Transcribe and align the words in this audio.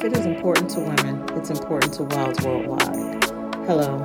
If 0.00 0.06
it 0.06 0.16
is 0.16 0.24
important 0.24 0.70
to 0.70 0.80
women, 0.80 1.22
it's 1.36 1.50
important 1.50 1.92
to 1.92 2.04
Wilds 2.04 2.42
Worldwide. 2.42 3.22
Hello, 3.66 4.02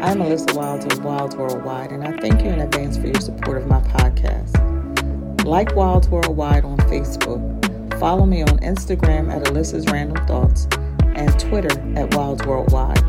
I'm 0.00 0.20
Melissa 0.20 0.54
Wilds 0.54 0.86
of 0.86 1.04
Wilds 1.04 1.36
Worldwide, 1.36 1.92
and 1.92 2.02
I 2.02 2.16
thank 2.16 2.40
you 2.40 2.48
in 2.48 2.60
advance 2.60 2.96
for 2.96 3.08
your 3.08 3.20
support 3.20 3.58
of 3.58 3.66
my 3.66 3.82
podcast. 3.82 5.44
Like 5.44 5.76
Wilds 5.76 6.08
Worldwide 6.08 6.64
on 6.64 6.78
Facebook, 6.78 8.00
follow 8.00 8.24
me 8.24 8.40
on 8.40 8.58
Instagram 8.60 9.30
at 9.30 9.44
Alyssa's 9.44 9.84
Random 9.92 10.26
Thoughts 10.26 10.66
and 11.14 11.38
Twitter 11.38 11.78
at 11.94 12.14
Wilds 12.14 12.42
Worldwide. 12.46 13.04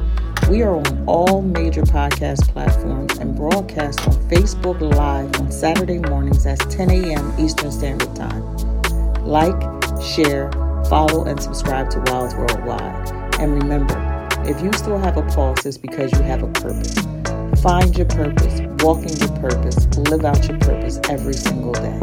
We 0.50 0.62
are 0.62 0.76
on 0.76 1.06
all 1.08 1.42
major 1.42 1.84
podcast 1.84 2.50
platforms 2.50 3.18
and 3.18 3.34
broadcast 3.34 4.06
on 4.10 4.14
Facebook 4.28 4.82
Live 4.82 5.40
on 5.40 5.54
Saturday 5.54 6.00
mornings 6.00 6.46
at 6.46 6.60
10 6.70 6.90
a.m. 6.90 7.34
Eastern 7.40 7.72
Standard 7.72 8.14
Time. 8.14 8.44
Like, 9.24 9.56
share, 10.04 10.52
follow, 10.90 11.24
and 11.26 11.42
subscribe 11.42 11.90
to 11.92 12.00
Wilds 12.08 12.36
Worldwide. 12.36 13.10
And 13.40 13.54
remember, 13.62 14.28
if 14.44 14.62
you 14.62 14.72
still 14.74 15.00
have 15.00 15.18
a 15.18 15.24
pulse, 15.24 15.66
it's 15.66 15.78
because 15.78 16.12
you 16.14 16.22
have 16.22 16.44
a 16.44 16.48
purpose. 16.48 16.96
Find 17.62 17.98
your 17.98 18.06
purpose, 18.08 18.62
walk 18.84 19.00
in 19.00 19.18
your 19.18 19.36
purpose, 19.40 19.88
live 19.98 20.24
out 20.26 20.48
your 20.48 20.60
purpose 20.60 21.00
every 21.10 21.34
single 21.34 21.74
day. 21.74 22.00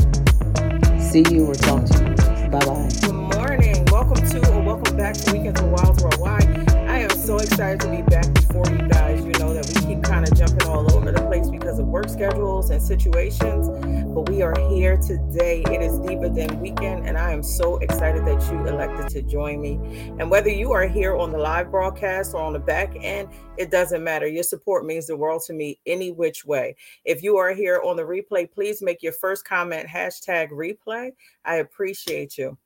See 0.98 1.24
you 1.30 1.46
or 1.46 1.54
talk 1.54 1.84
to 1.84 1.98
you. 1.98 2.50
Bye 2.50 2.64
bye. 2.66 2.88
Good 3.00 3.12
morning. 3.12 3.84
Welcome 3.86 4.26
to 4.28 4.52
or 4.52 4.62
welcome 4.62 4.96
back 4.96 5.14
to 5.14 5.32
Weekends 5.32 5.60
of 5.60 5.70
Wilds 5.70 6.02
Worldwide. 6.02 6.70
I 6.70 6.98
am 6.98 7.10
so 7.10 7.36
excited 7.36 7.80
to 7.80 7.88
be 7.88 8.02
back 8.02 8.32
before 8.34 8.66
you 8.68 8.88
guys. 8.88 9.24
You 9.24 9.32
know 9.32 9.54
that 9.54 9.66
we 9.66 9.94
keep 9.94 10.02
kind 10.02 10.26
of 10.26 10.36
jumping 10.36 10.66
all 10.68 10.92
over 10.94 11.12
the 11.12 11.21
place 11.42 11.50
because 11.50 11.78
of 11.78 11.86
work 11.86 12.08
schedules 12.08 12.70
and 12.70 12.82
situations, 12.82 13.68
but 14.14 14.28
we 14.28 14.42
are 14.42 14.58
here 14.70 14.96
today. 14.96 15.62
It 15.66 15.82
is 15.82 15.98
Diva 15.98 16.28
Den 16.28 16.60
weekend, 16.60 17.06
and 17.06 17.16
I 17.16 17.32
am 17.32 17.42
so 17.42 17.78
excited 17.78 18.24
that 18.26 18.50
you 18.50 18.66
elected 18.66 19.08
to 19.10 19.22
join 19.22 19.60
me. 19.60 19.74
And 20.18 20.30
whether 20.30 20.50
you 20.50 20.72
are 20.72 20.86
here 20.86 21.16
on 21.16 21.32
the 21.32 21.38
live 21.38 21.70
broadcast 21.70 22.34
or 22.34 22.42
on 22.42 22.52
the 22.52 22.58
back 22.58 22.94
end, 23.00 23.28
it 23.56 23.70
doesn't 23.70 24.02
matter. 24.02 24.26
Your 24.26 24.42
support 24.42 24.84
means 24.84 25.06
the 25.06 25.16
world 25.16 25.42
to 25.46 25.52
me 25.52 25.78
any 25.86 26.10
which 26.10 26.44
way. 26.44 26.76
If 27.04 27.22
you 27.22 27.36
are 27.36 27.52
here 27.52 27.80
on 27.84 27.96
the 27.96 28.02
replay, 28.02 28.50
please 28.50 28.82
make 28.82 29.02
your 29.02 29.12
first 29.12 29.44
comment 29.44 29.88
hashtag 29.88 30.50
replay. 30.50 31.12
I 31.44 31.56
appreciate 31.56 32.38
you. 32.38 32.56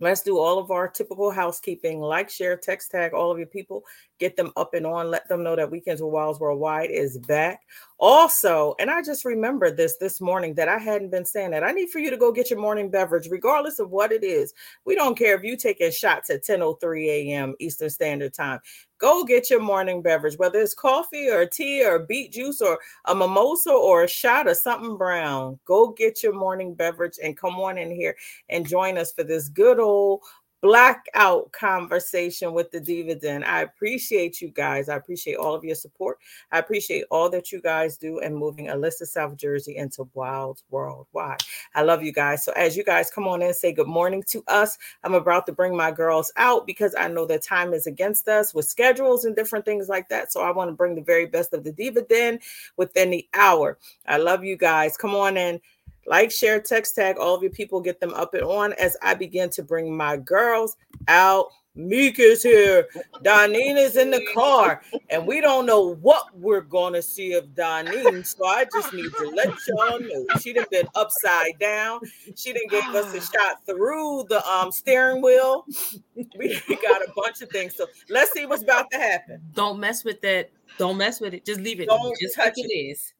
Let's 0.00 0.22
do 0.22 0.38
all 0.38 0.58
of 0.58 0.72
our 0.72 0.88
typical 0.88 1.30
housekeeping, 1.30 2.00
like, 2.00 2.28
share, 2.28 2.56
text 2.56 2.90
tag 2.90 3.14
all 3.14 3.30
of 3.30 3.38
your 3.38 3.46
people, 3.46 3.84
get 4.18 4.36
them 4.36 4.52
up 4.56 4.74
and 4.74 4.86
on, 4.86 5.10
let 5.10 5.28
them 5.28 5.42
know 5.42 5.56
that 5.56 5.70
Weekends 5.70 6.00
with 6.00 6.12
Wilds 6.12 6.40
Worldwide 6.40 6.90
is 6.90 7.18
back. 7.18 7.60
Also, 7.98 8.74
and 8.78 8.90
I 8.90 9.02
just 9.02 9.24
remembered 9.24 9.76
this 9.76 9.96
this 9.98 10.20
morning 10.20 10.54
that 10.54 10.68
I 10.68 10.78
hadn't 10.78 11.10
been 11.10 11.24
saying 11.24 11.50
that. 11.52 11.64
I 11.64 11.72
need 11.72 11.90
for 11.90 11.98
you 11.98 12.10
to 12.10 12.16
go 12.16 12.32
get 12.32 12.50
your 12.50 12.60
morning 12.60 12.90
beverage, 12.90 13.28
regardless 13.30 13.78
of 13.78 13.90
what 13.90 14.12
it 14.12 14.24
is. 14.24 14.52
We 14.84 14.94
don't 14.94 15.16
care 15.16 15.34
if 15.34 15.42
you 15.42 15.56
taking 15.56 15.90
shots 15.90 16.30
at 16.30 16.44
10:03 16.44 17.08
a.m. 17.08 17.54
Eastern 17.58 17.90
Standard 17.90 18.34
Time. 18.34 18.60
Go 18.98 19.24
get 19.24 19.50
your 19.50 19.60
morning 19.60 20.02
beverage, 20.02 20.38
whether 20.38 20.60
it's 20.60 20.72
coffee 20.72 21.28
or 21.28 21.46
tea 21.46 21.84
or 21.84 21.98
beet 21.98 22.32
juice 22.32 22.60
or 22.60 22.78
a 23.06 23.14
mimosa 23.14 23.70
or 23.72 24.04
a 24.04 24.08
shot 24.08 24.48
of 24.48 24.56
something 24.56 24.96
brown. 24.96 25.58
Go 25.64 25.88
get 25.90 26.22
your 26.22 26.32
morning 26.32 26.74
beverage 26.74 27.18
and 27.22 27.36
come 27.36 27.56
on 27.56 27.76
in 27.76 27.90
here 27.90 28.16
and 28.48 28.66
join 28.66 28.96
us 28.96 29.12
for 29.12 29.24
this 29.24 29.48
good 29.48 29.78
old 29.78 30.22
blackout 30.64 31.52
conversation 31.52 32.54
with 32.54 32.70
the 32.70 32.80
Diva 32.80 33.16
Den. 33.16 33.44
I 33.44 33.60
appreciate 33.60 34.40
you 34.40 34.48
guys. 34.48 34.88
I 34.88 34.96
appreciate 34.96 35.36
all 35.36 35.54
of 35.54 35.62
your 35.62 35.74
support. 35.74 36.16
I 36.52 36.58
appreciate 36.58 37.04
all 37.10 37.28
that 37.28 37.52
you 37.52 37.60
guys 37.60 37.98
do 37.98 38.20
and 38.20 38.34
moving 38.34 38.68
Alyssa 38.68 39.06
South 39.06 39.36
Jersey 39.36 39.76
into 39.76 40.08
Wild 40.14 40.62
Worldwide. 40.70 41.42
I 41.74 41.82
love 41.82 42.02
you 42.02 42.12
guys. 42.12 42.46
So 42.46 42.52
as 42.52 42.78
you 42.78 42.82
guys 42.82 43.10
come 43.10 43.28
on 43.28 43.42
in, 43.42 43.52
say 43.52 43.74
good 43.74 43.86
morning 43.88 44.24
to 44.28 44.42
us. 44.48 44.78
I'm 45.02 45.12
about 45.12 45.44
to 45.48 45.52
bring 45.52 45.76
my 45.76 45.90
girls 45.90 46.32
out 46.38 46.66
because 46.66 46.94
I 46.98 47.08
know 47.08 47.26
that 47.26 47.42
time 47.42 47.74
is 47.74 47.86
against 47.86 48.26
us 48.26 48.54
with 48.54 48.64
schedules 48.64 49.26
and 49.26 49.36
different 49.36 49.66
things 49.66 49.90
like 49.90 50.08
that. 50.08 50.32
So 50.32 50.40
I 50.40 50.50
want 50.50 50.70
to 50.70 50.74
bring 50.74 50.94
the 50.94 51.02
very 51.02 51.26
best 51.26 51.52
of 51.52 51.62
the 51.64 51.72
Diva 51.72 52.00
Den 52.00 52.38
within 52.78 53.10
the 53.10 53.28
hour. 53.34 53.76
I 54.06 54.16
love 54.16 54.44
you 54.44 54.56
guys. 54.56 54.96
Come 54.96 55.14
on 55.14 55.36
in 55.36 55.60
like, 56.06 56.30
share, 56.30 56.60
text 56.60 56.94
tag 56.94 57.16
all 57.18 57.34
of 57.34 57.42
your 57.42 57.52
people, 57.52 57.80
get 57.80 58.00
them 58.00 58.14
up 58.14 58.34
and 58.34 58.44
on 58.44 58.72
as 58.74 58.96
I 59.02 59.14
begin 59.14 59.50
to 59.50 59.62
bring 59.62 59.96
my 59.96 60.16
girls 60.16 60.76
out. 61.08 61.48
Mika's 61.76 62.42
here. 62.42 62.86
Donine 63.24 63.76
is 63.76 63.96
in 63.96 64.10
the 64.12 64.24
car, 64.32 64.82
and 65.10 65.26
we 65.26 65.40
don't 65.40 65.66
know 65.66 65.96
what 65.96 66.26
we're 66.38 66.60
gonna 66.60 67.02
see 67.02 67.32
of 67.32 67.46
Donine. 67.46 68.24
So 68.24 68.46
I 68.46 68.64
just 68.72 68.92
need 68.92 69.10
to 69.18 69.30
let 69.30 69.48
y'all 69.66 69.98
know 69.98 70.24
she 70.40 70.52
done 70.52 70.66
been 70.70 70.86
upside 70.94 71.58
down. 71.58 72.00
She 72.36 72.52
done 72.52 72.68
gave 72.70 72.84
us 72.94 73.12
a 73.12 73.20
shot 73.20 73.66
through 73.66 74.26
the 74.28 74.46
um 74.48 74.70
steering 74.70 75.20
wheel. 75.20 75.66
We 76.14 76.60
got 76.82 77.02
a 77.02 77.12
bunch 77.16 77.42
of 77.42 77.48
things. 77.48 77.74
So 77.74 77.86
let's 78.08 78.30
see 78.32 78.46
what's 78.46 78.62
about 78.62 78.90
to 78.92 78.98
happen. 78.98 79.40
Don't 79.52 79.80
mess 79.80 80.04
with 80.04 80.20
that. 80.20 80.50
Don't 80.78 80.96
mess 80.96 81.20
with 81.20 81.34
it. 81.34 81.44
Just 81.44 81.60
leave 81.60 81.80
it. 81.80 81.88
Don't 81.88 82.16
just 82.20 82.36
touch 82.36 82.46
like 82.46 82.54
it 82.58 82.72
is. 82.72 83.14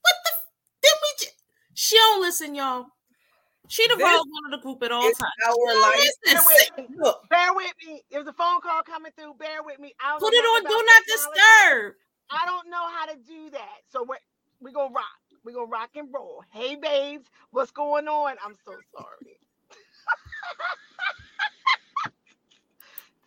What 0.00 0.14
the? 0.24 0.30
Did 0.82 0.92
we? 1.02 1.24
Just, 1.24 1.34
she 1.76 1.96
don't 1.96 2.20
listen, 2.22 2.54
y'all. 2.54 2.86
She 3.68 3.86
the 3.88 3.96
This 3.96 4.04
role 4.04 4.24
one 4.30 4.52
of 4.52 4.58
the 4.58 4.62
group 4.62 4.82
at 4.82 4.92
all 4.92 5.02
times. 5.02 5.32
our 5.46 5.54
She 5.54 5.66
don't 5.66 5.82
life. 5.82 5.98
listen. 5.98 6.16
Bear 6.24 6.42
with 6.78 6.90
me. 6.90 6.96
Look, 6.98 7.28
Bear 7.28 7.54
with 7.54 7.72
me. 7.86 8.02
There's 8.10 8.26
a 8.26 8.32
phone 8.32 8.60
call 8.60 8.82
coming 8.82 9.12
through. 9.16 9.34
Bear 9.34 9.62
with 9.62 9.78
me. 9.78 9.92
I 10.00 10.16
Put 10.18 10.32
it 10.32 10.38
on 10.38 10.62
do 10.62 10.84
not 10.86 11.02
disturb. 11.06 11.94
I 12.30 12.46
don't 12.46 12.70
know 12.70 12.88
how 12.88 13.06
to 13.06 13.16
do 13.16 13.50
that. 13.50 13.78
So 13.88 14.04
we're 14.08 14.16
we 14.60 14.72
gonna 14.72 14.94
rock. 14.94 15.04
We're 15.44 15.52
gonna 15.52 15.66
rock 15.66 15.90
and 15.96 16.08
roll. 16.12 16.42
Hey 16.52 16.76
babes, 16.76 17.26
what's 17.50 17.70
going 17.70 18.08
on? 18.08 18.36
I'm 18.44 18.54
so 18.64 18.72
sorry. 18.96 19.38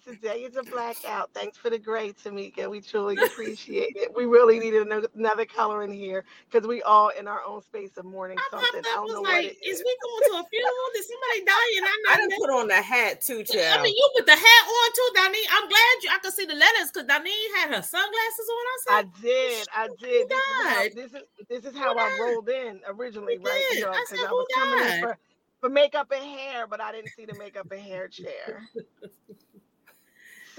Today 0.06 0.44
is 0.48 0.56
a 0.56 0.64
blackout. 0.64 1.30
Thanks 1.34 1.58
for 1.58 1.70
the 1.70 1.78
gray, 1.78 2.14
Tamika. 2.14 2.70
We 2.70 2.80
truly 2.82 3.18
appreciate 3.18 3.94
it. 3.96 4.12
We 4.16 4.26
really 4.26 4.58
needed 4.58 4.88
another 5.16 5.46
color 5.46 5.84
in 5.84 5.92
here 5.92 6.24
because 6.50 6.66
we 6.68 6.82
all 6.84 7.10
in 7.10 7.28
our 7.28 7.42
own 7.46 7.62
space 7.62 7.92
of 7.98 8.06
mourning 8.06 8.38
I 8.40 8.48
something. 8.50 8.82
popped 8.82 8.88
I 8.88 8.90
up 8.92 8.96
don't 8.96 9.04
was 9.06 9.14
know 9.14 9.22
like, 9.22 9.34
what 9.34 9.46
it 9.46 9.58
is 9.66 9.80
is. 9.80 9.84
we 9.86 9.98
going 10.02 10.24
to 10.24 10.46
a 10.46 10.50
funeral? 10.50 10.88
Did 10.96 11.04
somebody 11.04 11.46
die? 11.46 11.70
And 11.78 11.86
I 11.86 11.90
I'm 12.14 12.18
done 12.20 12.30
not. 12.30 12.40
put 12.40 12.50
on 12.50 12.68
the 12.70 12.82
hat 12.82 13.22
too, 13.22 13.44
I 13.44 13.82
mean, 13.84 13.94
you 13.96 14.10
with 14.16 14.26
the 14.26 14.32
hat 14.40 14.64
on 14.66 14.90
too, 14.96 15.10
Donnie. 15.16 15.46
I'm 15.52 15.68
glad 15.68 15.96
you. 16.04 16.10
I 16.14 16.20
could 16.24 16.34
see 16.34 16.46
the 16.46 16.56
letters 16.56 16.92
because 16.94 17.08
Donnie 17.08 17.32
had 17.60 17.76
her 17.76 17.82
sunglasses 17.84 18.48
on. 18.50 18.66
I 18.66 18.78
said, 18.88 18.94
I 18.96 19.22
did, 19.22 19.68
I 19.76 19.88
did. 20.00 20.30
This 20.30 20.40
is 20.40 20.54
how 20.64 20.84
this 20.96 21.12
is 21.14 21.24
this 21.50 21.66
is 21.66 21.78
how 21.78 21.92
I 21.92 22.10
died? 22.10 22.20
rolled 22.22 22.50
in 22.50 22.80
originally, 22.88 23.36
Who 23.38 23.44
right? 23.44 23.62
did? 23.72 23.80
You 23.80 23.86
know, 23.86 23.92
I 23.92 24.00
because 24.00 24.10
said, 24.10 24.26
I 24.26 24.30
who 24.30 24.36
was 24.36 24.48
coming 24.56 24.94
in 24.96 25.02
for 25.02 25.18
for 25.60 25.70
makeup 25.70 26.10
and 26.16 26.24
hair, 26.24 26.68
but 26.68 26.80
I 26.80 26.92
didn't 26.94 27.10
see 27.10 27.26
the 27.26 27.36
makeup 27.38 27.70
and 27.72 27.82
hair 27.82 28.08
chair. 28.08 28.64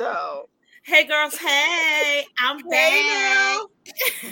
So 0.01 0.49
"Hey, 0.83 1.05
girls. 1.05 1.37
Hey, 1.37 2.25
I'm 2.43 2.59
Hey, 2.71 3.59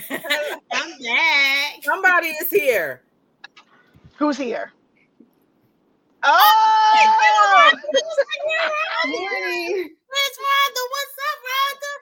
back. 0.09 0.23
I'm 0.73 0.99
back." 0.99 1.85
Somebody 1.85 2.29
is 2.29 2.49
here. 2.49 3.03
who's 4.17 4.39
here? 4.39 4.73
Oh, 6.23 7.71
Morning. 9.05 9.91
Where's 10.09 10.39
Rhonda? 10.41 10.83
What's 10.95 11.17
up, 11.29 11.39
Rhonda? 11.51 11.93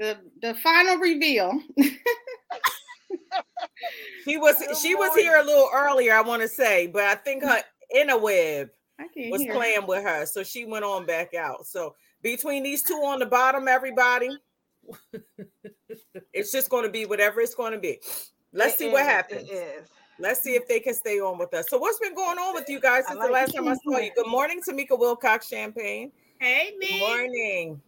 The 0.00 0.18
the 0.48 0.54
final 0.58 0.96
reveal. 0.96 1.60
She 4.24 4.36
was 4.36 4.58
Good 4.58 4.76
she 4.78 4.96
was 4.96 5.14
here 5.14 5.36
a 5.36 5.44
little 5.44 5.68
earlier, 5.72 6.12
I 6.14 6.22
want 6.22 6.42
to 6.42 6.48
say, 6.48 6.88
but 6.88 7.04
I 7.04 7.14
think 7.14 7.44
her 7.44 7.58
mm. 7.58 7.62
inner 7.94 8.18
web 8.18 8.70
was 9.30 9.42
hear. 9.42 9.54
playing 9.54 9.86
with 9.86 10.02
her, 10.02 10.26
so 10.26 10.42
she 10.42 10.64
went 10.64 10.84
on 10.84 11.06
back 11.06 11.34
out. 11.34 11.66
So 11.66 11.94
between 12.22 12.62
these 12.62 12.82
two 12.82 12.94
on 12.94 13.18
the 13.18 13.26
bottom, 13.26 13.68
everybody, 13.68 14.30
it's 16.32 16.52
just 16.52 16.68
going 16.70 16.84
to 16.84 16.90
be 16.90 17.04
whatever 17.06 17.40
it's 17.40 17.54
going 17.54 17.72
to 17.72 17.78
be. 17.78 17.98
Let's 18.52 18.74
it 18.74 18.78
see 18.78 18.90
what 18.90 19.04
happens. 19.04 19.48
It 19.48 19.52
is. 19.54 19.88
Let's 20.18 20.40
see 20.42 20.54
if 20.54 20.68
they 20.68 20.78
can 20.78 20.94
stay 20.94 21.20
on 21.20 21.38
with 21.38 21.52
us. 21.54 21.68
So 21.68 21.78
what's 21.78 21.98
been 21.98 22.14
going 22.14 22.38
on 22.38 22.54
with 22.54 22.68
you 22.68 22.80
guys 22.80 23.06
since 23.06 23.18
like 23.18 23.28
the 23.28 23.32
last 23.32 23.50
it. 23.54 23.56
time 23.56 23.68
I 23.68 23.74
saw 23.74 23.98
you? 23.98 24.12
Good 24.14 24.28
morning, 24.28 24.60
Tamika 24.66 24.98
Wilcox 24.98 25.48
Champagne. 25.48 26.12
Hey, 26.38 26.74
Good 26.80 27.00
morning. 27.00 27.80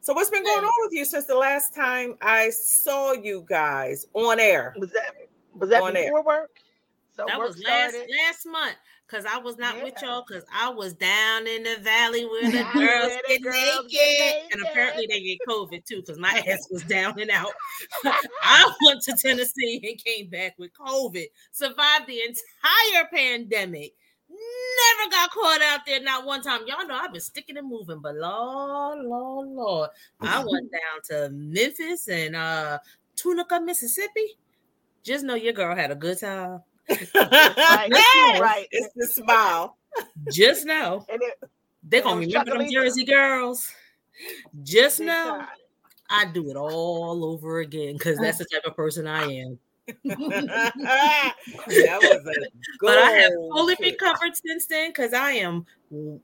So 0.00 0.12
what's 0.14 0.30
been 0.30 0.44
going 0.44 0.64
on 0.64 0.72
with 0.86 0.92
you 0.92 1.04
since 1.04 1.24
the 1.26 1.34
last 1.34 1.74
time 1.74 2.14
I 2.22 2.50
saw 2.50 3.12
you 3.12 3.44
guys 3.48 4.06
on 4.14 4.38
air? 4.40 4.74
Was 4.78 4.92
that 4.92 5.14
was 5.54 5.70
that 5.70 5.82
On 5.82 5.96
air. 5.96 6.04
before 6.04 6.22
work? 6.22 6.50
So 7.16 7.24
That 7.26 7.38
work 7.38 7.48
was 7.48 7.62
last 7.62 7.90
started. 7.94 8.10
last 8.24 8.46
month 8.46 8.76
because 9.08 9.24
I 9.24 9.38
was 9.38 9.56
not 9.56 9.82
with 9.82 9.94
y'all 10.02 10.24
because 10.26 10.44
I 10.52 10.68
was 10.68 10.94
down 10.94 11.46
in 11.46 11.62
the 11.62 11.76
valley 11.80 12.24
where 12.30 12.50
the 12.50 12.64
girls 12.72 13.12
get 13.28 13.42
naked. 13.42 13.90
get 13.90 14.42
and 14.52 14.62
apparently 14.62 15.06
they 15.06 15.20
get 15.20 15.38
COVID 15.48 15.84
too 15.84 16.00
because 16.00 16.18
my 16.18 16.42
ass 16.48 16.68
was 16.70 16.82
down 16.84 17.18
and 17.20 17.30
out. 17.30 17.52
I 18.04 18.72
went 18.84 19.02
to 19.02 19.16
Tennessee 19.16 19.80
and 19.82 20.02
came 20.02 20.28
back 20.28 20.54
with 20.58 20.72
COVID, 20.74 21.26
survived 21.52 22.06
the 22.06 22.20
entire 22.20 23.06
pandemic. 23.12 23.94
Never 24.28 25.10
got 25.10 25.30
caught 25.30 25.62
out 25.62 25.80
there, 25.86 26.02
not 26.02 26.26
one 26.26 26.42
time. 26.42 26.62
Y'all 26.66 26.86
know 26.86 26.96
I've 26.96 27.12
been 27.12 27.20
sticking 27.20 27.56
and 27.56 27.68
moving, 27.68 28.00
but 28.00 28.16
Lord, 28.16 29.04
Lord, 29.04 29.48
Lord, 29.48 29.90
I 30.20 30.44
went 30.44 30.70
down 30.70 31.02
to 31.04 31.30
Memphis 31.30 32.08
and 32.08 32.36
uh 32.36 32.78
Tunica, 33.14 33.60
Mississippi. 33.60 34.36
Just 35.02 35.24
know 35.24 35.36
your 35.36 35.52
girl 35.52 35.74
had 35.74 35.90
a 35.92 35.94
good 35.94 36.18
time. 36.18 36.60
Right, 36.88 37.88
Yes, 37.90 38.40
right. 38.40 38.66
It's 38.70 38.94
the 38.94 39.06
smile. 39.06 39.76
Just 40.30 40.66
know. 40.66 41.04
It 41.18 41.20
They're 41.88 42.02
gonna 42.02 42.20
remember 42.26 42.58
them 42.58 42.70
Jersey 42.70 43.04
girls. 43.04 43.70
Just 44.64 44.98
Big 44.98 45.06
know. 45.06 45.44
I 46.10 46.24
do 46.26 46.50
it 46.50 46.56
all 46.56 47.24
over 47.24 47.60
again 47.60 47.94
because 47.94 48.18
that's 48.18 48.38
the 48.38 48.44
type 48.44 48.64
of 48.64 48.74
person 48.74 49.06
I 49.06 49.22
am. 49.22 49.58
that 50.04 51.34
was 51.66 52.26
a 52.26 52.50
But 52.80 52.98
I 52.98 53.10
have 53.12 53.32
fully 53.52 53.76
recovered 53.80 54.36
since 54.36 54.66
then 54.66 54.90
because 54.90 55.12
I 55.12 55.32
am 55.32 55.64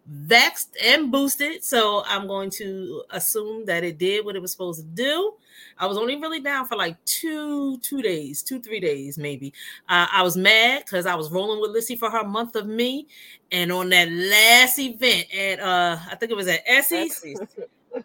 vexed 0.06 0.76
and 0.82 1.10
boosted. 1.12 1.64
So 1.64 2.02
I'm 2.06 2.26
going 2.26 2.50
to 2.50 3.04
assume 3.10 3.66
that 3.66 3.84
it 3.84 3.98
did 3.98 4.24
what 4.24 4.36
it 4.36 4.42
was 4.42 4.52
supposed 4.52 4.80
to 4.80 4.86
do. 4.86 5.34
I 5.78 5.86
was 5.86 5.96
only 5.98 6.16
really 6.16 6.40
down 6.40 6.66
for 6.66 6.76
like 6.76 7.02
two, 7.04 7.78
two 7.78 8.02
days, 8.02 8.42
two, 8.42 8.60
three 8.60 8.80
days, 8.80 9.18
maybe. 9.18 9.52
Uh, 9.88 10.06
I 10.12 10.22
was 10.22 10.36
mad 10.36 10.84
because 10.84 11.06
I 11.06 11.14
was 11.14 11.30
rolling 11.30 11.60
with 11.60 11.70
Lissy 11.70 11.96
for 11.96 12.10
her 12.10 12.24
month 12.24 12.56
of 12.56 12.66
me. 12.66 13.06
And 13.50 13.72
on 13.72 13.88
that 13.90 14.10
last 14.10 14.78
event 14.78 15.26
at 15.34 15.60
uh 15.60 15.98
I 16.10 16.16
think 16.16 16.32
it 16.32 16.36
was 16.36 16.48
at 16.48 16.62
Essie's. 16.66 17.22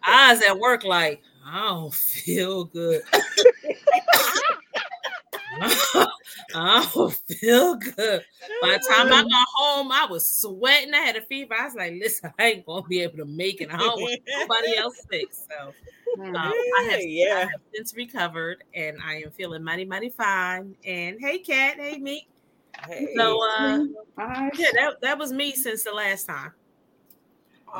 I 0.02 0.32
was 0.32 0.42
at 0.42 0.58
work 0.58 0.84
like, 0.84 1.22
I 1.46 1.68
don't 1.68 1.94
feel 1.94 2.64
good. 2.64 3.02
I 6.54 6.90
don't 6.94 7.12
feel 7.12 7.76
good. 7.76 8.24
By 8.62 8.68
the 8.72 8.84
time 8.88 9.12
I 9.12 9.22
got 9.22 9.46
home, 9.56 9.92
I 9.92 10.06
was 10.06 10.26
sweating. 10.26 10.94
I 10.94 10.98
had 10.98 11.16
a 11.16 11.22
fever. 11.22 11.54
I 11.58 11.64
was 11.64 11.74
like, 11.74 11.94
listen, 12.00 12.32
I 12.38 12.44
ain't 12.44 12.66
gonna 12.66 12.86
be 12.86 13.00
able 13.02 13.18
to 13.18 13.24
make 13.24 13.60
it. 13.60 13.72
I 13.72 13.78
don't 13.78 14.00
want 14.00 14.20
nobody 14.26 14.76
else 14.78 15.00
sick. 15.10 15.28
So 15.32 15.74
um, 16.22 16.36
I, 16.36 16.88
have, 16.90 17.00
Yeah. 17.02 17.34
I 17.36 17.40
have 17.40 17.60
since 17.74 17.94
recovered 17.94 18.64
and 18.74 18.98
I 19.04 19.22
am 19.22 19.30
feeling 19.30 19.62
mighty, 19.62 19.84
mighty 19.84 20.10
fine. 20.10 20.74
And 20.84 21.16
hey, 21.20 21.38
Kat, 21.38 21.76
hey, 21.78 21.98
Meek. 21.98 22.28
Hey. 22.86 23.14
So 23.16 23.38
uh 23.58 23.84
Bye. 24.16 24.50
yeah, 24.56 24.68
that, 24.74 25.00
that 25.02 25.18
was 25.18 25.32
me 25.32 25.52
since 25.52 25.82
the 25.82 25.92
last 25.92 26.26
time. 26.26 26.52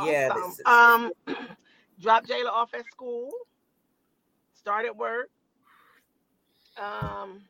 Yeah, 0.04 0.28
Awesome. 0.32 0.50
this 0.50 0.58
is- 0.58 0.66
Um, 0.66 1.12
dropped 2.00 2.28
Jayla 2.28 2.48
off 2.50 2.75
at 2.75 2.84
school. 2.86 3.30
Started 4.54 4.92
work. 4.92 5.30
Um, 6.76 7.40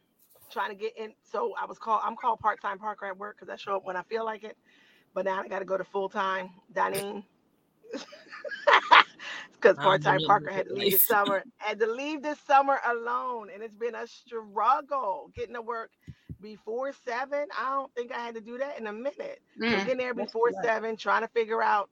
trying 0.58 0.70
to 0.70 0.76
get 0.76 0.96
in. 0.96 1.12
So 1.22 1.55
I 1.60 1.66
was 1.66 1.78
called. 1.78 2.00
I'm 2.05 2.16
called 2.16 2.40
part 2.40 2.60
time 2.60 2.78
Parker 2.78 3.06
at 3.06 3.16
work 3.16 3.37
because 3.38 3.52
I 3.52 3.56
show 3.56 3.76
up 3.76 3.84
when 3.84 3.96
I 3.96 4.02
feel 4.02 4.25
like 4.25 4.43
it. 4.43 4.56
But 5.14 5.25
now 5.25 5.40
I 5.40 5.49
got 5.49 5.60
to 5.60 5.64
go 5.64 5.76
to 5.76 5.84
full 5.84 6.08
time 6.08 6.50
dining. 6.72 7.25
Because 9.60 9.76
part 9.76 10.02
time 10.02 10.20
Parker 10.25 10.50
had 10.52 10.69
to 10.69 10.75
leave 10.75 10.93
this 10.93 11.05
summer. 11.05 11.43
Had 11.56 11.81
to 11.81 11.87
leave 11.88 12.22
this 12.22 12.38
summer 12.46 12.78
alone, 12.87 13.49
and 13.52 13.60
it's 13.60 13.75
been 13.75 13.96
a 13.96 14.06
struggle 14.06 15.32
getting 15.34 15.55
to 15.55 15.62
work 15.62 15.90
before 16.40 16.93
seven. 17.04 17.46
I 17.58 17.70
don't 17.70 17.93
think 17.96 18.12
I 18.12 18.20
had 18.20 18.37
to 18.37 18.40
do 18.40 18.56
that 18.58 18.78
in 18.78 18.87
a 18.87 18.93
minute. 18.93 19.40
Mm. 19.61 19.84
getting 19.84 19.96
there 19.96 20.14
before 20.14 20.52
seven, 20.62 20.96
trying 20.96 21.22
to 21.22 21.28
figure 21.28 21.61
out 21.61 21.90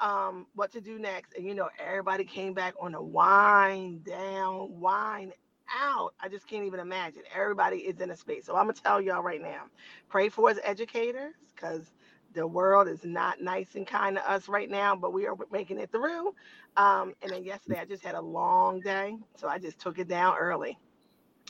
um 0.00 0.46
what 0.56 0.72
to 0.72 0.80
do 0.80 0.98
next. 0.98 1.34
And 1.36 1.46
you 1.46 1.54
know, 1.54 1.68
everybody 1.78 2.24
came 2.24 2.52
back 2.52 2.74
on 2.80 2.96
a 2.96 3.02
wind 3.02 4.04
down, 4.04 4.80
wind 4.80 5.34
out. 5.74 6.14
I 6.20 6.28
just 6.28 6.46
can't 6.46 6.64
even 6.64 6.80
imagine. 6.80 7.22
Everybody 7.34 7.78
is 7.78 8.00
in 8.00 8.10
a 8.10 8.16
space. 8.16 8.46
So 8.46 8.56
I'm 8.56 8.64
gonna 8.64 8.74
tell 8.74 9.00
y'all 9.00 9.22
right 9.22 9.42
now, 9.42 9.64
pray 10.08 10.28
for 10.28 10.50
us 10.50 10.58
educators, 10.64 11.34
because 11.54 11.92
the 12.34 12.46
world 12.46 12.88
is 12.88 13.04
not 13.04 13.40
nice 13.40 13.74
and 13.74 13.86
kind 13.86 14.16
to 14.16 14.30
us 14.30 14.48
right 14.48 14.68
now, 14.70 14.96
but 14.96 15.12
we 15.12 15.26
are 15.26 15.36
making 15.52 15.78
it 15.78 15.90
through. 15.92 16.34
Um, 16.76 17.14
and 17.22 17.30
then 17.32 17.44
yesterday 17.44 17.78
I 17.80 17.84
just 17.84 18.04
had 18.04 18.14
a 18.16 18.20
long 18.20 18.80
day, 18.80 19.16
so 19.36 19.48
I 19.48 19.58
just 19.58 19.78
took 19.78 19.98
it 19.98 20.08
down 20.08 20.36
early. 20.36 20.78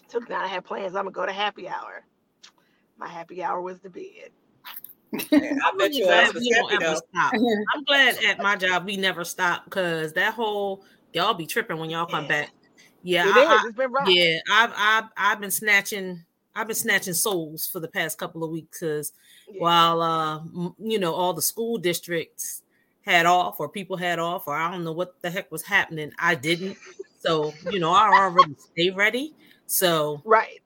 Took 0.08 0.24
it 0.24 0.28
down. 0.28 0.42
I 0.42 0.48
had 0.48 0.64
plans. 0.64 0.94
I'm 0.94 1.04
gonna 1.04 1.12
go 1.12 1.26
to 1.26 1.32
happy 1.32 1.68
hour. 1.68 2.04
My 2.98 3.08
happy 3.08 3.42
hour 3.42 3.60
was 3.62 3.80
the 3.80 3.90
bed. 3.90 4.30
I 5.14 5.70
I'm 5.70 5.76
bet 5.78 5.94
you 5.94 6.04
glad 6.06 6.34
we 6.34 6.50
don't 6.50 6.72
ever 6.72 6.96
stop. 6.96 7.34
I'm 7.74 7.84
glad 7.84 8.16
at 8.24 8.40
my 8.40 8.56
job 8.56 8.84
we 8.84 8.96
never 8.96 9.24
stop 9.24 9.64
because 9.64 10.12
that 10.14 10.34
whole 10.34 10.84
y'all 11.12 11.34
be 11.34 11.46
tripping 11.46 11.78
when 11.78 11.90
y'all 11.90 12.06
come 12.06 12.24
Yeah. 12.24 12.28
back. 12.28 12.52
Yeah, 13.04 13.28
It 13.28 13.34
I-. 13.36 13.66
It's 13.66 13.76
been 13.76 13.92
rough. 13.92 14.08
yeah, 14.08 14.38
I've 14.50 14.72
I've 14.76 15.04
I've 15.16 15.40
been 15.40 15.50
snatching 15.50 16.24
I've 16.56 16.66
been 16.68 16.76
snatching 16.76 17.14
souls 17.14 17.66
for 17.66 17.80
the 17.80 17.88
past 17.88 18.18
couple 18.18 18.44
of 18.44 18.50
weeks 18.50 18.78
because 18.80 19.12
Yeah. 19.48 19.60
while 19.62 20.02
uh 20.02 20.42
you 20.78 20.98
know 20.98 21.14
all 21.14 21.34
the 21.34 21.42
school 21.42 21.78
districts 21.78 22.62
had 23.02 23.26
off 23.26 23.60
or 23.60 23.68
people 23.68 23.96
had 23.98 24.18
off 24.18 24.48
or 24.48 24.54
I 24.56 24.70
don't 24.70 24.84
know 24.84 24.92
what 24.92 25.20
the 25.22 25.30
heck 25.30 25.52
was 25.52 25.62
happening, 25.62 26.12
I 26.18 26.34
didn't. 26.34 26.78
So 27.18 27.52
you 27.70 27.78
know 27.80 27.92
I 27.92 28.08
already 28.08 28.56
stay 28.72 28.90
ready. 28.90 29.34
So 29.66 30.22
Right. 30.24 30.60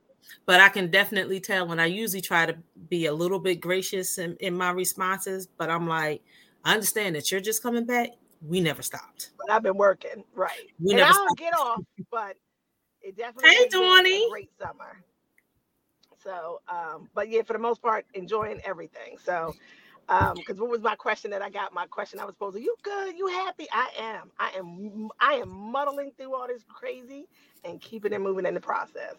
but 0.46 0.60
I 0.60 0.68
can 0.68 0.90
definitely 0.90 1.40
tell 1.40 1.70
and 1.72 1.80
I 1.80 1.86
usually 1.86 2.22
try 2.22 2.46
to 2.46 2.56
be 2.88 3.06
a 3.06 3.12
little 3.14 3.38
bit 3.40 3.60
gracious 3.60 4.18
in, 4.18 4.36
in 4.40 4.54
my 4.54 4.70
responses, 4.70 5.48
but 5.58 5.70
I'm 5.70 5.86
like, 5.88 6.22
I 6.64 6.74
understand 6.74 7.16
that 7.16 7.30
you're 7.30 7.40
just 7.40 7.62
coming 7.62 7.86
back. 7.86 8.10
We 8.42 8.60
never 8.60 8.82
stopped. 8.82 9.30
But 9.38 9.50
I've 9.50 9.62
been 9.62 9.76
working. 9.76 10.24
Right. 10.34 10.70
We 10.80 10.92
and 10.92 10.98
never 10.98 11.10
I 11.10 11.12
don't 11.12 11.26
stopped. 11.26 11.38
get 11.38 11.54
off, 11.54 11.80
but 12.10 12.36
it 13.02 13.16
definitely 13.16 13.50
Hey, 13.50 13.56
has 13.64 13.72
been 13.72 13.82
Dawnie. 13.82 14.24
a 14.26 14.30
great 14.30 14.50
summer. 14.60 15.02
So, 16.22 16.60
um, 16.68 17.08
but 17.14 17.28
yeah, 17.28 17.42
for 17.42 17.52
the 17.52 17.58
most 17.58 17.80
part, 17.80 18.04
enjoying 18.14 18.60
everything. 18.64 19.18
So, 19.24 19.54
um, 20.08 20.34
because 20.34 20.58
what 20.58 20.70
was 20.70 20.80
my 20.80 20.94
question 20.96 21.30
that 21.32 21.42
I 21.42 21.50
got? 21.50 21.72
My 21.72 21.86
question 21.86 22.18
I 22.18 22.24
was 22.24 22.34
supposed 22.34 22.56
to, 22.56 22.62
you 22.62 22.74
good? 22.82 23.16
You 23.16 23.26
happy? 23.28 23.66
I 23.72 23.88
am. 23.98 24.30
I 24.38 24.50
am. 24.56 25.10
I 25.20 25.34
am 25.34 25.48
muddling 25.48 26.12
through 26.16 26.34
all 26.34 26.46
this 26.48 26.64
crazy 26.68 27.28
and 27.64 27.80
keeping 27.80 28.12
it 28.12 28.20
moving 28.20 28.46
in 28.46 28.54
the 28.54 28.60
process. 28.60 29.14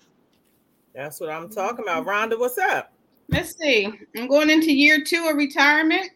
That's 0.94 1.20
what 1.20 1.30
I'm 1.30 1.50
talking 1.50 1.86
about. 1.86 2.06
Rhonda, 2.06 2.38
what's 2.38 2.58
up? 2.58 2.92
Let's 3.30 3.56
see. 3.58 3.88
I'm 4.18 4.28
going 4.28 4.50
into 4.50 4.74
year 4.74 5.04
two 5.04 5.28
of 5.30 5.38
retirement, 5.38 6.10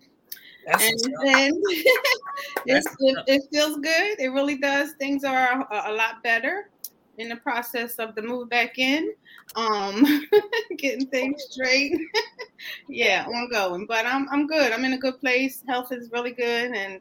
That's 0.65 0.89
and 0.89 1.15
then 1.24 1.62
it's, 2.65 2.88
it, 3.00 3.18
it 3.27 3.42
feels 3.51 3.77
good. 3.77 4.19
It 4.19 4.31
really 4.31 4.57
does. 4.57 4.94
Things 5.00 5.24
are 5.24 5.68
a, 5.71 5.92
a 5.92 5.94
lot 5.94 6.24
better 6.24 6.69
in 7.18 7.30
the 7.30 7.36
process 7.38 7.95
of 8.00 8.15
the 8.15 8.21
move 8.21 8.50
back 8.50 8.80
in, 8.80 9.13
um, 9.56 10.27
getting 10.77 11.07
things 11.07 11.44
straight. 11.50 11.95
yeah, 12.88 13.25
ongoing. 13.25 13.86
But 13.86 14.06
I'm 14.06 14.27
I'm 14.30 14.48
good. 14.48 14.71
I'm 14.71 14.86
in 14.86 14.94
a 14.94 14.98
good 14.98 15.19
place. 15.19 15.63
Health 15.68 15.92
is 15.92 16.12
really 16.12 16.31
good, 16.31 16.71
and 16.71 17.00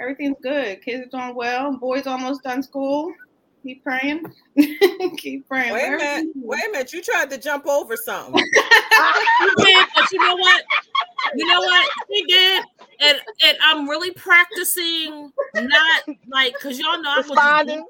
everything's 0.00 0.36
good. 0.42 0.82
Kids 0.82 1.06
are 1.06 1.18
doing 1.18 1.36
well. 1.36 1.76
Boys 1.76 2.06
almost 2.06 2.42
done 2.42 2.62
school. 2.62 3.12
Keep 3.62 3.82
praying. 3.82 4.22
Keep 5.16 5.48
praying. 5.48 5.72
Wait 5.72 5.86
a 5.86 5.96
minute. 5.96 6.32
Wait 6.36 6.60
a 6.68 6.72
minute. 6.72 6.92
You 6.92 7.00
tried 7.00 7.30
to 7.30 7.38
jump 7.38 7.66
over 7.66 7.96
something. 7.96 8.34
You 8.36 9.54
did, 9.56 9.86
but 9.94 10.12
you 10.12 10.18
know 10.18 10.34
what? 10.34 10.64
You 11.34 11.46
know 11.46 11.60
what? 11.60 11.90
He 12.10 12.24
did. 12.26 12.64
And 13.00 13.18
and 13.44 13.58
I'm 13.62 13.88
really 13.88 14.10
practicing 14.12 15.32
not 15.54 16.02
like 16.28 16.54
because 16.54 16.78
y'all 16.78 17.00
know 17.00 17.10
I'm 17.10 17.30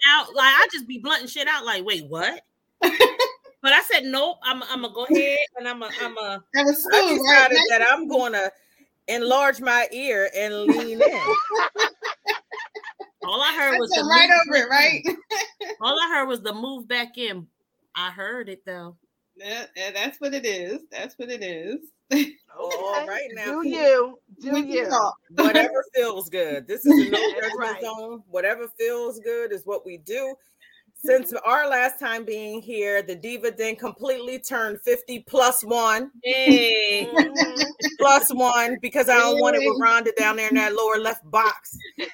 out 0.08 0.34
like 0.34 0.54
I 0.54 0.68
just 0.72 0.86
be 0.86 0.98
blunting 0.98 1.28
shit 1.28 1.48
out 1.48 1.64
like 1.64 1.84
wait 1.84 2.06
what? 2.06 2.42
but 2.80 3.72
I 3.72 3.82
said 3.82 4.04
nope. 4.04 4.38
I'm 4.42 4.62
I'm 4.64 4.82
gonna 4.82 4.94
go 4.94 5.06
ahead 5.06 5.38
and 5.56 5.68
I'm 5.68 5.82
a 5.82 5.90
I'm 6.00 6.16
a 6.16 6.42
That 6.54 6.64
was 6.64 6.86
I 6.92 7.00
smooth, 7.00 7.20
right? 7.22 7.50
decided 7.50 7.60
that 7.70 7.82
I'm 7.90 8.08
to 8.32 8.52
enlarge 9.08 9.60
my 9.60 9.86
ear 9.92 10.30
and 10.34 10.62
lean 10.64 11.00
in. 11.00 11.22
all 13.24 13.40
I 13.42 13.54
heard 13.58 13.78
was 13.78 13.90
right 14.10 14.30
over 14.46 14.56
it, 14.56 14.68
right? 14.68 15.04
All 15.80 15.98
I 15.98 16.08
heard 16.08 16.26
was 16.28 16.40
the 16.40 16.52
move 16.52 16.88
back 16.88 17.18
in. 17.18 17.46
I 17.94 18.10
heard 18.10 18.48
it 18.48 18.62
though. 18.64 18.96
Yeah, 19.36 19.64
yeah, 19.76 19.90
that's 19.92 20.20
what 20.20 20.32
it 20.34 20.44
is. 20.46 20.80
That's 20.90 21.18
what 21.18 21.28
it 21.30 21.42
is. 21.42 21.80
All 22.56 23.06
right 23.06 23.28
now. 23.34 23.62
Do 23.62 23.68
you? 23.68 24.18
Do 24.40 24.52
We 24.52 24.60
you? 24.60 24.88
talk. 24.88 25.14
Whatever 25.30 25.84
feels 25.94 26.28
good. 26.30 26.66
This 26.68 26.86
is 26.86 27.06
a 27.08 27.10
no 27.10 27.18
judgment 27.40 27.58
right. 27.58 27.82
zone. 27.82 28.22
Whatever 28.28 28.68
feels 28.78 29.18
good 29.20 29.52
is 29.52 29.64
what 29.66 29.84
we 29.84 29.98
do. 29.98 30.34
Since 30.96 31.34
our 31.44 31.68
last 31.68 31.98
time 31.98 32.24
being 32.24 32.62
here, 32.62 33.02
the 33.02 33.14
Diva 33.14 33.50
Den 33.50 33.76
completely 33.76 34.38
turned 34.38 34.80
50 34.80 35.20
plus 35.28 35.62
one, 35.62 36.10
Hey. 36.22 37.06
Mhm. 37.12 37.64
plus 37.98 38.32
one, 38.32 38.78
because 38.80 39.10
I 39.10 39.18
don't 39.18 39.38
want 39.40 39.56
it 39.56 39.68
with 39.68 39.78
Rhonda 39.82 40.16
down 40.16 40.36
there 40.36 40.48
in 40.48 40.54
that 40.54 40.74
lower 40.74 40.96
left 40.98 41.28
box. 41.30 41.76
So 41.98 42.06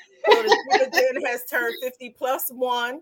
the 0.42 0.56
Diva 0.72 0.90
Den 0.90 1.22
has 1.26 1.44
turned 1.44 1.74
50 1.82 2.10
plus 2.18 2.50
one. 2.50 3.00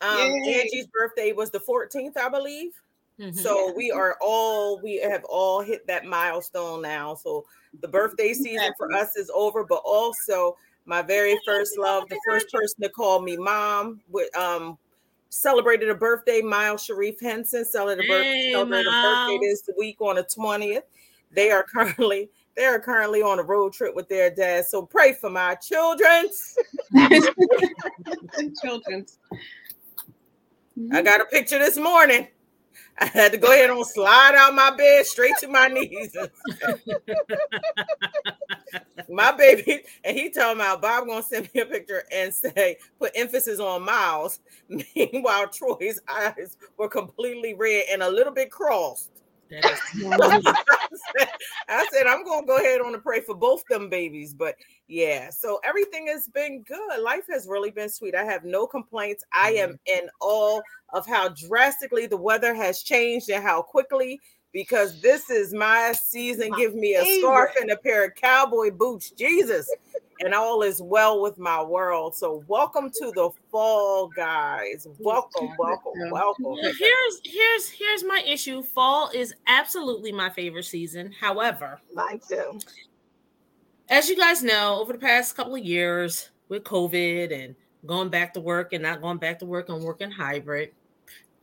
Um, 0.00 0.18
Angie's 0.46 0.86
birthday 0.88 1.32
was 1.32 1.50
the 1.50 1.60
14th, 1.60 2.16
I 2.16 2.28
believe. 2.28 2.72
Mhm. 3.18 3.34
So 3.34 3.72
we 3.76 3.90
are 3.90 4.16
all 4.20 4.80
we 4.80 4.96
have 4.96 5.24
all 5.24 5.60
hit 5.60 5.86
that 5.86 6.04
milestone 6.04 6.82
now. 6.82 7.14
So 7.14 7.44
the 7.80 7.88
birthday 7.88 8.32
season 8.32 8.72
for 8.76 8.92
us 8.94 9.16
is 9.16 9.30
over, 9.34 9.64
but 9.64 9.82
also 9.84 10.56
my 10.86 11.02
very 11.02 11.38
first 11.44 11.76
love, 11.78 12.08
the 12.08 12.18
first 12.26 12.50
person 12.50 12.82
to 12.82 12.88
call 12.88 13.20
me 13.20 13.36
mom, 13.36 14.00
with 14.08 14.34
um 14.36 14.78
celebrated 15.30 15.90
a 15.90 15.94
birthday. 15.94 16.40
Miles 16.40 16.84
Sharif 16.84 17.20
Henson 17.20 17.64
celebrated 17.64 18.04
a 18.04 18.08
birthday, 18.08 18.30
Hey, 18.46 18.52
celebrated 18.52 18.86
a 18.86 19.02
birthday 19.02 19.38
this 19.42 19.68
week 19.76 20.00
on 20.00 20.16
the 20.16 20.22
twentieth. 20.22 20.84
They 21.32 21.50
are 21.50 21.64
currently 21.64 22.30
they 22.56 22.64
are 22.64 22.78
currently 22.80 23.22
on 23.22 23.38
a 23.38 23.42
road 23.42 23.72
trip 23.72 23.94
with 23.94 24.08
their 24.08 24.30
dad. 24.30 24.66
So 24.66 24.86
pray 24.86 25.12
for 25.12 25.30
my 25.30 25.56
children. 25.56 26.28
Children's. 28.62 29.18
I 30.92 31.02
got 31.02 31.20
a 31.20 31.24
picture 31.24 31.58
this 31.58 31.76
morning. 31.76 32.28
I 33.00 33.06
had 33.06 33.32
to 33.32 33.38
go 33.38 33.52
ahead 33.52 33.70
and 33.70 33.86
slide 33.86 34.34
out 34.36 34.54
my 34.54 34.74
bed 34.76 35.06
straight 35.06 35.34
to 35.40 35.48
my 35.48 35.68
knees. 35.68 36.16
my 39.08 39.32
baby, 39.32 39.82
and 40.04 40.16
he 40.16 40.30
told 40.30 40.58
me 40.58 40.64
Bob 40.80 41.06
gonna 41.06 41.22
send 41.22 41.48
me 41.54 41.60
a 41.60 41.66
picture 41.66 42.04
and 42.12 42.34
say, 42.34 42.76
put 42.98 43.12
emphasis 43.14 43.60
on 43.60 43.84
Miles. 43.84 44.40
Meanwhile, 44.96 45.48
Troy's 45.48 46.00
eyes 46.08 46.56
were 46.76 46.88
completely 46.88 47.54
red 47.54 47.84
and 47.90 48.02
a 48.02 48.10
little 48.10 48.32
bit 48.32 48.50
crossed. 48.50 49.17
I 51.68 51.86
said, 51.92 52.06
I'm 52.06 52.24
gonna 52.24 52.46
go 52.46 52.56
ahead 52.56 52.80
on 52.80 52.94
and 52.94 53.02
pray 53.02 53.20
for 53.20 53.34
both 53.34 53.64
them 53.68 53.88
babies. 53.88 54.34
But 54.34 54.56
yeah, 54.86 55.30
so 55.30 55.60
everything 55.64 56.06
has 56.08 56.28
been 56.28 56.62
good. 56.62 57.00
Life 57.02 57.24
has 57.30 57.46
really 57.46 57.70
been 57.70 57.88
sweet. 57.88 58.14
I 58.14 58.24
have 58.24 58.44
no 58.44 58.66
complaints. 58.66 59.24
I 59.32 59.52
am 59.52 59.70
mm-hmm. 59.70 60.04
in 60.04 60.10
awe 60.20 60.60
of 60.90 61.06
how 61.06 61.28
drastically 61.28 62.06
the 62.06 62.16
weather 62.16 62.54
has 62.54 62.82
changed 62.82 63.30
and 63.30 63.42
how 63.42 63.62
quickly 63.62 64.20
because 64.52 65.00
this 65.00 65.30
is 65.30 65.52
my 65.52 65.92
season. 65.92 66.50
Give 66.56 66.74
me 66.74 66.94
a 66.94 67.04
scarf 67.18 67.52
and 67.60 67.70
a 67.70 67.76
pair 67.76 68.06
of 68.06 68.14
cowboy 68.14 68.70
boots. 68.70 69.10
Jesus. 69.10 69.70
And 70.20 70.34
all 70.34 70.62
is 70.62 70.82
well 70.82 71.20
with 71.20 71.38
my 71.38 71.62
world. 71.62 72.14
So 72.14 72.44
welcome 72.46 72.90
to 72.90 73.12
the 73.14 73.30
fall, 73.50 74.08
guys. 74.08 74.86
Welcome, 74.98 75.50
welcome, 75.58 76.10
welcome. 76.10 76.56
Here's 76.60 77.20
here's 77.24 77.68
here's 77.68 78.04
my 78.04 78.22
issue. 78.26 78.62
Fall 78.62 79.10
is 79.14 79.34
absolutely 79.46 80.12
my 80.12 80.30
favorite 80.30 80.64
season. 80.64 81.12
However, 81.12 81.80
mine 81.94 82.20
too. 82.26 82.58
As 83.88 84.08
you 84.08 84.16
guys 84.16 84.42
know, 84.42 84.78
over 84.80 84.92
the 84.92 84.98
past 84.98 85.36
couple 85.36 85.54
of 85.54 85.64
years 85.64 86.30
with 86.48 86.64
COVID 86.64 87.32
and 87.32 87.54
going 87.86 88.10
back 88.10 88.34
to 88.34 88.40
work 88.40 88.72
and 88.72 88.82
not 88.82 89.00
going 89.00 89.18
back 89.18 89.38
to 89.38 89.46
work 89.46 89.68
and 89.68 89.82
working 89.82 90.10
hybrid, 90.10 90.72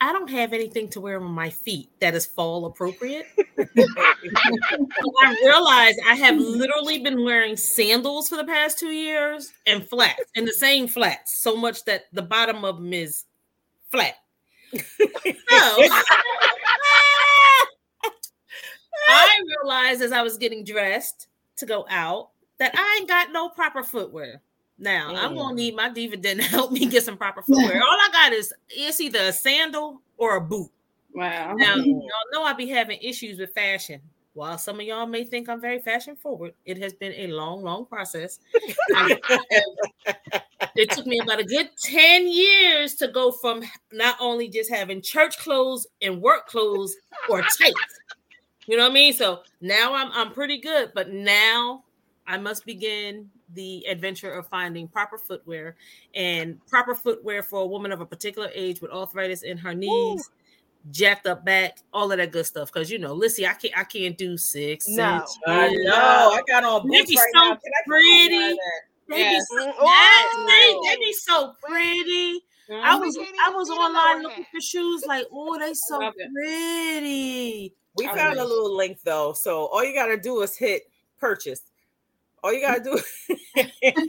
I 0.02 0.12
don't 0.12 0.30
have 0.30 0.54
anything 0.54 0.90
to 0.90 1.02
wear 1.02 1.20
on 1.20 1.32
my 1.32 1.50
feet 1.50 1.90
that 2.00 2.14
is 2.16 2.25
fall 2.25 2.66
appropriate. 2.66 3.25
I 3.78 5.36
realize 5.44 5.96
I 6.06 6.16
have 6.16 6.38
literally 6.38 7.00
been 7.00 7.24
wearing 7.24 7.56
sandals 7.56 8.28
for 8.28 8.36
the 8.36 8.44
past 8.44 8.78
two 8.78 8.92
years 8.92 9.54
and 9.66 9.88
flats 9.88 10.24
and 10.36 10.48
the 10.48 10.54
same 10.54 10.88
flats 10.88 11.38
so 11.38 11.56
much 11.56 11.86
that 11.86 12.06
the 12.12 12.22
bottom 12.22 12.66
of 12.66 12.78
them 12.78 12.94
is 12.94 13.24
flat. 13.90 14.16
so 14.74 14.82
I 19.08 19.40
realized 19.64 20.02
as 20.02 20.12
I 20.12 20.22
was 20.22 20.38
getting 20.38 20.64
dressed 20.66 21.28
to 21.58 21.66
go 21.66 21.86
out 21.90 22.32
that 22.60 22.74
I 22.75 22.98
ain't 23.00 23.10
got 23.10 23.32
no 23.32 23.50
proper 23.50 23.84
footwear. 23.84 24.42
Now 24.77 25.12
mm. 25.12 25.17
I'm 25.17 25.36
gonna 25.36 25.55
need 25.55 25.75
my 25.75 25.89
dividend 25.89 26.41
to 26.41 26.48
help 26.50 26.72
me 26.72 26.86
get 26.86 27.03
some 27.03 27.17
proper 27.17 27.41
footwear. 27.41 27.82
All 27.82 27.98
I 28.00 28.10
got 28.12 28.34
is 28.34 28.53
it's 28.70 29.00
either 29.00 29.20
a 29.20 29.34
sandal 29.34 30.01
or 30.17 30.36
a 30.36 30.41
boot. 30.41 30.70
Wow. 31.13 31.53
Now 31.55 31.75
y'all 31.75 32.10
know 32.32 32.44
I 32.44 32.53
be 32.53 32.67
having 32.67 33.00
issues 33.01 33.39
with 33.39 33.53
fashion. 33.53 34.01
While 34.34 34.58
some 34.58 34.82
of 34.82 34.86
y'all 34.86 35.05
may 35.05 35.24
think 35.24 35.48
I'm 35.48 35.62
very 35.62 35.79
fashion 35.79 36.17
forward, 36.17 36.55
it 36.65 36.77
has 36.79 36.94
been 36.94 37.13
a 37.13 37.27
long, 37.27 37.63
long 37.63 37.86
process. 37.86 38.39
it 40.75 40.89
took 40.89 41.05
me 41.05 41.20
about 41.20 41.39
a 41.39 41.46
good 41.46 41.70
10 41.82 42.27
years 42.27 42.96
to 42.96 43.08
go 43.08 43.32
from 43.32 43.63
not 43.94 44.17
only 44.20 44.50
just 44.50 44.70
having 44.70 45.01
church 45.01 45.38
clothes 45.38 45.88
and 46.01 46.22
work 46.22 46.48
clothes 46.48 46.98
or 47.29 47.41
tights. 47.44 48.00
You 48.67 48.75
know 48.75 48.84
what 48.84 48.91
I 48.91 48.94
mean? 48.94 49.13
So 49.13 49.39
now 49.62 49.94
I'm 49.94 50.12
I'm 50.12 50.34
pretty 50.34 50.58
good, 50.60 50.91
but 50.94 51.13
now 51.13 51.86
I 52.27 52.38
must 52.38 52.65
begin 52.65 53.29
the 53.54 53.86
adventure 53.88 54.32
of 54.32 54.48
finding 54.48 54.88
proper 54.88 55.18
footwear 55.18 55.75
and 56.14 56.60
proper 56.68 56.96
footwear 56.96 57.44
for 57.44 57.62
a 57.62 57.66
woman 57.66 57.92
of 57.92 58.02
a 58.02 58.06
particular 58.06 58.50
age 58.54 58.82
with 58.82 58.92
arthritis 58.92 59.44
in 59.44 59.58
her 59.58 59.74
knees, 59.74 60.28
Ooh. 60.28 60.92
jacked 60.92 61.28
up 61.28 61.46
back, 61.46 61.78
all 61.94 62.12
of 62.12 62.18
that 62.18 62.32
good 62.32 62.46
stuff. 62.46 62.72
Because 62.72 62.90
you 62.90 63.00
know, 63.00 63.14
Lissy, 63.14 63.46
I 63.46 63.54
can't 63.54 63.78
I 63.78 63.84
can't 63.84 64.18
do 64.18 64.38
six. 64.38 64.88
No, 64.88 65.25
I 65.48 65.70
know. 65.70 66.32
I 66.34 66.42
got 66.48 66.64
on 66.64 66.88
boots 66.88 67.10
they 67.10 67.16
right 67.16 67.32
so 67.34 67.50
now. 67.50 67.60
pretty. 67.88 68.58
They, 69.08 69.20
yes. 69.20 69.46
be 69.50 69.60
so, 69.60 69.74
oh, 69.80 70.46
they, 70.48 70.90
they 70.90 71.00
be 71.00 71.14
so 71.14 71.54
pretty. 71.62 72.42
Mm-hmm. 72.70 72.84
I 72.84 72.96
was 72.96 73.18
I 73.46 73.52
was 73.52 73.70
online 73.70 74.24
looking 74.24 74.46
for 74.52 74.60
shoes, 74.60 75.04
like, 75.06 75.25
oh, 75.32 75.60
they 75.60 75.74
so 75.75 76.12
pretty. 76.34 77.75
We 77.98 78.08
found 78.08 78.40
a 78.40 78.44
little 78.44 78.75
link 78.75 78.98
though, 79.06 79.34
so 79.34 79.68
all 79.68 79.84
you 79.84 79.94
gotta 79.94 80.18
do 80.18 80.42
is 80.42 80.58
hit 80.58 80.84
purchase 81.20 81.62
all 82.46 82.54
you 82.54 82.62
gotta 82.62 82.84
do 82.84 82.92
look 83.58 83.66
at 83.96 84.06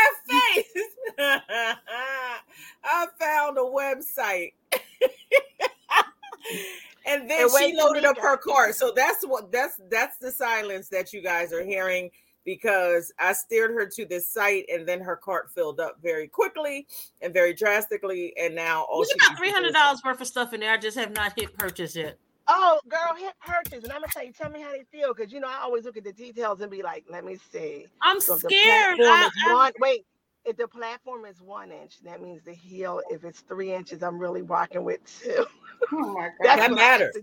her 0.00 0.12
face. 0.26 0.66
I 2.84 3.06
found 3.20 3.58
a 3.58 3.60
website. 3.60 4.52
and 7.06 7.28
then 7.30 7.42
and 7.42 7.50
she 7.58 7.76
loaded 7.76 8.06
up 8.06 8.16
her 8.18 8.38
cart. 8.38 8.76
So 8.76 8.92
that's 8.96 9.26
what 9.26 9.52
that's 9.52 9.78
that's 9.90 10.16
the 10.16 10.30
silence 10.30 10.88
that 10.88 11.12
you 11.12 11.20
guys 11.20 11.52
are 11.52 11.62
hearing 11.64 12.10
because 12.46 13.12
I 13.18 13.34
steered 13.34 13.72
her 13.72 13.86
to 13.86 14.06
this 14.06 14.32
site 14.32 14.64
and 14.72 14.88
then 14.88 15.00
her 15.00 15.16
cart 15.16 15.50
filled 15.54 15.80
up 15.80 15.98
very 16.02 16.28
quickly 16.28 16.86
and 17.20 17.34
very 17.34 17.52
drastically. 17.52 18.32
And 18.40 18.54
now 18.54 18.84
all 18.84 19.04
she 19.04 19.18
got 19.18 19.36
three 19.36 19.50
hundred 19.50 19.74
dollars 19.74 20.00
worth 20.02 20.22
of 20.22 20.26
stuff 20.26 20.54
in 20.54 20.60
there. 20.60 20.72
I 20.72 20.78
just 20.78 20.96
have 20.96 21.12
not 21.12 21.34
hit 21.36 21.52
purchase 21.58 21.94
yet. 21.94 22.18
Oh, 22.46 22.80
girl, 22.88 23.14
hit 23.18 23.32
purchase. 23.40 23.84
And 23.84 23.92
I'm 23.92 24.00
gonna 24.00 24.12
tell 24.12 24.24
you, 24.24 24.32
tell 24.32 24.50
me 24.50 24.60
how 24.60 24.70
they 24.72 24.84
feel. 24.92 25.12
Cause 25.14 25.32
you 25.32 25.40
know, 25.40 25.48
I 25.48 25.62
always 25.62 25.84
look 25.84 25.96
at 25.96 26.04
the 26.04 26.12
details 26.12 26.60
and 26.60 26.70
be 26.70 26.82
like, 26.82 27.04
let 27.08 27.24
me 27.24 27.38
see. 27.52 27.86
I'm 28.02 28.20
so 28.20 28.36
scared. 28.38 28.98
I, 29.00 29.30
one, 29.48 29.72
wait, 29.80 30.04
if 30.44 30.56
the 30.56 30.68
platform 30.68 31.24
is 31.24 31.40
one 31.40 31.72
inch, 31.72 32.02
that 32.04 32.20
means 32.20 32.42
the 32.44 32.52
heel, 32.52 33.00
if 33.10 33.24
it's 33.24 33.40
three 33.40 33.72
inches, 33.72 34.02
I'm 34.02 34.18
really 34.18 34.42
rocking 34.42 34.84
with 34.84 35.00
two. 35.04 35.46
Oh 35.92 36.12
my 36.12 36.28
god. 36.42 36.58
that 36.58 36.72
matters. 36.72 37.16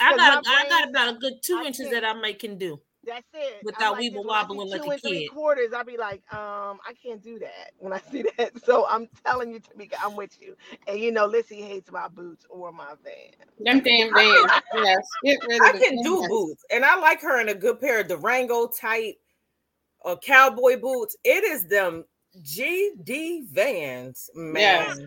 I, 0.00 0.12
I 0.12 0.16
got 0.16 0.44
I 0.46 0.68
got 0.68 0.90
about 0.90 1.16
a 1.16 1.18
good 1.18 1.42
two 1.42 1.58
I 1.62 1.66
inches 1.66 1.90
that 1.90 2.04
I 2.04 2.12
might 2.12 2.38
can 2.38 2.58
do. 2.58 2.80
That's 3.06 3.26
it. 3.32 3.62
Without 3.64 3.94
like 3.94 4.12
weeble 4.12 4.26
wobbling 4.26 4.68
like 4.68 4.82
a 4.82 4.98
kid. 5.00 5.30
Quarters, 5.30 5.72
I'll 5.74 5.84
be 5.84 5.96
like, 5.96 6.22
um, 6.32 6.78
I 6.86 6.92
can't 7.02 7.22
do 7.22 7.38
that 7.38 7.72
when 7.78 7.92
I 7.92 8.00
see 8.10 8.24
that. 8.38 8.52
So 8.64 8.86
I'm 8.88 9.08
telling 9.24 9.52
you, 9.52 9.60
Tamika, 9.60 9.94
I'm 10.02 10.16
with 10.16 10.40
you. 10.40 10.54
And 10.86 11.00
you 11.00 11.10
know, 11.10 11.26
Lissy 11.26 11.62
hates 11.62 11.90
my 11.90 12.08
boots 12.08 12.44
or 12.50 12.72
my 12.72 12.92
van. 13.02 13.32
Them 13.58 13.80
damn 13.80 14.14
vans. 14.14 14.50
yes, 14.74 15.06
get 15.24 15.38
rid 15.48 15.62
of 15.62 15.66
I 15.66 15.78
can 15.78 16.02
do 16.02 16.26
boots, 16.28 16.64
and 16.70 16.84
I 16.84 16.96
like 16.96 17.22
her 17.22 17.40
in 17.40 17.48
a 17.48 17.54
good 17.54 17.80
pair 17.80 18.00
of 18.00 18.08
Durango 18.08 18.68
type 18.68 19.16
or 20.00 20.16
cowboy 20.18 20.78
boots. 20.78 21.16
It 21.24 21.44
is 21.44 21.66
them 21.66 22.04
GD 22.38 23.48
Vans, 23.48 24.30
man. 24.34 24.86
Yes. 24.86 24.98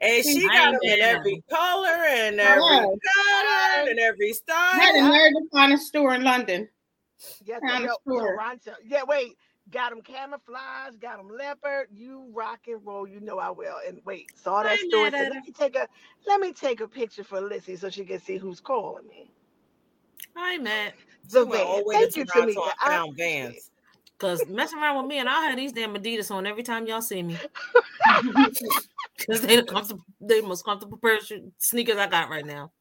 And 0.00 0.24
she 0.24 0.48
got 0.48 0.72
them 0.72 0.80
in 0.82 1.00
every 1.00 1.44
color 1.48 2.06
and 2.08 2.40
every 2.40 2.62
pattern 2.62 3.88
and 3.88 4.00
every 4.00 4.32
style. 4.32 4.56
I 4.56 4.84
had 4.84 5.30
to 5.30 5.48
find 5.52 5.72
a 5.72 5.78
store 5.78 6.14
in 6.14 6.24
London. 6.24 6.68
Yes, 7.44 7.62
yo, 7.66 7.96
Toronto. 8.06 8.72
Yeah, 8.84 9.02
wait. 9.06 9.36
Got 9.70 9.90
them 9.90 10.02
camouflage, 10.02 10.96
got 11.00 11.18
them 11.18 11.28
leopard. 11.28 11.86
You 11.94 12.28
rock 12.32 12.60
and 12.66 12.84
roll, 12.84 13.06
you 13.06 13.20
know 13.20 13.38
I 13.38 13.50
will. 13.50 13.76
And 13.86 14.00
wait, 14.04 14.26
saw 14.36 14.64
that 14.64 14.80
story. 14.80 15.10
Said, 15.10 15.30
let 15.32 15.44
me 15.44 15.52
take 15.52 15.76
a 15.76 15.86
let 16.26 16.40
me 16.40 16.52
take 16.52 16.80
a 16.80 16.88
picture 16.88 17.22
for 17.22 17.40
Lissy 17.40 17.76
so 17.76 17.88
she 17.88 18.04
can 18.04 18.20
see 18.20 18.38
who's 18.38 18.58
calling 18.58 19.06
me. 19.06 19.30
Hi, 20.34 20.58
Matt. 20.58 20.94
The 21.30 21.44
van. 21.44 21.84
Thank 21.92 22.16
you, 22.16 22.26
Tamika. 22.26 22.72
I 22.80 22.88
found 22.88 23.16
vans. 23.16 23.70
Cause 24.18 24.44
messing 24.48 24.78
around 24.78 24.98
with 24.98 25.06
me 25.06 25.18
and 25.18 25.28
I'll 25.28 25.42
have 25.42 25.56
these 25.56 25.72
damn 25.72 25.94
Adidas 25.94 26.30
on 26.30 26.46
every 26.46 26.62
time 26.62 26.86
y'all 26.86 27.02
see 27.02 27.22
me. 27.22 27.36
Cause 29.28 29.40
they 29.40 29.56
the 29.56 29.64
comfortable, 29.64 30.04
they 30.20 30.40
the 30.40 30.46
most 30.46 30.64
comfortable 30.64 30.98
pair 30.98 31.16
of 31.16 31.22
sneakers 31.58 31.96
I 31.96 32.08
got 32.08 32.30
right 32.30 32.46
now. 32.46 32.72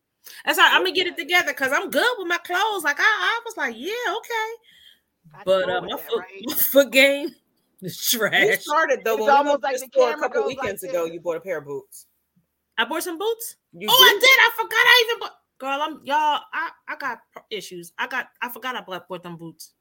That's 0.45 0.59
how 0.59 0.67
I'm 0.75 0.83
gonna 0.83 0.91
get 0.91 1.07
it 1.07 1.17
together 1.17 1.51
because 1.51 1.71
I'm 1.71 1.89
good 1.89 2.15
with 2.17 2.27
my 2.27 2.37
clothes. 2.37 2.83
Like 2.83 2.99
I, 2.99 3.03
I 3.03 3.41
was 3.45 3.57
like, 3.57 3.75
yeah, 3.77 3.91
okay. 4.17 5.43
but 5.45 5.69
uh, 5.69 5.81
my, 5.81 5.97
foot, 5.97 6.19
right? 6.19 6.43
my 6.45 6.53
foot 6.53 6.91
game 6.91 7.35
is 7.81 8.09
trash. 8.09 8.45
You 8.45 8.55
started 8.57 9.01
though. 9.03 9.17
It's 9.17 9.29
almost 9.29 9.63
like 9.63 9.79
the 9.79 9.87
store 9.91 10.11
a 10.11 10.17
couple 10.17 10.45
weekends 10.45 10.83
like 10.83 10.91
ago, 10.91 11.05
you 11.05 11.19
bought 11.19 11.37
a 11.37 11.41
pair 11.41 11.59
of 11.59 11.65
boots. 11.65 12.07
I 12.77 12.85
bought 12.85 13.03
some 13.03 13.17
boots. 13.17 13.57
You 13.73 13.87
oh, 13.89 13.97
did? 13.97 14.17
I 14.17 14.19
did. 14.19 14.39
I 14.39 14.49
forgot. 14.55 14.77
I 14.77 15.05
even 15.07 15.19
bought. 15.19 15.37
Girl, 15.57 15.79
I'm 15.81 16.01
y'all. 16.03 16.41
I 16.53 16.69
I 16.87 16.95
got 16.97 17.19
issues. 17.49 17.93
I 17.97 18.07
got. 18.07 18.29
I 18.41 18.49
forgot 18.49 18.75
I 18.75 18.81
bought, 18.81 19.07
bought 19.07 19.23
them 19.23 19.37
boots. 19.37 19.73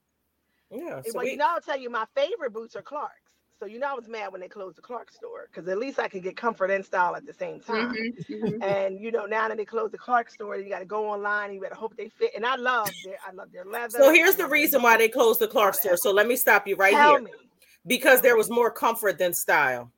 Yeah. 0.70 1.00
So 1.04 1.12
well, 1.14 1.25
we, 1.25 1.32
you 1.32 1.37
know, 1.37 1.49
I'll 1.49 1.61
tell 1.61 1.78
you, 1.78 1.90
my 1.90 2.04
favorite 2.14 2.52
boots 2.52 2.76
are 2.76 2.82
Clarks. 2.82 3.29
So 3.61 3.67
you 3.67 3.79
know 3.79 3.88
I 3.88 3.93
was 3.93 4.09
mad 4.09 4.33
when 4.33 4.40
they 4.40 4.49
closed 4.49 4.79
the 4.79 4.83
Clark 4.83 5.12
store 5.12 5.47
because 5.52 5.69
at 5.69 5.76
least 5.76 5.99
I 5.99 6.09
could 6.09 6.23
get 6.23 6.35
comfort 6.35 6.71
and 6.71 6.83
style 6.83 7.14
at 7.14 7.26
the 7.26 7.35
same 7.35 7.61
time. 7.61 7.95
Mm-hmm, 7.95 8.33
mm-hmm. 8.33 8.62
And 8.62 8.99
you 8.99 9.12
know 9.12 9.26
now 9.26 9.49
that 9.49 9.59
they 9.59 9.67
closed 9.67 9.93
the 9.93 9.99
Clark 9.99 10.31
store, 10.31 10.57
you 10.57 10.71
got 10.71 10.79
to 10.79 10.87
go 10.87 11.11
online. 11.11 11.50
And 11.50 11.55
you 11.55 11.61
got 11.61 11.69
to 11.69 11.75
hope 11.75 11.95
they 11.95 12.09
fit. 12.09 12.33
And 12.35 12.47
I 12.47 12.57
love 12.57 12.88
their 13.05 13.17
I 13.26 13.33
love 13.33 13.52
their 13.52 13.67
leather. 13.67 13.99
So 13.99 14.11
here's 14.14 14.37
the 14.37 14.47
reason 14.47 14.81
why 14.81 14.97
they 14.97 15.09
closed 15.09 15.40
the 15.40 15.47
Clark 15.47 15.75
store. 15.75 15.99
So 15.99 16.11
let 16.11 16.26
me 16.26 16.37
stop 16.37 16.67
you 16.67 16.75
right 16.76 16.95
Tell 16.95 17.11
here. 17.11 17.23
Me. 17.23 17.31
Because 17.87 18.23
there 18.23 18.37
was 18.37 18.49
more 18.49 18.71
comfort 18.71 19.19
than 19.19 19.35
style, 19.35 19.93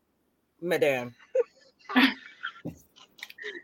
madame. 0.61 1.15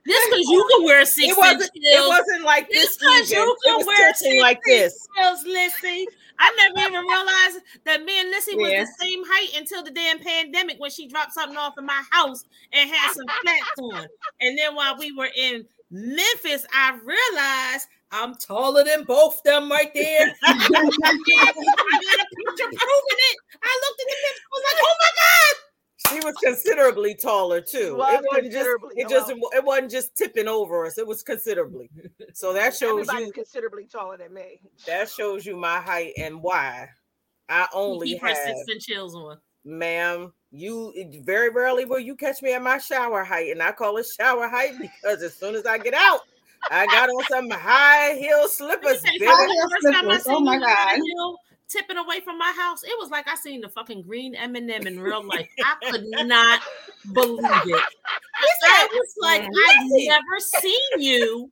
This 0.09 0.25
because 0.25 0.49
you 0.49 0.69
can 0.73 0.85
wear 0.85 1.05
six 1.05 1.29
it 1.29 1.37
wasn't, 1.37 1.71
It 1.75 2.09
wasn't 2.09 2.45
like 2.45 2.71
this. 2.71 2.97
This 2.97 2.97
Because 2.97 3.31
you 3.31 3.57
can 3.63 3.87
wear 3.87 4.15
six 4.15 4.41
like 4.41 4.61
this. 4.65 5.07
Heels, 5.17 5.45
Lissy. 5.45 6.07
I 6.39 6.55
never 6.57 6.89
even 6.89 7.05
realized 7.05 7.59
that 7.85 8.05
me 8.05 8.21
and 8.21 8.31
Lissy 8.31 8.57
was 8.57 8.71
the 8.71 9.05
same 9.05 9.23
height 9.27 9.59
until 9.59 9.83
the 9.83 9.91
damn 9.91 10.19
pandemic 10.19 10.79
when 10.79 10.91
she 10.91 11.09
dropped 11.09 11.35
something 11.35 11.59
off 11.59 11.75
in 11.77 11.85
my 11.85 12.03
house 12.11 12.45
and 12.73 12.89
had 12.89 13.13
some 13.13 13.27
flats 13.43 13.79
on. 13.83 14.07
And 14.41 14.57
then 14.57 14.75
while 14.75 14.97
we 14.97 15.13
were 15.13 15.29
in 15.37 15.67
Memphis, 15.91 16.65
I 16.73 16.97
realized 17.05 17.89
I'm 18.11 18.35
taller 18.37 18.85
than 18.85 19.05
both 19.05 19.43
them 19.43 19.71
right 19.71 19.93
there. 19.93 20.35
I 20.45 20.69
got 20.69 20.85
a 20.85 20.89
picture 20.89 22.71
proving 22.71 23.21
it. 23.29 23.37
I 23.61 23.81
looked 23.85 24.01
at 24.01 24.09
the 24.09 24.17
picture, 24.25 24.41
I 24.41 24.53
was 24.53 24.65
like, 24.73 24.81
oh 24.81 24.97
my 25.01 25.11
God. 25.17 25.68
She 26.09 26.21
was 26.21 26.35
considerably 26.43 27.15
taller 27.15 27.61
too. 27.61 27.97
was 27.97 28.15
it 28.15 28.25
wasn't 28.31 28.53
just 28.53 28.69
it 28.97 29.07
oh, 29.07 29.09
just 29.09 29.29
taller. 29.29 29.41
it 29.55 29.65
wasn't 29.65 29.91
just 29.91 30.17
tipping 30.17 30.49
over 30.49 30.87
us. 30.87 30.99
It 30.99 31.07
was 31.07 31.23
considerably. 31.23 31.91
So 32.35 32.53
that 32.53 32.75
shows 32.77 33.09
Everybody's 33.09 33.27
you 33.27 33.33
considerably 33.33 33.87
taller 33.87 34.17
than 34.17 34.35
me. 34.35 34.61
that 34.87 35.11
shows 35.11 35.45
you 35.47 35.57
my 35.57 35.81
height 35.81 36.13
and 36.19 36.43
why 36.43 36.89
I 37.49 37.67
only 37.73 38.09
Keep 38.09 38.23
her 38.23 38.29
have 38.29 38.37
six 38.37 38.61
inch 38.73 38.85
heels 38.87 39.15
on. 39.15 39.39
ma'am. 39.65 40.33
You 40.51 40.95
very 41.25 41.51
rarely 41.51 41.85
will 41.85 41.99
you 41.99 42.17
catch 42.17 42.41
me 42.41 42.55
at 42.55 42.63
my 42.63 42.79
shower 42.79 43.23
height, 43.23 43.51
and 43.51 43.63
I 43.63 43.73
call 43.73 43.99
it 43.99 44.07
shower 44.07 44.49
height 44.49 44.73
because 44.81 45.23
as 45.23 45.35
soon 45.35 45.55
as 45.55 45.67
I 45.67 45.77
get 45.77 45.93
out, 45.93 46.21
I 46.71 46.87
got 46.87 47.11
on 47.11 47.25
some 47.31 47.51
high 47.51 48.15
heel 48.15 48.49
slippers, 48.49 49.03
baby. 49.03 49.27
High 49.27 49.47
heel 49.47 49.69
something, 49.83 49.93
the 49.93 49.93
first 49.93 49.95
time 49.95 50.11
I 50.11 50.19
slippers, 50.19 50.37
oh 50.37 50.41
my 50.41 50.55
you 50.55 50.63
on 50.63 50.69
that 50.69 50.99
God. 50.99 51.37
Tipping 51.69 51.97
away 51.99 52.21
from 52.21 52.39
my 52.39 52.53
house, 52.57 52.83
it 52.83 52.95
was 52.99 53.11
like 53.11 53.29
I 53.29 53.35
seen 53.37 53.61
the 53.61 53.69
fucking 53.69 54.03
green 54.03 54.35
M&M 54.35 54.71
in 54.87 55.01
real 55.01 55.23
life. 55.23 55.49
I 55.65 55.91
could 55.91 56.05
not 56.27 56.61
believe 57.13 57.45
it. 57.45 57.83
I 58.65 58.89
was 58.93 59.15
like. 59.21 59.43
I've 59.43 59.91
never 59.91 60.41
seen 60.41 61.01
you 61.01 61.51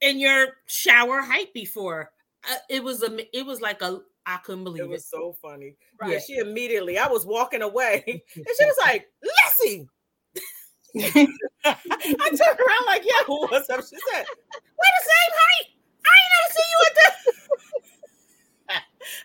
in 0.00 0.18
your 0.18 0.48
shower 0.66 1.20
height 1.22 1.52
before. 1.54 2.10
Uh, 2.50 2.56
it 2.68 2.82
was 2.84 3.02
a, 3.02 3.36
it 3.36 3.44
was 3.44 3.60
like 3.60 3.82
a, 3.82 4.00
I 4.26 4.36
couldn't 4.38 4.64
believe 4.64 4.82
It 4.82 4.86
it. 4.86 4.90
was 4.90 5.06
so 5.06 5.34
funny. 5.40 5.76
Right. 6.00 6.12
Yeah, 6.12 6.18
she 6.18 6.36
immediately, 6.38 6.98
I 6.98 7.08
was 7.08 7.24
walking 7.24 7.62
away, 7.62 8.02
and 8.34 8.46
she 8.58 8.64
was 8.64 8.76
like, 8.84 9.06
Leslie. 9.22 9.88
I 10.96 11.10
turned 11.64 12.40
around 12.40 12.86
like, 12.86 13.02
yeah, 13.04 13.24
what's 13.26 13.68
up? 13.70 13.80
She 13.80 13.96
said, 14.12 14.24
we're 14.24 14.94
the 14.94 15.04
same 15.04 15.32
height. 15.32 15.68
I 16.04 16.12
ain't 16.16 16.32
never 16.32 16.54
seen 16.54 16.64
you 16.70 16.86
at 16.86 16.94
that. 16.94 17.15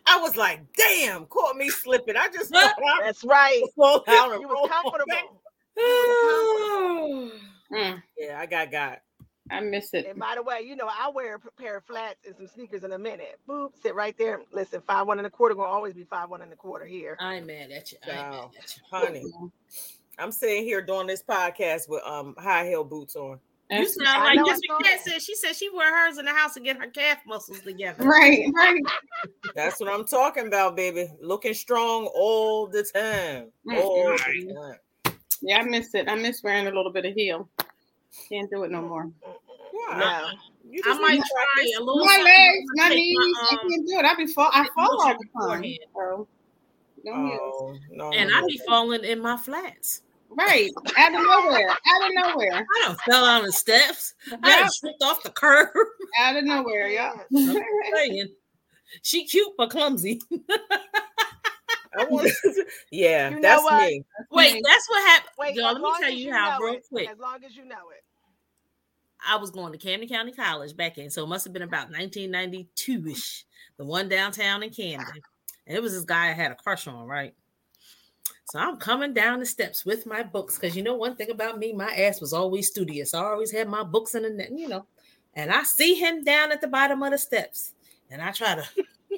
I 0.06 0.20
was 0.20 0.36
like, 0.36 0.62
damn, 0.74 1.26
caught 1.26 1.56
me 1.56 1.70
slipping. 1.70 2.16
I 2.18 2.28
just 2.30 2.52
thought 2.52 2.74
I 2.78 3.02
That's 3.04 3.24
right. 3.24 3.62
pulled 3.76 4.04
out 4.08 4.32
and 4.34 4.42
You 4.42 4.50
rolled 4.52 4.70
was 4.70 4.82
comfortable. 4.82 5.06
back. 5.08 5.26
Mm, 7.72 8.02
yeah, 8.18 8.40
I 8.40 8.46
got 8.46 8.72
got. 8.72 9.00
I 9.50 9.60
miss 9.60 9.94
it. 9.94 10.06
And 10.06 10.18
by 10.20 10.36
the 10.36 10.44
way, 10.44 10.62
you 10.66 10.76
know, 10.76 10.88
I 10.90 11.10
wear 11.10 11.36
a 11.36 11.62
pair 11.62 11.78
of 11.78 11.84
flats 11.86 12.20
and 12.26 12.36
some 12.38 12.48
sneakers 12.48 12.84
in 12.84 12.92
a 12.94 12.98
minute. 12.98 13.40
Boop, 13.50 13.72
sit 13.82 13.96
right 13.96 14.18
there. 14.18 14.42
Listen, 14.52 14.82
five 14.88 15.08
one 15.08 15.18
and 15.18 15.28
a 15.28 15.30
quarter 15.30 15.56
gonna 15.56 15.68
always 15.70 15.94
be 15.94 16.04
five 16.06 16.30
one 16.30 16.42
and 16.42 16.54
a 16.54 16.56
quarter 16.56 16.86
here. 16.86 17.18
I 17.20 17.36
ain't 17.36 17.48
mad 17.48 17.72
at 17.72 17.92
you. 17.92 17.98
I 18.06 18.10
ain't 18.12 18.18
mad 18.18 18.32
Wow. 18.32 18.52
at 18.58 18.76
you. 18.76 18.84
Honey, 18.92 19.26
I'm 20.18 20.32
sitting 20.32 20.64
here 20.64 20.82
doing 20.82 21.08
this 21.08 21.24
podcast 21.24 21.90
with 21.90 22.04
um 22.06 22.36
high 22.38 22.66
heel 22.68 22.84
boots 22.84 23.16
on. 23.16 23.40
You 23.72 23.88
sound 23.88 24.24
like 24.26 24.36
know, 24.36 24.46
this 24.46 24.60
saw 24.68 24.78
Cat 24.80 25.00
that. 25.06 25.12
said. 25.12 25.22
She 25.22 25.36
said 25.36 25.56
she 25.56 25.70
wear 25.70 25.96
hers 25.96 26.18
in 26.18 26.26
the 26.26 26.34
house 26.34 26.54
to 26.56 26.60
get 26.60 26.78
her 26.78 26.88
calf 26.88 27.20
muscles 27.26 27.62
together. 27.62 28.04
right, 28.04 28.46
right. 28.54 28.82
That's 29.56 29.80
what 29.80 29.90
I'm 29.90 30.06
talking 30.06 30.48
about, 30.48 30.76
baby. 30.76 31.10
Looking 31.22 31.54
strong 31.54 32.10
all 32.14 32.68
the 32.68 32.84
time. 32.84 33.48
All 33.74 34.06
the 34.06 34.12
mm. 34.12 34.56
time. 35.06 35.14
Yeah, 35.42 35.60
I 35.60 35.64
miss 35.64 35.94
it. 35.96 36.10
I 36.10 36.16
miss 36.16 36.44
wearing 36.44 36.68
a 36.68 36.72
little 36.72 36.92
bit 36.92 37.06
of 37.06 37.14
heel. 37.14 37.50
Can't 38.30 38.50
do 38.52 38.64
it 38.64 38.72
no 38.72 38.82
more. 38.82 39.10
Why? 39.72 39.98
No. 39.98 40.82
I 40.86 41.00
might 41.00 41.18
try 41.18 41.46
practice. 41.56 41.78
a 41.78 41.84
little. 41.84 42.06
My 42.06 42.22
legs, 42.24 42.66
to 42.66 42.84
my 42.84 42.90
take 42.90 42.98
knees, 42.98 43.18
my, 43.18 43.48
I 43.52 43.54
um, 43.54 43.70
can't 43.70 43.88
do 43.88 44.00
it. 44.00 44.06
I 44.06 44.16
be 44.16 44.28
fall, 44.28 44.50
I 44.54 44.68
fall 44.76 45.02
all 45.02 45.18
the 45.18 45.48
time. 45.48 45.64
So, 45.94 46.28
no. 47.04 47.14
Oh, 47.14 47.78
no. 47.92 48.12
and 48.12 48.32
I 48.34 48.46
be 48.46 48.60
falling 48.68 49.04
in 49.04 49.22
my 49.22 49.38
flats. 49.38 50.04
Right, 50.34 50.70
out 50.98 51.14
of 51.14 51.22
nowhere, 51.22 51.70
out 51.70 52.08
of 52.08 52.12
nowhere, 52.14 52.54
I 52.54 52.86
don't 52.86 53.00
fell 53.02 53.26
on 53.26 53.44
the 53.44 53.52
steps. 53.52 54.14
I 54.44 54.50
Yep. 54.50 54.60
done 54.60 54.70
tripped 54.80 55.04
off 55.04 55.24
the 55.24 55.30
curb. 55.30 55.70
out 56.20 56.36
of 56.38 56.44
nowhere, 56.46 56.88
yeah. 56.88 57.12
Saying, 57.94 58.34
She 59.02 59.26
cute 59.26 59.52
but 59.58 59.70
clumsy. 59.70 60.22
I 61.98 62.06
want 62.06 62.32
yeah, 62.92 63.30
You 63.30 63.36
know 63.36 63.42
that's 63.42 63.64
what? 63.64 63.84
me. 63.90 64.04
Wait, 64.32 64.54
me. 64.56 64.62
that's 64.66 64.90
what 64.90 65.08
happened. 65.10 65.32
Wait, 65.38 65.56
Y'all, 65.56 65.74
let 65.74 65.82
me 65.82 65.92
tell 66.00 66.10
as 66.14 66.16
you 66.20 66.32
how 66.34 66.58
real 66.60 66.76
it, 66.76 66.84
quick. 66.90 67.10
As 67.10 67.20
long 67.20 67.44
as 67.44 67.56
you 67.56 67.66
know 67.66 67.90
it. 67.96 68.04
I 69.28 69.36
was 69.36 69.52
going 69.52 69.72
to 69.74 69.78
Camden 69.78 70.08
County 70.10 70.32
College 70.32 70.76
back 70.76 70.98
in, 70.98 71.10
so 71.12 71.24
it 71.24 71.28
must 71.28 71.44
have 71.44 71.54
been 71.54 71.62
about 71.62 71.92
1992 71.92 73.08
ish, 73.10 73.46
the 73.78 73.86
one 73.86 74.08
downtown 74.10 74.64
in 74.64 74.70
Camden. 74.72 75.22
And 75.68 75.78
it 75.78 75.82
was 75.82 75.94
this 75.94 76.06
guy 76.06 76.30
I 76.30 76.34
had 76.34 76.52
a 76.52 76.56
crush 76.56 76.88
on, 76.88 77.06
right? 77.06 77.34
So 78.52 78.60
I'm 78.60 78.76
coming 78.76 79.14
down 79.14 79.40
the 79.40 79.46
steps 79.46 79.86
with 79.86 80.06
my 80.06 80.24
books 80.24 80.60
because 80.60 80.76
you 80.76 80.84
know 80.84 80.96
one 80.96 81.16
thing 81.16 81.32
about 81.32 81.58
me, 81.58 81.72
my 81.72 81.90
ass 81.96 82.20
was 82.20 82.34
always 82.34 82.68
studious. 82.68 83.14
I 83.14 83.24
always 83.24 83.50
had 83.50 83.70
my 83.70 83.82
books 83.82 84.14
in 84.14 84.24
the 84.24 84.30
net, 84.30 84.50
you 84.52 84.68
know. 84.68 84.86
And 85.34 85.50
I 85.50 85.64
see 85.64 85.94
him 85.96 86.26
down 86.26 86.52
at 86.52 86.60
the 86.60 86.68
bottom 86.68 87.02
of 87.02 87.12
the 87.12 87.18
steps, 87.18 87.72
and 88.10 88.22
I 88.22 88.32
try 88.34 88.56
to, 88.56 88.66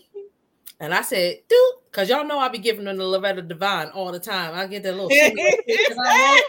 and 0.79 0.93
I 0.93 1.01
said, 1.01 1.39
"Dude," 1.49 1.59
because 1.89 2.09
y'all 2.09 2.27
know 2.27 2.37
I 2.37 2.49
be 2.49 2.59
giving 2.59 2.85
them 2.85 2.97
the 2.97 3.07
Loretta 3.07 3.41
Devine 3.41 3.87
all 3.87 4.11
the 4.11 4.19
time. 4.19 4.53
I 4.53 4.67
get 4.67 4.83
that 4.83 4.91
little. 4.91 5.09
I 5.11 6.43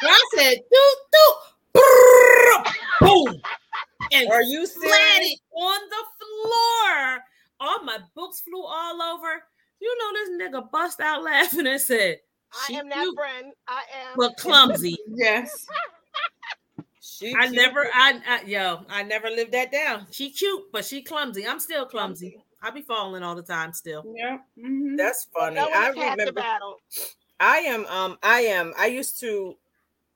I 0.00 0.20
said, 0.38 0.54
"Dude, 0.54 1.00
dude." 1.12 1.82
boom, 3.02 3.42
and 4.12 4.30
Are 4.30 4.40
you 4.40 4.64
serious? 4.64 5.40
on 5.54 5.80
the 5.90 6.04
floor. 6.18 7.18
All 7.60 7.84
my 7.84 7.98
books 8.14 8.40
flew 8.40 8.64
all 8.64 9.02
over. 9.02 9.42
You 9.80 9.96
know, 9.98 10.12
this 10.12 10.30
nigga 10.52 10.70
bust 10.70 11.00
out 11.00 11.22
laughing 11.22 11.66
and 11.66 11.80
said, 11.80 12.18
I 12.52 12.66
She 12.66 12.74
am 12.76 12.88
that 12.90 13.02
cute. 13.02 13.14
friend. 13.14 13.52
I 13.66 13.82
am. 13.94 14.16
but 14.16 14.36
clumsy. 14.38 14.96
Yes, 15.14 15.66
She 17.00 17.34
I 17.34 17.44
cute. 17.46 17.54
never, 17.56 17.86
I, 17.92 18.20
I, 18.26 18.42
yo, 18.44 18.80
I 18.88 19.02
never 19.02 19.30
lived 19.30 19.52
that 19.52 19.72
down. 19.72 20.06
She 20.10 20.30
cute, 20.30 20.70
but 20.72 20.84
she 20.84 21.02
clumsy. 21.02 21.46
I'm 21.46 21.60
still 21.60 21.86
clumsy. 21.86 22.36
I 22.62 22.70
be 22.70 22.82
falling 22.82 23.22
all 23.22 23.34
the 23.34 23.42
time 23.42 23.72
still. 23.72 24.06
yeah. 24.14 24.38
mhm. 24.58 24.96
That's 24.98 25.24
funny. 25.34 25.56
No 25.56 25.68
I 25.70 25.86
one's 25.86 25.96
half 25.96 26.10
the 26.18 26.24
remember 26.24 26.40
battle. 26.40 26.76
I 27.38 27.58
am 27.60 27.86
um 27.86 28.18
I 28.22 28.40
am 28.42 28.74
I 28.78 28.86
used 28.86 29.18
to 29.20 29.56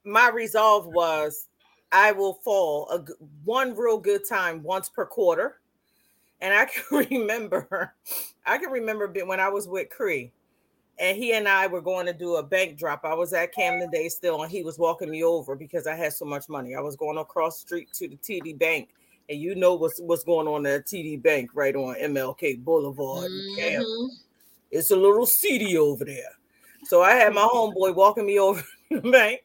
my 0.04 0.28
resolve 0.28 0.86
was 0.86 1.48
I 1.90 2.12
will 2.12 2.34
fall 2.34 2.90
a 2.90 2.98
g- 2.98 3.14
one 3.44 3.74
real 3.74 3.96
good 3.98 4.28
time 4.28 4.62
once 4.62 4.90
per 4.90 5.06
quarter. 5.06 5.60
And 6.44 6.52
I 6.54 6.64
can 6.66 7.06
remember 7.10 7.94
I 8.46 8.58
can 8.58 8.70
remember 8.70 9.08
when 9.24 9.40
I 9.40 9.48
was 9.48 9.66
with 9.66 9.88
Cree 9.90 10.30
and 10.98 11.16
he 11.16 11.32
and 11.32 11.48
I 11.48 11.66
were 11.66 11.80
going 11.80 12.06
to 12.06 12.12
do 12.12 12.36
a 12.36 12.42
bank 12.42 12.78
drop. 12.78 13.00
I 13.04 13.14
was 13.14 13.32
at 13.32 13.52
Camden 13.52 13.90
Day 13.90 14.08
still 14.08 14.42
and 14.42 14.52
he 14.52 14.62
was 14.62 14.78
walking 14.78 15.10
me 15.10 15.24
over 15.24 15.56
because 15.56 15.86
I 15.86 15.96
had 15.96 16.12
so 16.12 16.24
much 16.24 16.48
money. 16.48 16.76
I 16.76 16.80
was 16.80 16.94
going 16.94 17.18
across 17.18 17.56
the 17.62 17.66
street 17.66 17.88
to 17.94 18.08
the 18.08 18.16
TD 18.16 18.58
Bank 18.58 18.90
and 19.28 19.40
you 19.40 19.54
know 19.54 19.74
what's 19.74 19.98
what's 20.00 20.22
going 20.22 20.46
on 20.46 20.66
at 20.66 20.86
TD 20.86 21.22
Bank 21.22 21.50
right 21.54 21.74
on 21.74 21.96
MLK 21.96 22.62
Boulevard. 22.62 23.30
Mhm. 23.30 24.08
it's 24.70 24.90
a 24.90 24.96
little 24.96 25.26
seedy 25.26 25.76
over 25.78 26.04
there. 26.04 26.36
So 26.84 27.00
I 27.02 27.12
had 27.12 27.32
my 27.32 27.48
homeboy 27.50 27.94
walking 27.94 28.26
me 28.26 28.38
over 28.40 28.60
to 28.92 29.00
the 29.00 29.10
bank, 29.10 29.40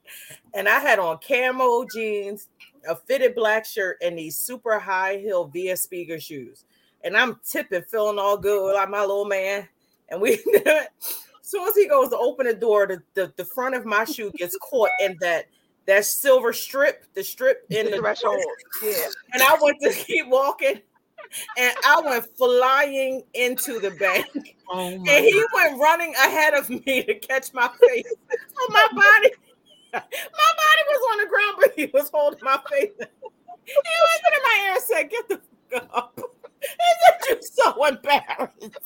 and 0.54 0.68
I 0.68 0.80
had 0.80 1.00
on 1.00 1.20
camo 1.26 1.86
jeans, 1.94 2.50
a 2.88 2.96
fitted 2.96 3.36
black 3.36 3.66
shirt, 3.66 3.98
and 4.02 4.18
these 4.18 4.36
super 4.36 4.78
high 4.78 5.18
heel 5.18 5.46
Via 5.46 5.76
Spiga 5.76 6.22
shoes. 6.22 6.66
And 7.04 7.16
I'm 7.16 7.40
tipping, 7.48 7.84
feeling 7.84 8.20
all 8.20 8.38
good 8.38 8.74
like 8.74 8.90
my 8.90 9.02
little 9.02 9.26
man. 9.26 9.68
And 10.10 10.20
we, 10.22 10.34
as 10.66 10.88
soon 11.42 11.68
as 11.68 11.76
he 11.76 11.88
goes 11.88 12.10
to 12.10 12.18
open 12.18 12.46
the 12.48 12.54
door, 12.54 12.88
the, 12.88 13.02
the, 13.14 13.34
the 13.38 13.46
front 13.46 13.76
of 13.76 13.86
my 13.86 14.04
shoe 14.04 14.32
gets 14.36 14.58
caught 14.58 14.90
in 15.00 15.18
that 15.22 15.46
that 15.86 16.06
silver 16.06 16.54
strip, 16.54 17.06
the 17.16 17.24
strip 17.24 17.66
in 17.72 17.86
The 17.86 17.92
the 17.94 17.98
threshold. 17.98 18.44
Yeah. 18.84 18.94
and 19.34 19.42
I 19.42 19.58
went 19.60 19.78
to 19.82 19.90
keep 20.06 20.28
walking, 20.28 20.82
and 21.58 21.74
I 21.84 22.02
went 22.06 22.26
flying 22.38 23.24
into 23.34 23.80
the 23.80 23.92
bank. 23.92 24.56
Oh 24.70 24.78
And 24.88 25.04
my 25.04 25.20
he 25.20 25.44
went 25.54 25.80
running 25.80 26.14
ahead 26.16 26.54
of 26.54 26.70
me 26.70 27.04
to 27.04 27.16
catch 27.16 27.54
my 27.54 27.68
face. 27.88 28.06
So 28.30 28.66
my 28.70 28.88
body, 28.94 29.34
my 29.94 30.00
body 30.00 30.84
was 30.88 31.12
on 31.12 31.18
the 31.24 31.30
ground, 31.30 31.56
but 31.60 31.74
he 31.76 31.86
was 31.92 32.10
holding 32.14 32.40
my 32.44 32.60
face. 32.70 32.92
He 33.66 33.76
looked 33.76 34.36
in 34.36 34.44
my 34.44 34.64
ear 34.66 34.74
and 34.74 34.84
said, 34.84 35.10
"Get 35.10 35.28
the 35.30 35.42
fuck 35.72 35.90
up." 35.92 36.20
Isn't 36.62 37.30
you 37.30 37.48
so 37.48 37.86
embarrassed? 37.86 38.82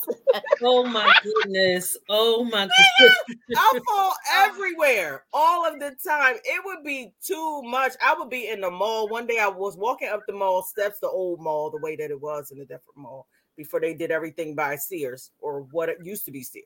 Oh 0.61 0.85
my 0.85 1.13
goodness. 1.23 1.97
Oh 2.09 2.43
my 2.43 2.67
goodness. 2.67 3.17
I 3.55 3.79
fall 3.87 4.13
everywhere 4.35 5.25
all 5.33 5.65
of 5.65 5.79
the 5.79 5.95
time. 6.05 6.35
It 6.43 6.61
would 6.65 6.83
be 6.83 7.13
too 7.23 7.61
much. 7.63 7.93
I 8.03 8.15
would 8.17 8.29
be 8.29 8.49
in 8.49 8.61
the 8.61 8.71
mall. 8.71 9.07
One 9.09 9.27
day 9.27 9.39
I 9.39 9.47
was 9.47 9.77
walking 9.77 10.09
up 10.09 10.21
the 10.27 10.33
mall 10.33 10.63
steps, 10.63 10.99
the 10.99 11.09
old 11.09 11.39
mall, 11.39 11.69
the 11.69 11.77
way 11.77 11.95
that 11.95 12.11
it 12.11 12.19
was 12.19 12.51
in 12.51 12.59
a 12.59 12.65
different 12.65 12.97
mall 12.97 13.27
before 13.55 13.79
they 13.79 13.93
did 13.93 14.11
everything 14.11 14.55
by 14.55 14.75
Sears 14.75 15.31
or 15.39 15.61
what 15.71 15.89
it 15.89 15.97
used 16.03 16.25
to 16.25 16.31
be 16.31 16.43
Sears. 16.43 16.65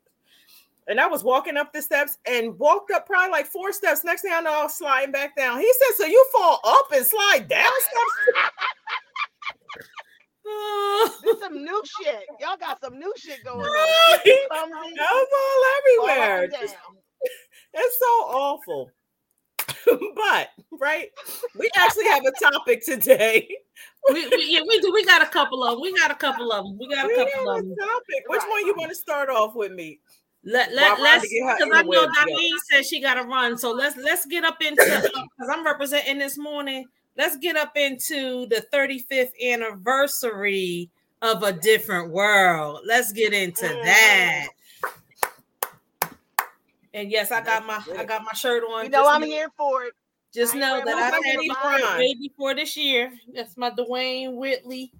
And 0.90 1.02
I 1.02 1.08
was 1.08 1.22
walking 1.24 1.58
up 1.58 1.74
the 1.74 1.82
steps 1.82 2.18
and 2.26 2.58
walked 2.58 2.92
up 2.92 3.06
probably 3.06 3.32
like 3.32 3.46
four 3.46 3.74
steps. 3.74 4.06
Next 4.06 4.22
thing 4.22 4.32
I 4.34 4.40
know, 4.40 4.62
I 4.62 4.64
was 4.64 4.78
sliding 4.78 5.12
back 5.12 5.36
down. 5.36 5.60
He 5.60 5.72
said, 5.74 5.96
So 5.98 6.06
you 6.06 6.26
fall 6.32 6.62
up 6.64 6.86
and 6.94 7.06
slide 7.06 7.48
down 7.50 7.66
steps? 7.66 8.40
This 11.24 11.40
some 11.40 11.54
new 11.64 11.84
shit. 12.02 12.24
Y'all 12.40 12.58
got 12.58 12.80
some 12.82 12.98
new 13.00 13.14
shit 13.18 13.40
going 13.46 13.60
on. 13.60 13.66
I 13.66 14.48
Clumsy, 14.50 14.94
was 15.00 15.28
all 15.34 16.10
everywhere. 16.10 16.44
and 16.44 16.54
Just- 16.54 16.76
It's 17.74 18.00
so 18.00 18.06
awful. 18.06 18.92
but 20.16 20.50
right, 20.80 21.10
we 21.58 21.70
actually 21.78 22.06
have 22.06 22.24
a 22.26 22.32
topic 22.52 22.84
today. 22.86 23.48
we, 24.10 24.28
we, 24.30 24.46
yeah, 24.50 24.62
we 24.68 24.80
do. 24.80 24.92
We 24.94 25.04
got 25.06 25.22
a 25.22 25.26
couple 25.26 25.64
of 25.64 25.72
them. 25.74 25.82
We 25.82 25.94
got 25.94 26.12
a 26.12 26.16
couple 26.16 26.52
of 26.52 26.64
them. 26.66 26.78
We 26.80 26.88
got 26.94 27.06
a 27.06 27.08
We 27.08 27.16
couple 27.16 27.50
of 27.50 27.58
a 27.60 27.62
them. 27.64 27.76
topic. 27.78 28.24
Which 28.28 28.42
Right. 28.42 28.50
one 28.50 28.66
you 28.68 28.76
want 28.78 28.90
to 28.90 28.96
start 28.96 29.30
off 29.30 29.56
with 29.56 29.72
me? 29.74 30.00
Let 30.44 30.70
While 30.70 30.76
let 30.76 31.00
let's 31.02 31.26
Rhonda 31.26 31.30
get 31.30 31.44
her 31.50 31.56
because 31.58 31.72
I 31.74 31.82
know 31.84 31.90
interwebs 31.90 32.06
together. 32.06 32.32
Darlene 32.32 32.58
said 32.72 32.86
she 32.86 33.02
got 33.02 33.14
to 33.16 33.24
run. 33.24 33.58
So 33.58 33.72
let's 33.72 33.98
let's 33.98 34.26
get 34.28 34.44
up 34.46 34.62
into 34.62 34.76
because 34.86 35.50
I'm 35.52 35.66
representing 35.66 36.18
this 36.20 36.38
morning. 36.38 36.86
Let's 37.18 37.38
get 37.38 37.56
up 37.58 37.76
into 37.76 38.46
the 38.48 38.66
35th 38.72 39.32
anniversary 39.44 40.90
of 41.22 41.42
a 41.44 41.52
different 41.52 42.12
world. 42.12 42.82
Let's 42.86 43.12
get 43.12 43.34
into 43.34 43.66
Mm-hmm. 43.66 43.86
that. 43.86 44.48
And 46.94 47.12
yes, 47.12 47.32
I 47.32 47.42
got 47.42 47.66
my 47.66 47.80
I 47.98 48.06
got 48.06 48.24
my 48.24 48.32
shirt 48.34 48.64
on. 48.64 48.86
You 48.86 48.90
know 48.90 49.04
Just 49.04 49.16
I'm 49.16 49.24
here 49.24 49.50
for 49.58 49.84
it. 49.84 49.94
Just 50.34 50.56
I 50.56 50.60
know 50.60 50.82
that 50.84 50.96
I 50.98 51.10
my 51.20 51.28
had 51.28 51.40
it 51.40 52.00
way 52.00 52.16
before 52.28 52.54
this 52.56 52.76
year. 52.76 53.12
That's 53.34 53.56
my 53.58 53.70
Dwayne 53.72 54.36
Whitley, 54.36 54.92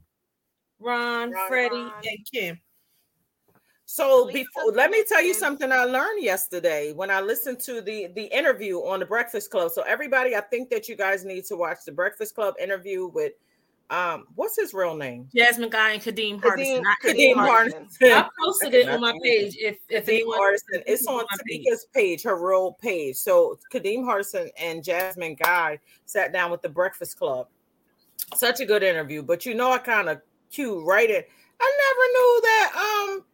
Ron, 0.80 1.32
Ron, 1.32 1.48
Freddie, 1.48 1.76
Ron. 1.76 1.94
and 2.06 2.18
Kim. 2.32 2.60
So 3.90 4.28
before, 4.28 4.74
let 4.74 4.92
me 4.92 5.06
tell 5.08 5.24
you 5.24 5.34
something 5.34 5.72
I 5.72 5.86
learned 5.86 6.22
yesterday 6.22 6.92
when 6.92 7.10
I 7.10 7.22
listened 7.22 7.62
to 7.62 7.80
the 7.80 8.08
the 8.16 8.26
interview 8.26 8.80
on 8.80 9.00
the 9.00 9.06
Breakfast 9.06 9.50
Club. 9.50 9.72
So 9.72 9.82
everybody, 9.84 10.36
I 10.36 10.42
think 10.42 10.70
that 10.72 10.90
you 10.90 10.98
guys 10.98 11.24
need 11.24 11.46
to 11.46 11.56
watch 11.56 11.80
the 11.86 11.94
Breakfast 11.94 12.36
Club 12.36 12.56
interview 12.62 13.08
with 13.08 13.32
um 13.90 14.26
what's 14.36 14.58
his 14.58 14.74
real 14.74 14.94
name? 14.94 15.30
Jasmine 15.34 15.70
Guy 15.70 15.92
and 15.92 16.04
Kadeem 16.04 16.42
Hardison. 16.42 16.82
Kadeem- 16.82 16.84
I, 16.86 17.08
Kadeem 17.08 17.36
Hardison. 17.36 17.88
Hardison. 18.02 18.14
I 18.26 18.30
posted 18.44 18.74
it 18.74 18.90
on 18.90 19.00
my 19.00 19.18
page. 19.24 19.56
If 19.58 19.78
if 19.88 20.06
Kadeem 20.06 20.16
anyone 20.16 20.38
Hardison. 20.38 20.84
It's 20.86 21.08
on 21.08 21.24
Tamika's 21.24 21.88
page, 21.94 22.24
her 22.24 22.36
real 22.36 22.74
page. 22.74 23.16
So 23.16 23.58
Kadeem 23.74 24.04
Hardison 24.04 24.50
and 24.60 24.84
Jasmine 24.84 25.36
Guy 25.36 25.80
sat 26.06 26.34
down 26.34 26.52
with 26.52 26.62
the 26.62 26.70
Breakfast 26.70 27.18
Club. 27.18 27.48
Such 28.36 28.60
a 28.60 28.66
good 28.66 28.84
interview, 28.84 29.24
but 29.24 29.46
you 29.46 29.54
know 29.54 29.72
I 29.72 29.78
kind 29.78 30.10
of 30.10 30.22
cue 30.52 30.86
right 30.86 31.10
in. 31.10 31.24
I 31.62 31.78
never 31.88 32.06
knew 32.12 32.42
that 32.44 33.12
um 33.16 33.26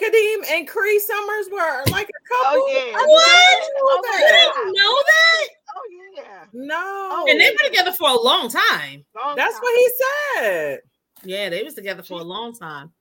Kadeem 0.00 0.50
and 0.50 0.66
Cree 0.68 0.98
Summers 0.98 1.46
were 1.52 1.82
like 1.90 2.08
a 2.08 2.28
couple. 2.28 2.62
Oh, 2.62 2.68
yeah. 2.72 2.96
I 2.96 3.04
What? 3.06 3.60
didn't 3.60 3.74
know 3.76 3.84
Oh, 3.84 3.96
You 3.96 4.20
that. 4.20 4.52
didn't 4.54 4.74
know 4.74 5.02
that? 5.06 5.48
Oh 5.76 5.82
yeah. 6.16 6.44
No, 6.52 7.26
And 7.28 7.40
they've 7.40 7.56
been 7.58 7.70
together 7.70 7.92
for 7.92 8.08
a 8.10 8.20
long 8.20 8.48
time. 8.48 9.04
Long 9.14 9.36
that's 9.36 9.54
time. 9.54 9.62
what 9.62 9.74
he 9.76 9.88
said. 10.38 10.80
Yeah, 11.22 11.48
they 11.50 11.62
was 11.62 11.74
together 11.74 12.02
for 12.02 12.20
a 12.20 12.24
long 12.24 12.52
time. 12.54 12.92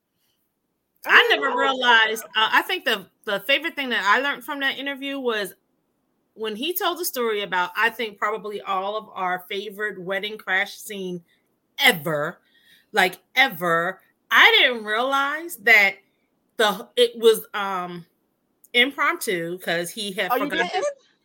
I 1.05 1.27
I 1.31 1.35
never 1.35 1.57
realized. 1.57 2.23
Uh, 2.35 2.49
I 2.51 2.61
think 2.63 2.83
the 2.85 3.07
the 3.25 3.39
favorite 3.41 3.75
thing 3.75 3.89
that 3.89 4.03
I 4.05 4.19
learned 4.19 4.43
from 4.43 4.59
that 4.59 4.77
interview 4.77 5.17
was 5.19 5.53
when 6.33 6.55
he 6.55 6.73
told 6.73 6.97
the 6.99 7.05
story 7.05 7.41
about. 7.41 7.71
I 7.77 7.89
think 7.89 8.17
probably 8.17 8.61
all 8.61 8.97
of 8.97 9.09
our 9.13 9.45
favorite 9.49 9.99
wedding 10.01 10.37
crash 10.37 10.73
scene 10.75 11.23
ever, 11.79 12.39
like 12.91 13.17
ever. 13.35 14.01
I 14.29 14.55
didn't 14.59 14.83
realize 14.83 15.55
that 15.63 15.95
the 16.59 16.87
it 16.95 17.17
was 17.17 17.45
um 17.55 18.05
impromptu 18.73 19.57
because 19.57 19.89
he 19.89 20.11
had 20.11 20.31
Oh, 20.31 20.35
you 20.35 20.49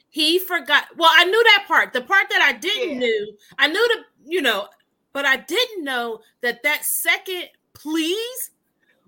He 0.09 0.38
forgot. 0.38 0.85
Well, 0.97 1.11
I 1.12 1.25
knew 1.25 1.42
that 1.42 1.64
part. 1.68 1.92
The 1.92 2.01
part 2.01 2.27
that 2.31 2.40
I 2.40 2.53
didn't 2.57 2.92
Yeah. 2.92 2.99
knew, 3.01 3.37
I 3.59 3.66
knew 3.66 3.88
the 3.88 4.31
you 4.33 4.40
know, 4.40 4.68
but 5.12 5.27
I 5.27 5.37
didn't 5.37 5.85
know 5.85 6.20
that 6.40 6.62
that 6.62 6.85
second 6.85 7.51
please 7.75 8.51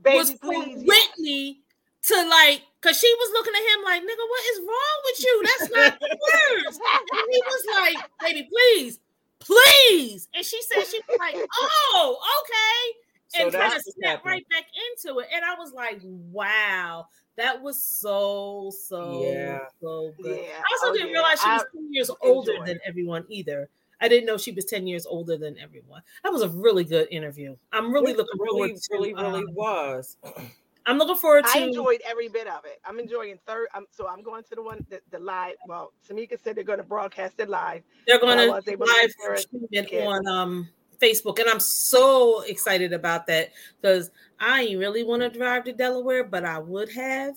Baby, 0.02 0.16
was 0.18 0.30
for 0.32 0.52
please. 0.52 0.82
yeah. 0.82 0.94
Whitney 0.94 1.60
to 2.02 2.14
like, 2.28 2.62
cause 2.82 2.98
she 2.98 3.12
was 3.18 3.30
looking 3.32 3.54
at 3.54 3.62
him 3.62 3.84
like, 3.84 4.02
nigga, 4.02 4.26
what 4.28 4.44
is 4.52 4.58
wrong 4.60 4.98
with 5.06 5.18
you? 5.24 5.42
That's 5.44 5.70
not 5.72 6.00
the 6.00 6.08
words. 6.08 6.78
And 6.78 7.26
he 7.32 7.42
was 7.46 7.64
like, 7.74 7.96
baby, 8.20 8.48
please, 8.50 8.98
please. 9.40 10.28
And 10.34 10.44
she 10.44 10.60
said 10.62 10.86
she 10.86 11.00
was 11.08 11.18
like, 11.18 11.36
oh, 11.36 12.18
okay. 12.42 12.98
So 13.28 13.44
And 13.44 13.52
kind 13.52 13.72
of 13.72 13.82
what's 13.84 13.94
snapped 13.94 14.24
happening. 14.24 14.32
right 14.32 14.48
back 14.50 14.64
into 15.04 15.18
it. 15.20 15.28
And 15.32 15.44
I 15.44 15.54
was 15.54 15.72
like, 15.72 16.00
wow, 16.02 17.06
that 17.36 17.60
was 17.62 17.82
so, 17.82 18.70
so, 18.70 19.22
Yeah. 19.22 19.58
so 19.80 20.12
good. 20.22 20.44
Yeah. 20.44 20.58
I 20.58 20.72
also 20.72 20.88
Oh, 20.88 20.92
didn't 20.92 21.08
yeah. 21.08 21.12
realize 21.14 21.40
she 21.42 21.48
was 21.50 21.62
I 21.62 21.76
10 21.76 21.92
years 21.92 22.10
older 22.20 22.52
enjoyed 22.52 22.66
than 22.66 22.80
everyone 22.84 23.24
either. 23.28 23.68
I 24.00 24.08
didn't 24.08 24.26
know 24.26 24.36
she 24.36 24.52
was 24.52 24.64
10 24.66 24.86
years 24.86 25.06
older 25.06 25.36
than 25.38 25.58
everyone. 25.58 26.02
That 26.22 26.32
was 26.32 26.42
a 26.42 26.48
really 26.50 26.84
good 26.84 27.08
interview. 27.10 27.56
I'm 27.72 27.92
really 27.92 28.12
It 28.12 28.18
looking 28.18 28.38
really, 28.38 28.50
forward 28.50 28.76
to 28.76 28.88
really, 28.92 29.14
really 29.14 29.44
um, 29.48 29.54
was. 29.54 30.16
I'm 30.88 30.98
looking 30.98 31.16
forward 31.16 31.46
to 31.46 31.58
I 31.58 31.62
enjoyed 31.62 32.00
every 32.06 32.28
bit 32.28 32.46
of 32.46 32.64
it. 32.64 32.78
I'm 32.84 33.00
enjoying 33.00 33.38
third. 33.44 33.68
I'm 33.74 33.86
so 33.90 34.06
I'm 34.08 34.22
going 34.22 34.44
to 34.44 34.54
the 34.54 34.62
one 34.62 34.86
that 34.90 35.02
the 35.10 35.18
live. 35.18 35.56
Well, 35.66 35.92
Tamika 36.08 36.38
said 36.40 36.54
they're 36.56 36.62
going 36.62 36.78
to 36.78 36.84
broadcast 36.84 37.34
it 37.40 37.48
live. 37.48 37.82
they're 38.06 38.20
going 38.20 38.38
to 38.38 38.46
was 38.52 38.68
able 38.68 38.86
to 38.86 38.92
live 38.92 39.10
stream 39.40 39.66
it 39.72 40.06
on 40.06 40.26
um 40.28 40.68
Facebook 41.00 41.38
and 41.38 41.48
I'm 41.48 41.60
so 41.60 42.40
excited 42.42 42.92
about 42.92 43.26
that 43.28 43.50
because 43.80 44.10
I 44.38 44.62
ain't 44.62 44.78
really 44.78 45.02
want 45.04 45.22
to 45.22 45.30
drive 45.30 45.64
to 45.64 45.72
Delaware, 45.72 46.24
but 46.24 46.44
I 46.44 46.58
would 46.58 46.90
have. 46.92 47.36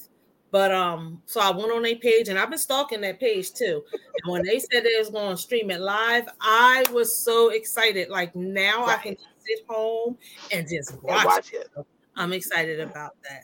But 0.51 0.71
um, 0.71 1.21
so 1.25 1.39
I 1.39 1.51
went 1.51 1.71
on 1.71 1.83
their 1.83 1.95
page 1.97 2.27
and 2.27 2.39
I've 2.39 2.49
been 2.49 2.57
stalking 2.57 3.01
that 3.01 3.19
page 3.19 3.53
too. 3.53 3.83
And 4.23 4.31
when 4.31 4.43
they 4.43 4.59
said 4.59 4.83
they 4.83 4.97
was 4.97 5.09
going 5.09 5.35
to 5.35 5.41
stream 5.41 5.69
it 5.69 5.79
live, 5.79 6.27
I 6.41 6.85
was 6.91 7.15
so 7.23 7.49
excited. 7.49 8.09
Like 8.09 8.35
now 8.35 8.85
I 8.85 8.97
can 8.97 9.11
Right. 9.11 9.19
sit 9.45 9.59
home 9.67 10.17
and 10.51 10.67
just 10.67 10.93
And 10.93 11.01
watch. 11.03 11.25
watch 11.25 11.53
it. 11.53 11.67
it. 11.77 11.85
I'm 12.15 12.33
excited 12.33 12.79
about 12.79 13.11
that. 13.29 13.43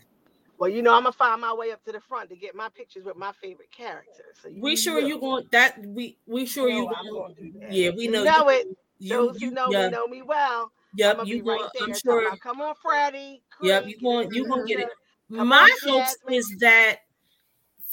Well, 0.58 0.70
you 0.70 0.82
know 0.82 0.94
I'm 0.96 1.04
gonna 1.04 1.12
find 1.12 1.42
my 1.42 1.54
way 1.54 1.72
up 1.72 1.84
to 1.84 1.92
the 1.92 2.00
front 2.00 2.30
to 2.30 2.36
get 2.36 2.56
my 2.56 2.70
pictures 2.70 3.04
with 3.04 3.18
my 3.18 3.34
favorite 3.42 3.72
characters. 3.72 4.38
So 4.42 4.50
We 4.58 4.76
sure 4.76 5.00
will. 5.00 5.08
you 5.08 5.20
going 5.20 5.46
that 5.52 5.78
we 5.86 6.18
we 6.26 6.46
sure 6.46 6.70
know 6.70 6.76
you 6.78 6.88
going 6.88 7.14
gonna 7.14 7.36
do 7.36 7.60
that. 7.60 7.74
yeah 7.74 7.90
we 7.92 8.06
You 8.06 8.12
know 8.12 8.24
know 8.24 8.50
you, 8.50 8.60
it. 8.60 8.68
You, 9.06 9.10
Those 9.10 9.42
you, 9.42 9.50
who 9.50 9.56
know 9.56 9.70
yeah, 9.70 9.86
me 9.86 9.92
know 9.92 10.08
me 10.08 10.22
well. 10.22 10.64
I'm 10.64 10.98
yep 10.98 11.18
gonna 11.18 11.30
you 11.30 11.36
be 11.36 11.42
right 11.42 11.60
going 11.60 11.70
there. 11.74 11.84
I'm 11.84 11.94
sure 11.94 12.28
about, 12.28 12.40
Come 12.40 12.62
on, 12.62 12.76
Freddie. 12.82 13.42
Yep, 13.62 13.84
Creek, 13.84 13.96
you 13.96 14.02
going 14.02 14.32
you 14.32 14.48
gonna 14.48 14.66
get 14.66 14.80
it. 14.80 14.90
Come 15.34 15.48
My 15.50 15.70
on, 15.86 15.90
hopes 15.90 16.18
is 16.30 16.56
that 16.60 17.00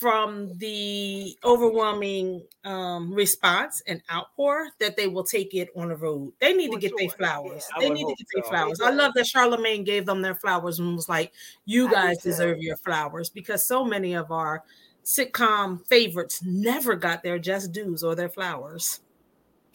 from 0.03 0.53
the 0.59 1.37
overwhelming 1.45 2.43
um, 2.65 3.15
response 3.15 3.81
and 3.87 4.03
outpour 4.13 4.69
that 4.81 4.97
they 4.97 5.07
will 5.07 5.23
take 5.23 5.55
it 5.55 5.69
on 5.77 5.91
the 5.91 5.97
road. 5.97 6.33
They 6.41 6.53
need 6.55 6.69
to 6.69 6.73
For 6.73 6.81
get 6.81 6.93
their 6.99 7.09
flowers. 7.11 7.65
yeah. 7.71 7.77
I 7.77 7.81
They 7.81 7.91
need 7.91 8.01
to 8.01 8.07
hope 8.07 8.19
get 8.19 8.27
their 8.35 8.43
flowers. 8.43 8.79
They 8.79 8.87
I 8.87 8.91
love 8.91 9.13
that 9.15 9.27
Charlemagne 9.29 9.85
gave 9.85 10.05
them 10.05 10.21
their 10.21 10.35
flowers 10.35 10.81
and 10.81 10.97
was 10.97 11.09
like, 11.09 11.33
"You 11.67 11.89
guys 11.89 12.19
too. 12.19 12.31
deserve 12.31 12.59
your 12.59 12.77
flowers," 12.79 13.31
because 13.31 13.65
so 13.65 13.85
many 13.85 14.15
of 14.15 14.33
our 14.33 14.65
sitcom 15.05 15.87
favorites 15.87 16.43
never 16.43 16.97
got 16.97 17.23
their 17.23 17.39
just 17.39 17.71
dues 17.71 18.03
or 18.03 18.17
their 18.17 18.29
flowers. 18.29 19.02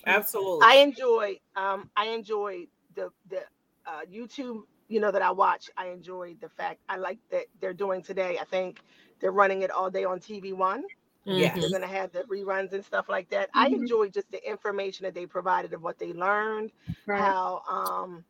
Absolutely. 0.07 0.65
I 0.67 0.75
enjoy. 0.77 1.39
um 1.55 1.89
I 1.95 2.07
enjoy 2.07 2.67
the 2.95 3.11
the 3.29 3.41
uh 3.85 4.01
YouTube, 4.11 4.63
you 4.87 4.99
know, 4.99 5.11
that 5.11 5.21
I 5.21 5.31
watch. 5.31 5.69
I 5.77 5.87
enjoy 5.87 6.35
the 6.41 6.49
fact 6.49 6.81
I 6.89 6.97
like 6.97 7.19
that 7.31 7.45
they're 7.59 7.73
doing 7.73 8.01
today. 8.01 8.37
I 8.39 8.45
think 8.45 8.81
they're 9.19 9.31
running 9.31 9.61
it 9.63 9.71
all 9.71 9.89
day 9.91 10.03
on 10.05 10.19
TV 10.19 10.53
one. 10.53 10.83
Yes. 11.25 11.57
Mhm. 11.57 11.61
They're 11.61 11.69
gonna 11.69 11.87
have 11.87 12.11
the 12.11 12.23
reruns 12.23 12.73
and 12.73 12.83
stuff 12.85 13.09
like 13.09 13.29
that. 13.29 13.49
I 13.53 13.69
Mhm. 13.69 13.73
enjoyed 13.73 14.13
just 14.13 14.31
the 14.31 14.41
information 14.49 15.03
that 15.05 15.13
they 15.13 15.25
provided 15.25 15.73
of 15.73 15.81
what 15.83 15.97
they 15.99 16.13
learned, 16.13 16.71
Right. 17.05 17.19
how 17.21 17.61
um, 17.69 18.23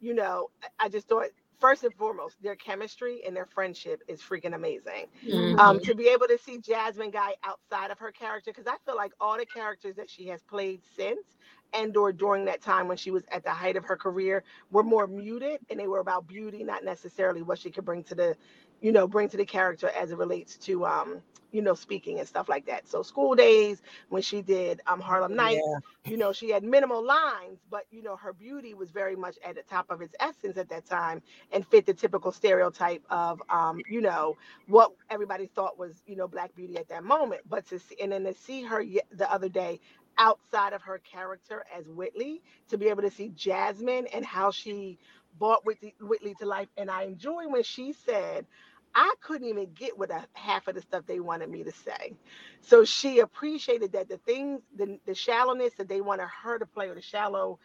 you 0.00 0.14
know, 0.14 0.50
I- 0.62 0.86
I 0.86 0.88
just 0.88 1.08
thought 1.08 1.28
first 1.58 1.84
and 1.84 1.94
foremost, 1.94 2.36
their 2.42 2.56
chemistry 2.56 3.22
and 3.26 3.34
their 3.34 3.46
friendship 3.46 4.02
is 4.08 4.20
freaking 4.20 4.54
amazing. 4.54 5.06
Mhm. 5.22 5.58
Um, 5.58 5.80
to 5.80 5.94
be 5.94 6.08
able 6.08 6.26
to 6.28 6.38
see 6.38 6.58
Jasmine 6.58 7.10
Guy 7.10 7.34
outside 7.44 7.90
of 7.90 7.98
her 7.98 8.12
character, 8.12 8.50
because 8.52 8.66
I 8.66 8.76
feel 8.84 8.96
like 8.96 9.12
all 9.20 9.36
the 9.38 9.46
characters 9.46 9.96
that 9.96 10.10
she 10.10 10.26
has 10.28 10.42
played 10.42 10.82
since 10.96 11.36
and 11.72 11.96
or 11.96 12.12
during 12.12 12.44
that 12.44 12.62
time 12.62 12.86
when 12.88 12.96
she 12.96 13.10
was 13.10 13.24
at 13.32 13.42
the 13.42 13.50
height 13.50 13.76
of 13.76 13.84
her 13.84 13.96
career 13.96 14.44
were 14.70 14.82
more 14.84 15.06
muted 15.06 15.60
and 15.70 15.78
they 15.80 15.88
were 15.88 15.98
about 15.98 16.26
beauty, 16.26 16.62
not 16.62 16.84
necessarily 16.84 17.42
what 17.42 17.58
she 17.58 17.70
could 17.70 17.84
bring 17.84 18.04
to 18.04 18.14
the, 18.14 18.36
you 18.84 18.92
know, 18.92 19.08
bring 19.08 19.30
to 19.30 19.38
the 19.38 19.46
character 19.46 19.90
as 20.00 20.12
it 20.12 20.18
relates 20.18 20.58
to 20.58 20.86
um, 20.86 21.22
you 21.52 21.62
know, 21.62 21.74
speaking 21.74 22.20
and 22.20 22.28
stuff 22.28 22.48
like 22.50 22.66
that. 22.66 22.88
So 22.88 23.02
School 23.02 23.34
Daze 23.36 23.82
when 24.10 24.22
she 24.22 24.42
did 24.42 24.82
um 24.88 25.00
Harlem 25.00 25.36
Nights, 25.36 25.68
Yeah. 25.68 25.80
you 26.06 26.18
know, 26.18 26.32
she 26.32 26.50
had 26.50 26.64
minimal 26.64 27.04
lines, 27.04 27.60
but 27.70 27.84
you 27.90 28.02
know, 28.02 28.16
her 28.16 28.34
beauty 28.34 28.74
was 28.74 28.90
very 28.92 29.16
much 29.16 29.38
at 29.44 29.56
the 29.56 29.62
top 29.62 29.90
of 29.90 30.02
its 30.02 30.14
essence 30.20 30.58
at 30.58 30.68
that 30.70 30.86
time 30.86 31.22
and 31.52 31.66
fit 31.66 31.86
the 31.86 31.94
typical 31.94 32.32
stereotype 32.32 33.04
of 33.10 33.42
um, 33.50 33.84
you 33.88 34.02
know, 34.02 34.36
what 34.66 34.92
everybody 35.10 35.46
thought 35.54 35.78
was, 35.78 36.02
you 36.06 36.16
know, 36.16 36.28
black 36.28 36.54
beauty 36.54 36.76
at 36.78 36.88
that 36.88 37.04
moment. 37.04 37.42
But 37.48 37.66
to 37.68 37.78
see 37.80 37.96
and 38.02 38.12
then 38.12 38.24
to 38.24 38.34
see 38.34 38.62
her 38.64 38.84
the 39.12 39.32
other 39.32 39.48
day 39.48 39.80
outside 40.18 40.74
of 40.74 40.82
her 40.82 40.98
character 40.98 41.64
as 41.76 41.88
Whitley, 41.88 42.42
to 42.70 42.78
be 42.78 42.88
able 42.88 43.02
to 43.02 43.10
see 43.10 43.30
Jasmine 43.30 44.06
and 44.14 44.24
how 44.24 44.50
she 44.52 44.98
brought 45.38 45.64
Whitley, 45.66 45.94
Whitley 46.00 46.34
to 46.40 46.46
life. 46.46 46.68
And 46.76 46.90
I 46.90 47.04
enjoy 47.04 47.48
when 47.48 47.62
she 47.64 47.92
said, 47.92 48.46
I 48.94 49.14
couldn't 49.22 49.48
even 49.48 49.72
get 49.74 49.98
with 49.98 50.10
a 50.10 50.24
half 50.34 50.68
of 50.68 50.76
the 50.76 50.82
stuff 50.82 51.04
they 51.06 51.20
wanted 51.20 51.50
me 51.50 51.64
to 51.64 51.72
say. 51.72 52.14
So 52.62 52.84
she 52.84 53.20
appreciated 53.20 53.92
that 53.92 54.08
the 54.08 54.18
things, 54.18 54.62
the, 54.76 54.98
the 55.06 55.14
shallowness 55.14 55.74
that 55.78 55.88
they 55.88 56.02
wanted 56.02 56.28
her 56.44 56.58
to 56.58 56.66
play, 56.66 56.88
or 56.88 56.96
the 56.96 57.02
shallow 57.02 57.58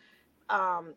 um, 0.49 0.95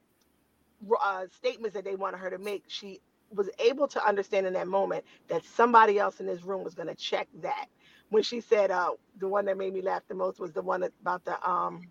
uh, 1.02 1.26
statements 1.36 1.74
that 1.74 1.84
they 1.84 1.96
wanted 1.96 2.18
her 2.18 2.30
to 2.30 2.38
make, 2.38 2.64
she 2.68 3.00
was 3.34 3.50
able 3.60 3.88
to 3.88 4.06
understand 4.06 4.46
in 4.46 4.54
that 4.54 4.68
moment 4.68 5.04
that 5.28 5.44
somebody 5.44 5.98
else 5.98 6.20
in 6.20 6.26
this 6.26 6.42
room 6.44 6.64
was 6.64 6.74
going 6.74 6.88
to 6.88 6.94
check 6.96 7.28
that 7.42 7.66
when 8.10 8.22
she 8.22 8.40
said 8.40 8.70
uh 8.70 8.90
the 9.20 9.28
one 9.28 9.44
that 9.46 9.58
made 9.58 9.72
me 9.74 9.82
laugh 9.82 10.02
the 10.08 10.14
most 10.14 10.40
was 10.40 10.52
the 10.52 10.62
one 10.62 10.82
about 11.02 11.24
the 11.24 11.50
um 11.50 11.82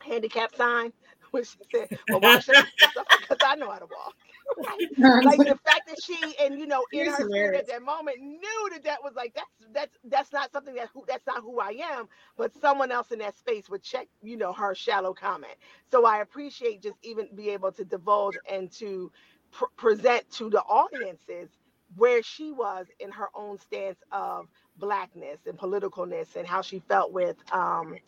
handicap 0.00 0.54
sign 0.56 0.92
when 1.32 1.44
she 1.44 1.58
said, 1.72 1.88
"Well, 2.08 2.20
why 2.20 2.40
should 2.40 2.56
I?" 2.58 2.64
Because 3.20 3.38
I 3.42 3.56
know 3.56 3.70
how 3.70 3.78
to 3.80 3.86
walk. 3.86 4.14
Like 5.22 5.44
the 5.46 5.56
fact 5.64 5.86
that 5.88 5.98
she 6.00 6.34
and 6.40 6.58
you 6.58 6.66
know 6.66 6.86
in 6.92 7.08
her 7.08 7.24
spirit 7.24 7.54
at 7.56 7.68
that 7.68 7.82
moment 7.82 8.20
knew 8.20 8.68
that 8.72 8.84
that 8.84 9.02
was 9.02 9.14
like 9.16 9.34
that's 9.34 9.50
that's 9.72 9.98
that's 10.04 10.32
not 10.32 10.52
something 10.52 10.74
that 10.76 10.88
who 10.94 11.04
that's 11.08 11.26
not 11.26 11.42
who 11.42 11.60
I 11.60 11.76
am, 11.82 12.08
but 12.36 12.54
someone 12.54 12.92
else 12.92 13.12
in 13.12 13.20
that 13.20 13.36
space 13.38 13.70
would 13.70 13.82
check 13.82 14.08
you 14.22 14.36
know 14.36 14.52
her 14.52 14.74
shallow 14.74 15.14
comment. 15.14 15.54
So 15.90 16.06
I 16.06 16.18
appreciate 16.20 16.82
just 16.82 16.98
even 17.02 17.28
be 17.34 17.50
able 17.50 17.72
to 17.72 17.84
divulge 17.84 18.38
and 18.50 18.70
to 18.72 19.12
pr- 19.52 19.66
present 19.76 20.30
to 20.32 20.50
the 20.50 20.62
audiences 20.62 21.50
where 21.96 22.22
she 22.22 22.52
was 22.52 22.86
in 23.00 23.10
her 23.12 23.28
own 23.34 23.58
stance 23.58 24.00
of 24.12 24.48
blackness 24.78 25.40
and 25.46 25.58
politicalness 25.58 26.36
and 26.36 26.46
how 26.46 26.62
she 26.62 26.80
felt 26.80 27.12
with 27.12 27.36
um, 27.52 27.98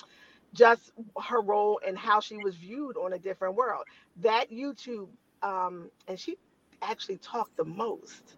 just 0.55 0.93
her 1.25 1.43
role 1.43 1.81
and 1.87 1.99
how 1.99 2.21
she 2.21 2.39
was 2.39 2.57
viewed 2.57 2.99
on 2.99 3.15
a 3.15 3.21
different 3.21 3.57
world. 3.57 3.85
That 4.19 4.53
YouTube, 4.53 5.09
um, 5.43 5.91
and 6.07 6.19
she 6.19 6.37
actually 6.83 7.19
talked 7.19 7.57
the 7.57 7.65
most. 7.65 8.35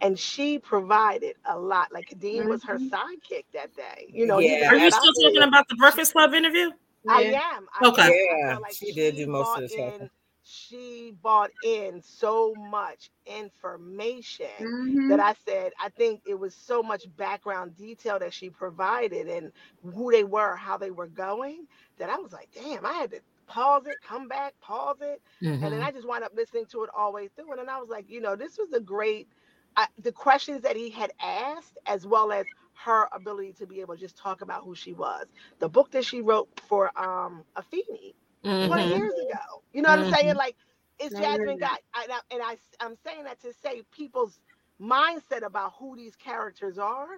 And 0.00 0.18
she 0.18 0.58
provided 0.58 1.36
a 1.48 1.56
lot. 1.56 1.92
Like 1.92 2.08
Kadeem 2.08 2.40
mm-hmm. 2.40 2.48
was 2.48 2.64
her 2.64 2.76
mm-hmm. 2.76 2.88
sidekick 2.88 3.44
that 3.54 3.74
day. 3.76 4.06
You 4.08 4.26
know, 4.26 4.40
yeah. 4.40 4.68
Are 4.68 4.76
you 4.76 4.90
still 4.90 5.12
talking 5.22 5.42
about 5.42 5.68
the 5.68 5.76
Breakfast 5.76 6.12
Club 6.12 6.34
interview? 6.34 6.70
I 7.08 7.22
am. 7.22 7.68
I 7.80 7.88
okay. 7.88 8.08
Am. 8.08 8.48
Yeah, 8.48 8.58
like 8.58 8.72
she, 8.72 8.86
she 8.86 8.92
did 8.92 9.16
do 9.16 9.28
most 9.28 9.56
of 9.56 9.62
the 9.62 9.68
stuff 9.68 10.10
she 10.44 11.14
bought 11.22 11.50
in 11.64 12.02
so 12.02 12.52
much 12.58 13.10
information 13.26 14.46
mm-hmm. 14.60 15.08
that 15.08 15.20
I 15.20 15.34
said, 15.46 15.72
I 15.80 15.88
think 15.90 16.22
it 16.26 16.38
was 16.38 16.54
so 16.54 16.82
much 16.82 17.04
background 17.16 17.76
detail 17.76 18.18
that 18.18 18.34
she 18.34 18.50
provided 18.50 19.28
and 19.28 19.52
who 19.94 20.10
they 20.10 20.24
were, 20.24 20.56
how 20.56 20.76
they 20.76 20.90
were 20.90 21.06
going, 21.06 21.66
that 21.98 22.10
I 22.10 22.16
was 22.16 22.32
like, 22.32 22.48
damn, 22.52 22.84
I 22.84 22.92
had 22.92 23.12
to 23.12 23.20
pause 23.52 23.86
it, 23.86 23.96
come 24.06 24.28
back, 24.28 24.54
pause 24.60 24.96
it. 25.02 25.20
Mm-hmm. 25.42 25.54
And 25.54 25.62
then 25.62 25.72
mm-hmm. 25.72 25.84
I 25.84 25.90
just 25.90 26.08
wound 26.08 26.24
up 26.24 26.32
listening 26.34 26.66
to 26.66 26.84
it 26.84 26.90
all 26.96 27.12
the 27.12 27.16
way 27.16 27.28
through. 27.28 27.50
And 27.50 27.60
then 27.60 27.68
I 27.68 27.78
was 27.78 27.90
like, 27.90 28.08
you 28.08 28.20
know, 28.20 28.34
this 28.34 28.56
was 28.56 28.72
a 28.72 28.80
great, 28.80 29.28
I, 29.76 29.86
the 29.98 30.12
questions 30.12 30.62
that 30.62 30.76
he 30.76 30.88
had 30.88 31.12
asked, 31.20 31.76
as 31.86 32.06
well 32.06 32.32
as 32.32 32.46
her 32.74 33.08
ability 33.12 33.52
to 33.52 33.66
be 33.66 33.80
able 33.80 33.94
to 33.94 34.00
just 34.00 34.16
talk 34.16 34.40
about 34.40 34.64
who 34.64 34.74
she 34.74 34.94
was. 34.94 35.26
The 35.58 35.68
book 35.68 35.90
that 35.92 36.04
she 36.04 36.22
wrote 36.22 36.48
for 36.68 36.90
um 36.98 37.44
Afeni 37.56 38.14
mm-hmm. 38.44 38.66
20 38.68 38.88
years 38.88 39.12
ago. 39.12 39.62
You 39.72 39.82
know 39.82 39.90
what 39.90 39.98
mm-hmm. 39.98 40.08
I'm 40.08 40.14
saying? 40.14 40.28
Mm-hmm. 40.30 40.38
Like, 40.38 40.56
it's 40.98 41.14
Jasmine 41.14 41.58
got, 41.58 41.80
and, 42.00 42.12
I, 42.12 42.18
and 42.30 42.42
I, 42.42 42.56
I'm 42.80 42.96
saying 43.04 43.24
that 43.24 43.40
to 43.42 43.52
say 43.52 43.82
people's 43.92 44.40
mindset 44.80 45.44
about 45.44 45.74
who 45.78 45.96
these 45.96 46.14
characters 46.16 46.78
are 46.78 47.08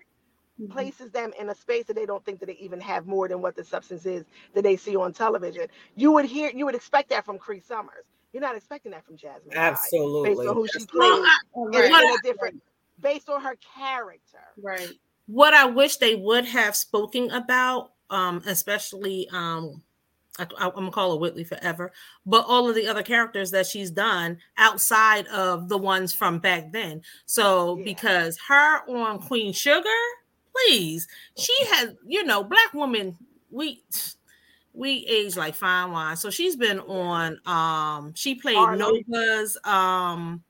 mm-hmm. 0.60 0.72
places 0.72 1.10
them 1.10 1.32
in 1.38 1.48
a 1.50 1.54
space 1.54 1.84
that 1.86 1.94
they 1.94 2.06
don't 2.06 2.24
think 2.24 2.40
that 2.40 2.46
they 2.46 2.56
even 2.60 2.80
have 2.80 3.06
more 3.06 3.28
than 3.28 3.40
what 3.40 3.56
the 3.56 3.64
substance 3.64 4.06
is 4.06 4.24
that 4.54 4.62
they 4.62 4.76
see 4.76 4.96
on 4.96 5.12
television. 5.12 5.66
You 5.96 6.12
would 6.12 6.24
hear, 6.24 6.50
you 6.54 6.64
would 6.64 6.74
expect 6.74 7.10
that 7.10 7.24
from 7.24 7.38
Cree 7.38 7.60
Summers. 7.60 8.04
You're 8.32 8.40
not 8.40 8.56
expecting 8.56 8.92
that 8.92 9.04
from 9.06 9.16
Jasmine. 9.16 9.54
Absolutely. 9.54 10.30
Based 10.30 10.48
on 10.48 10.54
who 10.54 10.66
she 10.66 10.86
plays 10.86 11.20
right. 11.20 11.38
in, 11.56 11.84
in 11.84 11.92
a 11.92 12.16
different, 12.24 12.62
based 13.00 13.28
on 13.28 13.40
her 13.40 13.56
character. 13.76 14.38
Right. 14.60 14.90
What 15.26 15.54
I 15.54 15.66
wish 15.66 15.98
they 15.98 16.16
would 16.16 16.44
have 16.44 16.74
spoken 16.74 17.30
about, 17.30 17.92
um, 18.10 18.42
especially 18.44 19.28
um, 19.32 19.82
I, 20.38 20.46
am 20.66 20.72
gonna 20.74 20.90
call 20.90 21.12
her 21.12 21.18
Whitley 21.18 21.44
forever, 21.44 21.92
but 22.26 22.44
all 22.46 22.68
of 22.68 22.74
the 22.74 22.88
other 22.88 23.02
characters 23.02 23.52
that 23.52 23.66
she's 23.66 23.90
done 23.90 24.38
outside 24.56 25.26
of 25.28 25.68
the 25.68 25.78
ones 25.78 26.12
from 26.12 26.40
back 26.40 26.72
then. 26.72 27.02
So 27.26 27.78
yeah. 27.78 27.84
because 27.84 28.36
her 28.48 28.80
on 28.88 29.20
Queen 29.20 29.52
Sugar, 29.52 29.88
please, 30.54 31.08
she 31.36 31.54
has, 31.70 31.94
you 32.06 32.24
know, 32.24 32.44
black 32.44 32.72
woman, 32.74 33.16
we 33.50 33.82
we 34.72 35.06
age 35.06 35.36
like 35.36 35.54
fine 35.54 35.92
wine. 35.92 36.16
So 36.16 36.30
she's 36.30 36.56
been 36.56 36.80
on 36.80 37.40
um 37.46 38.12
she 38.14 38.34
played 38.34 38.56
Nova's 38.56 39.56
um 39.64 40.42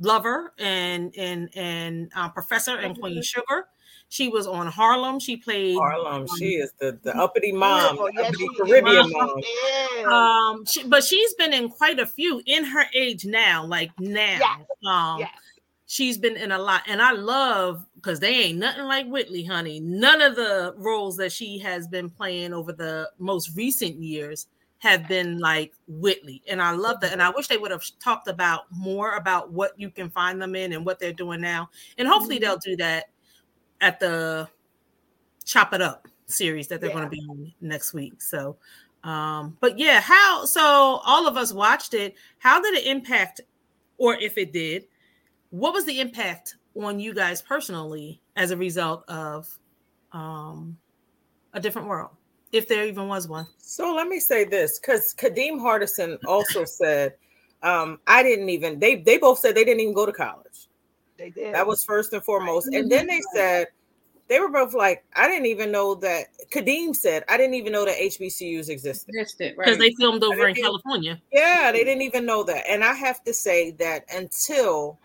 lover 0.00 0.52
and 0.58 1.14
and 1.16 1.50
and 1.54 2.10
uh, 2.14 2.28
professor 2.30 2.76
and 2.76 2.98
Queen 2.98 3.22
Sugar. 3.22 3.68
She 4.10 4.28
was 4.28 4.46
on 4.46 4.66
Harlem. 4.68 5.20
She 5.20 5.36
played 5.36 5.76
Harlem. 5.76 6.22
Um, 6.22 6.26
she 6.38 6.54
is 6.54 6.72
the, 6.80 6.98
the 7.02 7.14
uppity 7.14 7.52
mom, 7.52 7.98
yes, 8.14 8.26
uppity 8.28 8.48
Caribbean 8.56 9.10
mom. 9.10 10.10
Um, 10.10 10.64
she, 10.64 10.82
but 10.88 11.04
she's 11.04 11.34
been 11.34 11.52
in 11.52 11.68
quite 11.68 11.98
a 11.98 12.06
few 12.06 12.40
in 12.46 12.64
her 12.64 12.86
age 12.94 13.26
now, 13.26 13.66
like 13.66 13.90
now. 14.00 14.38
Yes. 14.38 14.60
Um, 14.86 15.18
yes. 15.20 15.30
She's 15.88 16.18
been 16.18 16.36
in 16.36 16.52
a 16.52 16.58
lot, 16.58 16.82
and 16.86 17.02
I 17.02 17.12
love 17.12 17.84
because 17.96 18.20
they 18.20 18.34
ain't 18.34 18.58
nothing 18.58 18.84
like 18.84 19.08
Whitley, 19.08 19.42
honey. 19.42 19.80
None 19.80 20.20
of 20.20 20.36
the 20.36 20.74
roles 20.76 21.16
that 21.16 21.32
she 21.32 21.58
has 21.58 21.88
been 21.88 22.10
playing 22.10 22.52
over 22.52 22.72
the 22.72 23.10
most 23.18 23.56
recent 23.56 23.96
years 23.96 24.46
have 24.80 25.08
been 25.08 25.38
like 25.38 25.72
Whitley. 25.88 26.42
And 26.46 26.62
I 26.62 26.70
love 26.70 27.00
that. 27.00 27.12
And 27.12 27.20
I 27.20 27.30
wish 27.30 27.48
they 27.48 27.56
would 27.56 27.72
have 27.72 27.82
talked 27.98 28.28
about 28.28 28.66
more 28.70 29.16
about 29.16 29.50
what 29.50 29.72
you 29.76 29.90
can 29.90 30.08
find 30.08 30.40
them 30.40 30.54
in 30.54 30.72
and 30.72 30.86
what 30.86 31.00
they're 31.00 31.12
doing 31.12 31.40
now. 31.40 31.70
And 31.96 32.06
hopefully 32.06 32.36
mm-hmm. 32.36 32.44
they'll 32.44 32.58
do 32.58 32.76
that 32.76 33.06
at 33.80 33.98
the 33.98 34.48
Chop 35.44 35.72
It 35.72 35.82
Up 35.82 36.06
series 36.26 36.68
that 36.68 36.80
they're 36.80 36.90
yeah. 36.90 36.96
going 36.96 37.10
to 37.10 37.10
be 37.10 37.26
on 37.28 37.52
next 37.60 37.92
week. 37.92 38.22
So, 38.22 38.56
um, 39.02 39.56
but 39.60 39.78
yeah, 39.78 40.00
how 40.00 40.44
so 40.44 41.00
all 41.04 41.26
of 41.26 41.36
us 41.36 41.52
watched 41.52 41.94
it. 41.94 42.14
How 42.38 42.60
did 42.60 42.74
it 42.74 42.86
impact, 42.86 43.40
or 43.96 44.14
if 44.14 44.36
it 44.36 44.52
did, 44.52 44.84
what 45.50 45.72
was 45.72 45.84
the 45.84 46.00
impact 46.00 46.56
on 46.74 47.00
you 47.00 47.14
guys 47.14 47.42
personally 47.42 48.20
as 48.36 48.50
a 48.50 48.56
result 48.56 49.04
of 49.08 49.48
um, 50.12 50.76
a 51.52 51.60
different 51.60 51.88
world, 51.88 52.10
if 52.52 52.68
there 52.68 52.86
even 52.86 53.08
was 53.08 53.28
one? 53.28 53.46
So 53.58 53.94
let 53.94 54.08
me 54.08 54.20
say 54.20 54.44
this 54.44 54.78
because 54.78 55.14
Kadeem 55.14 55.58
Hardison 55.58 56.18
also 56.26 56.64
said, 56.66 57.14
um, 57.62 57.98
I 58.06 58.22
didn't 58.22 58.50
even, 58.50 58.78
they, 58.78 58.96
they 58.96 59.18
both 59.18 59.38
said 59.38 59.54
they 59.54 59.64
didn't 59.64 59.80
even 59.80 59.94
go 59.94 60.06
to 60.06 60.12
college. 60.12 60.68
They 61.16 61.30
did. 61.30 61.54
That 61.54 61.66
was 61.66 61.82
first 61.82 62.12
and 62.12 62.22
foremost. 62.22 62.68
And 62.72 62.90
then 62.90 63.08
they 63.08 63.20
said 63.34 63.66
they 64.28 64.38
were 64.38 64.50
both 64.50 64.74
like, 64.74 65.04
I 65.16 65.26
didn't 65.26 65.46
even 65.46 65.72
know 65.72 65.94
that. 65.96 66.26
Kadeem 66.52 66.94
said, 66.94 67.24
I 67.28 67.36
didn't 67.36 67.54
even 67.54 67.72
know 67.72 67.84
that 67.84 67.96
HBCUs 67.96 68.68
existed. 68.68 69.14
Existed, 69.14 69.54
right? 69.56 69.64
Because 69.64 69.78
they 69.78 69.92
filmed 69.98 70.22
over 70.22 70.48
in 70.48 70.54
California. 70.54 71.20
Yeah, 71.32 71.72
they 71.72 71.82
didn't 71.82 72.02
even 72.02 72.24
know 72.24 72.44
that. 72.44 72.64
And 72.68 72.84
I 72.84 72.94
have 72.94 73.24
to 73.24 73.34
say 73.34 73.72
that 73.72 74.04
until 74.14 74.98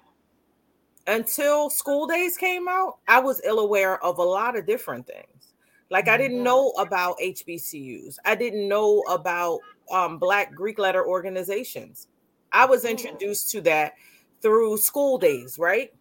until 1.08 1.70
School 1.70 2.08
Daze 2.08 2.38
came 2.38 2.68
out, 2.68 2.98
I 3.08 3.20
was 3.20 3.42
ill 3.44 3.60
aware 3.60 4.04
of 4.04 4.18
a 4.18 4.24
lot 4.24 4.58
of 4.58 4.66
different 4.66 5.08
things. 5.08 5.54
Like 5.90 6.08
I 6.08 6.18
didn't 6.18 6.38
mm-hmm. 6.38 6.46
know 6.46 6.70
about 6.78 7.20
HBCUs. 7.20 8.18
I 8.26 8.36
didn't 8.36 8.68
know 8.68 9.02
about 9.10 9.60
um, 9.92 10.18
Black 10.18 10.54
Greek 10.54 10.80
letter 10.80 11.06
organizations. 11.06 12.08
I 12.52 12.66
was 12.66 12.86
introduced 12.86 13.52
to 13.52 13.62
that 13.62 13.94
through 14.42 14.78
School 14.78 15.18
Daze, 15.18 15.58
right? 15.60 15.92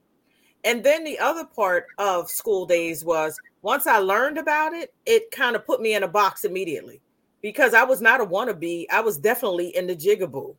And 0.64 0.84
then 0.84 1.04
the 1.04 1.18
other 1.18 1.44
part 1.44 1.86
of 1.98 2.30
School 2.30 2.66
Daze 2.66 3.04
was 3.04 3.38
once 3.62 3.86
I 3.86 3.98
learned 3.98 4.38
about 4.38 4.72
it, 4.72 4.94
it 5.06 5.30
kind 5.30 5.56
of 5.56 5.66
put 5.66 5.80
me 5.80 5.94
in 5.94 6.04
a 6.04 6.08
box 6.08 6.44
immediately 6.44 7.00
because 7.40 7.74
I 7.74 7.84
was 7.84 8.00
not 8.00 8.20
a 8.20 8.26
wannabe. 8.26 8.86
I 8.90 9.00
was 9.00 9.18
definitely 9.18 9.76
in 9.76 9.86
the 9.86 9.96
jigaboo, 9.96 10.54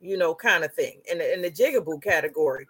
you 0.00 0.16
know, 0.16 0.34
kind 0.34 0.64
of 0.64 0.72
thing, 0.72 1.00
in 1.10 1.18
the, 1.18 1.32
in 1.32 1.42
the 1.42 1.50
jigaboo 1.50 2.02
category. 2.02 2.66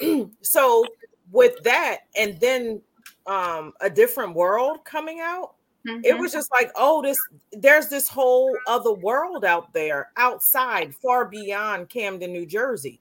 so 0.42 0.84
with 1.30 1.62
that, 1.64 2.00
and 2.16 2.38
then 2.40 2.82
um, 3.26 3.72
a 3.80 3.90
different 3.90 4.34
world 4.34 4.84
coming 4.84 5.20
out, 5.20 5.54
mm-hmm. 5.86 6.04
it 6.04 6.18
was 6.18 6.32
just 6.32 6.50
like, 6.52 6.70
oh, 6.76 7.02
this 7.02 7.18
there's 7.52 7.88
this 7.88 8.08
whole 8.08 8.56
other 8.66 8.92
world 8.92 9.44
out 9.44 9.72
there, 9.72 10.10
outside, 10.16 10.94
far 10.94 11.24
beyond 11.24 11.88
Camden, 11.88 12.32
New 12.32 12.46
Jersey, 12.46 13.00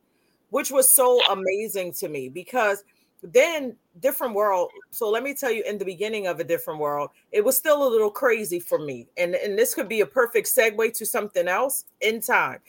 which 0.50 0.72
was 0.72 0.96
so 0.96 1.20
amazing 1.30 1.94
to 1.94 2.08
me 2.08 2.30
because 2.30 2.84
then 3.24 3.76
different 4.00 4.34
world 4.34 4.72
so 4.90 5.10
let 5.10 5.22
me 5.22 5.34
tell 5.34 5.52
you 5.52 5.64
in 5.68 5.78
the 5.78 5.86
beginning 5.86 6.28
of 6.28 6.40
a 6.40 6.44
different 6.44 6.80
world 6.80 7.10
it 7.32 7.44
was 7.44 7.58
still 7.58 7.88
a 7.88 7.90
little 7.90 8.10
crazy 8.10 8.60
for 8.60 8.80
me 8.80 9.06
and 9.18 9.36
and 9.36 9.58
this 9.58 9.76
could 9.76 9.88
be 9.88 10.02
a 10.02 10.06
perfect 10.06 10.50
segue 10.58 10.94
to 10.94 11.06
something 11.06 11.48
else 11.48 11.86
in 12.02 12.20
time 12.20 12.60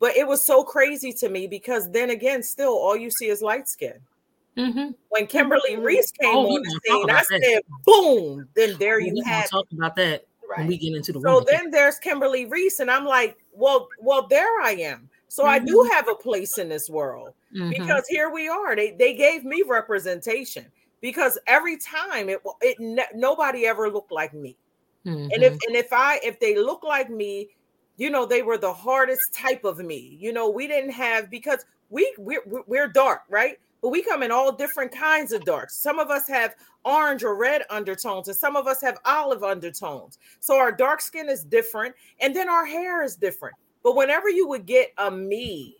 but 0.00 0.16
it 0.16 0.26
was 0.26 0.44
so 0.44 0.62
crazy 0.62 1.12
to 1.12 1.28
me 1.28 1.46
because 1.46 1.90
then 1.90 2.10
again 2.10 2.42
still 2.42 2.72
all 2.72 2.96
you 2.96 3.10
see 3.10 3.26
is 3.26 3.42
light 3.42 3.68
skin 3.68 3.94
mm-hmm. 4.56 4.90
when 5.08 5.26
kimberly 5.26 5.72
mm-hmm. 5.72 5.82
reese 5.82 6.10
came 6.10 6.34
oh, 6.34 6.54
on 6.54 6.62
the 6.62 6.80
scene 6.84 7.10
i 7.10 7.22
said 7.22 7.62
boom 7.84 8.48
then 8.54 8.76
there 8.78 9.00
you 9.00 9.22
have 9.24 9.48
talk 9.48 9.66
about 9.72 9.96
that 9.96 10.24
right. 10.48 10.58
when 10.58 10.66
we 10.68 10.76
get 10.76 10.94
into 10.94 11.12
the 11.12 11.20
world. 11.20 11.46
so 11.48 11.56
then 11.56 11.70
there's 11.70 11.98
kimberly 11.98 12.46
reese 12.46 12.80
and 12.80 12.90
i'm 12.90 13.04
like 13.04 13.36
well 13.52 13.88
well 14.00 14.26
there 14.26 14.60
i 14.62 14.72
am 14.72 15.08
so 15.34 15.42
mm-hmm. 15.42 15.50
I 15.50 15.58
do 15.58 15.78
mm-hmm. 15.78 15.92
have 15.92 16.08
a 16.08 16.14
place 16.14 16.58
in 16.58 16.68
this 16.68 16.88
world 16.88 17.34
mm-hmm. 17.52 17.70
because 17.70 18.06
here 18.08 18.30
we 18.30 18.46
are. 18.48 18.76
They 18.76 18.92
they 18.92 19.14
gave 19.14 19.44
me 19.44 19.64
representation 19.66 20.64
because 21.00 21.36
every 21.48 21.76
time 21.76 22.28
it 22.28 22.40
it 22.60 22.76
nobody 23.12 23.66
ever 23.66 23.90
looked 23.90 24.12
like 24.12 24.32
me. 24.32 24.56
And 25.04 25.32
if 25.32 25.52
mm-hmm. 25.52 25.58
and 25.66 25.76
if 25.76 25.92
I 25.92 26.20
if 26.22 26.38
they 26.38 26.56
look 26.56 26.84
like 26.84 27.10
me, 27.10 27.48
you 27.96 28.10
know, 28.10 28.26
they 28.26 28.42
were 28.42 28.58
the 28.58 28.72
hardest 28.72 29.32
type 29.32 29.64
of 29.64 29.78
me. 29.78 30.16
You 30.20 30.32
know, 30.32 30.50
we 30.50 30.66
didn't 30.66 30.92
have 30.92 31.30
because 31.30 31.64
we 31.90 32.12
we're, 32.18 32.42
we're 32.66 32.88
dark, 32.88 33.22
right? 33.28 33.58
but 33.84 33.90
we 33.90 34.00
come 34.00 34.22
in 34.22 34.30
all 34.30 34.50
different 34.50 34.90
kinds 34.90 35.30
of 35.30 35.44
darks. 35.44 35.76
Some 35.76 35.98
of 35.98 36.08
us 36.08 36.26
have 36.26 36.54
orange 36.86 37.22
or 37.22 37.36
red 37.36 37.64
undertones, 37.68 38.28
and 38.28 38.36
some 38.36 38.56
of 38.56 38.66
us 38.66 38.80
have 38.80 38.96
olive 39.04 39.44
undertones. 39.44 40.18
So 40.40 40.56
our 40.56 40.72
dark 40.72 41.02
skin 41.02 41.28
is 41.28 41.44
different, 41.44 41.94
and 42.18 42.34
then 42.34 42.48
our 42.48 42.64
hair 42.64 43.02
is 43.02 43.14
different. 43.14 43.54
But 43.82 43.94
whenever 43.94 44.30
you 44.30 44.48
would 44.48 44.64
get 44.64 44.94
a 44.96 45.10
me, 45.10 45.76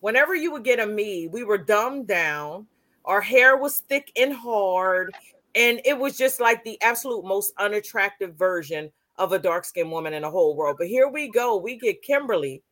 whenever 0.00 0.34
you 0.34 0.52
would 0.52 0.64
get 0.64 0.80
a 0.80 0.86
me, 0.86 1.28
we 1.28 1.42
were 1.42 1.56
dumbed 1.56 2.08
down. 2.08 2.66
Our 3.06 3.22
hair 3.22 3.56
was 3.56 3.78
thick 3.88 4.12
and 4.16 4.34
hard, 4.34 5.10
and 5.54 5.80
it 5.86 5.98
was 5.98 6.18
just 6.18 6.40
like 6.40 6.62
the 6.62 6.76
absolute 6.82 7.24
most 7.24 7.54
unattractive 7.56 8.34
version 8.34 8.92
of 9.20 9.32
a 9.32 9.38
dark 9.38 9.64
skinned 9.64 9.92
woman 9.92 10.14
in 10.14 10.22
the 10.22 10.30
whole 10.30 10.56
world. 10.56 10.76
But 10.78 10.88
here 10.88 11.08
we 11.08 11.30
go. 11.30 11.58
We 11.58 11.78
get 11.78 12.02
Kimberly, 12.02 12.62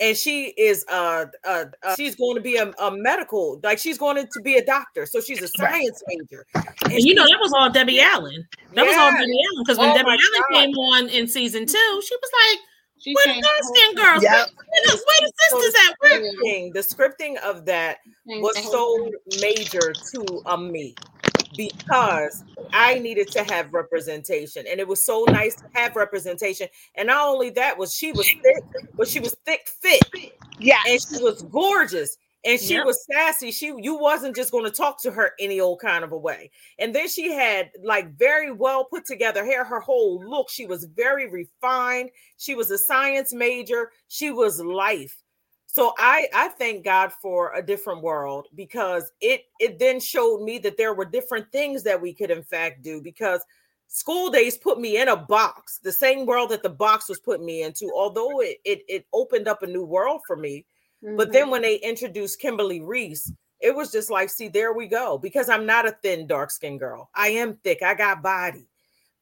and 0.00 0.16
she 0.16 0.46
is 0.56 0.84
uh, 0.90 1.26
uh, 1.46 1.64
uh 1.82 1.94
she's 1.94 2.16
going 2.16 2.34
to 2.34 2.40
be 2.40 2.56
a, 2.56 2.72
a, 2.80 2.90
medical, 2.90 3.60
like 3.62 3.78
she's 3.78 3.98
going 3.98 4.16
to 4.16 4.40
be 4.42 4.56
a 4.56 4.64
doctor. 4.64 5.06
So 5.06 5.20
she's 5.20 5.42
a 5.42 5.48
science 5.48 6.02
major. 6.08 6.46
And, 6.54 6.94
and 6.94 7.00
you 7.00 7.14
know 7.14 7.24
that 7.24 7.38
was 7.40 7.52
all 7.52 7.70
Debbie 7.70 8.00
Allen. 8.00 8.48
That 8.74 8.86
yeah. 8.86 8.88
was 8.88 8.96
all 8.96 9.10
Debbie 9.12 9.22
Allen 9.22 9.64
because 9.64 9.78
when 9.78 9.90
oh 9.90 9.94
Debbie 9.94 10.08
Allen 10.08 10.42
God. 10.50 10.58
came 10.58 10.74
on 10.74 11.08
in 11.10 11.28
season 11.28 11.66
two, 11.66 12.02
she 12.04 12.16
was 12.16 12.30
like. 12.50 12.60
She 12.98 13.12
Where 13.14 13.34
the 13.34 13.42
dark 13.42 13.62
skin 13.62 13.96
girls? 13.96 14.22
Yep. 14.22 14.32
Where, 14.32 14.96
where 14.96 15.20
the 15.22 15.32
sisters 15.50 15.74
at? 15.88 15.96
Where? 15.98 16.20
The 16.72 16.86
scripting 16.88 17.36
of 17.38 17.64
that 17.64 17.96
was 18.24 18.56
so 18.70 19.10
major 19.40 19.92
to 19.92 20.42
a 20.46 20.56
me 20.56 20.94
because 21.56 22.44
I 22.72 22.98
needed 22.98 23.30
to 23.32 23.44
have 23.44 23.72
representation. 23.72 24.64
And 24.68 24.80
it 24.80 24.88
was 24.88 25.04
so 25.04 25.24
nice 25.28 25.56
to 25.56 25.64
have 25.74 25.96
representation. 25.96 26.68
And 26.94 27.08
not 27.08 27.28
only 27.28 27.50
that 27.50 27.76
was 27.76 27.94
she 27.94 28.12
was 28.12 28.30
thick, 28.42 28.64
but 28.94 29.08
she 29.08 29.20
was 29.20 29.36
thick 29.44 29.68
fit. 29.80 30.02
Yeah. 30.58 30.80
And 30.86 31.00
she 31.00 31.22
was 31.22 31.42
gorgeous. 31.42 32.16
And 32.44 32.58
she 32.58 32.74
yep. 32.74 32.86
was 32.86 33.04
sassy. 33.04 33.52
She 33.52 33.72
you 33.78 33.96
wasn't 33.96 34.34
just 34.34 34.50
going 34.50 34.64
to 34.64 34.70
talk 34.70 35.00
to 35.02 35.12
her 35.12 35.30
any 35.38 35.60
old 35.60 35.78
kind 35.78 36.02
of 36.02 36.10
a 36.10 36.18
way. 36.18 36.50
And 36.80 36.92
then 36.92 37.08
she 37.08 37.30
had 37.30 37.70
like 37.84 38.16
very 38.18 38.50
well 38.50 38.84
put 38.84 39.04
together 39.04 39.44
hair. 39.44 39.64
Her 39.64 39.78
whole 39.78 40.20
look, 40.28 40.50
she 40.50 40.66
was 40.66 40.84
very 40.84 41.30
refined. 41.30 42.10
She 42.38 42.56
was 42.56 42.70
a 42.72 42.78
science 42.78 43.32
major. 43.32 43.92
She 44.08 44.32
was 44.32 44.60
life 44.60 45.21
so 45.72 45.94
i 45.98 46.28
i 46.34 46.48
thank 46.48 46.84
god 46.84 47.10
for 47.10 47.54
a 47.54 47.64
different 47.64 48.02
world 48.02 48.46
because 48.54 49.10
it 49.20 49.46
it 49.58 49.78
then 49.78 49.98
showed 49.98 50.42
me 50.42 50.58
that 50.58 50.76
there 50.76 50.92
were 50.92 51.04
different 51.04 51.50
things 51.50 51.82
that 51.82 52.00
we 52.00 52.12
could 52.12 52.30
in 52.30 52.42
fact 52.42 52.82
do 52.82 53.00
because 53.00 53.42
School 53.94 54.30
Daze 54.30 54.56
put 54.56 54.80
me 54.80 54.96
in 54.96 55.08
a 55.08 55.16
box 55.16 55.78
the 55.82 55.92
same 55.92 56.24
world 56.24 56.50
that 56.50 56.62
the 56.62 56.70
box 56.70 57.08
was 57.08 57.18
putting 57.18 57.44
me 57.44 57.62
into 57.62 57.90
although 57.94 58.40
it 58.40 58.58
it, 58.64 58.82
it 58.88 59.06
opened 59.12 59.48
up 59.48 59.62
a 59.62 59.66
new 59.66 59.84
world 59.84 60.20
for 60.26 60.36
me. 60.36 60.64
Mm-hmm. 61.04 61.16
but 61.16 61.32
then 61.32 61.50
when 61.50 61.62
they 61.62 61.76
introduced 61.76 62.40
kimberly 62.40 62.80
reese 62.80 63.32
it 63.60 63.74
was 63.74 63.90
just 63.90 64.08
like 64.10 64.30
see 64.30 64.48
there 64.48 64.72
we 64.72 64.86
go 64.86 65.18
because 65.18 65.48
i'm 65.48 65.66
not 65.66 65.86
a 65.86 65.96
thin 66.02 66.26
dark 66.26 66.50
skinned 66.50 66.80
girl. 66.80 67.10
I 67.14 67.28
am 67.28 67.56
thick. 67.64 67.82
I 67.82 67.94
got 67.94 68.22
body 68.22 68.68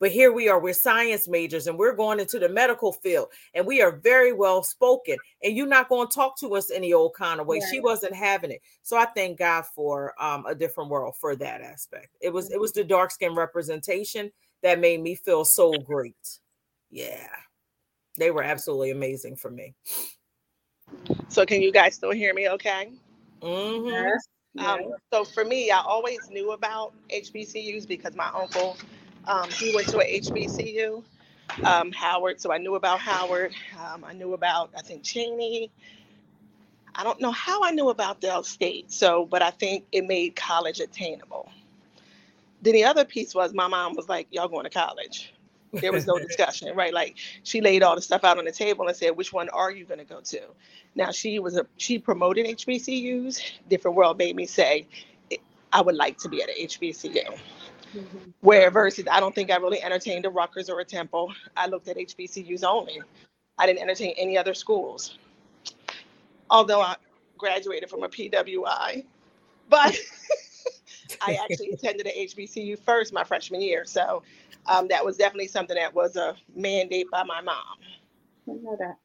but 0.00 0.10
here 0.10 0.32
we 0.32 0.48
are, 0.48 0.58
we're 0.58 0.72
science 0.72 1.28
majors 1.28 1.66
and 1.66 1.78
we're 1.78 1.94
going 1.94 2.18
into 2.18 2.38
the 2.38 2.48
medical 2.48 2.92
field 2.92 3.28
and 3.54 3.66
we 3.66 3.82
are 3.82 3.92
very 3.92 4.32
well 4.32 4.62
spoken. 4.62 5.16
And 5.44 5.54
you're 5.54 5.66
not 5.66 5.90
going 5.90 6.08
to 6.08 6.14
talk 6.14 6.38
to 6.40 6.56
us 6.56 6.70
any 6.70 6.94
old 6.94 7.14
kind 7.14 7.38
of 7.38 7.46
way. 7.46 7.58
Right. 7.58 7.68
She 7.70 7.80
wasn't 7.80 8.14
having 8.14 8.50
it. 8.50 8.62
So 8.82 8.96
I 8.96 9.04
thank 9.04 9.38
God 9.38 9.66
for 9.66 10.14
um, 10.20 10.46
a 10.46 10.54
different 10.54 10.88
world 10.88 11.16
for 11.20 11.36
that 11.36 11.60
aspect. 11.60 12.08
It 12.20 12.32
was 12.32 12.50
it 12.50 12.58
was 12.58 12.72
the 12.72 12.82
dark 12.82 13.10
skin 13.10 13.34
representation 13.34 14.32
that 14.62 14.80
made 14.80 15.02
me 15.02 15.14
feel 15.14 15.44
so 15.44 15.72
great. 15.72 16.38
Yeah. 16.90 17.28
They 18.18 18.30
were 18.30 18.42
absolutely 18.42 18.90
amazing 18.90 19.36
for 19.36 19.50
me. 19.50 19.74
So 21.28 21.44
can 21.44 21.60
you 21.60 21.70
guys 21.70 21.94
still 21.94 22.10
hear 22.10 22.34
me 22.34 22.48
okay? 22.48 22.90
Mm-hmm. 23.42 23.88
Yes. 23.88 24.28
Um, 24.58 24.80
so 25.12 25.24
for 25.24 25.44
me, 25.44 25.70
I 25.70 25.80
always 25.80 26.28
knew 26.30 26.52
about 26.52 26.92
HBCUs 27.10 27.86
because 27.86 28.16
my 28.16 28.28
uncle 28.34 28.76
um, 29.26 29.50
he 29.50 29.74
went 29.74 29.88
to 29.88 29.98
a 29.98 30.20
HBCU, 30.20 31.02
um, 31.64 31.92
Howard, 31.92 32.40
so 32.40 32.52
I 32.52 32.58
knew 32.58 32.74
about 32.74 33.00
Howard. 33.00 33.52
Um, 33.78 34.04
I 34.04 34.12
knew 34.12 34.34
about, 34.34 34.70
I 34.76 34.82
think, 34.82 35.02
Cheyney. 35.02 35.70
I 36.94 37.04
don't 37.04 37.20
know 37.20 37.30
how 37.30 37.62
I 37.62 37.70
knew 37.70 37.90
about 37.90 38.20
Del 38.20 38.42
State, 38.42 38.92
so, 38.92 39.26
but 39.26 39.42
I 39.42 39.50
think 39.50 39.84
it 39.92 40.06
made 40.06 40.36
college 40.36 40.80
attainable. 40.80 41.50
Then 42.62 42.74
the 42.74 42.84
other 42.84 43.04
piece 43.04 43.34
was 43.34 43.54
my 43.54 43.68
mom 43.68 43.94
was 43.94 44.08
like, 44.08 44.26
y'all 44.30 44.48
going 44.48 44.64
to 44.64 44.70
college. 44.70 45.32
There 45.72 45.92
was 45.92 46.06
no 46.06 46.18
discussion, 46.26 46.74
right? 46.76 46.92
Like 46.92 47.16
she 47.42 47.60
laid 47.60 47.82
all 47.82 47.94
the 47.94 48.02
stuff 48.02 48.24
out 48.24 48.38
on 48.38 48.44
the 48.44 48.52
table 48.52 48.86
and 48.86 48.96
said, 48.96 49.16
which 49.16 49.32
one 49.32 49.48
are 49.50 49.70
you 49.70 49.84
going 49.84 49.98
to 49.98 50.04
go 50.04 50.20
to? 50.20 50.40
Now 50.94 51.10
she 51.10 51.38
was 51.38 51.56
a, 51.56 51.66
she 51.76 51.98
promoted 51.98 52.46
HBCUs. 52.46 53.40
Different 53.68 53.96
World 53.96 54.18
made 54.18 54.36
me 54.36 54.46
say, 54.46 54.86
I 55.72 55.80
would 55.80 55.94
like 55.94 56.18
to 56.18 56.28
be 56.28 56.42
at 56.42 56.48
a 56.48 56.66
HBCU. 56.66 57.38
Mm-hmm. 57.94 58.30
Where 58.40 58.70
versus, 58.70 59.06
I 59.10 59.20
don't 59.20 59.34
think 59.34 59.50
I 59.50 59.56
really 59.56 59.82
entertained 59.82 60.24
a 60.24 60.30
Rutgers 60.30 60.70
or 60.70 60.80
a 60.80 60.84
Temple. 60.84 61.32
I 61.56 61.66
looked 61.66 61.88
at 61.88 61.96
HBCUs 61.96 62.62
only. 62.62 63.00
I 63.58 63.66
didn't 63.66 63.80
entertain 63.80 64.14
any 64.16 64.38
other 64.38 64.54
schools. 64.54 65.18
Although 66.50 66.80
I 66.80 66.96
graduated 67.36 67.90
from 67.90 68.02
a 68.04 68.08
PWI, 68.08 69.04
but 69.68 69.98
I 71.20 71.38
actually 71.42 71.70
attended 71.72 72.06
a 72.06 72.26
HBCU 72.26 72.78
first 72.78 73.12
my 73.12 73.24
freshman 73.24 73.60
year. 73.60 73.84
So 73.84 74.22
um, 74.66 74.88
that 74.88 75.04
was 75.04 75.16
definitely 75.16 75.48
something 75.48 75.76
that 75.76 75.94
was 75.94 76.16
a 76.16 76.36
mandate 76.54 77.10
by 77.10 77.24
my 77.24 77.40
mom. 77.40 77.56
I 78.48 78.52
know 78.52 78.76
that. 78.78 78.96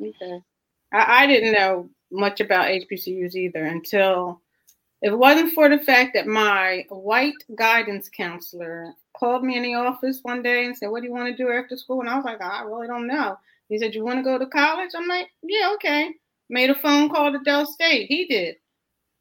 Okay. 0.00 0.40
I, 0.92 1.24
I 1.24 1.26
didn't 1.26 1.52
know 1.52 1.88
much 2.10 2.40
about 2.40 2.66
HBCUs 2.66 3.34
either 3.34 3.64
until 3.64 4.40
if 5.02 5.12
it 5.12 5.18
wasn't 5.18 5.52
for 5.52 5.68
the 5.68 5.82
fact 5.82 6.12
that 6.14 6.28
my 6.28 6.86
white 6.88 7.34
guidance 7.56 8.08
counselor 8.08 8.94
called 9.16 9.42
me 9.42 9.56
in 9.56 9.64
the 9.64 9.74
office 9.74 10.20
one 10.22 10.42
day 10.42 10.64
and 10.64 10.76
said, 10.76 10.90
What 10.90 11.00
do 11.00 11.08
you 11.08 11.12
want 11.12 11.36
to 11.36 11.42
do 11.42 11.50
after 11.50 11.76
school? 11.76 12.00
And 12.00 12.08
I 12.08 12.14
was 12.14 12.24
like, 12.24 12.40
I 12.40 12.62
really 12.62 12.86
don't 12.86 13.08
know. 13.08 13.36
He 13.68 13.78
said, 13.78 13.94
You 13.94 14.04
want 14.04 14.20
to 14.20 14.22
go 14.22 14.38
to 14.38 14.46
college? 14.46 14.90
I'm 14.96 15.08
like, 15.08 15.26
Yeah, 15.42 15.72
okay. 15.74 16.10
Made 16.48 16.70
a 16.70 16.74
phone 16.76 17.08
call 17.10 17.32
to 17.32 17.40
Del 17.44 17.66
State. 17.66 18.06
He 18.08 18.26
did. 18.26 18.56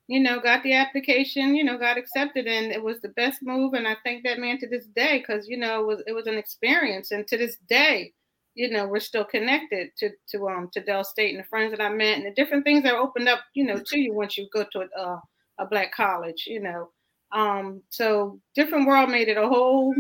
You 0.08 0.20
know, 0.20 0.40
got 0.40 0.62
the 0.62 0.74
application, 0.74 1.56
you 1.56 1.64
know, 1.64 1.78
got 1.78 1.98
accepted, 1.98 2.46
and 2.46 2.72
it 2.72 2.84
was 2.84 3.00
the 3.00 3.10
best 3.10 3.40
move. 3.42 3.74
And 3.74 3.88
I 3.88 3.96
thank 4.04 4.24
that 4.24 4.40
man 4.40 4.60
to 4.60 4.68
this 4.68 4.86
day 4.88 5.20
because, 5.20 5.48
you 5.48 5.58
know, 5.58 5.82
it 5.82 5.88
was 5.88 6.04
it 6.06 6.14
was 6.14 6.28
an 6.28 6.38
experience. 6.38 7.12
And 7.12 7.28
to 7.28 7.38
this 7.38 7.58
day, 7.70 8.14
you 8.54 8.70
know, 8.70 8.86
we're 8.86 9.00
still 9.00 9.26
connected 9.26 9.92
to 9.98 10.12
to 10.30 10.48
um 10.48 10.70
to 10.74 10.82
Del 10.82 11.04
State 11.04 11.34
and 11.34 11.44
the 11.44 11.48
friends 11.48 11.72
that 11.72 11.82
I 11.82 11.90
met 11.90 12.18
and 12.18 12.26
the 12.26 12.34
different 12.36 12.66
things 12.66 12.84
that 12.84 12.94
opened 12.94 13.30
up, 13.30 13.40
you 13.56 13.64
know, 13.64 13.82
to 13.84 14.00
you 14.00 14.14
once 14.14 14.38
you 14.38 14.48
go 14.54 14.66
to 14.74 14.82
a 14.82 15.02
uh, 15.02 15.20
a 15.62 15.66
black 15.66 15.94
college, 15.94 16.46
you 16.48 16.60
know. 16.60 16.90
Um, 17.32 17.82
so 17.90 18.40
different 18.56 18.88
world 18.88 19.10
made 19.10 19.30
it 19.30 19.38
a 19.38 19.48
whole 19.48 19.94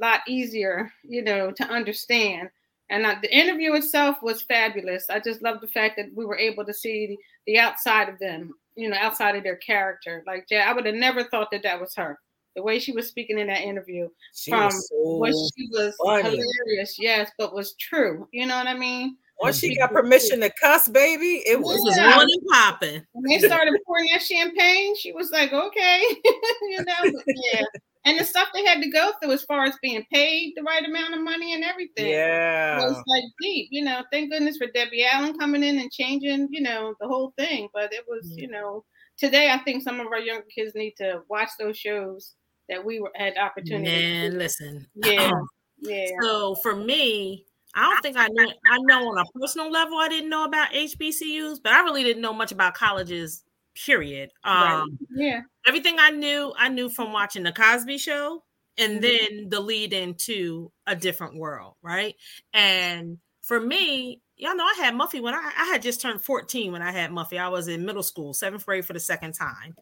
lot 0.00 0.20
easier, 0.28 0.92
you 1.02 1.22
know, 1.22 1.50
to 1.50 1.64
understand. 1.64 2.50
And 2.90 3.06
uh, 3.06 3.16
the 3.22 3.34
interview 3.34 3.72
itself 3.74 4.18
was 4.22 4.42
fabulous. 4.42 5.08
I 5.08 5.18
just 5.18 5.42
love 5.42 5.60
the 5.60 5.66
fact 5.66 5.96
that 5.96 6.10
we 6.14 6.26
were 6.26 6.36
able 6.36 6.64
to 6.64 6.74
see 6.74 7.06
the, 7.06 7.18
the 7.46 7.58
outside 7.58 8.08
of 8.08 8.18
them, 8.18 8.52
you 8.76 8.88
know, 8.88 8.96
outside 9.00 9.34
of 9.34 9.42
their 9.42 9.56
character. 9.56 10.22
Like, 10.26 10.46
yeah, 10.50 10.68
I 10.68 10.74
would 10.74 10.86
have 10.86 10.94
never 10.94 11.24
thought 11.24 11.50
that 11.52 11.62
that 11.62 11.80
was 11.80 11.94
her. 11.96 12.18
The 12.54 12.62
way 12.62 12.78
she 12.78 12.92
was 12.92 13.08
speaking 13.08 13.38
in 13.38 13.46
that 13.46 13.62
interview, 13.62 14.10
she 14.34 14.50
from 14.50 14.70
so 14.70 14.86
what 14.90 15.32
she 15.56 15.68
was 15.72 15.96
funny. 16.04 16.36
hilarious, 16.36 16.98
yes, 16.98 17.30
but 17.38 17.54
was 17.54 17.74
true. 17.76 18.28
You 18.30 18.44
know 18.44 18.58
what 18.58 18.66
I 18.66 18.74
mean? 18.74 19.16
Once 19.42 19.58
she 19.58 19.76
got 19.76 19.92
permission 19.92 20.40
to 20.40 20.50
cuss, 20.50 20.88
baby, 20.88 21.42
it 21.46 21.60
was 21.60 21.80
yeah. 21.96 22.16
on 22.16 22.22
and 22.22 22.48
popping. 22.50 23.02
When 23.12 23.24
they 23.40 23.44
started 23.44 23.74
pouring 23.84 24.06
that 24.12 24.22
champagne, 24.22 24.96
she 24.96 25.12
was 25.12 25.32
like, 25.32 25.52
okay, 25.52 26.00
you 26.62 26.84
know, 26.84 27.20
yeah. 27.26 27.64
And 28.04 28.18
the 28.18 28.24
stuff 28.24 28.48
they 28.52 28.64
had 28.64 28.82
to 28.82 28.90
go 28.90 29.12
through 29.20 29.32
as 29.32 29.44
far 29.44 29.64
as 29.64 29.74
being 29.82 30.04
paid 30.12 30.54
the 30.56 30.62
right 30.62 30.84
amount 30.84 31.14
of 31.14 31.22
money 31.22 31.54
and 31.54 31.62
everything. 31.62 32.10
Yeah. 32.10 32.82
It 32.82 32.88
was 32.88 33.02
like 33.06 33.24
deep, 33.40 33.68
you 33.70 33.84
know. 33.84 34.02
Thank 34.10 34.30
goodness 34.30 34.56
for 34.56 34.66
Debbie 34.74 35.04
Allen 35.04 35.38
coming 35.38 35.62
in 35.62 35.78
and 35.78 35.90
changing, 35.90 36.48
you 36.50 36.62
know, 36.62 36.94
the 37.00 37.06
whole 37.06 37.32
thing. 37.38 37.68
But 37.72 37.92
it 37.92 38.04
was, 38.08 38.26
mm. 38.26 38.42
you 38.42 38.48
know, 38.48 38.84
today 39.18 39.50
I 39.50 39.58
think 39.58 39.82
some 39.82 40.00
of 40.00 40.08
our 40.08 40.18
younger 40.18 40.46
kids 40.52 40.74
need 40.74 40.94
to 40.98 41.22
watch 41.28 41.50
those 41.58 41.76
shows 41.76 42.34
that 42.68 42.84
we 42.84 42.98
were 42.98 43.12
had 43.14 43.36
opportunity. 43.38 44.04
And 44.04 44.38
listen. 44.38 44.86
Yeah. 44.94 45.30
yeah. 45.78 46.06
So 46.22 46.56
for 46.56 46.74
me, 46.74 47.46
I 47.74 47.82
don't 47.82 48.02
think 48.02 48.16
I 48.16 48.28
knew. 48.28 48.48
I 48.70 48.78
know 48.80 49.08
on 49.08 49.18
a 49.18 49.38
personal 49.38 49.70
level, 49.70 49.96
I 49.96 50.08
didn't 50.08 50.30
know 50.30 50.44
about 50.44 50.72
HBCUs, 50.72 51.58
but 51.62 51.72
I 51.72 51.80
really 51.82 52.04
didn't 52.04 52.22
know 52.22 52.34
much 52.34 52.52
about 52.52 52.74
colleges. 52.74 53.44
Period. 53.74 54.30
Um, 54.44 54.54
right. 54.54 54.88
Yeah. 55.10 55.40
Everything 55.66 55.96
I 55.98 56.10
knew, 56.10 56.52
I 56.58 56.68
knew 56.68 56.90
from 56.90 57.12
watching 57.12 57.42
the 57.42 57.52
Cosby 57.52 57.96
Show, 57.96 58.42
and 58.76 59.00
mm-hmm. 59.00 59.36
then 59.38 59.48
the 59.48 59.60
lead 59.60 59.94
into 59.94 60.70
a 60.86 60.94
different 60.94 61.36
world, 61.36 61.74
right? 61.82 62.14
And 62.52 63.18
for 63.40 63.58
me, 63.58 64.20
y'all 64.36 64.54
know 64.54 64.64
I 64.64 64.74
had 64.76 64.94
Muffy 64.94 65.22
when 65.22 65.34
I, 65.34 65.52
I 65.58 65.64
had 65.66 65.80
just 65.80 66.02
turned 66.02 66.22
14 66.22 66.72
when 66.72 66.82
I 66.82 66.92
had 66.92 67.10
Muffy. 67.10 67.38
I 67.38 67.48
was 67.48 67.68
in 67.68 67.86
middle 67.86 68.02
school, 68.02 68.34
seventh 68.34 68.66
grade 68.66 68.84
for 68.84 68.92
the 68.92 69.00
second 69.00 69.32
time, 69.32 69.74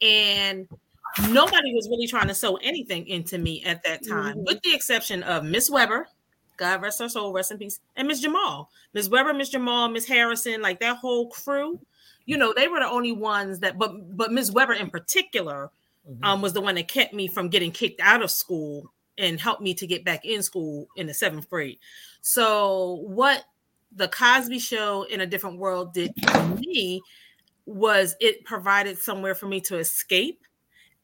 and 0.00 0.68
nobody 1.30 1.74
was 1.74 1.88
really 1.90 2.06
trying 2.06 2.28
to 2.28 2.34
sew 2.34 2.56
anything 2.56 3.08
into 3.08 3.38
me 3.38 3.64
at 3.64 3.82
that 3.82 4.06
time, 4.06 4.36
mm-hmm. 4.36 4.44
with 4.44 4.62
the 4.62 4.72
exception 4.72 5.24
of 5.24 5.44
Miss 5.44 5.68
Weber 5.68 6.06
God 6.56 6.82
rest 6.82 7.00
her 7.00 7.08
soul, 7.08 7.32
rest 7.32 7.50
in 7.50 7.58
peace. 7.58 7.80
And 7.96 8.08
Miss 8.08 8.20
Jamal, 8.20 8.70
Miss 8.94 9.08
Weber, 9.08 9.34
Miss 9.34 9.48
Jamal, 9.48 9.88
Miss 9.88 10.06
Harrison, 10.06 10.62
like 10.62 10.80
that 10.80 10.96
whole 10.98 11.28
crew. 11.28 11.80
you 12.24 12.36
know, 12.36 12.52
they 12.54 12.68
were 12.68 12.80
the 12.80 12.88
only 12.88 13.12
ones 13.12 13.58
that, 13.60 13.78
but 13.78 14.16
but 14.16 14.32
Miss 14.32 14.50
Weber 14.50 14.74
in 14.74 14.90
particular, 14.90 15.70
mm-hmm. 16.08 16.24
um, 16.24 16.42
was 16.42 16.52
the 16.52 16.60
one 16.60 16.74
that 16.76 16.88
kept 16.88 17.14
me 17.14 17.26
from 17.26 17.48
getting 17.48 17.72
kicked 17.72 18.00
out 18.00 18.22
of 18.22 18.30
school 18.30 18.92
and 19.18 19.40
helped 19.40 19.62
me 19.62 19.74
to 19.74 19.86
get 19.86 20.04
back 20.04 20.24
in 20.24 20.42
school 20.42 20.88
in 20.96 21.06
the 21.06 21.14
seventh 21.14 21.48
grade. 21.50 21.78
So 22.22 23.02
what 23.06 23.44
the 23.94 24.08
Cosby 24.08 24.58
Show 24.58 25.04
in 25.04 25.20
a 25.20 25.26
different 25.26 25.58
world 25.58 25.92
did 25.92 26.12
for 26.30 26.46
me 26.46 27.02
was 27.66 28.16
it 28.20 28.44
provided 28.44 28.98
somewhere 28.98 29.34
for 29.34 29.46
me 29.46 29.60
to 29.60 29.78
escape 29.78 30.44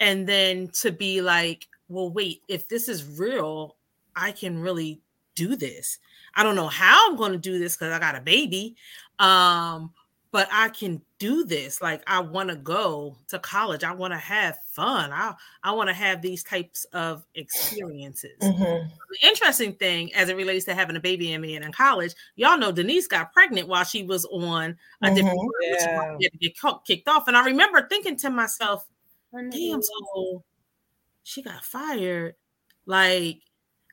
and 0.01 0.26
then 0.26 0.68
to 0.80 0.90
be 0.90 1.20
like, 1.20 1.66
well, 1.88 2.11
wait, 2.11 2.42
if 2.49 2.68
this 2.68 2.88
is 2.88 3.18
real, 3.18 3.76
I 4.16 4.32
can 4.32 4.61
really 4.61 5.01
do 5.39 5.57
this. 5.57 5.99
I 6.34 6.43
don't 6.43 6.57
know 6.57 6.68
how 6.68 7.09
I'm 7.09 7.16
going 7.16 7.32
to 7.32 7.39
do 7.39 7.59
this 7.59 7.76
because 7.76 7.93
I 7.93 7.99
got 7.99 8.16
a 8.16 8.20
baby. 8.20 8.76
Um, 9.18 9.93
but 10.30 10.49
I 10.53 10.68
can 10.68 11.01
do 11.18 11.45
this. 11.45 11.80
Like 11.80 12.03
I 12.07 12.20
want 12.20 12.51
to 12.51 12.57
go 12.57 13.16
to 13.28 13.39
college. 13.39 13.82
I 13.82 13.93
want 13.93 14.12
to 14.12 14.18
have 14.18 14.59
fun. 14.72 15.11
I 15.11 15.34
I 15.62 15.72
want 15.72 15.89
to 15.89 15.95
have 15.95 16.20
these 16.20 16.45
types 16.45 16.84
of 16.93 17.24
experiences. 17.34 18.36
Mm-hmm. 18.41 18.89
The 18.89 19.26
interesting 19.26 19.72
thing 19.74 20.14
as 20.14 20.28
it 20.28 20.36
relates 20.36 20.64
to 20.66 20.74
having 20.74 20.97
a 20.97 21.01
baby 21.01 21.32
and 21.32 21.43
being 21.43 21.62
in 21.62 21.72
college, 21.72 22.14
y'all 22.36 22.59
know 22.59 22.72
Denise 22.72 23.07
got 23.07 23.32
pregnant 23.32 23.68
while 23.68 23.84
she 23.84 24.03
was 24.03 24.26
on 24.26 24.76
a 25.03 25.07
mm-hmm. 25.07 25.14
different 25.14 26.20
yeah. 26.20 26.28
to 26.28 26.39
get 26.39 26.57
kicked 26.86 27.09
off. 27.09 27.26
And 27.26 27.36
I 27.36 27.45
remember 27.47 27.86
thinking 27.89 28.16
to 28.18 28.30
myself, 28.30 28.86
damn, 29.32 29.82
so 29.82 30.45
she 31.22 31.43
got 31.43 31.64
fired. 31.64 32.34
Like, 32.84 33.41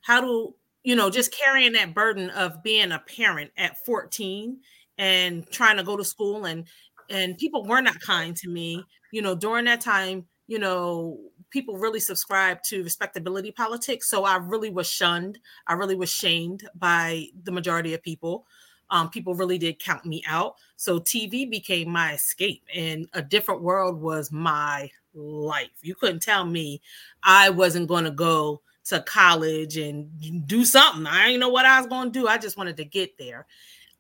how 0.03 0.21
do 0.21 0.55
you 0.85 0.95
know, 0.95 1.09
just 1.09 1.33
carrying 1.33 1.73
that 1.73 1.95
burden 1.95 2.29
of 2.29 2.61
being 2.61 2.91
a 2.91 2.99
parent 2.99 3.51
at 3.57 3.83
14 3.85 4.59
and 4.99 5.49
trying 5.51 5.77
to 5.77 5.83
go 5.83 5.97
to 5.97 6.05
school 6.05 6.45
and 6.45 6.65
and 7.09 7.37
people 7.37 7.65
were 7.65 7.81
not 7.81 7.99
kind 7.99 8.35
to 8.37 8.47
me. 8.47 8.83
You 9.11 9.21
know 9.21 9.35
during 9.35 9.65
that 9.65 9.81
time 9.81 10.25
you 10.47 10.59
know 10.59 11.19
people 11.49 11.75
really 11.77 11.99
subscribed 11.99 12.63
to 12.65 12.83
respectability 12.83 13.51
politics 13.51 14.09
so 14.09 14.25
i 14.25 14.35
really 14.37 14.69
was 14.69 14.87
shunned. 14.87 15.39
I 15.67 15.73
really 15.73 15.95
was 15.95 16.11
shamed 16.11 16.69
by 16.75 17.27
the 17.43 17.51
majority 17.51 17.93
of 17.93 18.03
people. 18.03 18.45
Um, 18.91 19.09
people 19.09 19.33
really 19.33 19.57
did 19.57 19.79
count 19.79 20.05
me 20.05 20.21
out. 20.27 20.55
So 20.75 20.99
tv 20.99 21.49
became 21.49 21.89
my 21.89 22.13
escape 22.13 22.63
and 22.73 23.07
a 23.13 23.23
different 23.23 23.63
world 23.63 23.99
was 23.99 24.31
my 24.31 24.91
life. 25.15 25.71
You 25.81 25.95
couldn't 25.95 26.21
tell 26.21 26.45
me 26.45 26.81
i 27.23 27.49
wasn't 27.49 27.87
going 27.87 28.03
to 28.03 28.11
go 28.11 28.61
to 28.85 29.01
college 29.01 29.77
and 29.77 30.47
do 30.47 30.63
something. 30.63 31.07
I 31.07 31.27
didn't 31.27 31.39
know 31.39 31.49
what 31.49 31.65
i 31.65 31.79
was 31.79 31.87
going 31.87 32.11
to 32.11 32.19
do. 32.19 32.27
I 32.27 32.37
just 32.37 32.57
wanted 32.57 32.77
to 32.77 32.85
get 32.85 33.17
there. 33.17 33.45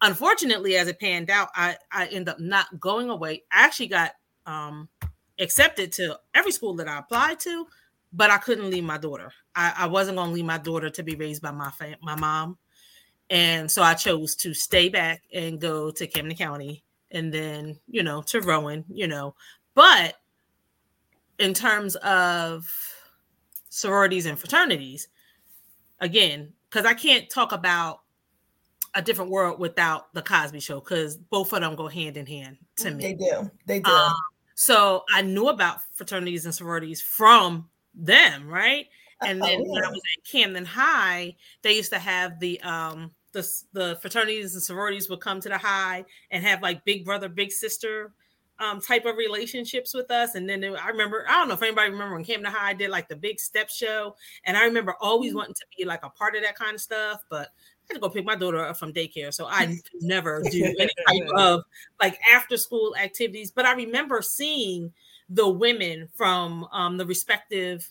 Unfortunately, 0.01 0.75
as 0.75 0.87
it 0.87 0.99
panned 0.99 1.29
out, 1.29 1.49
I 1.55 1.77
I 1.91 2.07
end 2.07 2.29
up 2.29 2.39
not 2.39 2.79
going 2.79 3.09
away. 3.09 3.43
I 3.51 3.63
actually 3.63 3.87
got 3.87 4.11
um, 4.45 4.87
accepted 5.39 5.91
to 5.93 6.19
every 6.33 6.51
school 6.51 6.75
that 6.75 6.87
I 6.87 6.99
applied 6.99 7.39
to, 7.41 7.65
but 8.13 8.29
I 8.29 8.37
couldn't 8.37 8.69
leave 8.69 8.83
my 8.83 8.97
daughter. 8.97 9.31
I, 9.55 9.73
I 9.77 9.87
wasn't 9.87 10.17
going 10.17 10.29
to 10.29 10.35
leave 10.35 10.45
my 10.45 10.57
daughter 10.57 10.89
to 10.89 11.03
be 11.03 11.15
raised 11.15 11.41
by 11.41 11.51
my 11.51 11.71
fam- 11.71 11.97
my 12.01 12.15
mom, 12.15 12.57
and 13.29 13.71
so 13.71 13.81
I 13.81 13.93
chose 13.93 14.35
to 14.37 14.53
stay 14.53 14.89
back 14.89 15.23
and 15.33 15.59
go 15.59 15.91
to 15.91 16.07
Camden 16.07 16.37
County, 16.37 16.83
and 17.09 17.33
then 17.33 17.79
you 17.87 18.03
know 18.03 18.21
to 18.23 18.41
Rowan, 18.41 18.83
you 18.89 19.07
know, 19.07 19.33
but 19.73 20.15
in 21.39 21.53
terms 21.53 21.95
of 21.95 22.69
sororities 23.75 24.25
and 24.25 24.39
fraternities, 24.39 25.09
again, 25.99 26.53
because 26.69 26.85
I 26.85 26.93
can't 26.93 27.29
talk 27.29 27.51
about 27.51 28.01
a 28.93 29.01
different 29.01 29.29
world 29.29 29.59
without 29.59 30.13
the 30.13 30.21
Cosby 30.21 30.61
Show 30.61 30.79
because 30.79 31.17
both 31.17 31.51
of 31.51 31.59
them 31.59 31.75
go 31.75 31.89
hand 31.89 32.15
in 32.15 32.25
hand 32.25 32.57
to 32.77 32.91
me. 32.91 33.03
They 33.03 33.13
do. 33.13 33.51
They 33.65 33.79
do. 33.81 33.91
Um, 33.91 34.13
so 34.55 35.03
I 35.13 35.21
knew 35.21 35.49
about 35.49 35.79
fraternities 35.93 36.45
and 36.45 36.55
sororities 36.55 37.01
from 37.01 37.67
them, 37.93 38.47
right? 38.47 38.87
And 39.21 39.41
then 39.41 39.59
oh, 39.61 39.71
when 39.71 39.83
I 39.83 39.89
was 39.89 40.01
at 40.17 40.31
Camden 40.31 40.65
High, 40.65 41.35
they 41.61 41.75
used 41.75 41.91
to 41.91 41.99
have 41.99 42.39
the 42.39 42.61
um 42.61 43.11
the 43.33 43.45
the 43.73 43.97
fraternities 44.01 44.53
and 44.53 44.63
sororities 44.63 45.09
would 45.09 45.19
come 45.19 45.41
to 45.41 45.49
the 45.49 45.57
high 45.57 46.05
and 46.31 46.41
have 46.43 46.61
like 46.61 46.85
big 46.85 47.03
brother, 47.03 47.27
big 47.27 47.51
sister 47.51 48.13
um 48.59 48.79
type 48.79 49.05
of 49.05 49.17
relationships 49.17 49.93
with 49.93 50.09
us. 50.11 50.35
And 50.35 50.49
then 50.49 50.63
it, 50.63 50.73
I 50.73 50.89
remember, 50.89 51.25
I 51.27 51.33
don't 51.33 51.47
know 51.47 51.55
if 51.55 51.61
anybody 51.61 51.91
remember 51.91 52.15
when 52.15 52.23
Camden 52.23 52.51
High 52.51 52.73
did 52.73 52.89
like 52.89 53.09
the 53.09 53.15
big 53.15 53.39
step 53.39 53.69
show. 53.69 54.15
And 54.45 54.55
I 54.55 54.63
remember 54.63 54.95
always 55.01 55.31
mm-hmm. 55.31 55.37
wanting 55.37 55.55
to 55.55 55.65
be 55.77 55.85
like 55.85 56.03
a 56.03 56.09
part 56.09 56.35
of 56.35 56.43
that 56.43 56.57
kind 56.57 56.75
of 56.75 56.81
stuff, 56.81 57.23
but 57.29 57.49
I 57.49 57.93
had 57.93 57.95
to 57.95 57.99
go 57.99 58.09
pick 58.09 58.25
my 58.25 58.35
daughter 58.35 58.65
up 58.65 58.77
from 58.77 58.93
daycare, 58.93 59.33
so 59.33 59.45
I 59.45 59.77
never 60.01 60.41
do 60.49 60.63
any 60.63 60.89
type 61.07 61.29
of 61.37 61.63
like 62.01 62.19
after 62.33 62.57
school 62.57 62.95
activities. 62.95 63.51
But 63.51 63.65
I 63.65 63.73
remember 63.73 64.21
seeing 64.21 64.91
the 65.29 65.47
women 65.47 66.07
from 66.13 66.67
um, 66.71 66.97
the 66.97 67.05
respective 67.05 67.87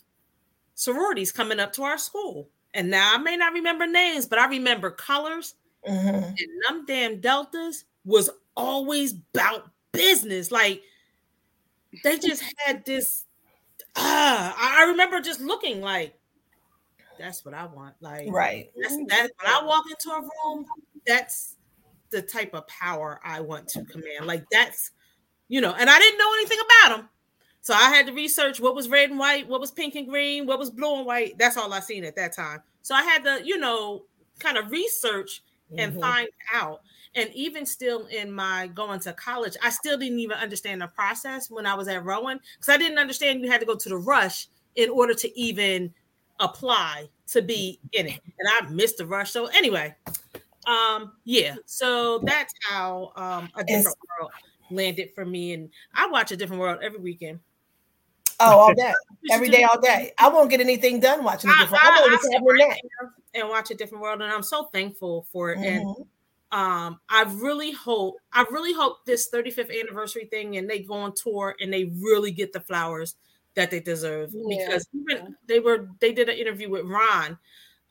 sororities 0.73 1.31
coming 1.31 1.59
up 1.59 1.73
to 1.73 1.83
our 1.83 1.97
school. 1.97 2.49
And 2.73 2.89
now 2.89 3.13
I 3.13 3.17
may 3.17 3.37
not 3.37 3.53
remember 3.53 3.87
names, 3.87 4.25
but 4.25 4.39
I 4.39 4.47
remember 4.47 4.91
colors. 4.91 5.55
Mm-hmm. 5.87 6.07
And 6.07 6.63
them 6.67 6.85
damn 6.85 7.21
deltas 7.21 7.85
was 8.03 8.29
always 8.55 9.13
about 9.33 9.69
business. 9.95 10.51
Like 10.51 10.81
they 12.03 12.17
just 12.17 12.43
had 12.57 12.85
this. 12.85 13.25
Uh, 13.95 14.53
I 14.57 14.87
remember 14.89 15.21
just 15.21 15.39
looking 15.39 15.81
like 15.81 16.15
that's 17.17 17.45
what 17.45 17.53
I 17.53 17.65
want. 17.65 17.95
Like, 18.01 18.27
right. 18.31 18.71
That's, 18.75 18.95
that 18.95 19.29
when 19.41 19.53
I 19.53 19.63
walk 19.65 19.85
into 19.89 20.09
a 20.11 20.21
room, 20.21 20.65
that's 21.05 21.55
the 22.09 22.21
type 22.21 22.53
of 22.53 22.67
power 22.67 23.19
I 23.23 23.41
want 23.41 23.67
to 23.69 23.85
command. 23.85 24.25
Like, 24.25 24.45
that's, 24.51 24.91
you 25.47 25.61
know, 25.61 25.73
and 25.77 25.89
I 25.89 25.99
didn't 25.99 26.17
know 26.17 26.33
anything 26.33 26.57
about 26.59 26.97
them. 26.97 27.09
So 27.61 27.73
I 27.73 27.89
had 27.89 28.05
to 28.07 28.13
research 28.13 28.59
what 28.59 28.75
was 28.75 28.89
red 28.89 29.09
and 29.09 29.19
white, 29.19 29.47
what 29.47 29.59
was 29.59 29.71
pink 29.71 29.95
and 29.95 30.07
green, 30.07 30.45
what 30.45 30.59
was 30.59 30.69
blue 30.69 30.97
and 30.97 31.05
white. 31.05 31.37
That's 31.39 31.57
all 31.57 31.73
I 31.73 31.79
seen 31.79 32.03
at 32.03 32.15
that 32.15 32.35
time. 32.35 32.61
So 32.83 32.93
I 32.93 33.03
had 33.03 33.23
to, 33.23 33.41
you 33.43 33.57
know, 33.57 34.03
kind 34.39 34.57
of 34.57 34.69
research 34.69 35.41
and 35.77 35.93
mm-hmm. 35.93 36.01
find 36.01 36.29
out. 36.53 36.81
And 37.15 37.29
even 37.33 37.65
still 37.65 38.07
in 38.07 38.31
my 38.31 38.67
going 38.67 38.99
to 39.01 39.13
college, 39.13 39.55
I 39.63 39.69
still 39.69 39.97
didn't 39.97 40.19
even 40.19 40.37
understand 40.37 40.81
the 40.81 40.87
process 40.87 41.49
when 41.49 41.65
I 41.65 41.73
was 41.73 41.87
at 41.87 42.03
Rowan 42.03 42.39
because 42.57 42.73
I 42.73 42.77
didn't 42.77 42.97
understand 42.97 43.41
you 43.41 43.49
had 43.49 43.61
to 43.61 43.65
go 43.65 43.75
to 43.75 43.89
the 43.89 43.97
rush 43.97 44.47
in 44.75 44.89
order 44.89 45.13
to 45.13 45.39
even 45.39 45.93
apply 46.39 47.07
to 47.27 47.41
be 47.41 47.79
in 47.93 48.07
it. 48.07 48.19
And 48.37 48.49
I 48.49 48.69
missed 48.69 48.97
the 48.97 49.05
rush. 49.05 49.31
So 49.31 49.45
anyway, 49.47 49.95
um, 50.67 51.13
yeah. 51.23 51.55
So 51.65 52.19
that's 52.19 52.53
how 52.69 53.13
um 53.15 53.49
a 53.55 53.63
different 53.63 53.87
it's, 53.87 54.19
world 54.19 54.31
landed 54.69 55.11
for 55.15 55.25
me. 55.25 55.53
And 55.53 55.69
I 55.93 56.07
watch 56.07 56.31
a 56.31 56.37
different 56.37 56.61
world 56.61 56.79
every 56.81 56.99
weekend. 56.99 57.39
Oh, 58.41 58.59
all 58.59 58.73
day, 58.73 58.91
every 59.31 59.49
day, 59.49 59.63
all 59.63 59.79
day. 59.79 60.11
I 60.17 60.27
won't 60.27 60.49
get 60.49 60.59
anything 60.59 60.99
done 60.99 61.23
watching 61.23 61.49
a 61.49 61.53
different. 61.59 61.81
I, 61.85 61.87
I, 61.87 62.37
I, 62.37 62.39
right 62.41 62.81
and 63.35 63.49
watch 63.49 63.69
a 63.69 63.75
different 63.75 64.01
world, 64.01 64.21
and 64.21 64.31
I'm 64.31 64.43
so 64.43 64.65
thankful 64.73 65.27
for 65.31 65.51
it. 65.51 65.59
Mm-hmm. 65.59 65.87
And 65.87 66.05
um, 66.55 67.01
I 67.09 67.23
really 67.23 67.73
hope, 67.73 68.15
I 68.31 68.45
really 68.49 68.71
hope 68.71 69.03
this 69.05 69.29
35th 69.29 69.77
anniversary 69.77 70.23
thing, 70.31 70.55
and 70.55 70.69
they 70.69 70.79
go 70.79 70.93
on 70.93 71.11
tour 71.13 71.53
and 71.59 71.71
they 71.71 71.91
really 72.01 72.31
get 72.31 72.53
the 72.53 72.61
flowers 72.61 73.15
that 73.55 73.71
they 73.71 73.81
deserve 73.81 74.31
yeah. 74.33 74.65
because 74.65 74.87
even 74.93 75.35
they 75.47 75.59
were 75.59 75.89
they 75.99 76.13
did 76.13 76.29
an 76.29 76.37
interview 76.37 76.69
with 76.69 76.85
Ron, 76.85 77.37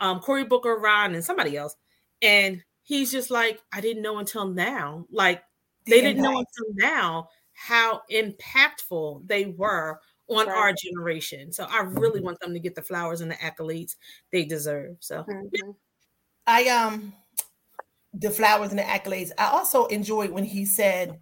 um, 0.01 0.19
Cory 0.21 0.45
Booker, 0.45 0.77
Ron, 0.77 1.15
and 1.15 1.23
somebody 1.23 1.59
else, 1.59 1.77
and 2.23 2.65
he's 2.85 3.12
just 3.12 3.31
like, 3.31 3.61
I 3.71 3.83
didn't 3.83 4.03
know 4.03 4.17
until 4.17 4.49
now. 4.49 5.05
Like 5.12 5.43
they 5.85 6.01
didn't 6.01 6.23
know 6.23 6.39
until 6.39 6.75
now 6.75 7.29
how 7.53 8.01
impactful 8.11 9.29
they 9.29 9.45
were 9.45 10.01
on 10.29 10.47
right. 10.47 10.57
our 10.57 10.73
generation. 10.73 11.53
So 11.53 11.67
I 11.69 11.83
really 11.83 12.23
want 12.23 12.41
them 12.41 12.55
to 12.55 12.61
get 12.61 12.75
the 12.75 12.83
flowers 12.83 13.21
and 13.21 13.31
the 13.31 13.37
accolades 13.37 13.97
they 14.33 14.47
deserve. 14.47 14.97
So 15.01 15.23
mm-hmm. 15.29 15.71
I 16.47 16.69
um 16.69 17.12
the 18.19 18.31
flowers 18.31 18.71
and 18.71 18.79
the 18.79 18.83
accolades. 18.83 19.31
I 19.39 19.47
also 19.47 19.87
enjoyed 19.87 20.31
when 20.31 20.45
he 20.45 20.65
said 20.65 21.19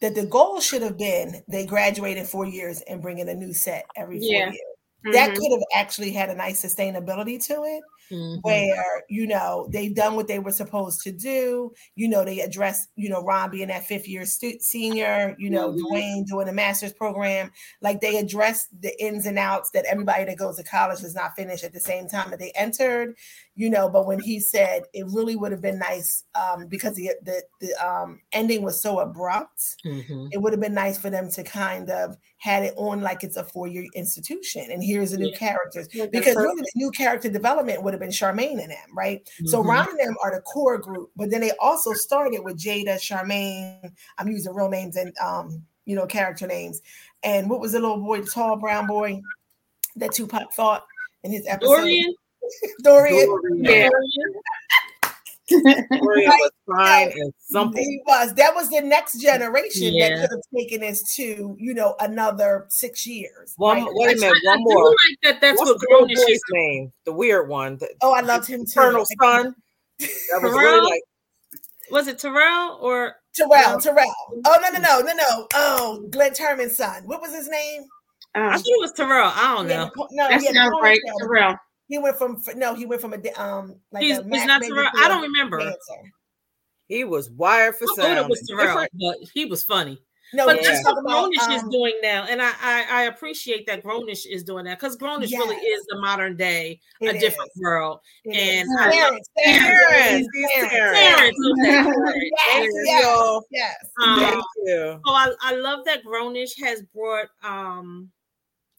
that 0.00 0.14
the 0.14 0.26
goal 0.26 0.60
should 0.60 0.82
have 0.82 0.98
been 0.98 1.42
they 1.48 1.66
graduate 1.66 2.16
in 2.16 2.24
four 2.24 2.46
years 2.46 2.82
and 2.82 3.02
bring 3.02 3.18
in 3.18 3.28
a 3.28 3.34
new 3.34 3.52
set 3.52 3.86
every 3.96 4.18
four 4.18 4.28
yeah. 4.28 4.46
years. 4.46 4.56
Mm-hmm. 5.04 5.12
That 5.12 5.34
could 5.34 5.50
have 5.50 5.62
actually 5.74 6.12
had 6.12 6.30
a 6.30 6.34
nice 6.34 6.64
sustainability 6.64 7.44
to 7.46 7.64
it 7.64 7.82
mm-hmm. 8.10 8.40
where 8.42 9.02
you 9.08 9.26
know 9.26 9.68
they've 9.70 9.94
done 9.94 10.14
what 10.14 10.28
they 10.28 10.38
were 10.38 10.52
supposed 10.52 11.00
to 11.02 11.12
do 11.12 11.72
you 11.94 12.08
know 12.08 12.24
they 12.24 12.40
address 12.40 12.88
you 12.96 13.08
know 13.08 13.22
ron 13.22 13.50
being 13.50 13.68
that 13.68 13.86
fifth 13.86 14.08
year 14.08 14.24
stu- 14.24 14.58
senior 14.60 15.34
you 15.38 15.50
know 15.50 15.72
mm-hmm. 15.72 15.94
dwayne 15.94 16.26
doing 16.26 16.48
a 16.48 16.52
master's 16.52 16.92
program 16.92 17.50
like 17.80 18.00
they 18.00 18.18
address 18.18 18.68
the 18.80 18.92
ins 19.02 19.26
and 19.26 19.38
outs 19.38 19.70
that 19.70 19.84
everybody 19.86 20.24
that 20.24 20.38
goes 20.38 20.56
to 20.56 20.64
college 20.64 21.00
does 21.00 21.14
not 21.14 21.34
finish 21.36 21.64
at 21.64 21.72
the 21.72 21.80
same 21.80 22.08
time 22.08 22.30
that 22.30 22.38
they 22.38 22.52
entered 22.54 23.14
you 23.54 23.70
know 23.70 23.88
but 23.88 24.06
when 24.06 24.20
he 24.20 24.38
said 24.38 24.82
it 24.92 25.06
really 25.12 25.36
would 25.36 25.52
have 25.52 25.62
been 25.62 25.78
nice 25.78 26.24
um, 26.34 26.66
because 26.66 26.94
the 26.94 27.10
the, 27.22 27.42
the 27.60 27.86
um, 27.86 28.20
ending 28.32 28.62
was 28.62 28.80
so 28.80 29.00
abrupt 29.00 29.76
mm-hmm. 29.84 30.28
it 30.32 30.40
would 30.40 30.52
have 30.52 30.60
been 30.60 30.74
nice 30.74 30.98
for 30.98 31.10
them 31.10 31.30
to 31.30 31.42
kind 31.42 31.90
of 31.90 32.16
had 32.38 32.62
it 32.62 32.74
on 32.76 33.00
like 33.00 33.24
it's 33.24 33.36
a 33.36 33.44
four-year 33.44 33.86
institution 33.94 34.70
and 34.70 34.82
here's 34.84 35.10
the 35.10 35.18
new 35.18 35.30
Yeah. 35.30 35.38
characters. 35.38 35.88
Because 35.88 36.36
really 36.36 36.62
the 36.62 36.70
new 36.74 36.90
character 36.90 37.28
development 37.28 37.82
would 37.82 37.94
have 37.96 38.00
been 38.00 38.10
Charmaine 38.10 38.62
and 38.62 38.70
them, 38.70 38.88
right? 38.94 39.28
So 39.46 39.62
Mhm. 39.62 39.68
Ron 39.68 39.88
and 39.90 39.98
them 39.98 40.16
are 40.22 40.34
the 40.34 40.40
core 40.42 40.78
group, 40.78 41.10
but 41.16 41.30
then 41.30 41.40
they 41.40 41.52
also 41.60 41.92
started 41.92 42.42
with 42.44 42.58
Jada, 42.58 42.96
Charmaine. 42.96 43.92
I'm 44.18 44.28
using 44.28 44.54
real 44.54 44.68
names 44.68 44.96
and 44.96 45.12
um, 45.18 45.64
you 45.84 45.94
know, 45.94 46.06
character 46.06 46.46
names. 46.46 46.82
And 47.22 47.48
what 47.48 47.60
was 47.60 47.72
the 47.72 47.80
little 47.80 47.98
boy, 47.98 48.20
the 48.20 48.30
tall 48.30 48.56
brown 48.56 48.86
boy 48.86 49.22
that 49.96 50.12
Tupac 50.12 50.52
fought 50.52 50.84
in 51.22 51.32
his 51.32 51.46
episode? 51.46 51.76
Dorian. 51.76 52.14
Dorian. 52.82 53.38
Yeah, 53.64 53.88
Dorian. 55.48 55.88
Dorian 55.92 56.30
was 56.30 56.50
fine 56.66 57.12
and 57.12 57.32
simple. 57.38 57.78
He 57.80 58.00
was. 58.06 58.34
That 58.34 58.54
was 58.54 58.68
the 58.70 58.80
next 58.80 59.20
generation 59.20 59.94
Yeah. 59.94 60.08
that 60.08 60.20
could 60.30 60.30
have 60.36 60.42
taken 60.56 60.82
us 60.82 61.02
to, 61.16 61.56
you 61.58 61.74
know, 61.74 61.94
another 62.00 62.66
six 62.68 63.06
years. 63.06 63.52
One, 63.56 63.78
right? 63.84 63.86
wait 63.92 64.16
a 64.16 64.20
minute, 64.20 64.36
I 64.44 64.50
one 64.50 64.58
do 64.58 64.64
more. 64.74 64.88
like 64.90 64.96
that. 65.22 65.40
That's 65.40 65.58
What's 65.58 65.70
what 65.70 65.80
the 65.80 65.86
little 65.90 66.06
Grownish 66.08 66.16
boy's 66.16 66.28
is. 66.28 66.42
name? 66.50 66.92
The 67.04 67.12
weird 67.12 67.48
one. 67.48 67.76
The 67.78 67.88
Oh, 68.02 68.12
I 68.12 68.20
loved 68.20 68.48
him 68.48 68.64
too. 68.66 68.72
Colonel 68.80 69.06
Son. 69.22 69.54
That 69.98 70.08
was 70.42 70.52
Terrell? 70.52 70.52
really 70.58 70.90
like 70.90 71.02
Was 71.90 72.08
it 72.08 72.18
Terrell 72.18 72.78
or 72.82 73.16
Terrell, 73.34 73.78
Terrell. 73.80 74.14
Oh 74.46 74.58
no, 74.62 74.68
no, 74.70 74.78
no, 74.80 75.00
no, 75.00 75.12
no. 75.14 75.46
Oh, 75.54 76.06
Glynn 76.10 76.32
Turman's 76.34 76.76
son. 76.76 77.02
What 77.06 77.20
was 77.20 77.32
his 77.34 77.48
name? 77.48 77.82
I 78.34 78.46
Um, 78.46 78.52
thought 78.52 78.60
it 78.66 78.80
was 78.80 78.92
Terrell. 78.92 79.30
I 79.34 79.54
don't 79.54 79.68
Yeah, 79.68 79.76
know. 79.76 79.84
the 79.86 79.90
po- 79.96 80.08
no, 80.10 80.28
that 80.28 80.42
yeah, 80.42 80.50
the 80.50 80.54
sounds 80.56 80.74
right, 80.82 80.98
ponytail. 81.06 81.18
Terrell. 81.20 81.56
He 81.88 81.98
went 81.98 82.16
from 82.18 82.42
no, 82.56 82.74
he 82.74 82.84
went 82.86 83.00
from 83.00 83.14
a 83.14 83.32
um 83.40 83.76
like 83.92 84.02
He's, 84.02 84.18
a 84.18 84.22
he's 84.22 84.30
Mac 84.30 84.46
not 84.48 84.62
Terrell. 84.62 84.90
I 84.96 85.08
don't 85.08 85.22
remember. 85.22 85.58
dancer. 85.60 85.76
he 86.88 87.04
was 87.04 87.30
wired 87.30 87.76
for 87.76 87.84
I 87.84 87.94
thought 87.96 88.10
it 88.12 88.16
sound. 88.16 88.28
was 88.30 88.46
Terrell, 88.48 88.86
but 88.94 89.16
he 89.32 89.44
was 89.44 89.62
funny. 89.64 90.00
No, 90.34 90.44
But 90.46 90.56
we're 90.56 90.62
yeah. 90.62 90.68
that's 90.72 90.84
what 90.84 90.90
talking 90.94 91.04
about, 91.06 91.30
Grownish 91.30 91.56
is 91.56 91.62
um, 91.62 91.70
doing 91.70 91.94
now, 92.02 92.24
and 92.28 92.42
I, 92.42 92.50
I 92.60 92.84
I 92.90 93.02
appreciate 93.04 93.64
that 93.68 93.84
Grownish 93.84 94.26
is 94.26 94.42
doing 94.42 94.64
that 94.64 94.80
because 94.80 94.96
Grownish 94.96 95.30
really 95.30 95.54
is 95.54 95.86
the 95.88 96.00
modern 96.00 96.36
day, 96.36 96.80
it 97.00 97.14
a 97.14 97.18
different 97.20 97.48
is, 97.54 97.62
world. 97.62 98.00
it 98.24 98.34
and 98.36 98.68
is. 98.68 98.76
I 98.80 98.86
love 98.88 99.18
Terrence, 99.38 99.78
Terrence, 99.86 100.26
he's 100.34 100.50
Terrence. 100.50 100.72
Terrence. 100.72 101.36
Parents, 101.64 102.74
Yes, 102.84 103.42
yes, 103.52 103.76
you. 103.98 104.04
Um, 104.04 104.18
Thank 104.18 104.44
you. 104.64 105.00
So 105.06 105.12
I, 105.12 105.32
I 105.42 105.54
love 105.54 105.84
that 105.84 106.04
Grownish 106.04 106.60
has 106.60 106.82
brought 106.92 107.28
um 107.44 108.10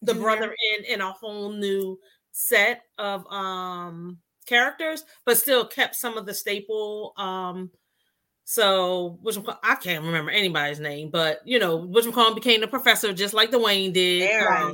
the 0.01 0.11
Junior. 0.13 0.23
brother 0.25 0.55
in 0.77 0.83
in 0.85 0.99
a 1.01 1.11
whole 1.13 1.49
new 1.53 1.97
set 2.39 2.81
of 2.99 3.25
um 3.33 4.19
characters, 4.45 5.03
but 5.25 5.37
still 5.37 5.65
kept 5.65 5.95
some 5.95 6.17
of 6.17 6.25
the 6.27 6.33
staple 6.35 7.13
um 7.17 7.71
so 8.45 9.17
which 9.23 9.37
I 9.63 9.75
can't 9.75 10.05
remember 10.05 10.31
anybody's 10.31 10.79
name, 10.79 11.09
but 11.09 11.39
you 11.45 11.59
know, 11.59 11.77
which 11.77 12.05
McCall 12.05 12.33
became 12.35 12.61
the 12.61 12.67
professor 12.67 13.11
just 13.11 13.33
like 13.33 13.51
Dwayne 13.51 13.91
did. 13.91 14.21
Aaron. 14.29 14.63
Um, 14.69 14.73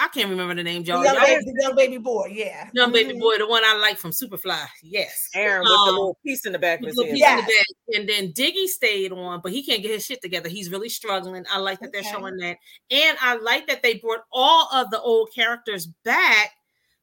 I 0.00 0.08
can't 0.08 0.30
remember 0.30 0.54
the 0.54 0.64
name, 0.64 0.82
The 0.82 0.88
y'all. 0.92 1.04
young, 1.04 1.14
Y'all- 1.14 1.26
baby, 1.26 1.44
the 1.44 1.62
young 1.62 1.76
baby 1.76 1.98
boy, 1.98 2.26
yeah. 2.32 2.68
Young 2.72 2.90
baby 2.90 3.12
Mhm. 3.14 3.20
boy, 3.20 3.38
the 3.38 3.46
one 3.46 3.62
I 3.64 3.74
like 3.76 3.98
from 3.98 4.10
Superfly. 4.10 4.66
Yes. 4.82 5.28
Aaron 5.34 5.60
with 5.60 5.68
the 5.68 5.74
Um, 5.74 5.88
little 5.90 6.18
piece 6.26 6.44
in 6.44 6.52
the 6.52 6.58
back 6.58 6.80
of 6.80 6.86
his 6.86 6.96
little 6.96 7.12
head. 7.14 7.18
piece 7.20 7.28
in 7.28 7.36
the 7.36 7.42
back. 7.42 7.66
And 8.00 8.08
then 8.08 8.32
Diggy 8.32 8.66
stayed 8.66 9.12
on, 9.12 9.40
but 9.42 9.52
he 9.52 9.64
can't 9.64 9.80
get 9.82 9.92
his 9.92 10.04
shit 10.04 10.20
together. 10.22 10.48
He's 10.48 10.70
really 10.70 10.88
struggling. 10.88 11.44
I 11.48 11.58
like 11.58 11.78
that 11.80 11.92
they're 11.92 12.02
showing 12.02 12.36
that. 12.38 12.56
And 12.90 13.16
I 13.20 13.34
like 13.36 13.68
that 13.68 13.82
they 13.82 13.94
brought 13.98 14.24
all 14.32 14.68
of 14.74 14.90
the 14.90 15.00
old 15.00 15.32
characters 15.32 15.86
back 16.04 16.52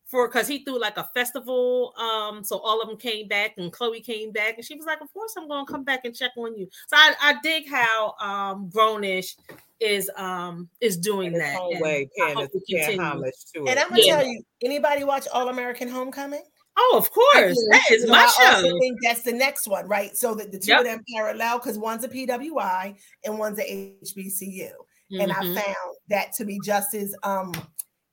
for 0.08 0.28
because 0.28 0.48
he 0.48 0.64
threw 0.64 0.80
like 0.80 0.98
a 0.98 1.10
festival. 1.14 1.94
Um, 1.98 2.44
so 2.44 2.58
all 2.60 2.82
of 2.82 2.88
them 2.88 2.98
came 2.98 3.28
back 3.28 3.54
and 3.58 3.72
Chloe 3.72 4.02
came 4.02 4.32
back 4.32 4.56
and 4.58 4.66
she 4.66 4.76
was 4.76 4.86
like, 4.86 5.02
Of 5.02 5.12
course, 5.14 5.36
I'm 5.38 5.48
gonna 5.48 5.66
come 5.66 5.84
back 5.84 6.02
and 6.06 6.16
check 6.16 6.32
on 6.38 6.56
you. 6.58 6.68
So 6.88 6.98
I, 6.98 7.14
I 7.22 7.36
dig 7.44 7.68
how 7.70 8.16
um 8.20 8.70
Grownish 8.70 9.36
is 9.80 10.10
um 10.16 10.70
is 10.82 10.98
doing 10.98 11.28
In 11.28 11.34
his 11.34 11.44
that. 11.44 11.60
own 11.60 11.74
and 11.74 11.82
way, 11.82 12.10
I 12.22 12.26
paying, 12.26 12.38
hope 12.38 12.50
his, 12.54 12.62
it 12.64 12.68
paying 12.70 12.98
continues. 12.98 13.06
homage 13.06 13.34
to 13.54 13.60
And 13.60 13.70
it. 13.70 13.78
I'm 13.84 13.90
gonna 13.90 14.04
Yeah. 14.04 14.16
tell 14.16 14.26
you, 14.26 14.44
anybody 14.64 15.04
watch 15.04 15.28
All 15.34 15.50
American 15.50 15.88
Homecoming? 15.90 16.44
Oh, 16.80 16.96
of 16.96 17.10
course. 17.12 17.58
That 17.72 17.84
is 17.92 18.04
So 18.06 18.12
my 18.12 18.20
I 18.20 18.46
also 18.46 18.70
show. 18.70 18.80
think 18.80 19.00
that's 19.02 19.24
the 19.24 19.34
next 19.34 19.68
one, 19.68 19.88
right? 19.88 20.16
So 20.16 20.36
that 20.36 20.52
the 20.52 20.60
two 20.60 20.70
Yep. 20.72 20.80
of 20.82 20.86
them 20.86 21.02
parallel 21.16 21.58
because 21.58 21.78
one's 21.78 22.04
a 22.04 22.08
PWI 22.08 22.96
and 23.26 23.40
one's 23.40 23.58
a 23.60 23.64
HBCU. 24.04 24.70
And 25.20 25.32
I 25.32 25.36
Mhm. 25.38 25.56
found 25.56 25.98
that 26.10 26.34
to 26.34 26.46
be 26.46 26.60
just 26.60 26.94
as 26.94 27.16
um 27.24 27.52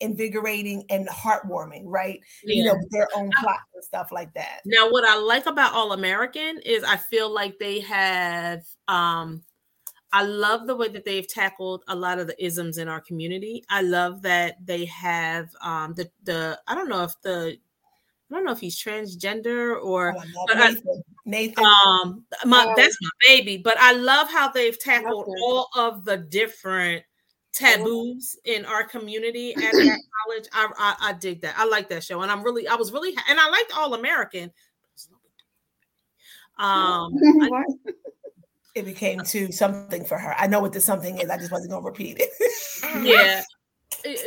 invigorating 0.05 0.85
and 0.91 1.09
heartwarming, 1.09 1.83
right? 1.87 2.21
You 2.45 2.65
know, 2.65 2.75
with 2.75 2.91
their 2.91 3.09
own 3.17 3.31
plots 3.41 3.63
and 3.75 3.83
stuff 3.85 4.13
like 4.13 4.33
that. 4.35 4.61
Now, 4.65 4.91
what 4.91 5.05
I 5.05 5.17
like 5.17 5.47
about 5.47 5.73
All 5.75 5.93
American 5.93 6.61
is 6.65 6.85
I 6.85 6.97
feel 6.97 7.29
like 7.33 7.59
they 7.59 7.81
have. 7.81 8.63
um 8.89 9.43
I 10.17 10.23
love 10.23 10.69
the 10.69 10.77
way 10.77 10.87
that 10.91 11.05
they've 11.05 11.27
tackled 11.27 11.83
a 11.89 11.97
lot 11.97 12.21
of 12.21 12.29
the 12.29 12.37
isms 12.45 12.79
in 12.79 12.87
our 12.87 13.01
community. 13.01 13.65
I 13.69 13.83
love 13.83 14.23
that 14.23 14.65
they 14.65 14.85
have 14.85 15.49
um 15.61 15.95
the 15.95 16.09
the 16.23 16.61
I 16.69 16.77
don't 16.77 16.89
know 16.89 17.03
if 17.03 17.21
the 17.23 17.57
I 18.31 18.35
don't 18.35 18.45
know 18.45 18.53
if 18.53 18.61
he's 18.61 18.81
transgender 18.81 19.75
Oh, 19.77 19.87
or 19.89 20.15
love 20.15 20.25
but 20.47 20.57
I- 20.57 20.69
Nathan. 20.71 21.03
Nathan. 21.27 21.65
um 21.65 22.25
my 22.45 22.65
Oh. 22.69 22.75
that's 22.77 22.97
my 23.03 23.11
baby, 23.27 23.57
but 23.57 23.77
I 23.81 23.93
love 23.93 24.29
how 24.31 24.49
they've 24.49 24.79
tackled 24.79 25.27
all 25.43 25.69
of 25.75 26.05
the 26.05 26.17
different 26.19 27.03
taboos 27.55 28.37
in 28.45 28.65
our 28.65 28.85
community 28.85 29.55
at 29.55 29.73
that 29.73 30.01
college. 30.27 30.45
I, 30.53 30.69
I 30.79 31.09
I 31.11 31.13
dig 31.15 31.41
that. 31.43 31.55
I 31.57 31.65
like 31.67 31.89
that 31.89 32.05
show, 32.05 32.21
and 32.23 32.31
I'm 32.31 32.43
really 32.43 32.69
I 32.69 32.75
was 32.75 32.93
really 32.93 33.15
and 33.29 33.41
I 33.41 33.49
liked 33.49 33.73
All 33.77 33.95
American. 33.95 34.53
Um, 36.57 37.13
I- 37.43 37.65
it 38.77 38.85
became 38.85 39.21
to 39.21 39.53
something 39.53 40.05
for 40.05 40.19
her. 40.19 40.35
I 40.39 40.47
know 40.47 40.61
what 40.61 40.73
the 40.73 40.81
something 40.81 41.19
is. 41.19 41.31
I 41.31 41.37
just 41.37 41.51
wasn't 41.53 41.71
gonna 41.73 41.85
repeat 41.85 42.19
it. 42.21 42.31
yeah. 43.05 43.43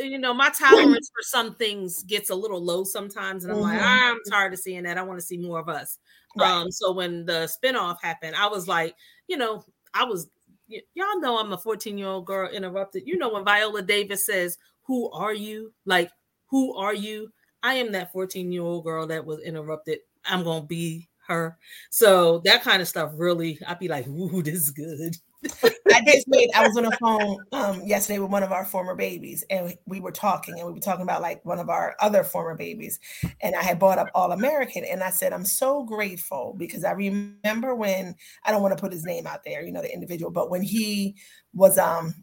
You 0.02 0.18
know, 0.18 0.32
my 0.34 0.50
tolerance 0.50 1.10
for 1.14 1.22
some 1.22 1.54
things 1.54 2.02
gets 2.02 2.30
a 2.30 2.34
little 2.34 2.62
low 2.62 2.84
sometimes, 2.84 3.44
and 3.44 3.52
I'm 3.52 3.60
like, 3.60 3.78
Mhm. 3.80 4.10
I'm 4.12 4.18
tired 4.30 4.52
of 4.52 4.58
seeing 4.58 4.82
that. 4.84 4.98
I 4.98 5.02
want 5.02 5.20
to 5.20 5.24
see 5.24 5.36
more 5.38 5.58
of 5.58 5.68
us. 5.68 5.98
Right. 6.36 6.50
Um, 6.50 6.70
so 6.70 6.92
when 6.92 7.24
the 7.26 7.50
spinoff 7.62 7.96
happened, 8.02 8.36
I 8.36 8.46
was 8.48 8.66
like, 8.68 8.94
you 9.26 9.36
know, 9.36 9.64
I 9.94 10.04
was 10.04 10.28
y- 10.68 10.82
y'all 10.94 11.20
know 11.20 11.38
I'm 11.38 11.52
a 11.52 11.58
14 11.58 11.98
year 11.98 12.08
old 12.08 12.26
girl 12.26 12.48
interrupted. 12.50 13.04
You 13.06 13.16
know, 13.18 13.30
when 13.32 13.44
Viola 13.44 13.82
Davis 13.82 14.26
says, 14.26 14.58
Who 14.86 15.10
are 15.10 15.34
you? 15.34 15.72
Like, 15.84 16.10
who 16.50 16.74
are 16.76 16.94
you? 16.94 17.30
I 17.62 17.74
am 17.74 17.92
that 17.92 18.12
14 18.12 18.52
year 18.52 18.62
old 18.62 18.84
girl 18.84 19.06
that 19.08 19.24
was 19.26 19.40
interrupted. 19.42 20.00
I'm 20.24 20.44
gonna 20.44 20.66
be 20.66 21.08
her. 21.26 21.58
So 21.90 22.38
that 22.44 22.62
kind 22.62 22.80
of 22.82 22.88
stuff 22.88 23.12
really, 23.16 23.58
I'd 23.66 23.78
be 23.78 23.88
like, 23.88 24.06
Ooh, 24.08 24.42
this 24.42 24.54
is 24.54 24.70
good. 24.70 25.16
I 25.92 26.02
just 26.04 26.26
made 26.26 26.48
I 26.54 26.66
was 26.66 26.76
on 26.76 26.84
the 26.84 26.96
phone 27.00 27.38
um 27.52 27.82
yesterday 27.84 28.18
with 28.18 28.30
one 28.30 28.42
of 28.42 28.50
our 28.50 28.64
former 28.64 28.96
babies 28.96 29.44
and 29.50 29.72
we 29.86 30.00
were 30.00 30.10
talking 30.10 30.58
and 30.58 30.66
we 30.66 30.72
were 30.72 30.80
talking 30.80 31.02
about 31.04 31.22
like 31.22 31.44
one 31.44 31.60
of 31.60 31.68
our 31.68 31.94
other 32.00 32.24
former 32.24 32.56
babies 32.56 32.98
and 33.40 33.54
I 33.54 33.62
had 33.62 33.78
brought 33.78 33.98
up 33.98 34.08
All 34.14 34.32
American 34.32 34.84
and 34.84 35.02
I 35.02 35.10
said 35.10 35.32
I'm 35.32 35.44
so 35.44 35.84
grateful 35.84 36.54
because 36.58 36.82
I 36.82 36.90
remember 36.90 37.74
when 37.76 38.16
I 38.44 38.50
don't 38.50 38.62
want 38.62 38.76
to 38.76 38.80
put 38.80 38.92
his 38.92 39.04
name 39.04 39.28
out 39.28 39.44
there, 39.44 39.62
you 39.62 39.70
know, 39.70 39.82
the 39.82 39.92
individual, 39.92 40.32
but 40.32 40.50
when 40.50 40.62
he 40.62 41.14
was 41.54 41.78
um 41.78 42.14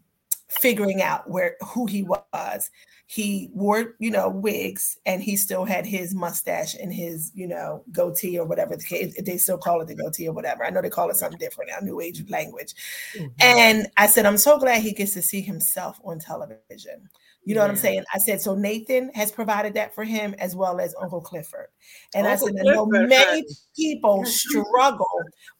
figuring 0.48 1.02
out 1.02 1.28
where 1.28 1.56
who 1.60 1.86
he 1.86 2.02
was, 2.02 2.70
he 3.06 3.50
wore, 3.52 3.94
you 3.98 4.10
know, 4.10 4.28
wigs 4.28 4.98
and 5.06 5.22
he 5.22 5.36
still 5.36 5.64
had 5.64 5.86
his 5.86 6.14
mustache 6.14 6.74
and 6.74 6.92
his, 6.92 7.30
you 7.34 7.46
know, 7.46 7.84
goatee 7.92 8.38
or 8.38 8.46
whatever 8.46 8.76
the 8.76 8.84
case. 8.84 9.14
They 9.22 9.36
still 9.36 9.58
call 9.58 9.80
it 9.80 9.88
the 9.88 9.94
goatee 9.94 10.28
or 10.28 10.32
whatever. 10.32 10.64
I 10.64 10.70
know 10.70 10.82
they 10.82 10.90
call 10.90 11.10
it 11.10 11.16
something 11.16 11.38
different 11.38 11.70
now, 11.70 11.78
new 11.80 12.00
age 12.00 12.28
language. 12.28 12.74
Mm-hmm. 13.16 13.26
And 13.40 13.86
I 13.96 14.06
said, 14.06 14.26
I'm 14.26 14.38
so 14.38 14.58
glad 14.58 14.82
he 14.82 14.92
gets 14.92 15.14
to 15.14 15.22
see 15.22 15.40
himself 15.40 16.00
on 16.04 16.18
television. 16.18 17.08
You 17.44 17.54
know 17.54 17.60
what 17.60 17.70
I'm 17.70 17.76
saying? 17.76 18.02
I 18.12 18.18
said, 18.18 18.40
so 18.40 18.56
Nathan 18.56 19.12
has 19.14 19.30
provided 19.30 19.74
that 19.74 19.94
for 19.94 20.02
him 20.02 20.34
as 20.40 20.56
well 20.56 20.80
as 20.80 20.96
Uncle 21.00 21.20
Clifford. 21.20 21.68
And 22.12 22.26
Uncle 22.26 22.48
I 22.48 22.50
said, 22.50 22.60
I 22.60 22.74
know 22.74 22.86
many 22.86 23.44
people 23.76 24.24
struggle 24.26 25.06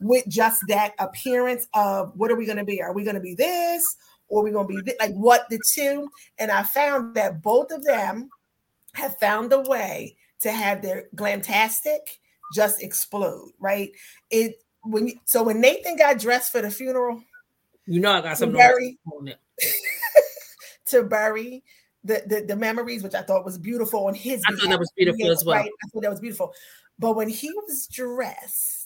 with 0.01 0.25
just 0.27 0.61
that 0.67 0.95
appearance 0.99 1.69
of 1.75 2.11
what 2.17 2.33
are 2.33 2.37
we 2.37 2.45
going 2.45 2.59
to 2.59 2.65
be? 2.65 2.83
Are 2.83 2.93
we 2.93 3.05
going 3.05 3.15
to 3.15 3.21
be 3.21 3.37
this? 3.37 3.97
Or 4.29 4.41
are 4.41 4.45
we 4.45 4.51
going 4.51 4.67
to 4.67 4.83
be 4.83 4.93
like 4.99 5.15
what 5.15 5.49
the 5.51 5.61
two? 5.73 6.09
And 6.39 6.51
I 6.51 6.63
found 6.63 7.15
that 7.15 7.43
both 7.43 7.71
of 7.71 7.85
them 7.85 8.29
have 8.95 9.17
found 9.19 9.53
a 9.53 9.61
way 9.61 10.17
to 10.41 10.51
have 10.51 10.83
their 10.83 11.05
glamtastic 11.15 11.99
just 12.55 12.83
explode, 12.83 13.53
right? 13.59 13.91
It 14.31 14.63
when 14.83 15.09
you, 15.09 15.15
so 15.25 15.43
when 15.43 15.61
Nathan 15.61 15.97
got 15.97 16.19
dressed 16.19 16.53
for 16.53 16.63
the 16.63 16.71
funeral, 16.71 17.23
You 17.87 18.01
know, 18.01 18.13
I 18.13 18.21
got 18.21 18.39
some 18.39 18.53
to 20.87 21.03
bury 21.03 21.65
the, 22.05 22.23
the 22.27 22.45
the 22.47 22.57
memories, 22.57 23.03
which 23.03 23.15
I 23.15 23.23
thought 23.23 23.45
was 23.45 23.59
beautiful 23.59 24.07
on 24.07 24.15
his. 24.15 24.43
I 24.47 24.53
thought 24.53 24.71
that 24.71 24.79
was 24.79 24.93
beautiful 24.97 25.31
as 25.31 25.45
well. 25.45 25.57
Right? 25.57 25.71
I 25.85 25.89
thought 25.89 26.03
that 26.03 26.11
was 26.11 26.21
beautiful. 26.21 26.53
But 26.99 27.17
when 27.17 27.29
he 27.29 27.51
was 27.51 27.87
dressed, 27.89 28.86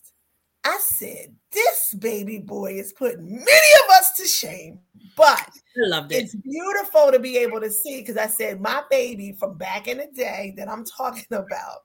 I 0.65 0.79
said, 0.81 1.35
"This 1.53 1.95
baby 1.99 2.39
boy 2.39 2.75
is 2.75 2.93
putting 2.93 3.25
many 3.25 3.71
of 3.85 3.91
us 3.91 4.13
to 4.13 4.27
shame." 4.27 4.81
But 5.17 5.49
I 5.49 5.89
loved 5.89 6.13
it. 6.13 6.17
it's 6.25 6.35
beautiful 6.37 7.11
to 7.13 7.19
be 7.19 7.37
able 7.39 7.61
to 7.61 7.71
see 7.71 8.01
because 8.01 8.17
I 8.17 8.27
said 8.27 8.61
my 8.61 8.83
baby 8.91 9.33
from 9.33 9.57
back 9.57 9.89
in 9.89 9.99
the 9.99 10.09
day 10.15 10.55
that 10.57 10.69
I'm 10.69 10.85
talking 10.85 11.27
about 11.31 11.79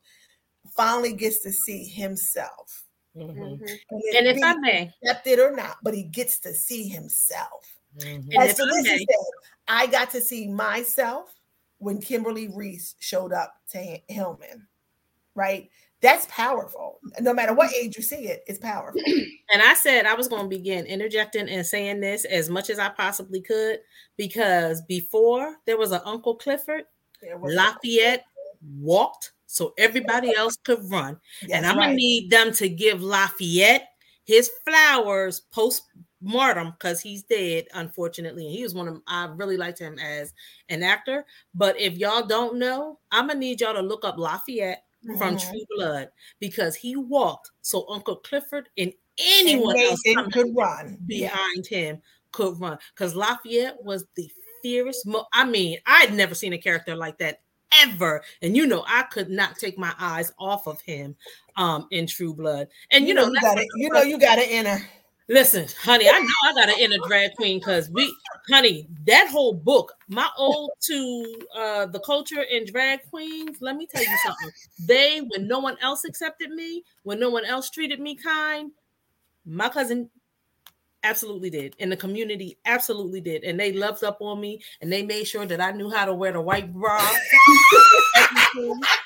finally 0.75 1.13
gets 1.13 1.39
to 1.43 1.51
see 1.51 1.85
himself. 1.85 2.83
Mhm, 3.15 3.33
Mhm. 3.35 3.79
it 3.91 4.15
And 4.15 4.27
if 4.27 4.43
I 4.43 4.55
may, 4.55 4.91
accepted 5.01 5.39
or 5.39 5.51
not, 5.55 5.77
but 5.83 5.93
he 5.93 6.03
gets 6.03 6.39
to 6.39 6.53
see 6.53 6.87
himself. 6.87 7.77
mhm. 7.95 8.27
And 8.33 8.43
As 8.43 8.51
if 8.51 8.59
I 8.59 8.63
Felicity 8.67 8.89
may- 8.97 9.05
said, 9.13 9.25
I 9.69 9.87
got 9.87 10.09
to 10.11 10.21
see 10.21 10.47
myself 10.47 11.33
when 11.77 12.01
Kimberly 12.01 12.49
Reese 12.49 12.95
showed 12.99 13.31
up 13.31 13.55
to 13.69 14.01
Hillman, 14.09 14.67
right? 15.33 15.69
That's 16.05 16.27
powerful. 16.29 16.99
No 17.19 17.33
matter 17.33 17.53
what 17.55 17.73
age 17.73 17.97
you 17.97 18.03
see 18.03 18.27
it, 18.27 18.43
it's 18.45 18.59
powerful. 18.59 19.01
And 19.53 19.61
I 19.61 19.75
said 19.75 20.07
I 20.07 20.15
was 20.15 20.27
going 20.27 20.41
to 20.41 20.49
begin 20.49 20.85
interjecting 20.87 21.47
and 21.47 21.65
saying 21.65 21.99
this 21.99 22.25
as 22.25 22.49
much 22.49 22.71
as 22.71 22.79
I 22.79 22.89
possibly 22.89 23.41
could 23.41 23.79
because 24.17 24.81
before 24.81 25.57
there 25.65 25.77
was 25.77 25.91
an 25.91 26.01
Uncle 26.03 26.35
Clifford, 26.35 26.83
Lafayette 27.41 28.25
walked 28.79 29.33
so 29.45 29.73
everybody 29.77 30.35
else 30.35 30.57
could 30.57 30.79
run. 30.91 31.19
That's 31.41 31.53
and 31.53 31.65
I'm 31.65 31.77
gonna 31.77 31.93
need 31.93 32.29
them 32.29 32.51
to 32.53 32.67
give 32.67 33.01
Lafayette 33.01 33.87
his 34.25 34.49
flowers 34.65 35.41
post 35.51 35.83
mortem 36.21 36.71
because 36.71 36.99
he's 37.01 37.23
dead, 37.23 37.65
unfortunately. 37.73 38.47
And 38.47 38.55
he 38.55 38.63
was 38.63 38.73
one 38.73 38.87
of 38.87 39.01
I 39.07 39.25
really 39.25 39.57
liked 39.57 39.79
him 39.79 39.99
as 39.99 40.33
an 40.69 40.81
actor. 40.81 41.25
But 41.53 41.79
if 41.79 41.97
y'all 41.97 42.25
don't 42.25 42.57
know, 42.57 42.99
I'm 43.11 43.27
gonna 43.27 43.39
need 43.39 43.61
y'all 43.61 43.75
to 43.75 43.81
look 43.81 44.03
up 44.03 44.17
Lafayette 44.17 44.84
from 45.17 45.35
Mhm. 45.35 45.49
True 45.49 45.65
Blood 45.75 46.09
because 46.39 46.75
he 46.75 46.95
walked 46.95 47.51
so 47.61 47.85
Uncle 47.89 48.17
Clifford 48.17 48.69
and 48.77 48.89
And 49.17 49.47
anyone 49.47 49.77
else 49.77 50.01
could 50.33 50.55
run. 50.55 50.97
Yeah. 51.07 51.29
behind 51.29 51.67
him 51.67 52.01
could 52.31 52.59
run 52.59 52.77
because 52.93 53.15
Lafayette 53.15 53.81
was 53.83 54.05
the 54.15 54.29
fiercest. 54.61 55.05
Mo- 55.05 55.27
I 55.31 55.45
mean, 55.45 55.79
I'd 55.85 56.13
never 56.13 56.35
seen 56.35 56.53
a 56.53 56.57
character 56.57 56.95
like 56.95 57.17
that 57.19 57.41
ever, 57.81 58.23
and 58.41 58.55
you 58.57 58.65
know, 58.67 58.83
I 58.87 59.03
could 59.03 59.29
not 59.29 59.57
take 59.57 59.77
my 59.77 59.93
eyes 59.99 60.31
off 60.39 60.67
of 60.67 60.81
him 60.81 61.15
um 61.55 61.87
in 61.91 62.07
True 62.07 62.33
Blood. 62.33 62.67
And 62.91 63.07
you, 63.07 63.13
know, 63.13 63.27
you 63.27 63.35
got 63.39 63.55
not 63.55 63.63
it. 63.63 63.67
You 63.75 63.89
know 63.89 64.01
you 64.01 64.19
got 64.19 64.35
to 64.35 64.43
enter. 64.43 64.85
Listen, 65.27 65.65
honey, 65.81 66.07
I 66.07 66.19
know 66.19 66.27
I 66.45 66.53
got 66.53 66.69
an 66.69 66.75
inner 66.79 66.99
drag 67.07 67.33
queen 67.35 67.57
because 67.57 67.89
we, 67.89 68.15
honey, 68.47 68.87
that 69.07 69.27
whole 69.27 69.53
book, 69.53 69.93
my 70.07 70.29
ode 70.37 70.69
to 70.81 71.35
uh 71.57 71.85
the 71.87 71.99
culture 71.99 72.45
and 72.51 72.67
drag 72.67 72.99
queens. 73.09 73.57
Let 73.59 73.75
me 73.75 73.87
tell 73.87 74.03
you 74.03 74.17
something. 74.23 74.51
They, 74.85 75.19
when 75.19 75.47
no 75.47 75.57
one 75.59 75.77
else 75.81 76.03
accepted 76.05 76.51
me, 76.51 76.83
when 77.03 77.19
no 77.19 77.31
one 77.31 77.43
else 77.43 77.71
treated 77.71 77.99
me 77.99 78.15
kind, 78.15 78.71
my 79.45 79.67
cousin 79.69 80.11
absolutely 81.03 81.49
did, 81.49 81.75
and 81.79 81.91
the 81.91 81.97
community 81.97 82.57
absolutely 82.65 83.21
did, 83.21 83.43
and 83.43 83.59
they 83.59 83.71
loved 83.71 84.03
up 84.03 84.17
on 84.21 84.39
me, 84.39 84.61
and 84.81 84.91
they 84.93 85.01
made 85.01 85.25
sure 85.25 85.45
that 85.47 85.61
I 85.61 85.71
knew 85.71 85.89
how 85.89 86.05
to 86.05 86.13
wear 86.13 86.33
the 86.33 86.41
white 86.41 86.71
bra. 86.71 86.99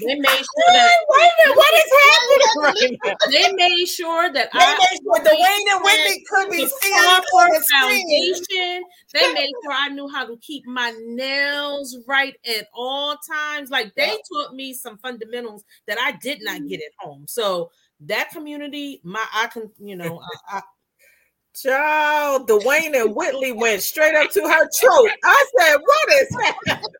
they 0.00 0.14
made 0.16 0.44
sure 0.44 0.72
that 0.72 0.90
Wait 1.08 1.30
a 1.30 1.48
minute, 1.48 1.56
what 1.56 1.74
is 1.74 1.92
happening 2.04 3.00
right 3.00 3.20
they 3.30 3.52
made 3.54 3.86
sure 3.86 4.32
that 4.32 4.50
They 4.52 4.60
I 4.60 4.74
made 4.74 5.00
sure 5.04 5.24
Dwayne 5.24 5.74
and 5.74 5.84
Whitley 5.84 6.24
could 6.28 6.50
be 6.50 6.64
the 6.64 6.68
seen 6.68 6.94
on 6.94 7.22
the 7.52 7.64
foundation. 7.72 8.84
They 9.12 9.32
made 9.32 9.52
sure 9.62 9.72
I 9.72 9.88
knew 9.88 10.08
how 10.08 10.26
to 10.26 10.36
keep 10.38 10.66
my 10.66 10.92
nails 11.06 11.96
right 12.06 12.34
at 12.46 12.68
all 12.74 13.16
times. 13.30 13.70
Like 13.70 13.94
they 13.94 14.06
Yeah. 14.06 14.16
taught 14.32 14.54
me 14.54 14.72
some 14.72 14.98
fundamentals 14.98 15.64
that 15.86 15.98
I 15.98 16.12
did 16.12 16.42
not 16.42 16.66
get 16.66 16.80
at 16.80 16.92
home. 16.98 17.26
So 17.28 17.70
that 18.00 18.30
community, 18.30 19.00
my 19.04 19.24
I 19.32 19.48
can, 19.48 19.70
you 19.78 19.96
know, 19.96 20.20
I, 20.48 20.58
I, 20.58 20.62
Child, 21.62 22.48
Dwayne 22.48 22.98
and 23.00 23.14
Whitley 23.14 23.52
went 23.52 23.82
straight 23.82 24.14
up 24.14 24.30
to 24.30 24.40
her 24.40 24.68
throat. 24.70 25.10
I 25.24 25.46
said, 25.58 25.76
"What 25.76 26.12
is 26.14 26.28
that?" 26.28 26.56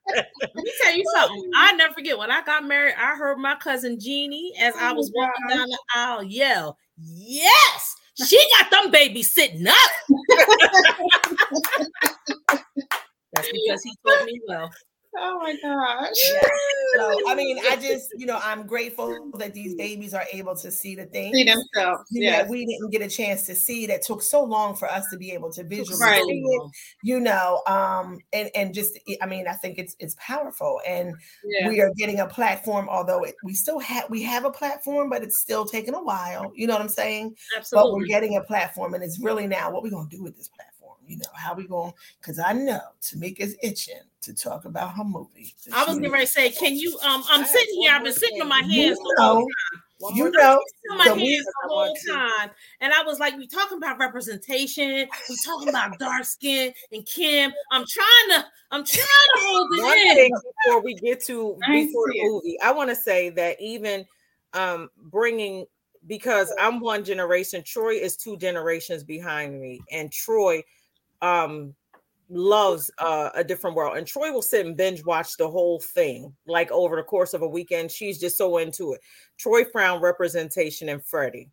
let 0.06 0.54
me 0.54 0.72
tell 0.82 0.94
you 0.94 1.04
something. 1.14 1.50
I 1.56 1.72
never 1.72 1.94
forget 1.94 2.18
when 2.18 2.30
I 2.30 2.42
got 2.42 2.64
married. 2.64 2.94
I 2.98 3.16
heard 3.16 3.38
my 3.38 3.54
cousin 3.56 3.98
Jeannie 3.98 4.52
as 4.58 4.74
I 4.76 4.90
Oh 4.90 4.94
was 4.94 5.10
walking 5.14 5.48
down 5.48 5.68
the 5.68 5.78
aisle 5.94 6.22
yell, 6.24 6.76
"Yes, 6.98 7.96
she 8.26 8.38
got 8.58 8.70
them 8.70 8.90
babies 8.90 9.32
sitting 9.32 9.66
up." 9.66 9.76
That's 13.32 13.48
because 13.52 13.82
he 13.82 13.96
taught 14.06 14.26
me 14.26 14.40
well. 14.46 14.70
Oh 15.16 15.38
my 15.40 15.56
gosh. 15.60 16.14
So 16.96 17.28
I 17.28 17.34
mean, 17.34 17.58
I 17.68 17.76
just 17.82 18.08
you 18.16 18.26
know 18.26 18.38
I'm 18.42 18.66
grateful 18.66 19.30
that 19.38 19.54
these 19.54 19.74
babies 19.74 20.14
are 20.14 20.24
able 20.32 20.54
to 20.56 20.70
see 20.70 20.94
the 20.94 21.06
things 21.06 21.36
See 21.36 21.44
themselves. 21.44 22.04
you 22.10 22.30
know, 22.30 22.44
we 22.48 22.64
didn't 22.66 22.90
get 22.90 23.02
a 23.02 23.08
chance 23.08 23.42
to 23.46 23.54
see 23.54 23.86
that 23.86 24.02
took 24.02 24.22
so 24.22 24.42
long 24.44 24.76
for 24.76 24.88
us 24.90 25.08
to 25.10 25.16
be 25.16 25.32
able 25.32 25.52
to 25.52 25.64
visually 25.64 26.00
Right. 26.00 26.22
it 26.26 26.62
you 27.02 27.18
know 27.20 27.62
um 27.66 28.18
and 28.32 28.50
and 28.54 28.72
just 28.74 28.98
i 29.20 29.26
mean 29.26 29.46
i 29.48 29.52
think 29.52 29.78
it's 29.78 29.96
it's 29.98 30.14
powerful 30.18 30.80
and 30.86 31.14
Yeah. 31.44 31.68
we 31.68 31.80
are 31.80 31.90
getting 31.96 32.20
a 32.20 32.26
platform 32.26 32.88
although 32.88 33.24
it, 33.24 33.34
we 33.44 33.54
still 33.54 33.78
have 33.80 34.08
we 34.10 34.22
have 34.22 34.44
a 34.44 34.50
platform 34.50 35.10
but 35.10 35.22
it's 35.22 35.38
still 35.40 35.64
taking 35.64 35.94
a 35.94 36.02
while 36.02 36.52
you 36.54 36.66
know 36.66 36.74
what 36.74 36.82
i'm 36.82 36.88
saying 36.88 37.34
Absolutely. 37.56 37.90
but 37.90 37.94
we're 37.94 38.06
getting 38.06 38.36
a 38.36 38.42
platform 38.42 38.94
and 38.94 39.02
it's 39.02 39.18
really 39.20 39.46
now 39.46 39.70
what 39.70 39.82
we're 39.82 39.90
going 39.90 40.08
to 40.08 40.16
do 40.16 40.22
with 40.22 40.36
this 40.36 40.48
platform 40.48 40.69
you 41.10 41.16
know 41.16 41.24
how 41.34 41.54
we 41.54 41.66
going 41.66 41.92
because 42.20 42.38
i 42.38 42.52
know 42.52 42.80
tamika's 43.02 43.56
itching 43.62 44.00
to 44.20 44.32
talk 44.32 44.64
about 44.64 44.94
her 44.94 45.04
movie 45.04 45.54
I 45.72 45.84
was 45.84 45.98
going 45.98 46.12
to 46.20 46.26
say, 46.26 46.50
can 46.50 46.76
you? 46.76 46.98
Um, 47.02 47.24
I'm 47.30 47.42
I 47.42 47.46
sitting 47.46 47.80
here. 47.80 47.92
I've 47.92 48.02
been 48.02 48.10
more 48.10 48.12
sitting 48.12 48.42
on 48.42 48.48
thing. 48.48 48.48
my 48.48 48.62
You 48.66 48.82
hands 48.82 48.98
the 48.98 49.14
whole 49.18 49.34
know, 49.34 49.40
time. 49.40 49.82
One 49.98 50.14
you 50.16 50.30
know 50.30 50.60
on 50.90 50.98
my 50.98 51.04
So 51.04 51.14
hands 51.14 51.44
the 51.44 51.68
whole 51.68 51.96
time, 52.08 52.50
and 52.80 52.92
I 52.92 53.02
was 53.02 53.18
like, 53.18 53.36
"We 53.36 53.46
talking 53.46 53.78
about 53.78 53.98
representation. 53.98 55.08
We 55.28 55.36
talking 55.44 55.68
about 55.68 55.98
dark 55.98 56.24
skin 56.24 56.72
and 56.92 57.06
Kim. 57.06 57.52
I'm 57.70 57.84
trying 57.88 58.40
to, 58.40 58.46
I'm 58.70 58.84
trying 58.84 59.06
to 59.34 59.40
hold 59.40 59.68
One 59.70 59.96
it 59.98 60.08
in. 60.08 60.16
thing 60.16 60.32
before 60.64 60.82
we 60.82 60.94
get 60.94 61.22
to 61.26 61.56
before 61.70 62.06
the 62.08 62.20
movie, 62.22 62.58
I 62.60 62.72
want 62.72 62.90
to 62.90 62.96
say 62.96 63.30
that 63.30 63.60
even 63.60 64.06
um 64.54 64.88
bringing 64.96 65.66
because 66.06 66.52
I'm 66.58 66.80
one 66.80 67.04
generation, 67.04 67.62
Troy 67.64 67.94
is 67.94 68.16
two 68.16 68.36
generations 68.38 69.04
behind 69.04 69.60
me, 69.60 69.80
and 69.92 70.10
Troy 70.10 70.62
um 71.22 71.74
loves 72.32 72.92
uh, 72.98 73.30
a 73.34 73.42
different 73.42 73.74
world 73.74 73.96
and 73.96 74.06
troy 74.06 74.30
will 74.30 74.40
sit 74.40 74.64
and 74.64 74.76
binge 74.76 75.04
watch 75.04 75.36
the 75.36 75.48
whole 75.48 75.80
thing 75.80 76.32
like 76.46 76.70
over 76.70 76.94
the 76.94 77.02
course 77.02 77.34
of 77.34 77.42
a 77.42 77.48
weekend 77.48 77.90
she's 77.90 78.20
just 78.20 78.38
so 78.38 78.58
into 78.58 78.92
it 78.92 79.00
troy 79.36 79.64
found 79.64 80.00
representation 80.00 80.88
in 80.88 81.00
freddie 81.00 81.50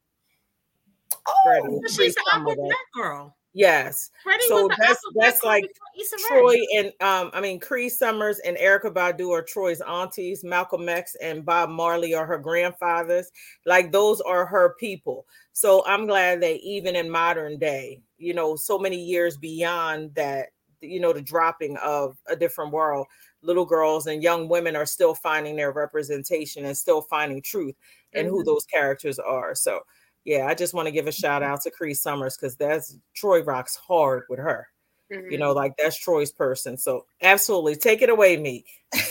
Freddie. 1.44 1.68
oh, 1.68 1.82
Free 1.82 2.06
She's 2.06 2.16
an 2.34 2.44
that. 2.46 2.76
girl. 2.94 3.37
Yes 3.54 4.12
Freddie 4.24 4.44
So 4.48 4.68
that's- 4.68 4.98
that's 5.16 5.44
like 5.44 5.64
before 5.64 5.88
Issa 6.00 6.16
Rae. 6.34 6.40
Troy 6.40 6.58
and 6.78 6.88
um, 7.02 7.32
I 7.34 7.42
mean 7.42 7.60
Cree 7.60 7.90
Summers 7.90 8.40
and 8.40 8.56
Erykah 8.58 8.94
Badu 8.94 9.32
are 9.32 9.42
Troy's 9.42 9.82
aunties. 9.82 10.44
Malcolm 10.44 10.88
X 10.90 11.16
and 11.22 11.44
Bob 11.46 11.70
Marley 11.70 12.14
are 12.14 12.26
her 12.26 12.38
grandfathers. 12.38 13.32
Like 13.66 13.92
those 13.92 14.22
are 14.22 14.46
her 14.46 14.76
people. 14.80 15.26
So 15.54 15.84
I'm 15.88 16.06
glad 16.06 16.42
that 16.42 16.58
even 16.62 16.96
in 16.96 17.10
modern 17.10 17.58
day, 17.58 18.02
you 18.18 18.34
know, 18.36 18.56
so 18.56 18.78
many 18.78 18.98
years 19.04 19.38
beyond 19.38 20.14
that, 20.16 20.50
you 20.82 21.00
know, 21.00 21.12
the 21.14 21.22
dropping 21.22 21.78
of 21.78 22.16
a 22.28 22.36
different 22.36 22.72
world, 22.72 23.08
little 23.42 23.66
girls 23.66 24.06
and 24.06 24.22
young 24.22 24.48
women 24.50 24.76
are 24.76 24.86
still 24.86 25.16
finding 25.16 25.56
their 25.56 25.72
representation 25.72 26.66
and 26.66 26.78
still 26.78 27.02
finding 27.02 27.42
truth 27.42 27.76
in 28.14 28.28
who 28.28 28.42
Mhm. 28.44 28.46
those 28.46 28.66
characters 28.66 29.18
are. 29.18 29.56
So 29.56 29.82
yeah, 30.28 30.46
I 30.46 30.54
just 30.54 30.76
want 30.76 30.86
to 30.88 30.92
give 30.92 31.08
a 31.08 31.12
shout 31.12 31.42
mm-hmm. 31.42 31.54
out 31.54 31.62
to 31.62 31.72
Cree 31.72 31.96
Summers 31.96 32.38
because 32.38 32.56
that's 32.56 32.98
Troy 33.16 33.42
rocks 33.42 33.76
hard 33.76 34.26
with 34.30 34.40
her 34.40 34.68
you 35.10 35.18
mm-hmm. 35.18 35.40
know, 35.40 35.52
like 35.54 35.76
that's 35.78 35.98
Troy's 35.98 36.32
person. 36.32 36.78
So 36.78 37.06
absolutely 37.22 37.76
take 37.76 38.02
it 38.02 38.10
away, 38.10 38.38
me. 38.38 38.66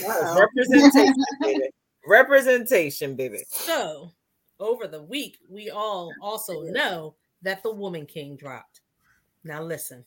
Representation, 0.06 1.14
baby. 1.40 1.68
Representation, 2.06 3.16
baby. 3.16 3.42
So 3.48 4.12
over 4.60 4.86
the 4.86 5.02
week, 5.02 5.38
we 5.48 5.70
all 5.70 6.12
also 6.20 6.62
know 6.62 7.14
that 7.42 7.62
the 7.62 7.72
Woman 7.72 8.06
King 8.06 8.36
dropped. 8.36 8.80
Now 9.44 9.62
listen, 9.62 10.04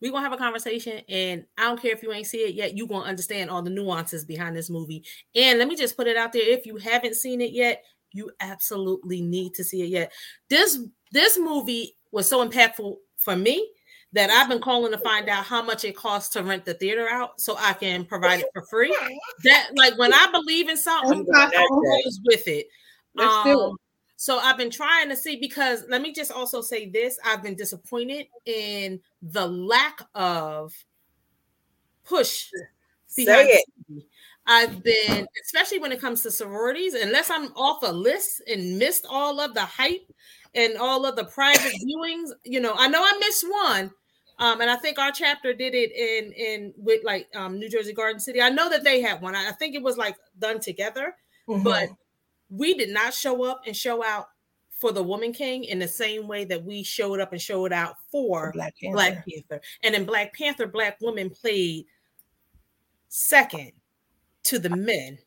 we're 0.00 0.12
gonna 0.12 0.22
have 0.22 0.32
a 0.32 0.36
conversation, 0.36 1.02
and 1.08 1.44
I 1.58 1.64
don't 1.64 1.80
care 1.80 1.92
if 1.92 2.02
you 2.02 2.12
ain't 2.12 2.26
see 2.26 2.38
it 2.38 2.54
yet, 2.54 2.76
you're 2.76 2.86
gonna 2.86 3.04
understand 3.04 3.50
all 3.50 3.62
the 3.62 3.70
nuances 3.70 4.24
behind 4.24 4.56
this 4.56 4.70
movie. 4.70 5.04
And 5.34 5.58
let 5.58 5.68
me 5.68 5.76
just 5.76 5.96
put 5.96 6.06
it 6.06 6.16
out 6.16 6.32
there: 6.32 6.42
if 6.42 6.66
you 6.66 6.76
haven't 6.76 7.16
seen 7.16 7.40
it 7.40 7.52
yet, 7.52 7.84
you 8.12 8.30
absolutely 8.40 9.20
need 9.20 9.54
to 9.54 9.64
see 9.64 9.82
it 9.82 9.88
yet. 9.88 10.12
This 10.48 10.78
this 11.12 11.38
movie 11.38 11.96
was 12.12 12.28
so 12.28 12.46
impactful 12.46 12.96
for 13.16 13.36
me 13.36 13.68
that 14.12 14.30
I've 14.30 14.48
been 14.48 14.60
calling 14.60 14.90
to 14.92 14.98
find 14.98 15.28
out 15.28 15.44
how 15.44 15.62
much 15.62 15.84
it 15.84 15.94
costs 15.96 16.32
to 16.34 16.42
rent 16.42 16.64
the 16.64 16.74
theater 16.74 17.08
out 17.08 17.40
so 17.40 17.56
I 17.58 17.74
can 17.74 18.04
provide 18.04 18.40
it 18.40 18.46
for 18.52 18.62
free. 18.62 18.96
That 19.44 19.70
like 19.76 19.96
when 19.98 20.12
I 20.12 20.28
believe 20.32 20.68
in 20.68 20.76
something, 20.76 21.24
That's 21.30 21.56
I 21.56 21.60
possible. 21.60 21.82
goes 22.04 22.20
with 22.24 22.48
it. 22.48 22.66
Let's 23.14 23.44
do 23.44 23.50
it. 23.50 23.64
Um, 23.70 23.76
so 24.16 24.38
I've 24.38 24.58
been 24.58 24.70
trying 24.70 25.08
to 25.08 25.16
see 25.16 25.36
because 25.36 25.84
let 25.88 26.02
me 26.02 26.12
just 26.12 26.32
also 26.32 26.60
say 26.60 26.90
this: 26.90 27.18
I've 27.24 27.42
been 27.42 27.54
disappointed 27.54 28.26
in 28.46 29.00
the 29.22 29.46
lack 29.46 30.00
of 30.14 30.74
push 32.04 32.48
Say 33.06 33.24
behind 33.24 33.48
it. 33.50 33.64
the 33.88 33.94
movie. 33.94 34.06
I've 34.46 34.82
been, 34.82 35.26
especially 35.44 35.78
when 35.78 35.92
it 35.92 36.00
comes 36.00 36.22
to 36.22 36.30
sororities, 36.30 36.94
unless 36.94 37.30
I'm 37.30 37.52
off 37.54 37.78
a 37.82 37.92
list 37.92 38.42
and 38.48 38.78
missed 38.78 39.06
all 39.08 39.38
of 39.40 39.54
the 39.54 39.64
hype 39.64 40.10
and 40.54 40.76
all 40.76 41.04
of 41.06 41.14
the 41.16 41.24
private 41.24 41.72
viewings. 41.86 42.30
You 42.44 42.60
know, 42.60 42.74
I 42.76 42.88
know 42.88 43.02
I 43.02 43.16
missed 43.20 43.44
one. 43.48 43.90
Um, 44.38 44.62
and 44.62 44.70
I 44.70 44.76
think 44.76 44.98
our 44.98 45.12
chapter 45.12 45.52
did 45.52 45.74
it 45.74 45.92
in 45.92 46.32
in 46.32 46.72
with 46.78 47.04
like 47.04 47.28
um, 47.36 47.58
New 47.58 47.68
Jersey 47.68 47.92
Garden 47.92 48.18
City. 48.18 48.40
I 48.40 48.48
know 48.48 48.70
that 48.70 48.82
they 48.84 49.02
had 49.02 49.20
one. 49.20 49.34
I 49.36 49.52
think 49.52 49.74
it 49.74 49.82
was 49.82 49.98
like 49.98 50.16
done 50.38 50.60
together, 50.60 51.14
Mhm. 51.46 51.62
but 51.62 51.90
we 52.48 52.72
did 52.72 52.88
not 52.88 53.12
show 53.12 53.44
up 53.44 53.60
and 53.66 53.76
show 53.76 54.02
out 54.02 54.28
for 54.70 54.92
the 54.92 55.02
Woman 55.02 55.34
King 55.34 55.64
in 55.64 55.78
the 55.78 55.86
same 55.86 56.26
way 56.26 56.46
that 56.46 56.64
we 56.64 56.82
showed 56.82 57.20
up 57.20 57.32
and 57.32 57.40
showed 57.40 57.70
out 57.70 57.96
for 58.10 58.50
Black 58.52 58.74
Panther. 58.80 58.94
Black 58.94 59.26
Panther. 59.28 59.60
And 59.82 59.94
in 59.94 60.06
Black 60.06 60.32
Panther, 60.32 60.66
Black 60.66 60.96
women 61.02 61.28
played 61.28 61.84
Second, 63.08 63.72
to 64.44 64.58
the 64.58 64.70
men 64.70 65.18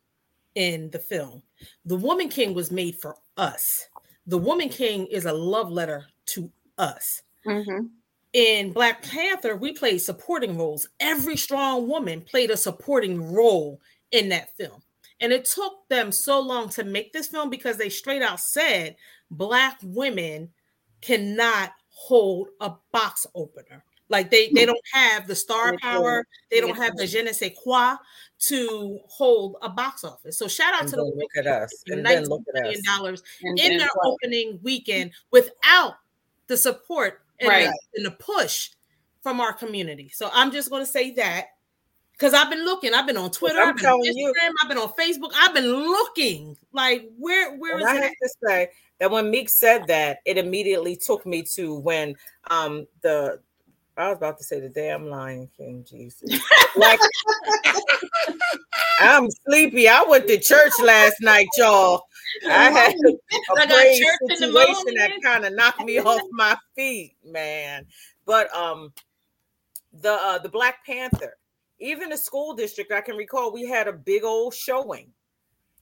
in 0.55 0.89
the 0.91 0.99
film, 0.99 1.41
the 1.85 1.95
Woman 1.95 2.29
King 2.29 2.53
was 2.53 2.71
made 2.71 2.95
for 3.01 3.15
us. 3.37 3.87
The 4.27 4.37
Woman 4.37 4.69
King 4.69 5.07
is 5.07 5.25
a 5.25 5.33
love 5.33 5.71
letter 5.71 6.05
to 6.27 6.51
us. 6.77 7.21
Mm-hmm. 7.45 7.87
In 8.33 8.71
Black 8.71 9.03
Panther, 9.03 9.55
we 9.55 9.73
played 9.73 9.99
supporting 9.99 10.57
roles. 10.57 10.87
Every 10.99 11.37
strong 11.37 11.87
woman 11.87 12.21
played 12.21 12.49
a 12.49 12.57
supporting 12.57 13.31
role 13.31 13.79
in 14.11 14.29
that 14.29 14.55
film. 14.57 14.81
And 15.19 15.31
it 15.31 15.45
took 15.45 15.87
them 15.89 16.11
so 16.11 16.39
long 16.39 16.69
to 16.69 16.83
make 16.83 17.13
this 17.13 17.27
film 17.27 17.49
because 17.49 17.77
they 17.77 17.89
straight 17.89 18.21
out 18.21 18.39
said 18.39 18.95
Black 19.29 19.79
women 19.83 20.49
cannot 21.01 21.73
hold 21.89 22.47
a 22.59 22.73
box 22.91 23.27
opener. 23.35 23.83
Like 24.13 24.29
they 24.29 24.49
they 24.51 24.65
don't 24.65 24.79
have 24.93 25.25
the 25.27 25.35
star 25.35 25.75
power, 25.81 26.23
they 26.51 26.61
don't 26.61 26.77
have 26.77 26.95
the 26.95 27.07
je 27.07 27.23
ne 27.23 27.31
sais 27.33 27.51
quoi 27.61 27.95
to 28.49 28.99
hold 29.07 29.55
a 29.63 29.69
box 29.69 30.03
office. 30.03 30.37
So 30.37 30.47
shout 30.47 30.73
out 30.73 30.81
And 30.81 30.89
to 30.91 30.95
the 30.97 31.03
look 31.03 31.31
at 31.35 31.47
us. 31.47 31.73
And 31.87 32.05
then 32.05 32.25
look 32.25 32.43
at 32.55 32.63
us. 32.67 32.77
dollars 32.81 33.23
in 33.41 33.77
their 33.77 33.89
what? 33.95 34.07
opening 34.13 34.59
weekend 34.61 35.11
without 35.31 35.95
the 36.45 36.55
support 36.57 37.21
and, 37.39 37.49
Right. 37.49 37.65
the, 37.67 37.97
and 37.97 38.05
the 38.05 38.11
push 38.11 38.69
from 39.23 39.41
our 39.41 39.51
community. 39.51 40.09
So 40.13 40.29
I'm 40.31 40.51
just 40.51 40.69
going 40.69 40.83
to 40.85 40.91
say 40.91 41.11
that 41.15 41.47
because 42.11 42.35
I've 42.35 42.51
been 42.51 42.63
looking. 42.65 42.93
I've 42.93 43.07
been 43.07 43.17
on 43.17 43.31
Twitter. 43.31 43.59
I've 43.59 43.75
been 43.77 43.85
on 43.87 44.03
telling 44.03 44.15
you. 44.15 44.27
Instagram. 44.31 44.51
I've 44.61 44.69
been 44.69 44.77
on 44.77 44.89
Facebook. 44.89 45.31
I've 45.35 45.55
been 45.55 45.71
looking. 45.71 46.55
Like 46.71 47.09
where 47.17 47.57
where 47.57 47.79
is 47.79 47.85
I 47.85 47.97
it? 47.97 48.03
have 48.03 48.11
to 48.21 48.29
say 48.45 48.69
that 48.99 49.09
when 49.09 49.31
Meek 49.31 49.49
said 49.49 49.87
that, 49.87 50.19
it 50.25 50.37
immediately 50.37 50.95
took 50.95 51.25
me 51.25 51.41
to 51.55 51.73
when 51.73 52.15
um 52.51 52.85
the 53.01 53.39
I 53.95 54.09
was 54.09 54.17
about 54.17 54.37
to 54.39 54.43
say 54.43 54.59
the 54.59 54.69
damn 54.69 55.07
Lion 55.07 55.49
King, 55.55 55.85
Jesus. 55.87 56.41
Like 56.75 56.99
I'm 58.99 59.27
sleepy. 59.47 59.87
I 59.87 60.03
went 60.03 60.27
to 60.27 60.39
church 60.39 60.73
last 60.81 61.15
night, 61.21 61.47
y'all. 61.57 62.03
I 62.49 62.71
had 62.71 62.93
a 62.93 63.13
I 63.57 63.65
praise 63.67 63.99
church 63.99 64.17
in 64.21 64.27
the 64.27 64.35
situation 64.37 64.95
that 64.97 65.11
kind 65.23 65.45
of 65.45 65.53
knocked 65.53 65.83
me 65.83 65.99
off 65.99 66.21
my 66.31 66.57
feet, 66.75 67.15
man. 67.23 67.85
But 68.25 68.53
um 68.55 68.93
the 70.01 70.13
uh 70.13 70.39
the 70.39 70.49
Black 70.49 70.85
Panther, 70.85 71.37
even 71.79 72.09
the 72.09 72.17
school 72.17 72.55
district, 72.55 72.91
I 72.91 73.01
can 73.01 73.15
recall 73.15 73.53
we 73.53 73.67
had 73.67 73.87
a 73.87 73.93
big 73.93 74.23
old 74.23 74.53
showing 74.53 75.11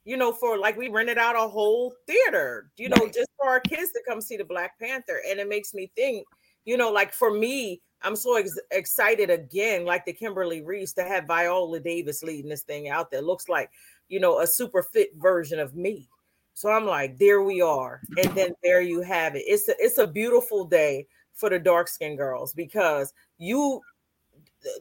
you 0.04 0.18
know, 0.18 0.32
for 0.32 0.58
like 0.58 0.78
we 0.78 0.90
rented 0.90 1.18
out 1.18 1.36
a 1.36 1.48
whole 1.48 1.94
theater, 2.08 2.72
you 2.78 2.90
know, 2.90 3.08
just 3.08 3.30
for 3.38 3.50
our 3.50 3.60
kids 3.60 3.92
to 3.92 4.02
come 4.08 4.20
see 4.20 4.38
the 4.38 4.44
Black 4.44 4.80
Panther. 4.80 5.22
And 5.30 5.40
it 5.40 5.48
makes 5.48 5.74
me 5.74 5.92
think, 5.96 6.26
you 6.66 6.78
know, 6.78 6.92
like 6.92 7.14
for 7.14 7.32
me, 7.32 7.82
I'm 8.04 8.16
so 8.16 8.36
ex- 8.36 8.60
excited 8.72 9.30
again, 9.30 9.86
like 9.86 10.06
the 10.06 10.14
Kimberly 10.14 10.62
Reese, 10.62 10.94
to 10.94 11.04
have 11.04 11.28
Viola 11.28 11.80
Davis 11.80 12.24
leading 12.24 12.50
this 12.50 12.64
thing 12.64 12.90
out 12.90 13.12
there. 13.12 13.22
Looks 13.22 13.50
like, 13.50 13.70
you 14.10 14.20
know, 14.20 14.40
a 14.40 14.48
super 14.48 14.84
fit 14.84 15.12
version 15.18 15.60
of 15.60 15.76
me. 15.76 16.10
So 16.54 16.70
I'm 16.70 16.86
like, 16.86 17.18
there 17.18 17.42
we 17.42 17.62
are. 17.62 18.02
And 18.18 18.36
then 18.36 18.54
there 18.64 18.82
you 18.82 19.02
have 19.02 19.36
it. 19.36 19.44
It's 19.48 19.68
a, 19.68 19.76
it's 19.80 19.98
a 19.98 20.08
beautiful 20.08 20.66
day 20.66 21.08
for 21.34 21.50
the 21.50 21.60
dark 21.60 21.88
skinned 21.88 22.18
girls 22.18 22.54
because 22.54 23.14
you 23.38 23.82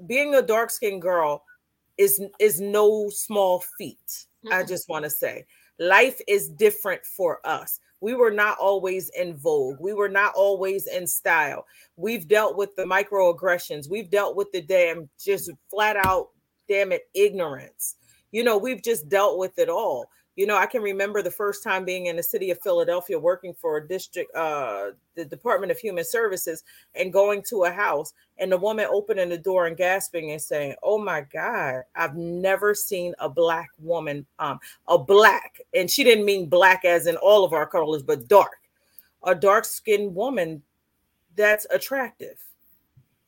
being 0.06 0.34
a 0.34 0.42
dark 0.42 0.70
skinned 0.70 1.02
girl 1.02 1.44
is 1.96 2.20
is 2.38 2.60
no 2.60 3.08
small 3.10 3.62
feat. 3.78 4.26
I 4.50 4.62
just 4.62 4.88
want 4.88 5.04
to 5.04 5.10
say 5.10 5.46
life 5.78 6.20
is 6.26 6.48
different 6.48 7.04
for 7.04 7.40
us. 7.44 7.80
We 8.00 8.14
were 8.14 8.30
not 8.30 8.58
always 8.58 9.10
in 9.10 9.36
vogue. 9.36 9.78
We 9.80 9.92
were 9.92 10.08
not 10.08 10.32
always 10.34 10.86
in 10.86 11.06
style. 11.06 11.66
We've 11.96 12.26
dealt 12.26 12.56
with 12.56 12.74
the 12.76 12.84
microaggressions. 12.84 13.90
We've 13.90 14.10
dealt 14.10 14.36
with 14.36 14.50
the 14.52 14.62
damn 14.62 15.08
just 15.18 15.50
flat 15.70 15.96
out 15.96 16.28
damn 16.70 16.92
it 16.92 17.08
ignorance. 17.14 17.96
You 18.30 18.44
know, 18.44 18.56
we've 18.56 18.82
just 18.82 19.08
dealt 19.08 19.38
with 19.38 19.58
it 19.58 19.68
all. 19.68 20.08
You 20.36 20.46
know, 20.46 20.56
I 20.56 20.66
can 20.66 20.82
remember 20.82 21.22
the 21.22 21.30
first 21.30 21.62
time 21.62 21.84
being 21.84 22.06
in 22.06 22.16
the 22.16 22.22
city 22.22 22.50
of 22.50 22.62
Philadelphia 22.62 23.18
working 23.18 23.52
for 23.52 23.76
a 23.76 23.86
district 23.86 24.34
uh 24.34 24.92
the 25.14 25.24
Department 25.24 25.72
of 25.72 25.78
Human 25.78 26.04
Services 26.04 26.62
and 26.94 27.12
going 27.12 27.42
to 27.48 27.64
a 27.64 27.70
house 27.70 28.14
and 28.38 28.50
the 28.50 28.56
woman 28.56 28.86
opening 28.90 29.28
the 29.28 29.36
door 29.36 29.66
and 29.66 29.76
gasping 29.76 30.30
and 30.30 30.40
saying, 30.40 30.76
"Oh 30.82 30.98
my 30.98 31.22
God, 31.32 31.82
I've 31.94 32.16
never 32.16 32.74
seen 32.74 33.14
a 33.18 33.28
black 33.28 33.68
woman, 33.78 34.24
um, 34.38 34.60
a 34.88 34.96
black," 34.96 35.60
and 35.74 35.90
she 35.90 36.04
didn't 36.04 36.24
mean 36.24 36.48
black 36.48 36.84
as 36.84 37.06
in 37.06 37.16
all 37.16 37.44
of 37.44 37.52
our 37.52 37.66
colors, 37.66 38.02
but 38.02 38.28
dark, 38.28 38.56
a 39.24 39.34
dark 39.34 39.64
skinned 39.64 40.14
woman 40.14 40.62
that's 41.36 41.66
attractive. 41.70 42.38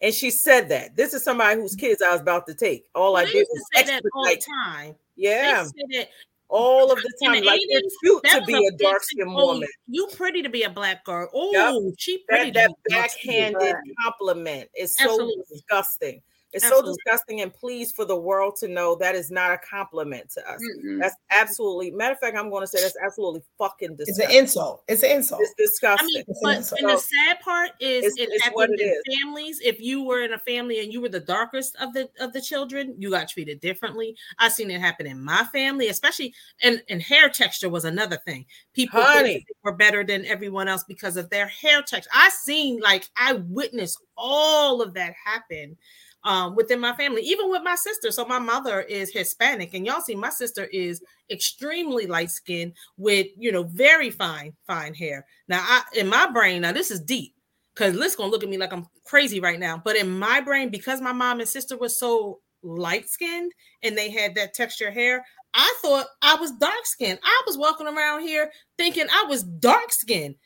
And 0.01 0.13
she 0.13 0.31
said 0.31 0.69
that. 0.71 0.97
This 0.97 1.15
is 1.15 1.23
somebody 1.23 1.61
whose 1.61 1.77
kids 1.77 2.03
I 2.03 2.11
was 2.11 2.21
about 2.21 2.47
to 2.49 2.55
take. 2.55 2.87
All 2.95 3.17
I 3.17 3.25
did 3.25 3.47
was 3.53 3.65
say 3.73 3.85
that 3.85 4.03
all 4.15 4.25
the 4.25 4.43
time. 4.65 4.97
Yeah, 5.15 5.63
They 5.63 5.69
said 5.69 5.87
that 5.91 6.09
all 6.53 6.93
of 6.93 6.99
the 6.99 7.13
time. 7.25 7.41
the 7.41 7.47
Like 7.47 7.61
they're 7.71 7.81
cute 8.03 8.25
to 8.25 8.43
be 8.45 8.55
a 8.55 8.69
a 8.69 8.71
dark 8.77 9.01
thing. 9.01 9.01
skinned 9.03 9.31
Oh, 9.35 9.47
woman. 9.47 9.69
You 9.89 10.07
pretty 10.15 10.43
to 10.43 10.49
be 10.49 10.63
a 10.63 10.71
black 10.71 11.05
girl. 11.05 11.29
Oh, 11.35 11.93
she 11.99 12.23
pretty 12.29 12.51
that, 12.53 12.69
to 12.69 12.75
that 12.91 13.11
backhanded 13.11 13.75
compliment 14.05 14.69
is 14.77 14.95
so 14.97 15.05
Absolutely. 15.05 15.45
disgusting. 15.51 16.23
It's 16.53 16.65
Absolutely. 16.65 16.91
so 16.93 16.97
disgusting, 16.97 17.41
and 17.41 17.53
please, 17.53 17.93
for 17.93 18.05
the 18.05 18.17
world 18.17 18.57
to 18.57 18.69
know 18.69 18.95
that 18.97 19.15
is 19.15 19.31
not 19.31 19.53
a 19.53 19.59
compliment 19.59 20.31
to 20.33 20.41
us. 20.51 20.61
Mm-mm. 20.85 21.01
That's 21.01 21.17
absolutely 21.31 21.91
matter 21.93 22.13
of 22.13 22.19
fact. 22.19 22.37
I'm 22.37 22.51
going 22.51 22.61
to 22.63 22.67
say 22.67 22.83
that's 22.83 22.97
absolutely 23.03 23.43
fucking 23.57 23.97
disgusting. 23.97 24.25
It's 24.27 24.33
an 24.35 24.39
insult. 24.39 24.85
It's 24.87 25.03
an 25.03 25.11
insult. 25.13 25.41
It's 25.43 25.55
disgusting. 25.57 26.09
I 26.19 26.25
disgusting. 26.27 26.45
mean, 26.45 26.57
It's 26.59 26.71
but 26.71 26.79
an 26.81 26.85
and 26.91 26.99
the 26.99 27.01
sad 27.01 27.41
part 27.41 27.71
is 27.81 28.05
It's- 28.05 28.13
it 28.19 28.29
it's 28.33 28.47
what 28.51 28.69
happened 28.69 28.81
it 28.81 28.85
in 28.85 28.91
is. 28.91 29.19
families. 29.23 29.61
If 29.65 29.81
you 29.81 30.03
were 30.03 30.23
in 30.23 30.35
a 30.35 30.39
family 30.41 30.81
and 30.81 30.93
you 30.93 31.01
were 31.01 31.09
the 31.09 31.21
darkest 31.21 31.75
of 31.77 31.95
the 31.95 32.11
of 32.21 32.33
the 32.35 32.41
children, 32.43 32.95
you 32.99 33.11
got 33.11 33.29
treated 33.31 33.61
differently. 33.61 34.15
I've 34.39 34.53
seen 34.53 34.71
it 34.71 34.81
happen 34.81 35.07
in 35.07 35.25
my 35.25 35.45
family, 35.45 35.89
especially 35.89 36.35
and 36.63 36.83
and 36.91 37.01
hair 37.01 37.31
texture 37.31 37.71
was 37.71 37.85
another 37.87 38.19
thing. 38.27 38.45
People 38.75 39.01
Honey. 39.03 39.47
were 39.65 39.73
better 39.73 40.05
than 40.05 40.27
everyone 40.27 40.69
else 40.69 40.85
because 40.85 41.17
of 41.17 41.31
their 41.31 41.47
hair 41.47 41.81
texture. 41.83 42.11
I 42.15 42.29
seen 42.29 42.79
like 42.81 43.09
I 43.17 43.33
witnessed 43.35 43.99
all 44.19 44.83
of 44.83 44.93
that 44.95 45.15
happen 45.25 45.79
um, 46.25 46.55
within 46.55 46.81
my 46.81 46.95
family, 46.95 47.23
even 47.23 47.51
with 47.51 47.63
my 47.63 47.75
sister. 47.75 48.11
So 48.11 48.25
my 48.25 48.39
mother 48.39 48.81
is 48.83 49.13
Hispanic, 49.13 49.75
and 49.75 49.87
y'all 49.87 50.01
see 50.01 50.15
my 50.15 50.31
sister 50.31 50.65
is 50.67 51.03
extremely 51.31 52.07
light 52.07 52.31
skinned 52.31 52.75
with 52.97 53.27
you 53.37 53.53
know 53.53 53.65
very 53.65 54.11
fine 54.11 54.53
fine 54.67 54.95
hair. 54.95 55.27
Now, 55.49 55.61
I 55.63 55.83
in 55.97 56.09
my 56.09 56.31
brain, 56.31 56.63
now 56.63 56.73
this 56.73 56.91
is 56.91 57.01
deep 57.01 57.35
because 57.75 57.95
Liz 57.95 58.17
gonna 58.17 58.31
look 58.31 58.43
at 58.43 58.49
me 58.49 58.59
like 58.59 58.73
I'm 58.73 58.87
crazy 59.05 59.41
right 59.41 59.59
now. 59.59 59.81
But 59.83 59.97
in 59.97 60.11
my 60.19 60.41
brain, 60.41 60.69
because 60.71 61.01
my 61.01 61.13
mom 61.13 61.41
and 61.41 61.49
sister 61.49 61.77
were 61.77 61.89
so 61.89 62.41
light 62.63 63.09
skinned 63.09 63.53
and 63.83 63.97
they 63.97 64.11
had 64.11 64.35
that 64.37 64.55
texture 64.55 64.91
hair, 64.91 65.25
I 65.55 65.75
thought 65.83 66.07
I 66.23 66.37
was 66.37 66.53
dark 66.53 66.85
skinned. 66.85 67.19
I 67.23 67.43
was 67.47 67.59
walking 67.59 67.87
around 67.87 68.23
here 68.23 68.51
thinking 68.79 69.07
I 69.11 69.25
was 69.29 69.43
dark 69.43 69.93
skinned. 69.93 70.37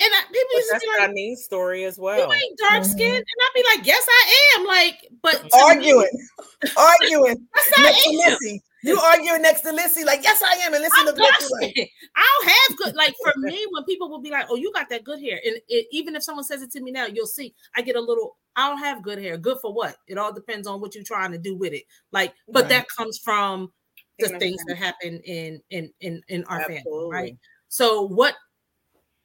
And 0.00 0.10
I, 0.12 0.22
people 0.26 0.48
But 0.52 0.56
used 0.56 0.68
to 0.68 0.72
that's 0.72 0.84
be 0.84 0.90
like, 0.90 1.08
my 1.08 1.14
niece 1.14 1.44
story 1.44 1.84
as 1.84 1.98
well. 1.98 2.18
you 2.18 2.32
ain't 2.32 2.58
dark 2.58 2.82
mm-hmm. 2.82 2.90
skinned. 2.90 3.14
And 3.14 3.24
I'd 3.24 3.50
be 3.54 3.64
like, 3.76 3.86
yes, 3.86 4.04
I 4.08 4.56
am. 4.58 4.66
Like, 4.66 5.08
but 5.22 5.34
to 5.34 5.44
me, 5.44 5.50
arguing, 5.62 6.28
arguing 6.76 7.46
Yes, 7.54 7.72
I 7.76 7.82
next 7.82 8.06
am. 8.06 8.14
Lissy. 8.14 8.62
You 8.82 9.00
arguing 9.00 9.40
next 9.40 9.60
to 9.62 9.72
Lissy, 9.72 10.04
like, 10.04 10.22
yes, 10.24 10.42
I 10.42 10.56
am. 10.56 10.74
And 10.74 10.82
Lissy 10.82 10.92
I'm 10.98 11.06
look 11.06 11.16
dark 11.16 11.32
at 11.34 11.42
you 11.42 11.48
like. 11.62 11.90
I 12.16 12.38
don't 12.40 12.48
have 12.68 12.78
good. 12.78 12.96
Like 12.96 13.14
for 13.22 13.32
me, 13.40 13.64
when 13.70 13.84
people 13.84 14.10
will 14.10 14.20
be 14.20 14.30
like, 14.30 14.46
"Oh, 14.50 14.56
you 14.56 14.70
got 14.74 14.90
that 14.90 15.04
good 15.04 15.20
hair," 15.20 15.40
and 15.44 15.56
it, 15.68 15.86
even 15.90 16.14
if 16.16 16.22
someone 16.22 16.44
says 16.44 16.60
it 16.60 16.70
to 16.72 16.82
me 16.82 16.90
now, 16.90 17.06
you'll 17.06 17.26
see 17.26 17.54
I 17.74 17.80
get 17.80 17.96
a 17.96 18.00
little. 18.00 18.36
I 18.56 18.68
don't 18.68 18.78
have 18.78 19.02
good 19.02 19.18
hair. 19.18 19.38
Good 19.38 19.58
for 19.62 19.72
what? 19.72 19.96
It 20.06 20.18
all 20.18 20.32
depends 20.34 20.66
on 20.66 20.80
what 20.80 20.94
you're 20.94 21.02
trying 21.02 21.32
to 21.32 21.38
do 21.38 21.56
with 21.56 21.72
it. 21.72 21.84
Like, 22.12 22.34
but 22.46 22.64
Right. 22.64 22.68
that 22.70 22.86
comes 22.94 23.18
from 23.18 23.72
the 24.18 24.28
things 24.38 24.60
that 24.66 24.76
happen 24.76 25.20
in 25.24 25.62
in 25.70 25.90
in 26.00 26.20
in 26.28 26.44
our 26.44 26.64
family, 26.64 27.08
right? 27.10 27.36
So 27.68 28.02
what 28.02 28.34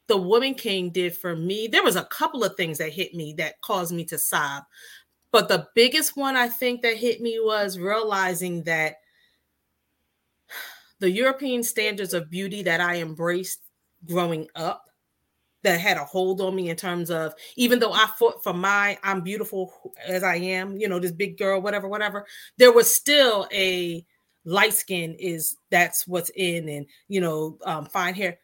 the 0.09 0.17
woman 0.17 0.55
king 0.55 0.89
did 0.89 1.15
for 1.15 1.35
me, 1.35 1.67
there 1.67 1.83
was 1.83 1.95
a 1.95 2.03
couple 2.05 2.43
of 2.43 2.55
things 2.55 2.79
that 2.79 2.91
hit 2.91 3.13
me 3.13 3.33
that 3.37 3.61
caused 3.61 3.93
me 3.93 4.03
to 4.05 4.17
sob. 4.17 4.63
But 5.31 5.47
the 5.47 5.67
biggest 5.75 6.17
one 6.17 6.35
I 6.35 6.49
think 6.49 6.81
that 6.81 6.97
hit 6.97 7.21
me 7.21 7.39
was 7.39 7.77
realizing 7.77 8.63
that 8.63 8.95
the 10.99 11.11
European 11.11 11.63
standards 11.63 12.13
of 12.13 12.29
beauty 12.29 12.63
that 12.63 12.81
I 12.81 12.97
embraced 12.97 13.61
growing 14.05 14.47
up 14.55 14.89
that 15.61 15.79
had 15.79 15.97
a 15.97 16.05
hold 16.05 16.41
on 16.41 16.55
me 16.55 16.69
in 16.69 16.75
terms 16.75 17.11
of 17.11 17.33
even 17.55 17.79
though 17.79 17.93
I 17.93 18.07
fought 18.17 18.43
for 18.43 18.53
my 18.53 18.97
I'm 19.03 19.21
beautiful 19.21 19.93
as 20.07 20.23
I 20.23 20.35
am, 20.37 20.77
you 20.77 20.89
know, 20.89 20.99
this 20.99 21.11
big 21.11 21.37
girl, 21.37 21.61
whatever, 21.61 21.87
whatever, 21.87 22.25
there 22.57 22.73
was 22.73 22.93
still 22.93 23.47
a 23.53 24.03
light 24.45 24.73
skin 24.73 25.15
is 25.19 25.55
that's 25.69 26.07
what's 26.07 26.31
in 26.35 26.67
and 26.69 26.87
you 27.09 27.21
know, 27.21 27.59
um, 27.65 27.85
fine 27.85 28.15
hair. 28.15 28.39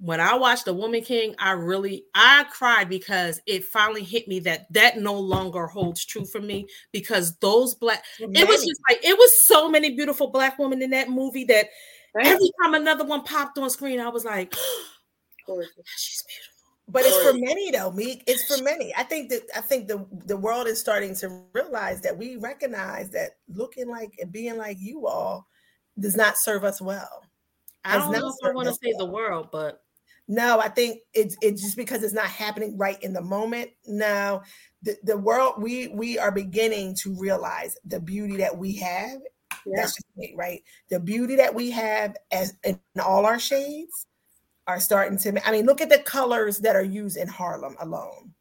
When 0.00 0.20
I 0.20 0.34
watched 0.36 0.64
The 0.64 0.74
Woman 0.74 1.02
King, 1.02 1.34
I 1.38 1.52
really 1.52 2.04
I 2.14 2.44
cried 2.52 2.88
because 2.88 3.40
it 3.46 3.64
finally 3.64 4.04
hit 4.04 4.28
me 4.28 4.38
that 4.40 4.72
that 4.72 4.98
no 4.98 5.14
longer 5.14 5.66
holds 5.66 6.04
true 6.04 6.24
for 6.24 6.40
me 6.40 6.66
because 6.92 7.36
those 7.38 7.74
black 7.74 8.04
it 8.20 8.48
was 8.48 8.64
just 8.64 8.80
like 8.88 9.04
it 9.04 9.18
was 9.18 9.46
so 9.46 9.68
many 9.68 9.90
beautiful 9.96 10.28
black 10.28 10.58
women 10.58 10.82
in 10.82 10.90
that 10.90 11.10
movie 11.10 11.44
that 11.44 11.66
Right? 12.14 12.26
every 12.26 12.50
time 12.62 12.74
another 12.74 13.04
one 13.04 13.22
popped 13.22 13.58
on 13.58 13.68
screen, 13.70 14.00
I 14.00 14.08
was 14.08 14.24
like, 14.24 14.54
Gorgeous. 15.46 15.70
she's 15.96 16.22
beautiful. 16.22 16.54
But 16.90 17.02
it's 17.04 17.22
for 17.22 17.34
many 17.34 17.70
though, 17.70 17.90
Meek. 17.90 18.24
It's 18.26 18.44
for 18.44 18.62
many. 18.62 18.94
I 18.96 19.02
think 19.02 19.28
that 19.28 19.42
I 19.54 19.60
think 19.60 19.88
the 19.88 20.06
the 20.24 20.36
world 20.36 20.66
is 20.66 20.80
starting 20.80 21.14
to 21.16 21.42
realize 21.52 22.00
that 22.00 22.16
we 22.16 22.36
recognize 22.36 23.10
that 23.10 23.32
looking 23.48 23.88
like 23.88 24.14
and 24.18 24.32
being 24.32 24.56
like 24.56 24.78
you 24.80 25.06
all 25.06 25.46
does 25.98 26.16
not 26.16 26.38
serve 26.38 26.64
us 26.64 26.80
well. 26.80 27.22
I 27.84 27.98
don't 27.98 28.12
know 28.12 28.28
if 28.28 28.34
I 28.42 28.52
want 28.52 28.66
to 28.66 28.72
us 28.72 28.78
say 28.82 28.94
the 28.96 29.04
world, 29.04 29.48
but 29.52 29.82
No, 30.30 30.60
I 30.60 30.68
think 30.68 31.00
it's 31.14 31.36
it's 31.40 31.62
just 31.62 31.76
because 31.76 32.02
it's 32.02 32.12
not 32.12 32.26
happening 32.26 32.76
right 32.76 33.02
in 33.02 33.14
the 33.14 33.22
moment. 33.22 33.70
No, 33.86 34.42
the, 34.82 34.96
the 35.02 35.16
world 35.16 35.54
we 35.58 35.88
we 35.88 36.18
are 36.18 36.30
beginning 36.30 36.94
to 36.96 37.18
realize 37.18 37.76
the 37.86 37.98
beauty 37.98 38.36
that 38.36 38.56
we 38.56 38.76
have. 38.76 39.20
That's 39.64 39.94
just 39.94 40.06
me, 40.16 40.34
right? 40.36 40.62
The 40.90 41.00
beauty 41.00 41.36
that 41.36 41.54
we 41.54 41.70
have 41.70 42.14
as 42.30 42.52
in 42.62 42.78
all 43.02 43.24
our 43.24 43.38
shades 43.38 44.06
are 44.66 44.78
starting 44.80 45.18
to. 45.18 45.48
I 45.48 45.50
mean, 45.50 45.64
look 45.64 45.80
at 45.80 45.88
the 45.88 45.98
colors 45.98 46.58
that 46.58 46.76
are 46.76 46.84
used 46.84 47.16
in 47.16 47.28
Harlem 47.28 47.76
alone. 47.80 48.34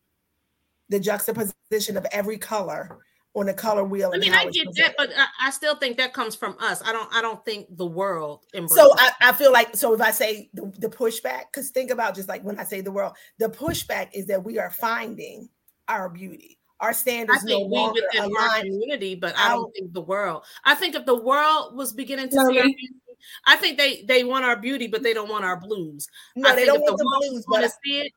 The 0.89 0.99
juxtaposition 0.99 1.95
of 1.95 2.05
every 2.11 2.37
color 2.37 2.99
on 3.37 3.45
the 3.45 3.53
color 3.53 3.83
wheel. 3.83 4.11
I 4.13 4.17
mean, 4.17 4.33
I 4.33 4.45
get 4.45 4.65
presented. 4.65 4.75
that, 4.77 4.95
but 4.97 5.09
I, 5.15 5.47
I 5.47 5.51
still 5.51 5.75
think 5.75 5.97
that 5.97 6.11
comes 6.13 6.35
from 6.35 6.55
us. 6.59 6.81
I 6.83 6.91
don't. 6.91 7.07
I 7.13 7.21
don't 7.21 7.43
think 7.45 7.67
the 7.77 7.85
world. 7.85 8.45
embraces 8.53 8.77
So. 8.77 8.93
I, 8.97 9.11
I 9.21 9.31
feel 9.33 9.51
like 9.51 9.75
so 9.75 9.93
if 9.93 10.01
I 10.01 10.11
say 10.11 10.49
the, 10.53 10.71
the 10.79 10.89
pushback, 10.89 11.43
because 11.51 11.69
think 11.69 11.91
about 11.91 12.15
just 12.15 12.27
like 12.27 12.43
when 12.43 12.59
I 12.59 12.63
say 12.63 12.81
the 12.81 12.91
world, 12.91 13.13
the 13.37 13.49
pushback 13.49 14.09
is 14.13 14.25
that 14.27 14.43
we 14.43 14.57
are 14.57 14.71
finding 14.71 15.49
our 15.87 16.09
beauty. 16.09 16.57
Our 16.79 16.89
I 16.89 16.93
standards 16.93 17.43
no 17.43 17.59
we 17.59 17.75
longer 17.75 18.01
within 18.11 18.21
our 18.35 18.47
align. 18.47 18.61
community, 18.63 19.15
but 19.15 19.35
I 19.37 19.49
don't 19.49 19.71
think 19.73 19.93
the 19.93 20.01
world. 20.01 20.43
I 20.63 20.75
think 20.75 20.95
if 20.95 21.05
the 21.05 21.15
world 21.15 21.75
was 21.75 21.93
beginning 21.93 22.29
to 22.29 22.35
No, 22.35 22.49
see, 22.49 22.57
our 22.59 22.65
beauty, 22.65 22.89
I 23.45 23.55
think 23.55 23.77
they 23.77 24.03
they 24.03 24.23
want 24.23 24.45
our 24.45 24.55
beauty, 24.55 24.87
but 24.87 25.01
they 25.03 25.13
don't 25.13 25.29
want 25.29 25.43
our 25.45 25.59
blues. 25.59 26.07
No, 26.35 26.49
I 26.49 26.55
they 26.55 26.65
think 26.65 26.73
don't 26.73 26.77
if 26.77 26.81
want 26.83 26.97
the 26.97 27.05
world 27.05 27.21
blues, 27.31 27.45
want 27.47 27.61
but 27.63 27.67
to 27.67 27.73
see 27.83 27.99
it, 28.01 28.11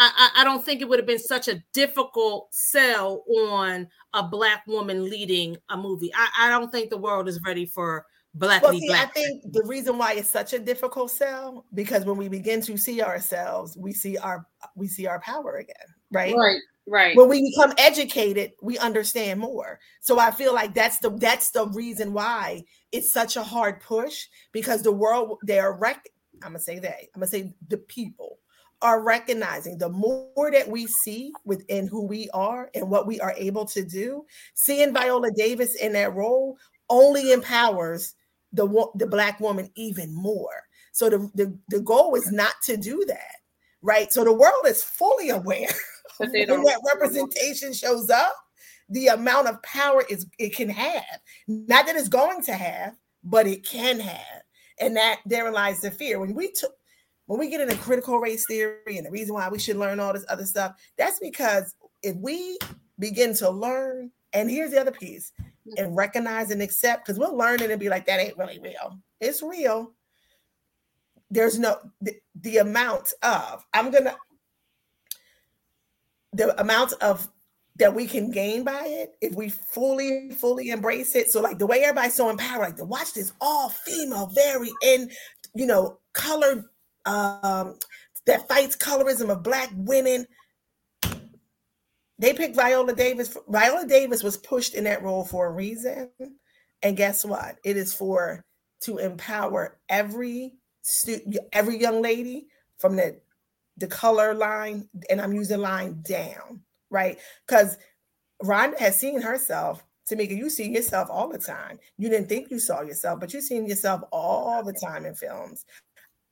I, 0.00 0.10
I 0.16 0.40
I 0.40 0.44
don't 0.44 0.64
think 0.64 0.80
it 0.80 0.88
would 0.88 0.98
have 0.98 1.06
been 1.06 1.18
such 1.18 1.46
a 1.46 1.62
difficult 1.74 2.48
sell 2.52 3.22
on 3.28 3.86
a 4.14 4.22
black 4.22 4.66
woman 4.66 5.04
leading 5.04 5.58
a 5.68 5.76
movie. 5.76 6.10
I, 6.14 6.46
I 6.46 6.48
don't 6.48 6.72
think 6.72 6.88
the 6.88 6.96
world 6.96 7.28
is 7.28 7.38
ready 7.46 7.66
for 7.66 8.06
black. 8.34 8.62
well, 8.62 8.72
see, 8.72 8.86
I 8.86 9.04
black. 9.04 9.14
think 9.14 9.52
the 9.52 9.62
reason 9.66 9.98
why 9.98 10.14
it's 10.14 10.30
such 10.30 10.54
a 10.54 10.58
difficult 10.58 11.10
sell 11.10 11.66
because 11.74 12.06
when 12.06 12.16
we 12.16 12.28
begin 12.28 12.62
to 12.62 12.78
see 12.78 13.02
ourselves, 13.02 13.76
we 13.76 13.92
see 13.92 14.16
our 14.16 14.46
we 14.74 14.88
see 14.88 15.06
our 15.06 15.20
power 15.20 15.56
again, 15.56 15.76
right? 16.10 16.34
Right, 16.34 16.60
right. 16.86 17.14
when 17.14 17.28
we 17.28 17.42
become 17.54 17.74
educated 17.76 18.52
we 18.62 18.78
understand 18.78 19.38
more 19.38 19.78
so 20.00 20.18
i 20.18 20.30
feel 20.30 20.52
like 20.52 20.74
that's 20.74 20.98
the 20.98 21.10
that's 21.10 21.50
the 21.50 21.68
reason 21.68 22.12
why 22.12 22.62
it's 22.90 23.12
such 23.12 23.36
a 23.36 23.42
hard 23.42 23.80
push 23.80 24.26
because 24.50 24.82
the 24.82 24.90
world 24.90 25.38
they're 25.42 25.72
rec 25.72 26.08
i'm 26.42 26.48
gonna 26.52 26.58
say 26.58 26.78
that 26.78 26.96
i'm 27.14 27.20
gonna 27.20 27.26
say 27.28 27.54
the 27.68 27.76
people 27.76 28.39
are 28.82 29.02
recognizing 29.02 29.76
the 29.78 29.88
more 29.88 30.50
that 30.50 30.68
we 30.68 30.86
see 30.86 31.32
within 31.44 31.86
who 31.86 32.06
we 32.06 32.28
are 32.32 32.70
and 32.74 32.88
what 32.88 33.06
we 33.06 33.20
are 33.20 33.34
able 33.36 33.64
to 33.66 33.84
do 33.84 34.24
seeing 34.54 34.92
viola 34.92 35.30
davis 35.36 35.74
in 35.76 35.92
that 35.92 36.14
role 36.14 36.56
only 36.88 37.32
empowers 37.32 38.14
the 38.52 38.66
the 38.94 39.06
black 39.06 39.38
woman 39.40 39.68
even 39.76 40.14
more 40.14 40.62
so 40.92 41.10
the, 41.10 41.18
the 41.34 41.58
the 41.68 41.80
goal 41.80 42.14
is 42.14 42.32
not 42.32 42.54
to 42.64 42.76
do 42.76 43.04
that 43.06 43.36
right 43.82 44.12
so 44.12 44.24
the 44.24 44.32
world 44.32 44.64
is 44.66 44.82
fully 44.82 45.28
aware 45.28 45.68
when 46.20 46.32
that 46.64 46.82
representation 46.94 47.72
shows 47.72 48.10
up, 48.10 48.34
the 48.88 49.08
amount 49.08 49.48
of 49.48 49.62
power 49.62 50.04
is 50.08 50.26
it 50.38 50.54
can 50.54 50.68
have. 50.68 51.20
Not 51.48 51.86
that 51.86 51.96
it's 51.96 52.08
going 52.08 52.42
to 52.42 52.52
have, 52.52 52.94
but 53.24 53.46
it 53.46 53.64
can 53.64 54.00
have. 54.00 54.42
And 54.80 54.96
that 54.96 55.20
therein 55.26 55.54
lies 55.54 55.80
the 55.80 55.90
fear. 55.90 56.18
When 56.20 56.34
we 56.34 56.50
took 56.52 56.72
when 57.30 57.38
we 57.38 57.48
get 57.48 57.60
into 57.60 57.76
critical 57.76 58.18
race 58.18 58.44
theory 58.44 58.96
and 58.96 59.06
the 59.06 59.10
reason 59.10 59.34
why 59.34 59.48
we 59.48 59.60
should 59.60 59.76
learn 59.76 60.00
all 60.00 60.12
this 60.12 60.24
other 60.28 60.44
stuff, 60.44 60.74
that's 60.98 61.20
because 61.20 61.76
if 62.02 62.16
we 62.16 62.58
begin 62.98 63.34
to 63.34 63.48
learn, 63.48 64.10
and 64.32 64.50
here's 64.50 64.72
the 64.72 64.80
other 64.80 64.90
piece, 64.90 65.30
mm-hmm. 65.40 65.70
and 65.76 65.96
recognize 65.96 66.50
and 66.50 66.60
accept, 66.60 67.06
because 67.06 67.20
we'll 67.20 67.36
learn 67.36 67.62
it 67.62 67.70
and 67.70 67.78
be 67.78 67.88
like, 67.88 68.04
that 68.06 68.18
ain't 68.18 68.36
really 68.36 68.58
real. 68.58 68.98
It's 69.20 69.44
real. 69.44 69.92
There's 71.30 71.56
no 71.56 71.78
the, 72.00 72.16
the 72.34 72.56
amount 72.56 73.12
of, 73.22 73.64
I'm 73.72 73.92
gonna 73.92 74.16
the 76.32 76.60
amount 76.60 76.94
of 76.94 77.28
that 77.76 77.94
we 77.94 78.08
can 78.08 78.32
gain 78.32 78.64
by 78.64 78.86
it 78.86 79.14
if 79.20 79.36
we 79.36 79.50
fully 79.50 80.32
fully 80.32 80.70
embrace 80.70 81.16
it 81.16 81.30
so 81.30 81.40
like 81.40 81.58
the 81.58 81.66
way 81.66 81.82
everybody's 81.82 82.14
so 82.14 82.28
empowered 82.28 82.60
like 82.60 82.76
to 82.76 82.84
watch 82.84 83.14
this 83.14 83.32
all 83.40 83.68
female 83.68 84.26
very 84.26 84.70
in 84.84 85.10
you 85.54 85.66
know 85.66 85.98
colored 86.12 86.64
um 87.06 87.76
that 88.26 88.48
fights 88.48 88.76
colorism 88.76 89.30
of 89.30 89.42
black 89.42 89.70
women 89.74 90.26
they 92.18 92.32
picked 92.32 92.56
viola 92.56 92.94
davis 92.94 93.36
viola 93.48 93.86
davis 93.86 94.22
was 94.22 94.36
pushed 94.36 94.74
in 94.74 94.84
that 94.84 95.02
role 95.02 95.24
for 95.24 95.46
a 95.46 95.52
reason 95.52 96.08
and 96.82 96.96
guess 96.96 97.24
what 97.24 97.56
it 97.64 97.76
is 97.76 97.94
for 97.94 98.44
to 98.80 98.98
empower 98.98 99.78
every 99.88 100.54
stu- 100.82 101.20
every 101.52 101.78
young 101.78 102.02
lady 102.02 102.46
from 102.78 102.96
the 102.96 103.16
the 103.80 103.86
color 103.86 104.34
line, 104.34 104.88
and 105.08 105.20
I'm 105.20 105.32
using 105.32 105.58
line 105.58 106.02
down, 106.02 106.60
right? 106.90 107.18
Because 107.46 107.78
Rhonda 108.42 108.78
has 108.78 108.96
seen 108.96 109.20
herself. 109.20 109.82
Tamika, 110.08 110.36
you 110.36 110.50
see 110.50 110.68
yourself 110.68 111.08
all 111.10 111.28
the 111.28 111.38
time. 111.38 111.78
You 111.96 112.10
didn't 112.10 112.28
think 112.28 112.50
you 112.50 112.58
saw 112.58 112.82
yourself, 112.82 113.20
but 113.20 113.32
you've 113.32 113.44
seen 113.44 113.66
yourself 113.66 114.02
all 114.12 114.62
the 114.62 114.72
time 114.72 115.06
in 115.06 115.14
films. 115.14 115.64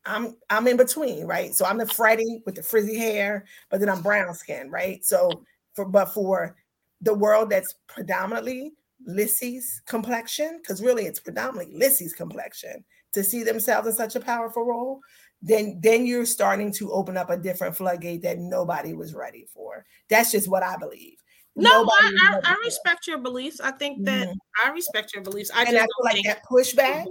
I'm 0.08 0.36
I'm 0.50 0.66
in 0.66 0.76
between, 0.76 1.26
right? 1.26 1.54
So 1.54 1.64
I'm 1.64 1.78
the 1.78 1.86
Freddie 1.86 2.42
with 2.46 2.54
the 2.54 2.62
frizzy 2.62 2.98
hair, 2.98 3.44
but 3.70 3.80
then 3.80 3.88
I'm 3.88 4.02
brown 4.02 4.34
skin, 4.34 4.70
right? 4.70 5.04
So 5.04 5.30
for 5.74 5.84
but 5.84 6.06
for 6.06 6.56
the 7.00 7.14
world 7.14 7.50
that's 7.50 7.74
predominantly 7.86 8.72
Lissy's 9.06 9.82
complexion, 9.86 10.58
because 10.58 10.82
really 10.82 11.06
it's 11.06 11.20
predominantly 11.20 11.76
Lissy's 11.76 12.14
complexion, 12.14 12.84
to 13.12 13.22
see 13.22 13.44
themselves 13.44 13.86
in 13.86 13.94
such 13.94 14.16
a 14.16 14.20
powerful 14.20 14.64
role, 14.64 15.00
then 15.42 15.78
then 15.82 16.06
you're 16.06 16.26
starting 16.26 16.72
to 16.72 16.92
open 16.92 17.16
up 17.16 17.30
a 17.30 17.36
different 17.36 17.76
floodgate 17.76 18.22
that 18.22 18.38
nobody 18.38 18.94
was 18.94 19.14
ready 19.14 19.46
for. 19.52 19.84
That's 20.08 20.32
just 20.32 20.48
what 20.48 20.62
I 20.62 20.76
believe. 20.76 21.22
No, 21.54 21.70
I, 21.70 22.18
I, 22.22 22.52
I 22.52 22.54
for 22.54 22.60
respect 22.64 23.06
your 23.06 23.18
beliefs. 23.18 23.60
I 23.60 23.72
think 23.72 24.04
that 24.04 24.28
Mhm. 24.28 24.36
I 24.64 24.70
respect 24.70 25.12
your 25.14 25.22
beliefs. 25.22 25.50
I 25.52 25.64
and 25.64 25.76
I 25.76 25.80
feel 25.80 26.04
like 26.04 26.22
that 26.24 26.44
pushback 26.44 27.06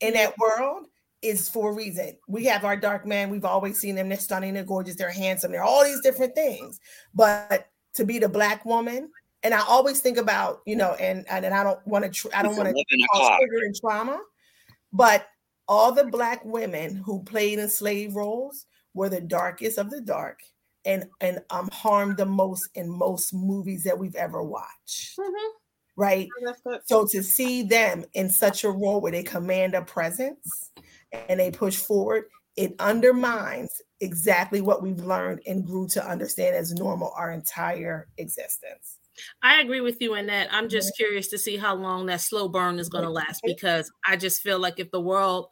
in 0.00 0.14
that 0.14 0.36
world 0.38 0.86
is 1.22 1.48
for 1.48 1.70
a 1.70 1.74
reason. 1.74 2.16
We 2.28 2.44
have 2.44 2.64
our 2.64 2.76
dark 2.76 3.06
men. 3.06 3.30
We've 3.30 3.44
always 3.44 3.78
seen 3.78 3.94
them. 3.94 4.08
They're 4.08 4.18
stunning. 4.18 4.54
They're 4.54 4.64
gorgeous. 4.64 4.96
They're 4.96 5.10
handsome. 5.10 5.52
They're 5.52 5.64
all 5.64 5.84
these 5.84 6.00
different 6.02 6.34
things. 6.34 6.80
But 7.14 7.68
to 7.94 8.04
be 8.04 8.18
the 8.18 8.28
black 8.28 8.64
woman, 8.64 9.10
and 9.42 9.54
I 9.54 9.60
always 9.60 10.00
think 10.00 10.18
about 10.18 10.60
you 10.66 10.76
know, 10.76 10.92
and 10.94 11.24
and, 11.30 11.44
and 11.44 11.54
I 11.54 11.62
don't 11.62 11.84
want 11.86 12.04
to. 12.04 12.10
Tr- 12.10 12.28
I 12.34 12.42
don't 12.42 12.56
want 12.56 12.68
to 12.68 12.74
11 12.74 12.84
cause 13.12 13.20
o'clock. 13.20 13.38
trigger 13.40 13.64
and 13.64 13.74
trauma, 13.76 14.20
but 14.92 15.28
all 15.68 15.92
the 15.92 16.04
black 16.04 16.44
women 16.44 16.96
who 16.96 17.22
played 17.24 17.58
in 17.58 17.68
slave 17.68 18.14
roles 18.14 18.66
were 18.94 19.08
the 19.08 19.20
darkest 19.20 19.78
of 19.78 19.90
the 19.90 20.00
dark 20.00 20.40
and 20.84 21.08
and 21.20 21.40
um 21.50 21.68
harmed 21.72 22.16
the 22.16 22.24
most 22.24 22.68
in 22.76 22.88
most 22.88 23.34
movies 23.34 23.82
that 23.82 23.98
we've 23.98 24.14
ever 24.14 24.42
watched 24.44 25.18
Mhm. 25.18 25.48
right 25.96 26.28
so 26.84 27.04
to 27.08 27.22
see 27.22 27.62
them 27.64 28.04
in 28.14 28.30
such 28.30 28.62
a 28.62 28.70
role 28.70 29.00
where 29.00 29.10
they 29.10 29.24
command 29.24 29.74
a 29.74 29.82
presence 29.82 30.70
and 31.28 31.40
they 31.40 31.50
push 31.50 31.76
forward 31.76 32.24
it 32.56 32.74
undermines 32.78 33.82
exactly 34.00 34.62
what 34.62 34.82
we've 34.82 35.00
learned 35.00 35.40
and 35.46 35.66
grew 35.66 35.86
to 35.88 36.04
understand 36.08 36.56
as 36.56 36.72
normal 36.72 37.12
our 37.16 37.32
entire 37.32 38.08
existence 38.18 38.98
I 39.42 39.60
agree 39.60 39.80
with 39.80 40.00
you 40.00 40.14
in 40.14 40.26
that. 40.26 40.52
I'm 40.52 40.68
just 40.68 40.96
curious 40.96 41.28
to 41.28 41.38
see 41.38 41.56
how 41.56 41.74
long 41.74 42.06
that 42.06 42.20
slow 42.20 42.48
burn 42.48 42.78
is 42.78 42.88
going 42.88 43.04
to 43.04 43.10
last 43.10 43.40
because 43.44 43.90
I 44.06 44.16
just 44.16 44.42
feel 44.42 44.58
like 44.58 44.78
if 44.78 44.90
the 44.90 45.00
world, 45.00 45.48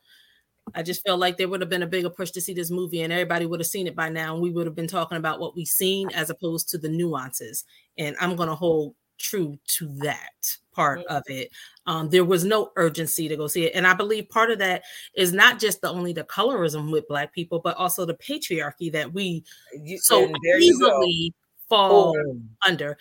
I 0.74 0.82
just 0.82 1.02
feel 1.02 1.16
like 1.16 1.36
there 1.36 1.48
would 1.48 1.60
have 1.60 1.70
been 1.70 1.82
a 1.82 1.86
bigger 1.86 2.10
push 2.10 2.30
to 2.32 2.40
see 2.40 2.54
this 2.54 2.70
movie 2.70 3.02
and 3.02 3.12
everybody 3.12 3.46
would 3.46 3.60
have 3.60 3.66
seen 3.66 3.86
it 3.86 3.96
by 3.96 4.08
now 4.08 4.34
and 4.34 4.42
we 4.42 4.50
would 4.50 4.66
have 4.66 4.74
been 4.74 4.86
talking 4.86 5.18
about 5.18 5.40
what 5.40 5.54
we've 5.56 5.66
seen 5.66 6.10
as 6.14 6.30
opposed 6.30 6.68
to 6.70 6.78
the 6.78 6.88
nuances. 6.88 7.64
And 7.98 8.16
I'm 8.20 8.36
going 8.36 8.48
to 8.48 8.54
hold 8.54 8.94
true 9.18 9.58
to 9.78 9.88
that 10.02 10.56
part 10.74 11.00
of 11.06 11.22
it. 11.28 11.50
Um, 11.86 12.08
there 12.10 12.24
was 12.24 12.44
no 12.44 12.72
urgency 12.76 13.28
to 13.28 13.36
go 13.36 13.46
see 13.46 13.64
it. 13.64 13.72
And 13.74 13.86
I 13.86 13.94
believe 13.94 14.28
part 14.28 14.50
of 14.50 14.58
that 14.58 14.82
is 15.14 15.32
not 15.32 15.58
just 15.60 15.80
the 15.80 15.90
only 15.90 16.12
the 16.12 16.24
colorism 16.24 16.90
with 16.90 17.06
black 17.08 17.32
people, 17.32 17.60
but 17.60 17.76
also 17.76 18.04
the 18.04 18.14
patriarchy 18.14 18.90
that 18.92 19.12
we 19.12 19.44
You- 19.74 19.98
so 20.02 20.24
and 20.24 20.36
there 20.44 20.58
you 20.60 20.78
go. 20.80 20.86
easily 21.02 21.34
fall 21.68 22.12
Boom. 22.14 22.50
under 22.66 22.96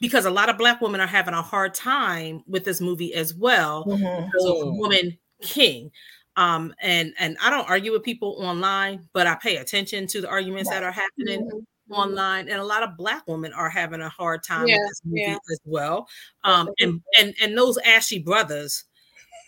because 0.00 0.24
a 0.24 0.30
lot 0.30 0.48
of 0.48 0.58
black 0.58 0.80
women 0.80 1.00
are 1.00 1.06
having 1.06 1.34
a 1.34 1.42
hard 1.42 1.74
time 1.74 2.42
with 2.46 2.64
this 2.64 2.80
movie 2.80 3.14
as 3.14 3.34
well 3.34 3.84
Mhm. 3.84 4.26
because 4.26 4.44
of 4.44 4.54
Boom. 4.60 4.78
woman 4.78 5.18
king 5.42 5.90
um 6.36 6.74
and 6.80 7.14
and 7.18 7.36
i 7.40 7.48
don't 7.50 7.68
argue 7.68 7.92
with 7.92 8.02
people 8.02 8.36
online 8.40 9.08
but 9.12 9.26
i 9.28 9.34
pay 9.36 9.56
attention 9.56 10.06
to 10.08 10.20
the 10.20 10.28
arguments 10.28 10.68
that 10.70 10.82
are 10.82 10.90
happening 10.92 11.48
online 11.90 12.48
and 12.48 12.60
a 12.60 12.64
lot 12.64 12.82
of 12.82 12.96
black 12.96 13.26
women 13.26 13.52
are 13.52 13.70
having 13.70 14.00
a 14.00 14.08
hard 14.08 14.42
time 14.42 14.64
Yeah, 14.66 14.74
with 14.74 14.84
this 14.86 15.00
movie 15.04 15.22
yeah. 15.22 15.38
as 15.50 15.60
well 15.64 16.08
um 16.44 16.70
and 16.80 17.02
and 17.18 17.34
and 17.42 17.56
those 17.56 17.78
ashy 17.78 18.18
brothers 18.18 18.84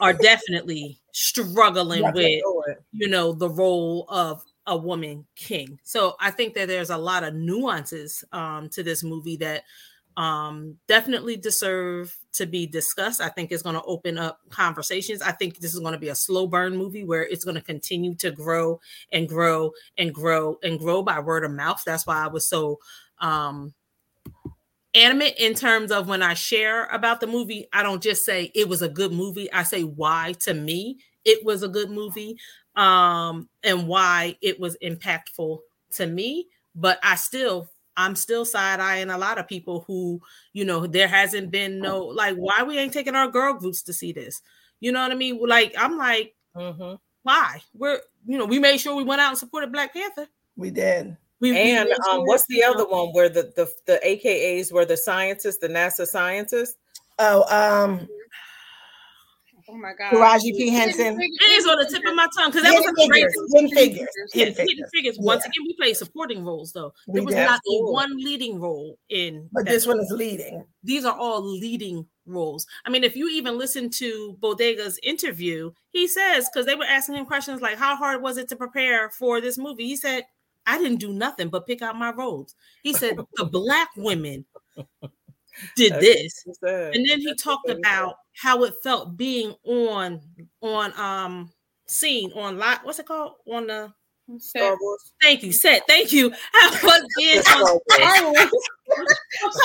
are 0.00 0.12
definitely 0.14 0.98
struggling 1.12 2.12
with 2.12 2.44
you 2.92 3.08
know 3.08 3.32
the 3.32 3.50
role 3.50 4.06
of 4.08 4.42
a 4.66 4.76
woman 4.76 5.26
king. 5.36 5.80
So 5.82 6.14
I 6.20 6.30
think 6.30 6.54
that 6.54 6.68
there's 6.68 6.90
a 6.90 6.96
lot 6.98 7.24
of 7.24 7.34
nuances 7.34 8.22
um, 8.32 8.68
to 8.70 8.82
this 8.82 9.02
movie 9.02 9.36
that 9.38 9.64
um, 10.16 10.76
definitely 10.88 11.36
deserve 11.36 12.16
to 12.32 12.46
be 12.46 12.66
discussed. 12.66 13.20
I 13.20 13.28
think 13.28 13.50
it's 13.50 13.62
going 13.62 13.76
to 13.76 13.82
open 13.82 14.18
up 14.18 14.40
conversations. 14.50 15.22
I 15.22 15.32
think 15.32 15.58
this 15.58 15.72
is 15.72 15.80
going 15.80 15.92
to 15.92 15.98
be 15.98 16.08
a 16.08 16.14
slow 16.14 16.46
burn 16.46 16.76
movie 16.76 17.04
where 17.04 17.22
it's 17.22 17.44
going 17.44 17.54
to 17.56 17.62
continue 17.62 18.14
to 18.16 18.30
grow 18.30 18.80
and 19.12 19.28
grow 19.28 19.72
and 19.98 20.12
grow 20.14 20.58
and 20.62 20.78
grow 20.78 21.02
by 21.02 21.20
word 21.20 21.44
of 21.44 21.52
mouth. 21.52 21.82
That's 21.84 22.06
why 22.06 22.24
I 22.24 22.28
was 22.28 22.48
so 22.48 22.78
um, 23.18 23.74
animate 24.94 25.36
in 25.38 25.54
terms 25.54 25.92
of 25.92 26.08
when 26.08 26.22
I 26.22 26.34
share 26.34 26.86
about 26.86 27.20
the 27.20 27.26
movie. 27.26 27.66
I 27.72 27.82
don't 27.82 28.02
just 28.02 28.24
say 28.24 28.50
it 28.54 28.68
was 28.68 28.82
a 28.82 28.88
good 28.88 29.12
movie. 29.12 29.52
I 29.52 29.62
say 29.62 29.82
why 29.82 30.34
to 30.40 30.54
me 30.54 30.98
it 31.24 31.44
was 31.44 31.62
a 31.62 31.68
good 31.68 31.90
movie 31.90 32.36
um, 32.76 33.48
and 33.62 33.86
why 33.86 34.36
it 34.42 34.58
was 34.58 34.76
impactful 34.82 35.58
to 35.92 36.06
me. 36.06 36.46
But 36.74 36.98
I 37.02 37.16
still 37.16 37.68
I'm 38.00 38.16
still 38.16 38.44
side 38.44 38.80
eyeing 38.80 39.10
a 39.10 39.18
lot 39.18 39.38
of 39.38 39.48
people 39.48 39.84
who, 39.86 40.20
you 40.52 40.64
know, 40.64 40.86
there 40.86 41.08
hasn't 41.08 41.50
been 41.50 41.80
no 41.80 42.00
like 42.04 42.36
why 42.36 42.62
we 42.62 42.78
ain't 42.78 42.92
taking 42.92 43.14
our 43.14 43.28
girl 43.28 43.54
groups 43.54 43.82
to 43.82 43.92
see 43.92 44.12
this. 44.12 44.42
You 44.80 44.92
know 44.92 45.00
what 45.00 45.12
I 45.12 45.14
mean? 45.14 45.38
Like 45.46 45.74
I'm 45.78 45.96
like, 45.96 46.34
mm-hmm. 46.56 46.94
why? 47.22 47.62
We're 47.74 48.00
you 48.26 48.38
know 48.38 48.46
we 48.46 48.58
made 48.58 48.78
sure 48.78 48.94
we 48.94 49.04
went 49.04 49.20
out 49.20 49.28
and 49.28 49.38
supported 49.38 49.72
Black 49.72 49.92
Panther. 49.92 50.26
We 50.56 50.70
did. 50.70 51.16
We, 51.40 51.56
and 51.56 51.88
we 51.88 51.94
um, 52.10 52.26
what's 52.26 52.46
the 52.48 52.62
other 52.62 52.86
one 52.86 53.08
where 53.08 53.28
the 53.28 53.52
the 53.56 53.70
the 53.86 54.00
AKAs 54.04 54.72
were 54.72 54.84
the 54.84 54.96
scientists, 54.96 55.58
the 55.58 55.68
NASA 55.68 56.06
scientists? 56.06 56.76
Oh, 57.18 57.44
um, 57.50 58.08
Oh 59.72 59.76
my 59.76 59.92
God. 59.94 60.12
Taraji 60.12 60.56
P. 60.56 60.68
Henson. 60.68 61.16
It 61.20 61.50
is 61.50 61.66
on 61.66 61.78
the 61.78 61.86
tip 61.86 62.04
of 62.04 62.14
my 62.14 62.26
tongue 62.36 62.50
because 62.50 62.64
that 62.64 62.74
was 62.74 62.86
a 62.86 63.08
great 63.08 63.26
hidden 63.52 63.68
figures. 63.70 64.08
Hidden 64.32 64.54
figures. 64.54 64.90
figures. 64.92 65.16
Once 65.20 65.44
again, 65.44 65.62
we 65.66 65.76
play 65.76 65.94
supporting 65.94 66.44
roles 66.44 66.72
though. 66.72 66.92
There 67.06 67.22
was 67.22 67.34
not 67.34 67.60
a 67.60 67.92
one 67.92 68.16
leading 68.16 68.60
role 68.60 68.98
in 69.08 69.48
But 69.52 69.66
this 69.66 69.86
one 69.86 70.00
is 70.00 70.10
leading. 70.10 70.64
These 70.82 71.04
are 71.04 71.16
all 71.16 71.42
leading 71.42 72.06
roles. 72.26 72.66
I 72.84 72.90
mean, 72.90 73.04
if 73.04 73.16
you 73.16 73.28
even 73.28 73.58
listen 73.58 73.90
to 73.90 74.36
Boyega's 74.40 74.98
interview, 75.02 75.70
he 75.90 76.08
says, 76.08 76.48
because 76.52 76.66
they 76.66 76.74
were 76.74 76.84
asking 76.84 77.16
him 77.16 77.26
questions 77.26 77.60
like, 77.60 77.78
How 77.78 77.96
hard 77.96 78.22
was 78.22 78.38
it 78.38 78.48
to 78.48 78.56
prepare 78.56 79.10
for 79.10 79.40
this 79.40 79.58
movie? 79.58 79.86
He 79.86 79.96
said, 79.96 80.24
I 80.66 80.78
didn't 80.78 80.98
do 80.98 81.12
nothing 81.12 81.48
but 81.48 81.66
pick 81.66 81.82
out 81.82 81.96
my 81.96 82.10
roles. 82.10 82.54
He 82.82 82.92
said, 82.92 83.18
The 83.36 83.44
black 83.44 83.90
women 83.96 84.44
did 85.76 85.94
this. 85.94 86.44
And 86.62 87.08
then 87.08 87.20
he 87.20 87.34
talked 87.34 87.68
about 87.68 88.16
how 88.40 88.64
it 88.64 88.74
felt 88.82 89.16
being 89.16 89.54
on 89.64 90.20
on 90.62 90.98
um 90.98 91.50
scene 91.86 92.32
on 92.32 92.58
lot 92.58 92.80
what's 92.84 92.98
it 92.98 93.06
called 93.06 93.34
on 93.52 93.66
the 93.66 93.92
Star 94.38 94.76
Wars. 94.80 95.12
Thank 95.20 95.42
you, 95.42 95.52
set. 95.52 95.82
Thank 95.88 96.12
you. 96.12 96.30
How 96.52 96.70
was 96.70 97.02
being 97.16 97.40
on 97.40 97.80
because 97.82 98.52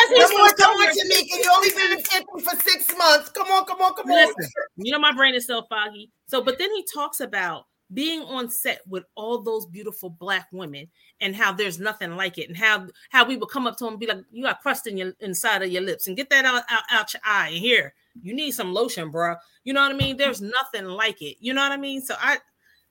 he's 0.09 0.29
come 0.31 0.41
on, 0.41 0.53
come 0.55 0.71
on, 0.71 0.87
Tamika. 0.87 1.23
You 1.23 1.51
only 1.53 1.69
been 1.69 1.91
in 1.97 2.03
Tampa 2.03 2.39
for 2.39 2.63
six 2.63 2.97
months. 2.97 3.29
Come 3.29 3.47
on, 3.49 3.65
come 3.65 3.79
on, 3.81 3.93
come 3.93 4.09
on. 4.09 4.15
Listen, 4.15 4.51
you 4.77 4.91
know 4.91 4.97
my 4.97 5.11
brain 5.11 5.35
is 5.35 5.45
so 5.45 5.63
foggy. 5.69 6.09
So, 6.25 6.41
but 6.41 6.57
then 6.57 6.71
he 6.73 6.83
talks 6.91 7.19
about 7.19 7.65
being 7.93 8.21
on 8.21 8.49
set 8.49 8.81
with 8.87 9.03
all 9.15 9.41
those 9.41 9.67
beautiful 9.67 10.09
black 10.09 10.47
women 10.51 10.87
and 11.21 11.35
how 11.35 11.51
there's 11.51 11.79
nothing 11.79 12.15
like 12.15 12.39
it 12.39 12.49
and 12.49 12.57
how 12.57 12.87
how 13.11 13.25
we 13.25 13.37
would 13.37 13.49
come 13.49 13.67
up 13.67 13.77
to 13.77 13.83
them 13.83 13.93
and 13.93 13.99
be 13.99 14.07
like 14.07 14.23
you 14.31 14.43
got 14.43 14.61
crust 14.61 14.87
in 14.87 14.97
your 14.97 15.13
inside 15.19 15.61
of 15.61 15.71
your 15.71 15.83
lips 15.83 16.07
and 16.07 16.17
get 16.17 16.29
that 16.31 16.45
out, 16.45 16.63
out, 16.69 16.83
out 16.89 17.13
your 17.13 17.21
eye 17.23 17.49
and 17.49 17.57
here 17.57 17.93
you 18.21 18.33
need 18.33 18.51
some 18.51 18.73
lotion 18.73 19.11
bro 19.11 19.35
you 19.63 19.73
know 19.73 19.81
what 19.81 19.91
i 19.91 19.95
mean 19.95 20.17
there's 20.17 20.41
nothing 20.41 20.85
like 20.85 21.21
it 21.21 21.37
you 21.39 21.53
know 21.53 21.61
what 21.61 21.71
i 21.71 21.77
mean 21.77 22.01
so 22.01 22.15
i 22.19 22.37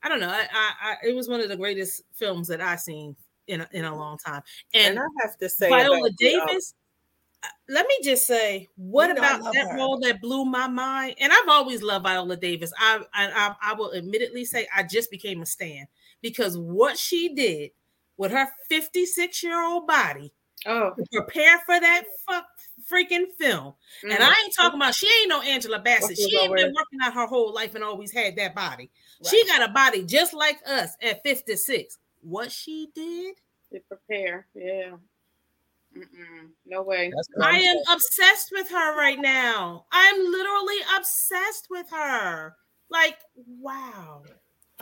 i 0.03 0.09
don't 0.09 0.21
know 0.21 0.29
i 0.29 0.47
i, 0.53 0.73
I 0.83 0.97
it 1.07 1.15
was 1.15 1.29
one 1.29 1.41
of 1.41 1.49
the 1.49 1.57
greatest 1.57 2.03
films 2.13 2.49
that 2.49 2.61
I've 2.61 2.81
seen 2.81 3.17
in 3.47 3.61
a, 3.61 3.69
in 3.73 3.85
a 3.85 3.97
long 3.97 4.19
time 4.19 4.43
and, 4.73 4.97
and 4.97 4.99
i 4.99 5.23
have 5.23 5.37
to 5.39 5.49
say 5.49 5.69
viola 5.69 6.11
davis 6.19 6.75
uh, 7.43 7.49
let 7.69 7.87
me 7.87 7.99
just 8.03 8.27
say, 8.27 8.69
what 8.77 9.11
about 9.11 9.43
that 9.53 9.69
her. 9.71 9.77
role 9.77 9.99
that 10.01 10.23
blew 10.23 10.47
my 10.47 10.67
mind? 10.67 11.17
And 11.21 11.31
I've 11.31 11.49
always 11.49 11.83
loved 11.83 12.05
Viola 12.05 12.39
Davis. 12.39 12.73
I, 12.79 13.01
I 13.13 13.55
I 13.61 13.75
will 13.75 13.93
admittedly 13.93 14.47
say 14.47 14.67
I 14.75 14.83
just 14.83 15.11
became 15.11 15.43
a 15.43 15.47
stan 15.47 15.87
because 16.23 16.57
what 16.57 16.97
she 16.97 17.35
did 17.35 17.73
with 18.17 18.33
her 18.33 18.49
56 18.69 19.43
year 19.43 19.63
old 19.63 19.87
body 19.87 20.33
oh. 20.67 20.93
to 20.97 21.05
prepare 21.13 21.59
for 21.61 21.79
that 21.79 22.05
fuck 22.27 22.47
freaking 22.91 23.27
film. 23.39 23.75
Mm-hmm. 24.03 24.11
And 24.11 24.23
I 24.23 24.29
ain't 24.29 24.55
talking 24.55 24.81
about 24.81 24.95
she 24.95 25.09
ain't 25.21 25.29
no 25.29 25.43
Angela 25.43 25.79
Bassett. 25.79 26.17
She 26.17 26.37
ain't 26.39 26.55
been 26.55 26.75
working 26.75 27.01
out 27.03 27.15
her 27.15 27.27
whole 27.27 27.53
life 27.53 27.75
and 27.75 27.85
always 27.85 28.13
had 28.13 28.37
that 28.37 28.55
body. 28.55 28.91
Right. 29.23 29.31
She 29.31 29.47
got 29.47 29.69
a 29.69 29.73
body 29.73 30.03
just 30.05 30.35
like 30.35 30.59
us 30.67 30.91
at 31.03 31.23
56. 31.23 31.99
What 32.23 32.51
she 32.51 32.89
did 32.95 33.37
to 33.73 33.81
prepare, 33.81 34.47
yeah. 34.55 34.97
Mm-mm, 35.97 36.49
no 36.67 36.83
way. 36.83 37.13
I 37.41 37.59
am 37.59 37.77
obsessed 37.91 38.51
with 38.51 38.69
her 38.71 38.99
right 38.99 39.19
now. 39.21 39.87
I'm 39.93 40.19
literally 40.19 40.79
obsessed 40.97 41.69
with 41.71 41.87
her. 41.91 42.57
Like, 42.91 43.19
wow. 43.61 44.23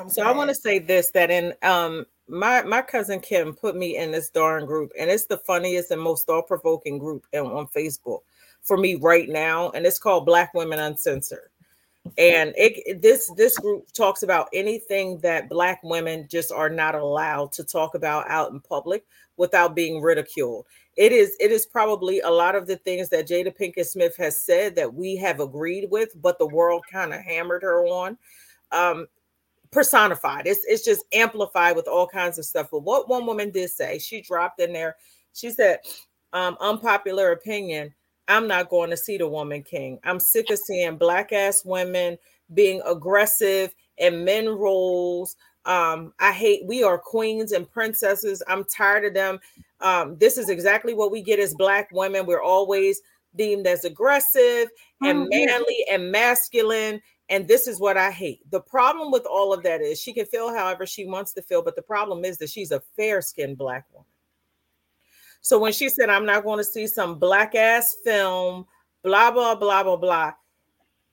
So 0.09 0.23
I 0.23 0.33
want 0.33 0.49
to 0.49 0.55
say 0.55 0.79
this 0.79 1.11
that 1.13 1.31
in 1.31 1.55
um 1.63 2.07
my 2.29 2.63
my 2.63 2.83
cousin 2.83 3.21
Kim 3.21 3.55
put 3.55 3.77
me 3.77 3.97
in 3.97 4.11
this 4.11 4.31
darn 4.31 4.67
group, 4.67 4.93
and 4.99 5.11
it's 5.11 5.27
the 5.27 5.39
funniest 5.39 5.91
and 5.91 6.01
most 6.01 6.27
thought-provoking 6.27 6.99
group 6.99 7.27
in, 7.33 7.41
on 7.41 7.67
Facebook 7.69 8.21
for 8.63 8.77
me 8.77 8.95
right 8.95 9.29
now, 9.29 9.71
and 9.71 9.85
it's 9.87 9.99
called 9.99 10.27
Black 10.27 10.55
Women 10.55 10.79
Uncensored. 10.79 11.51
And 12.19 12.53
it 12.57 13.01
this 13.01 13.31
this 13.37 13.57
group 13.59 13.93
talks 13.93 14.23
about 14.23 14.49
anything 14.53 15.19
that 15.19 15.49
black 15.49 15.81
women 15.83 16.27
just 16.29 16.51
are 16.51 16.71
not 16.71 16.95
allowed 16.95 17.53
to 17.53 17.65
talk 17.65 17.95
about 17.95 18.29
out 18.29 18.51
in 18.51 18.61
public 18.61 19.05
without 19.37 19.75
being 19.75 20.01
ridiculed 20.01 20.67
it 20.97 21.13
is 21.13 21.37
it 21.41 21.51
is 21.51 21.65
probably 21.65 22.21
a 22.21 22.31
lot 22.31 22.55
of 22.55 22.67
the 22.67 22.77
things 22.77 23.09
that 23.09 23.27
Jada 23.27 23.57
Pinkett 23.57 23.87
Smith 23.87 24.17
has 24.17 24.41
said 24.41 24.77
that 24.77 24.93
we 24.93 25.17
have 25.17 25.41
agreed 25.41 25.91
with, 25.91 26.11
but 26.21 26.39
the 26.39 26.47
world 26.47 26.85
kind 26.91 27.15
of 27.15 27.21
hammered 27.21 27.63
her 27.63 27.87
on. 27.87 28.19
Um, 28.73 29.07
personified. 29.73 30.47
It's 30.47 30.65
it's 30.67 30.85
just 30.85 31.05
amplified 31.13 31.75
with 31.75 31.89
all 31.89 32.07
kinds 32.07 32.39
of 32.39 32.45
stuff. 32.45 32.69
But 32.71 32.85
what 32.85 33.09
one 33.09 33.27
woman 33.27 33.51
did 33.51 33.71
say, 33.71 33.99
she 33.99 34.21
dropped 34.21 34.61
in 34.61 34.73
there, 34.73 34.97
she 35.33 35.51
said, 35.51 35.81
um, 36.33 36.57
unpopular 36.61 37.33
opinion. 37.33 37.93
I'm 38.29 38.47
not 38.47 38.71
going 38.71 38.91
to 38.91 38.97
see 38.97 39.19
the 39.19 39.27
woman 39.29 39.63
king. 39.63 39.99
I'm 40.05 40.21
sick 40.21 40.51
of 40.51 40.59
seeing 40.59 40.97
black 40.97 41.33
ass 41.33 41.65
women 41.65 42.17
being 42.55 42.81
aggressive 42.87 43.75
in 43.99 44.25
men 44.25 44.49
roles. 44.49 45.37
Um, 45.65 46.13
I 46.21 46.33
hate 46.33 46.65
we 46.65 46.83
are 46.83 46.99
queens 46.99 47.53
and 47.53 47.71
princesses. 47.71 48.43
I'm 48.47 48.65
tired 48.65 49.05
of 49.05 49.15
them. 49.15 49.41
Um, 49.81 50.17
this 50.19 50.39
is 50.39 50.49
exactly 50.49 50.95
what 50.95 51.11
we 51.11 51.23
get 51.23 51.41
as 51.41 51.55
black 51.55 51.89
women. 51.93 52.27
We're 52.27 52.43
always 52.43 53.01
deemed 53.35 53.67
as 53.67 53.85
aggressive 53.85 54.69
and 55.03 55.27
mm-hmm. 55.27 55.47
manly 55.47 55.85
and 55.91 56.13
masculine. 56.13 57.01
And 57.29 57.49
this 57.49 57.67
is 57.67 57.81
what 57.81 57.97
I 57.97 58.11
hate. 58.11 58.41
The 58.51 58.61
problem 58.61 59.11
with 59.11 59.25
all 59.27 59.53
of 59.53 59.63
that 59.63 59.81
is 59.81 60.01
she 60.01 60.13
can 60.13 60.27
feel 60.27 60.55
however 60.55 60.87
she 60.87 61.07
wants 61.07 61.33
to 61.35 61.43
feel, 61.43 61.63
but 61.63 61.77
the 61.77 61.83
problem 61.83 62.25
is 62.25 62.39
that 62.39 62.51
she's 62.51 62.73
a 62.73 62.83
fair 62.97 63.23
skinned 63.23 63.59
black 63.59 63.87
woman. 63.93 64.07
So 65.41 65.59
when 65.59 65.73
she 65.73 65.89
said, 65.89 66.09
I'm 66.09 66.27
not 66.27 66.45
going 66.45 66.59
to 66.59 66.65
see 66.65 66.87
some 66.87 67.19
black 67.19 67.55
ass 67.55 67.97
film, 68.05 68.67
blah, 69.03 69.31
blah, 69.31 69.55
blah, 69.55 69.83
blah, 69.83 69.97
blah. 69.97 70.33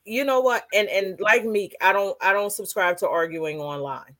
You 0.05 0.23
know 0.23 0.39
what? 0.39 0.65
And 0.73 0.87
and 0.89 1.19
like 1.19 1.45
Meek, 1.45 1.75
I 1.81 1.93
don't 1.93 2.17
I 2.21 2.33
don't 2.33 2.51
subscribe 2.51 2.97
to 2.97 3.07
arguing 3.07 3.59
online. 3.59 4.15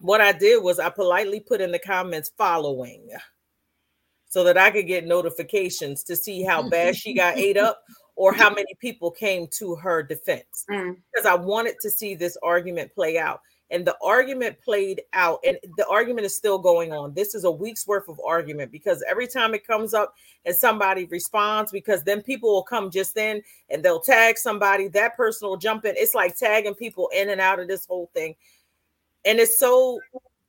What 0.00 0.20
I 0.20 0.32
did 0.32 0.62
was 0.62 0.80
I 0.80 0.88
politely 0.88 1.40
put 1.40 1.60
in 1.60 1.70
the 1.70 1.78
comments 1.78 2.32
following 2.36 3.08
so 4.28 4.44
that 4.44 4.56
I 4.56 4.70
could 4.70 4.86
get 4.86 5.06
notifications 5.06 6.02
to 6.04 6.16
see 6.16 6.42
how 6.42 6.68
bad 6.68 6.96
she 6.96 7.12
got 7.12 7.36
ate 7.36 7.56
up 7.56 7.84
or 8.16 8.32
how 8.32 8.50
many 8.50 8.74
people 8.78 9.10
came 9.10 9.46
to 9.58 9.74
her 9.74 10.02
defense. 10.02 10.64
Mm. 10.70 10.96
Because 11.12 11.26
I 11.26 11.34
wanted 11.34 11.76
to 11.80 11.90
see 11.90 12.14
this 12.14 12.36
argument 12.42 12.94
play 12.94 13.18
out. 13.18 13.40
And 13.70 13.86
the 13.86 13.96
argument 14.02 14.60
played 14.60 15.00
out, 15.14 15.40
and 15.46 15.56
the 15.78 15.86
argument 15.88 16.26
is 16.26 16.36
still 16.36 16.58
going 16.58 16.92
on. 16.92 17.14
This 17.14 17.34
is 17.34 17.44
a 17.44 17.50
week's 17.50 17.86
worth 17.86 18.06
of 18.06 18.20
argument 18.20 18.70
because 18.70 19.02
every 19.08 19.26
time 19.26 19.54
it 19.54 19.66
comes 19.66 19.94
up 19.94 20.14
and 20.44 20.54
somebody 20.54 21.06
responds, 21.06 21.72
because 21.72 22.04
then 22.04 22.20
people 22.20 22.52
will 22.52 22.64
come 22.64 22.90
just 22.90 23.16
in 23.16 23.42
and 23.70 23.82
they'll 23.82 23.98
tag 23.98 24.36
somebody, 24.36 24.88
that 24.88 25.16
person 25.16 25.48
will 25.48 25.56
jump 25.56 25.86
in. 25.86 25.94
It's 25.96 26.14
like 26.14 26.36
tagging 26.36 26.74
people 26.74 27.08
in 27.14 27.30
and 27.30 27.40
out 27.40 27.60
of 27.60 27.66
this 27.66 27.86
whole 27.86 28.10
thing. 28.12 28.34
And 29.24 29.38
it's 29.38 29.58
so, 29.58 30.00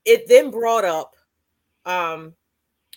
it 0.04 0.28
then 0.28 0.52
brought 0.52 0.84
up 0.84 1.16
um 1.86 2.34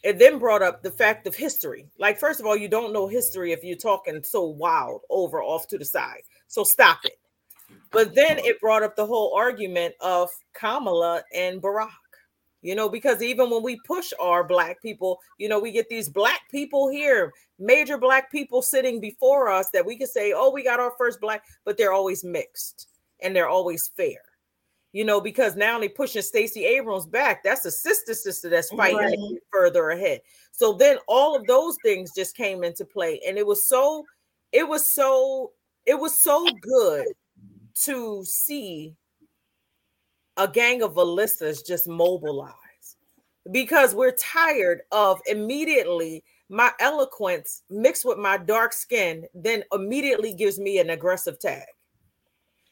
it 0.06 0.20
then 0.20 0.38
brought 0.38 0.62
up 0.62 0.84
the 0.84 0.90
fact 0.90 1.26
of 1.26 1.34
history. 1.34 1.84
Like, 1.98 2.20
first 2.20 2.38
of 2.38 2.46
all, 2.46 2.56
you 2.56 2.68
don't 2.68 2.92
know 2.92 3.08
history 3.08 3.50
if 3.50 3.64
you're 3.64 3.76
talking 3.76 4.22
so 4.22 4.44
wild 4.44 5.00
over 5.10 5.42
off 5.42 5.66
to 5.66 5.78
the 5.78 5.84
side. 5.84 6.22
So 6.46 6.62
stop 6.62 7.00
it. 7.02 7.18
But 7.90 8.14
then 8.14 8.38
it 8.38 8.60
brought 8.60 8.84
up 8.84 8.94
the 8.94 9.04
whole 9.04 9.34
argument 9.36 9.96
of 10.00 10.30
Kamala 10.52 11.24
and 11.34 11.60
Barack. 11.60 11.90
You 12.62 12.76
know, 12.76 12.88
because 12.88 13.20
even 13.20 13.50
when 13.50 13.64
we 13.64 13.80
push 13.84 14.12
our 14.20 14.44
black 14.44 14.80
people, 14.80 15.18
you 15.38 15.48
know, 15.48 15.58
we 15.58 15.72
get 15.72 15.88
these 15.88 16.08
black 16.08 16.42
people 16.52 16.88
here, 16.88 17.32
major 17.58 17.98
black 17.98 18.30
people 18.30 18.62
sitting 18.62 19.00
before 19.00 19.48
us 19.48 19.70
that 19.70 19.84
we 19.84 19.98
can 19.98 20.06
say, 20.06 20.32
oh, 20.32 20.52
we 20.52 20.62
got 20.62 20.78
our 20.78 20.92
first 20.96 21.20
black, 21.20 21.42
but 21.64 21.76
they're 21.76 21.92
always 21.92 22.22
mixed 22.22 22.90
and 23.22 23.34
they're 23.34 23.48
always 23.48 23.88
fair. 23.88 24.22
You 24.92 25.04
know, 25.04 25.20
because 25.20 25.56
now 25.56 25.78
they're 25.78 25.88
pushing 25.88 26.22
Stacey 26.22 26.64
Abrams 26.64 27.06
back. 27.06 27.42
That's 27.42 27.64
a 27.64 27.70
sister 27.70 28.14
sister 28.14 28.48
that's 28.48 28.70
fighting 28.70 28.96
Right. 28.96 29.18
further 29.52 29.90
ahead. 29.90 30.22
So 30.52 30.72
then 30.72 30.98
all 31.06 31.36
of 31.36 31.46
those 31.46 31.76
things 31.84 32.12
just 32.14 32.36
came 32.36 32.64
into 32.64 32.84
play, 32.84 33.20
and 33.26 33.36
it 33.36 33.46
was 33.46 33.68
so, 33.68 34.04
it 34.52 34.66
was 34.66 34.92
so, 34.92 35.52
it 35.84 35.98
was 35.98 36.20
so 36.20 36.46
good 36.60 37.06
to 37.84 38.24
see 38.24 38.94
a 40.36 40.48
gang 40.48 40.82
of 40.82 40.94
Alissas 40.94 41.64
just 41.64 41.88
mobilize 41.88 42.96
because 43.52 43.94
we're 43.94 44.12
tired 44.12 44.82
of 44.92 45.20
immediately 45.26 46.24
my 46.48 46.70
eloquence 46.80 47.62
mixed 47.70 48.04
with 48.04 48.18
my 48.18 48.36
dark 48.36 48.72
skin, 48.72 49.26
then 49.34 49.64
immediately 49.72 50.32
gives 50.32 50.58
me 50.58 50.78
an 50.78 50.90
aggressive 50.90 51.38
tag. 51.38 51.66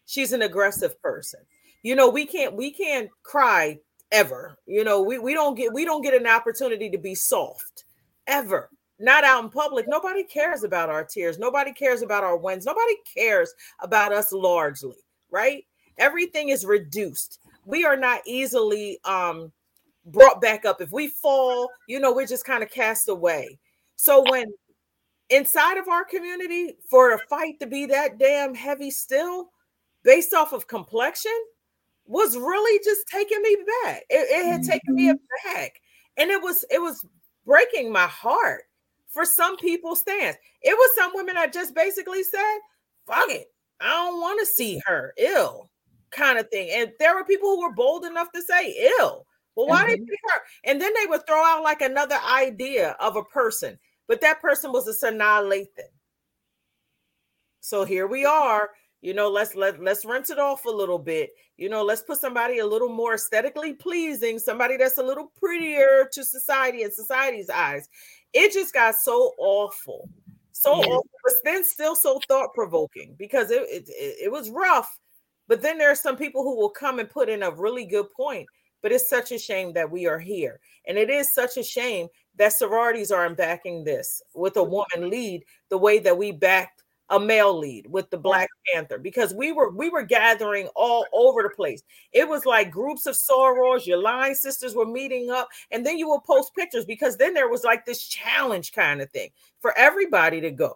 She's 0.06 0.32
an 0.32 0.42
aggressive 0.42 1.00
person. 1.02 1.40
You 1.84 1.94
know, 1.94 2.08
we 2.08 2.26
can't 2.26 2.56
we 2.56 2.72
can't 2.72 3.10
cry 3.22 3.78
ever. 4.10 4.56
You 4.66 4.84
know, 4.84 5.02
we, 5.02 5.18
we 5.18 5.34
don't 5.34 5.54
get 5.54 5.72
we 5.72 5.84
don't 5.84 6.02
get 6.02 6.14
an 6.20 6.26
opportunity 6.26 6.88
to 6.90 6.98
be 6.98 7.14
soft 7.14 7.84
ever. 8.26 8.70
Not 8.98 9.22
out 9.22 9.44
in 9.44 9.50
public. 9.50 9.86
Nobody 9.86 10.24
cares 10.24 10.64
about 10.64 10.88
our 10.88 11.04
tears. 11.04 11.38
Nobody 11.38 11.72
cares 11.72 12.00
about 12.00 12.24
our 12.24 12.38
wins. 12.38 12.64
Nobody 12.64 12.94
cares 13.14 13.52
about 13.80 14.12
us 14.12 14.32
largely, 14.32 14.96
right? 15.30 15.64
Everything 15.98 16.48
is 16.48 16.64
reduced. 16.64 17.38
We 17.66 17.84
are 17.84 17.98
not 17.98 18.22
easily 18.26 18.98
um 19.04 19.52
brought 20.06 20.40
back 20.40 20.64
up. 20.64 20.80
If 20.80 20.90
we 20.90 21.08
fall, 21.08 21.68
you 21.86 22.00
know, 22.00 22.14
we're 22.14 22.26
just 22.26 22.46
kind 22.46 22.62
of 22.62 22.70
cast 22.70 23.10
away. 23.10 23.58
So 23.96 24.24
when 24.30 24.46
inside 25.28 25.76
of 25.76 25.88
our 25.88 26.04
community, 26.04 26.76
for 26.88 27.12
a 27.12 27.18
fight 27.18 27.60
to 27.60 27.66
be 27.66 27.84
that 27.86 28.18
damn 28.18 28.54
heavy 28.54 28.90
still, 28.90 29.50
based 30.02 30.32
off 30.32 30.54
of 30.54 30.66
complexion, 30.66 31.32
was 32.06 32.36
really 32.36 32.80
just 32.84 33.06
taking 33.08 33.40
me 33.42 33.56
back. 33.82 34.04
It, 34.10 34.28
it 34.30 34.46
had 34.50 34.62
taken 34.62 34.94
me 34.94 35.08
mm-hmm. 35.08 35.50
aback, 35.50 35.80
and 36.16 36.30
it 36.30 36.42
was 36.42 36.64
it 36.70 36.80
was 36.80 37.04
breaking 37.46 37.92
my 37.92 38.06
heart 38.06 38.64
for 39.08 39.24
some 39.24 39.56
people's 39.56 40.00
stance. 40.00 40.36
It 40.62 40.76
was 40.76 40.94
some 40.94 41.12
women 41.14 41.36
that 41.36 41.52
just 41.52 41.74
basically 41.74 42.22
said, 42.22 42.58
"Fuck 43.06 43.30
it, 43.30 43.46
I 43.80 43.90
don't 43.90 44.20
want 44.20 44.40
to 44.40 44.46
see 44.46 44.80
her 44.86 45.14
ill," 45.16 45.70
kind 46.10 46.38
of 46.38 46.48
thing. 46.50 46.70
And 46.72 46.92
there 46.98 47.14
were 47.14 47.24
people 47.24 47.48
who 47.50 47.62
were 47.62 47.74
bold 47.74 48.04
enough 48.04 48.30
to 48.32 48.42
say, 48.42 48.92
"Ill." 48.98 49.26
Well, 49.56 49.68
why 49.68 49.88
did 49.88 50.04
pick 50.04 50.18
her? 50.32 50.40
And 50.64 50.80
then 50.80 50.92
they 50.94 51.06
would 51.06 51.26
throw 51.26 51.42
out 51.44 51.62
like 51.62 51.80
another 51.80 52.18
idea 52.28 52.96
of 52.98 53.14
a 53.14 53.22
person, 53.22 53.78
but 54.08 54.20
that 54.20 54.40
person 54.40 54.72
was 54.72 54.88
a 54.88 54.92
Sanaa 54.92 55.48
Lathan. 55.48 55.90
So 57.60 57.84
here 57.84 58.06
we 58.06 58.24
are. 58.24 58.70
You 59.04 59.12
know, 59.12 59.28
let's 59.28 59.54
let 59.54 59.82
let's 59.82 60.06
rinse 60.06 60.30
it 60.30 60.38
off 60.38 60.64
a 60.64 60.70
little 60.70 60.98
bit. 60.98 61.28
You 61.58 61.68
know, 61.68 61.82
let's 61.84 62.00
put 62.00 62.18
somebody 62.22 62.60
a 62.60 62.66
little 62.66 62.88
more 62.88 63.12
aesthetically 63.16 63.74
pleasing, 63.74 64.38
somebody 64.38 64.78
that's 64.78 64.96
a 64.96 65.02
little 65.02 65.30
prettier 65.38 66.08
to 66.10 66.24
society 66.24 66.84
and 66.84 66.92
society's 66.92 67.50
eyes. 67.50 67.86
It 68.32 68.54
just 68.54 68.72
got 68.72 68.94
so 68.96 69.34
awful, 69.36 70.08
so 70.52 70.70
Yeah. 70.78 70.84
awful, 70.86 71.10
but 71.22 71.34
then 71.44 71.64
still 71.64 71.94
so 71.94 72.18
thought 72.28 72.54
provoking 72.54 73.14
because 73.18 73.50
it, 73.50 73.64
it 73.68 73.84
it 73.90 74.32
was 74.32 74.48
rough. 74.48 74.98
But 75.48 75.60
then 75.60 75.76
there 75.76 75.90
are 75.90 75.94
some 75.94 76.16
people 76.16 76.42
who 76.42 76.56
will 76.56 76.70
come 76.70 76.98
and 76.98 77.10
put 77.10 77.28
in 77.28 77.42
a 77.42 77.50
really 77.50 77.84
good 77.84 78.10
point. 78.16 78.48
But 78.80 78.92
it's 78.92 79.08
such 79.10 79.32
a 79.32 79.38
shame 79.38 79.74
that 79.74 79.90
we 79.90 80.06
are 80.06 80.18
here. 80.18 80.60
And 80.86 80.96
it 80.98 81.10
is 81.10 81.34
such 81.34 81.58
a 81.58 81.62
shame 81.62 82.08
that 82.36 82.52
sororities 82.54 83.10
aren't 83.12 83.36
backing 83.36 83.84
this 83.84 84.22
with 84.34 84.56
a 84.56 84.62
woman 84.62 85.10
lead 85.10 85.44
the 85.68 85.78
way 85.78 85.98
that 86.00 86.16
we 86.16 86.32
backed 86.32 86.73
a 87.10 87.20
male 87.20 87.56
lead 87.56 87.86
with 87.88 88.10
the 88.10 88.16
Black 88.16 88.48
Panther 88.72 88.98
because 88.98 89.34
we 89.34 89.52
were 89.52 89.70
we 89.70 89.90
were 89.90 90.02
gathering 90.02 90.68
all 90.74 91.06
over 91.12 91.42
the 91.42 91.50
place. 91.50 91.82
It 92.12 92.28
was 92.28 92.46
like 92.46 92.70
groups 92.70 93.06
of 93.06 93.14
sorors, 93.14 93.86
your 93.86 94.02
line 94.02 94.34
sisters 94.34 94.74
were 94.74 94.86
meeting 94.86 95.30
up, 95.30 95.48
and 95.70 95.84
then 95.84 95.98
you 95.98 96.08
would 96.08 96.24
post 96.24 96.54
pictures 96.54 96.84
because 96.84 97.16
then 97.16 97.34
there 97.34 97.48
was 97.48 97.64
like 97.64 97.84
this 97.84 98.06
challenge 98.06 98.72
kind 98.72 99.00
of 99.00 99.10
thing 99.10 99.30
for 99.60 99.76
everybody 99.76 100.40
to 100.40 100.50
go. 100.50 100.74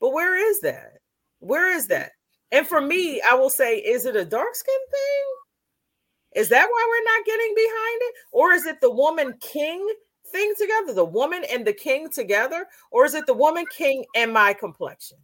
But 0.00 0.12
where 0.12 0.36
is 0.50 0.60
that? 0.60 0.98
Where 1.38 1.74
is 1.74 1.86
that? 1.88 2.12
And 2.52 2.66
for 2.66 2.80
me, 2.80 3.18
mm-hmm. 3.18 3.34
I 3.34 3.38
will 3.38 3.50
say, 3.50 3.78
is 3.78 4.06
it 4.06 4.16
a 4.16 4.24
dark 4.24 4.54
skin 4.54 4.74
thing? 4.90 6.42
Is 6.42 6.48
that 6.50 6.68
why 6.70 6.86
we're 6.88 7.16
not 7.16 7.26
getting 7.26 7.54
behind 7.54 8.00
it? 8.02 8.14
Or 8.32 8.52
is 8.52 8.66
it 8.66 8.80
the 8.80 8.90
woman 8.90 9.34
king 9.40 9.88
thing 10.26 10.52
together, 10.58 10.92
the 10.92 11.04
woman 11.04 11.44
and 11.50 11.66
the 11.66 11.72
king 11.72 12.10
together? 12.10 12.66
Or 12.90 13.06
is 13.06 13.14
it 13.14 13.26
the 13.26 13.34
woman 13.34 13.64
king 13.74 14.04
and 14.14 14.32
my 14.32 14.52
complexion? 14.52 15.18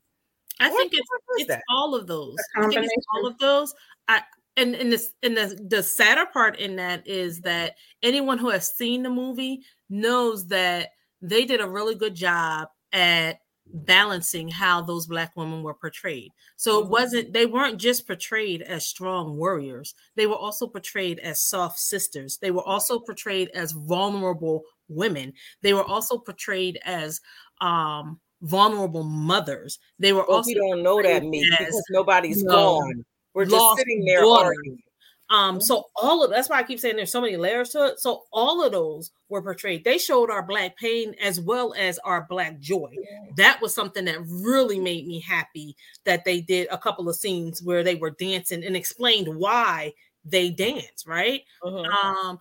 I 0.63 0.71
What 0.71 0.77
think 0.77 0.93
it's 0.95 1.11
it's 1.37 1.57
all 1.71 1.95
of 1.95 2.07
those. 2.07 2.49
I 2.57 2.63
think 2.63 2.83
it's 2.85 2.97
all 3.15 3.27
of 3.27 3.39
those. 3.39 3.75
I 4.09 4.23
and 4.57 4.75
and 4.75 4.93
this 4.93 5.15
and 5.23 5.37
the 5.37 5.67
the 5.69 5.83
sadder 5.83 6.27
part 6.33 6.59
in 6.59 6.77
that 6.77 7.07
is 7.07 7.41
that 7.43 7.77
anyone 8.03 8.39
who 8.39 8.51
has 8.51 8.69
seen 8.77 9.03
the 9.03 9.11
movie 9.11 9.63
knows 9.91 10.47
that 10.49 10.91
they 11.23 11.45
did 11.45 11.61
a 11.61 11.69
really 11.71 11.95
good 11.95 12.15
job 12.15 12.69
at 12.93 13.41
balancing 13.75 14.49
how 14.49 14.83
those 14.83 15.07
black 15.07 15.33
women 15.37 15.63
were 15.63 15.75
portrayed. 15.75 16.33
So 16.57 16.81
it 16.83 16.87
Mhm. 16.87 16.91
wasn't 16.91 17.33
they 17.33 17.47
weren't 17.47 17.79
just 17.81 18.07
portrayed 18.07 18.63
as 18.63 18.87
strong 18.87 19.37
warriors. 19.39 19.95
They 20.17 20.27
were 20.27 20.37
also 20.37 20.67
portrayed 20.67 21.19
as 21.21 21.43
soft 21.43 21.79
sisters. 21.79 22.39
They 22.39 22.51
were 22.51 22.65
also 22.65 22.99
portrayed 23.01 23.49
as 23.55 23.73
vulnerable 23.73 24.65
women. 24.89 25.33
They 25.63 25.73
were 25.75 25.85
also 25.85 26.19
portrayed 26.19 26.79
as 26.85 27.21
um 27.61 28.21
vulnerable 28.43 29.05
mothers. 29.05 29.79
They 29.99 30.13
were 30.13 30.25
Well, 30.29 30.39
also 30.39 30.49
we 30.49 30.55
don't 30.55 30.83
know 30.83 31.01
that 31.03 31.25
me 31.25 31.47
because 31.59 31.83
nobody's 31.91 32.43
no, 32.43 32.53
gone. 32.53 33.05
We're 33.35 33.47
just 33.47 33.79
sitting 33.79 34.05
there 34.05 34.21
daughters. 34.21 34.57
arguing. 34.59 34.83
Um, 35.31 35.63
so 35.63 35.87
all 35.97 36.23
of 36.23 36.31
that's 36.31 36.51
why 36.51 36.59
I 36.59 36.63
keep 36.63 36.79
saying 36.79 36.97
there's 36.97 37.11
so 37.11 37.21
many 37.23 37.39
layers 37.39 37.71
to 37.71 37.87
it. 37.87 38.01
So 38.01 38.25
all 38.33 38.63
of 38.63 38.73
those 38.73 39.13
were 39.31 39.41
portrayed. 39.41 39.83
They 39.83 39.97
showed 39.97 40.29
our 40.29 40.43
black 40.43 40.77
pain 40.77 41.15
as 41.23 41.41
well 41.41 41.73
as 41.79 41.99
our 42.01 42.27
black 42.29 42.59
joy. 42.61 42.95
That 43.37 43.63
was 43.63 43.75
something 43.75 44.05
that 44.05 44.19
really 44.27 44.79
made 44.79 45.07
me 45.07 45.21
happy 45.21 45.75
that 46.05 46.27
they 46.27 46.43
did 46.43 46.69
a 46.71 46.77
couple 46.77 47.09
of 47.09 47.17
scenes 47.17 47.63
where 47.63 47.83
they 47.83 47.95
were 47.95 48.11
dancing 48.11 48.63
and 48.63 48.77
explained 48.77 49.35
why 49.35 49.95
they 50.23 50.51
dance, 50.51 51.07
right? 51.07 51.43
Mhm. 51.65 51.87
Um, 51.87 52.39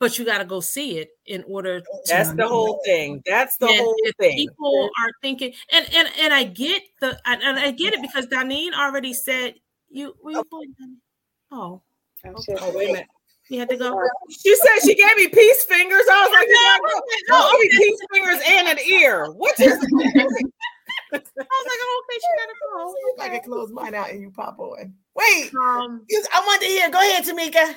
but 0.00 0.18
you 0.18 0.24
got 0.24 0.38
to 0.38 0.44
go 0.44 0.60
see 0.60 0.98
it 0.98 1.10
in 1.26 1.44
order 1.46 1.80
to 1.80 1.86
That's 2.06 2.30
the 2.30 2.34
know. 2.36 2.48
whole 2.48 2.80
thing. 2.84 3.22
That's 3.26 3.56
the 3.58 3.66
And 3.68 3.76
whole 3.80 3.94
if 4.04 4.16
thing. 4.16 4.36
People 4.36 4.88
are 5.00 5.10
thinking, 5.22 5.52
and 5.70 5.86
and 5.94 6.08
and 6.18 6.32
I 6.34 6.44
get 6.44 6.82
the, 7.00 7.20
and, 7.26 7.42
and 7.42 7.58
I 7.58 7.70
get 7.70 7.94
it 7.94 8.00
because 8.02 8.26
Danine 8.26 8.72
already 8.72 9.12
said 9.12 9.54
you. 9.90 10.16
Were 10.22 10.32
you 10.32 10.44
going, 10.50 10.74
Danine? 10.80 10.96
Oh, 11.52 11.82
Oh, 12.24 12.72
wait 12.74 12.90
a 12.90 12.92
minute. 12.92 13.06
you 13.48 13.58
had 13.58 13.68
to 13.70 13.76
go. 13.76 13.98
She 14.30 14.54
said 14.56 14.80
she 14.84 14.94
gave 14.94 15.16
me 15.16 15.28
peace 15.28 15.64
fingers. 15.64 16.02
I 16.10 16.28
was 16.28 16.32
like, 16.32 16.48
no, 16.50 17.36
no, 17.38 17.50
only 17.54 17.68
peace 17.68 17.98
fingers 18.12 18.42
and 18.46 18.68
an 18.68 18.78
ear. 18.86 19.30
What 19.32 19.58
is 19.60 19.72
I 21.12 21.16
was 21.16 21.22
like, 21.22 21.80
oh, 21.82 22.04
okay, 22.04 22.18
she 22.18 22.28
gotta 22.38 22.54
go. 22.74 22.94
If 23.14 23.20
I 23.20 23.28
can 23.28 23.40
close 23.42 23.70
mine 23.72 23.94
out 23.94 24.10
and 24.10 24.20
you 24.20 24.30
pop 24.30 24.58
on. 24.58 24.94
Wait, 25.14 25.52
Um, 25.54 26.06
I 26.32 26.40
want 26.46 26.62
to 26.62 26.68
hear. 26.68 26.90
Go 26.90 26.98
ahead, 27.00 27.24
Tamika. 27.24 27.74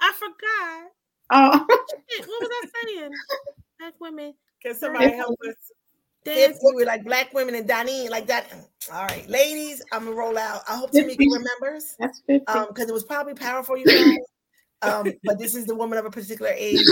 I 0.00 0.12
forgot. 0.12 0.90
Oh, 1.30 1.66
What 1.68 2.28
was 2.28 2.50
I 2.52 2.68
saying? 2.86 3.10
Black 3.78 3.94
women 4.00 4.34
Can 4.62 4.74
somebody 4.74 5.12
help 5.14 5.38
us? 5.48 5.54
If 6.24 6.52
dance. 6.52 6.58
we 6.64 6.74
were 6.74 6.84
like 6.86 7.04
black 7.04 7.32
women 7.34 7.54
and 7.54 7.68
Donnie 7.68 8.08
like 8.08 8.26
that. 8.26 8.52
All 8.92 9.04
right, 9.06 9.28
ladies, 9.28 9.82
I'm 9.92 10.04
gonna 10.04 10.16
roll 10.16 10.36
out. 10.38 10.62
I 10.68 10.76
hope 10.76 10.90
Tamika 10.92 11.18
remembers. 11.18 11.94
that's 11.98 12.22
50. 12.26 12.44
um 12.48 12.66
because 12.68 12.88
it 12.88 12.92
was 12.92 13.04
probably 13.04 13.34
powerful 13.34 13.76
you 13.76 13.86
guys 13.86 14.18
um 14.82 15.12
but 15.24 15.38
this 15.38 15.54
is 15.54 15.66
the 15.66 15.74
woman 15.74 15.98
of 15.98 16.04
a 16.04 16.10
particular 16.10 16.52
age 16.56 16.86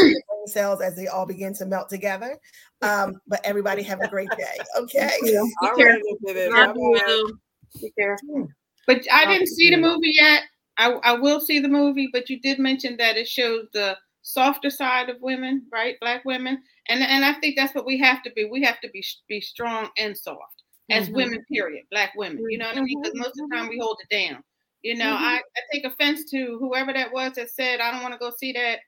cells 0.47 0.81
as 0.81 0.95
they 0.97 1.07
all 1.07 1.27
begin 1.27 1.53
to 1.55 1.67
melt 1.67 1.89
together 1.89 2.37
um 2.83 3.21
but 3.27 3.41
everybody 3.45 3.83
have 3.83 4.01
a 4.01 4.09
great 4.09 4.31
day 4.37 4.65
okay 4.79 5.11
Yeah. 5.23 5.41
All 5.63 5.77
Be 5.77 5.85
right, 5.85 6.03
careful. 6.03 6.75
Bye-bye. 6.75 7.33
Be 7.81 7.91
careful. 7.99 8.49
But 8.87 9.07
I 9.11 9.27
didn't 9.27 9.49
see 9.49 9.71
the 9.71 9.79
movie 9.79 10.13
yet. 10.15 10.43
I, 10.77 10.91
I 10.93 11.13
will 11.13 11.41
see 11.41 11.59
the 11.61 11.69
movie, 11.69 12.09
but 12.13 12.29
you 12.29 12.41
did 12.41 12.59
mention 12.59 12.97
that 12.99 13.17
it 13.17 13.27
shows 13.29 13.67
the 13.73 13.97
softer 14.25 14.71
side 14.71 15.11
of 15.11 15.21
women, 15.21 15.67
right? 15.71 16.01
Black 16.01 16.25
women, 16.25 16.63
and 16.89 17.03
and 17.03 17.25
I 17.25 17.35
think 17.35 17.57
that's 17.57 17.75
what 17.75 17.87
we 17.87 17.99
have 18.01 18.23
to 18.25 18.33
be. 18.33 18.47
We 18.47 18.63
have 18.65 18.81
to 18.81 18.89
be 18.91 19.05
be 19.29 19.41
strong 19.41 19.91
and 19.99 20.17
soft 20.17 20.63
as 20.91 21.09
Mhm. 21.09 21.13
women. 21.15 21.45
Period. 21.53 21.85
Black 21.91 22.15
women. 22.17 22.43
You 22.51 22.59
know 22.59 22.67
what 22.67 22.79
I 22.79 22.81
mean? 22.83 23.01
Because 23.03 23.17
most 23.19 23.39
of 23.41 23.49
the 23.49 23.55
time 23.55 23.69
we 23.69 23.79
hold 23.79 24.01
it 24.03 24.15
down. 24.15 24.43
You 24.83 24.97
know, 24.97 25.13
I, 25.15 25.37
I 25.57 25.61
take 25.73 25.85
offense 25.85 26.31
to 26.31 26.59
whoever 26.59 26.93
that 26.93 27.13
was 27.13 27.33
that 27.35 27.51
said 27.51 27.81
I 27.81 27.91
don't 27.91 28.03
want 28.03 28.13
to 28.15 28.19
go 28.19 28.31
see 28.37 28.53
that 28.53 28.81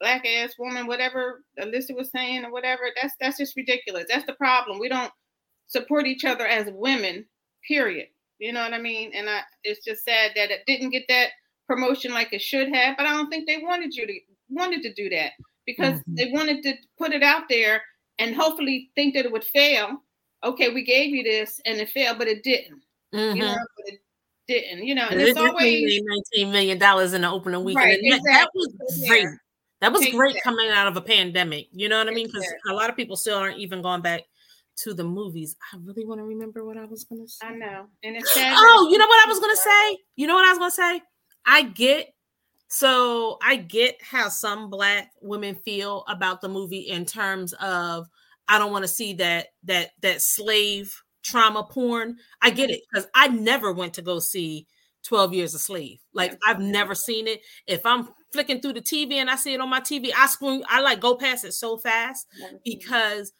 black 0.00 0.26
ass 0.26 0.54
woman, 0.58 0.86
whatever 0.86 1.44
Alyssa 1.60 1.94
was 1.94 2.10
saying 2.10 2.44
or 2.44 2.52
whatever. 2.52 2.90
That's 3.00 3.14
that's 3.20 3.38
just 3.38 3.56
ridiculous. 3.56 4.06
That's 4.08 4.26
the 4.26 4.32
problem. 4.34 4.78
We 4.78 4.88
don't 4.88 5.12
support 5.66 6.06
each 6.06 6.24
other 6.24 6.46
as 6.46 6.70
women. 6.72 7.26
Period. 7.66 8.08
You 8.38 8.52
know 8.52 8.62
what 8.62 8.72
I 8.72 8.80
mean? 8.80 9.12
And 9.14 9.28
I, 9.28 9.42
it's 9.64 9.84
just 9.84 10.04
sad 10.04 10.32
that 10.34 10.50
it 10.50 10.62
didn't 10.66 10.90
get 10.90 11.04
that 11.08 11.30
promotion 11.68 12.12
like 12.12 12.32
it 12.32 12.40
should 12.40 12.74
have. 12.74 12.96
But 12.96 13.06
I 13.06 13.10
don't 13.10 13.28
think 13.30 13.46
they 13.46 13.58
wanted 13.58 13.94
you 13.94 14.06
to 14.06 14.20
wanted 14.50 14.82
to 14.82 14.92
do 14.94 15.08
that 15.10 15.32
because 15.66 16.00
Mhm. 16.00 16.16
they 16.16 16.30
wanted 16.32 16.62
to 16.64 16.74
put 16.98 17.12
it 17.12 17.22
out 17.22 17.48
there 17.48 17.82
and 18.18 18.34
hopefully 18.34 18.90
think 18.94 19.14
that 19.14 19.24
it 19.24 19.32
would 19.32 19.44
fail. 19.44 20.02
Okay, 20.42 20.70
we 20.70 20.82
gave 20.84 21.14
you 21.14 21.22
this 21.22 21.60
and 21.66 21.78
it 21.78 21.90
failed, 21.90 22.18
but 22.18 22.28
it 22.28 22.42
didn't. 22.42 22.82
You 23.12 23.18
Mhm. 23.20 23.38
know, 23.38 23.56
but 23.76 23.94
it 23.94 24.00
didn't. 24.48 24.86
You 24.86 24.94
know, 24.94 25.08
and 25.10 25.20
it's 25.20 25.38
always 25.38 26.00
nineteen 26.02 26.52
million 26.52 26.78
dollars 26.78 27.12
in 27.12 27.22
the 27.22 27.30
opening 27.30 27.64
weekend. 27.64 27.84
Right, 27.84 28.00
and 28.00 28.12
that, 28.12 28.18
exactly. 28.18 28.50
was 28.54 28.96
Yeah. 28.98 29.08
great. 29.08 29.28
That 29.80 29.92
was 29.92 30.02
Take 30.02 30.14
great 30.14 30.34
that. 30.34 30.42
coming 30.42 30.68
out 30.70 30.88
of 30.88 30.96
a 30.96 31.00
pandemic. 31.00 31.68
You 31.72 31.88
know 31.88 31.98
what 31.98 32.08
I 32.08 32.10
mean? 32.10 32.26
Because 32.26 32.46
a 32.68 32.72
lot 32.74 32.90
of 32.90 32.96
people 32.96 33.16
still 33.16 33.38
aren't 33.38 33.58
even 33.58 33.80
going 33.80 34.02
back 34.02 34.24
to 34.76 34.92
the 34.94 35.04
movies. 35.04 35.56
I 35.72 35.76
really 35.82 36.04
want 36.04 36.20
to 36.20 36.24
remember 36.24 36.64
what 36.64 36.76
I 36.76 36.84
was 36.84 37.04
going 37.04 37.22
to 37.22 37.28
say. 37.28 37.46
I 37.46 37.54
know, 37.54 37.86
and 38.02 38.16
it's 38.16 38.32
sad. 38.34 38.54
Oh, 38.56 38.88
you 38.90 38.98
know 38.98 39.06
what 39.06 39.26
I 39.26 39.28
was 39.28 39.40
gonna 39.40 39.56
say? 39.56 39.98
You 40.16 40.26
know 40.26 40.34
what 40.34 40.44
I 40.46 40.50
was 40.50 40.58
gonna 40.58 40.70
say? 40.70 41.02
I 41.46 41.62
get 41.62 42.12
so 42.70 43.36
I 43.42 43.56
get 43.56 44.00
how 44.00 44.28
some 44.28 44.70
black 44.70 45.10
women 45.20 45.56
feel 45.56 46.04
about 46.08 46.40
the 46.40 46.48
movie 46.48 46.88
in 46.88 47.04
terms 47.04 47.52
of 47.54 48.08
I 48.48 48.58
don't 48.58 48.70
want 48.72 48.84
to 48.84 48.88
see 48.88 49.14
that 49.14 49.48
that 49.64 49.90
that 50.02 50.22
slave 50.22 50.94
trauma 51.24 51.64
porn. 51.64 52.16
I 52.40 52.50
get 52.50 52.70
it 52.70 52.82
because 52.90 53.08
I 53.14 53.26
never 53.28 53.72
went 53.72 53.94
to 53.94 54.02
go 54.02 54.20
see 54.20 54.68
12 55.02 55.34
Years 55.34 55.54
a 55.54 55.58
Slave. 55.58 55.98
Like 56.14 56.38
I've 56.46 56.60
never 56.60 56.94
seen 56.94 57.26
it. 57.26 57.40
If 57.66 57.84
I'm 57.84 58.08
flicking 58.32 58.60
through 58.60 58.74
the 58.74 58.80
TV 58.80 59.14
and 59.14 59.28
I 59.28 59.34
see 59.34 59.52
it 59.52 59.60
on 59.60 59.68
my 59.68 59.80
TV, 59.80 60.10
I 60.16 60.28
scream, 60.28 60.62
I 60.68 60.80
like 60.80 61.00
go 61.00 61.16
past 61.16 61.44
it 61.44 61.52
so 61.54 61.76
fast 61.76 62.28
because 62.64 63.32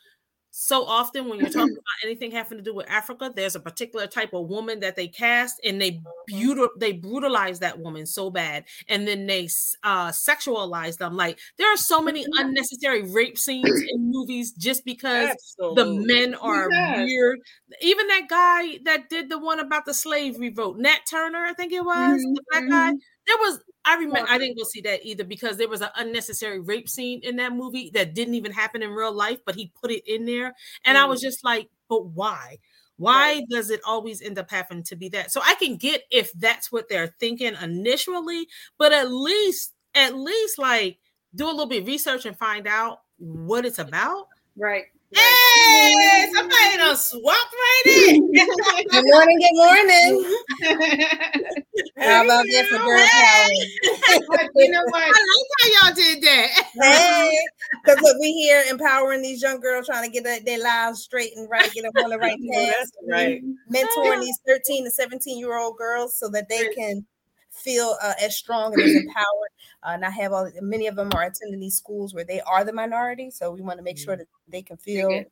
so 0.50 0.84
often 0.84 1.28
when 1.28 1.38
you're 1.38 1.50
talking 1.50 1.72
about 1.72 2.04
anything 2.04 2.30
having 2.30 2.58
to 2.58 2.64
do 2.64 2.74
with 2.74 2.88
Africa, 2.88 3.32
there's 3.34 3.54
a 3.54 3.60
particular 3.60 4.06
type 4.06 4.32
of 4.32 4.48
woman 4.48 4.80
that 4.80 4.96
they 4.96 5.08
cast 5.08 5.60
and 5.64 5.80
they 5.80 6.00
beautiful 6.26 6.68
they 6.78 6.92
brutalize 6.92 7.60
that 7.60 7.78
woman 7.78 8.06
so 8.06 8.30
bad 8.30 8.64
and 8.88 9.06
then 9.06 9.26
they 9.26 9.48
uh 9.82 10.08
sexualize 10.08 10.98
them. 10.98 11.16
Like 11.16 11.38
there 11.58 11.72
are 11.72 11.76
so 11.76 12.02
many 12.02 12.22
mm-hmm. 12.24 12.46
unnecessary 12.46 13.02
rape 13.10 13.38
scenes 13.38 13.82
in 13.90 14.10
movies 14.10 14.52
just 14.52 14.84
because 14.84 15.30
the 15.58 15.86
men 16.06 16.34
are 16.34 16.68
Yes. 16.70 17.06
weird. 17.06 17.40
Even 17.80 18.06
that 18.08 18.28
guy 18.28 18.78
that 18.84 19.08
did 19.08 19.28
the 19.28 19.38
one 19.38 19.60
about 19.60 19.84
the 19.84 19.94
slave 19.94 20.38
revolt, 20.38 20.78
Nat 20.78 21.00
Turner, 21.08 21.44
I 21.44 21.52
think 21.52 21.72
it 21.72 21.84
was, 21.84 22.20
the 22.20 22.26
mm-hmm. 22.26 22.34
black 22.50 22.70
guy. 22.70 22.92
Mm-hmm. 22.92 22.98
There 23.26 23.36
was 23.38 23.60
I 23.84 23.96
remember 23.96 24.30
I 24.30 24.38
didn't 24.38 24.58
go 24.58 24.64
see 24.64 24.82
that 24.82 25.04
either 25.04 25.24
because 25.24 25.56
there 25.56 25.68
was 25.68 25.80
an 25.80 25.88
unnecessary 25.96 26.60
rape 26.60 26.88
scene 26.88 27.20
in 27.22 27.36
that 27.36 27.54
movie 27.54 27.90
that 27.94 28.14
didn't 28.14 28.34
even 28.34 28.52
happen 28.52 28.82
in 28.82 28.90
real 28.90 29.12
life, 29.12 29.38
but 29.46 29.54
he 29.54 29.72
put 29.80 29.90
it 29.90 30.02
in 30.06 30.26
there. 30.26 30.54
And 30.84 30.98
I 30.98 31.04
mm. 31.04 31.08
was 31.08 31.20
just 31.20 31.44
like, 31.44 31.68
but 31.88 32.06
why? 32.06 32.58
Why 32.96 33.42
does 33.48 33.70
it 33.70 33.80
always 33.86 34.20
end 34.20 34.38
up 34.38 34.50
having 34.50 34.82
to 34.84 34.96
be 34.96 35.08
that? 35.10 35.32
So 35.32 35.40
I 35.42 35.54
can 35.54 35.76
get 35.76 36.02
if 36.10 36.30
that's 36.32 36.70
what 36.70 36.90
they're 36.90 37.14
thinking 37.18 37.54
initially, 37.62 38.46
but 38.76 38.92
at 38.92 39.10
least, 39.10 39.72
at 39.94 40.14
least 40.14 40.58
like 40.58 40.98
do 41.34 41.46
a 41.46 41.50
little 41.50 41.66
bit 41.66 41.82
of 41.82 41.86
research 41.88 42.26
and 42.26 42.36
find 42.36 42.66
out 42.66 43.00
what 43.16 43.64
it's 43.64 43.78
about. 43.78 44.28
right. 44.56 44.84
Hey, 45.12 46.30
somebody 46.32 46.76
done 46.76 46.96
swapped 46.96 47.52
right 47.52 47.82
in. 47.86 48.32
Good 48.90 49.04
morning, 49.04 49.40
good 49.40 49.56
morning. 49.56 50.34
How 51.98 52.24
about 52.24 52.46
that 52.46 52.66
for 52.66 52.78
girl 52.78 53.06
power? 53.12 54.50
You 54.54 54.70
know 54.70 54.82
what? 54.84 55.02
I 55.02 55.08
like 55.08 55.48
how 55.58 55.88
y'all 55.88 55.94
did 55.94 56.22
that. 56.22 56.48
Hey, 56.80 57.38
because 57.84 58.02
look, 58.02 58.18
we 58.20 58.32
here 58.32 58.64
empowering 58.70 59.22
these 59.22 59.42
young 59.42 59.60
girls, 59.60 59.86
trying 59.86 60.04
to 60.04 60.12
get 60.12 60.24
their, 60.24 60.40
their 60.40 60.62
lives 60.62 61.02
straight 61.02 61.36
and 61.36 61.48
right, 61.50 61.70
get 61.72 61.82
them 61.82 62.04
on 62.04 62.10
the 62.10 62.18
right 62.18 62.38
path, 62.52 62.90
right. 63.08 63.42
mentoring 63.72 64.20
these 64.20 64.38
13 64.46 64.84
to 64.84 64.90
17 64.90 65.38
year 65.38 65.56
old 65.56 65.76
girls 65.76 66.18
so 66.18 66.28
that 66.30 66.48
they 66.48 66.68
can 66.74 67.04
feel 67.50 67.96
uh, 68.02 68.14
as 68.22 68.36
strong 68.36 68.72
and 68.74 68.82
as 68.82 68.94
empowered. 68.94 69.50
Uh, 69.82 69.90
and 69.90 70.04
I 70.04 70.10
have 70.10 70.32
all 70.32 70.50
many 70.60 70.86
of 70.86 70.96
them 70.96 71.10
are 71.14 71.24
attending 71.24 71.60
these 71.60 71.76
schools 71.76 72.14
where 72.14 72.24
they 72.24 72.40
are 72.42 72.64
the 72.64 72.72
minority, 72.72 73.30
so 73.30 73.50
we 73.52 73.60
want 73.62 73.78
to 73.78 73.82
make 73.84 73.98
sure 73.98 74.16
that 74.16 74.26
they 74.48 74.62
can 74.62 74.76
feel 74.76 75.08
Dig 75.08 75.18
it. 75.18 75.20
and 75.20 75.26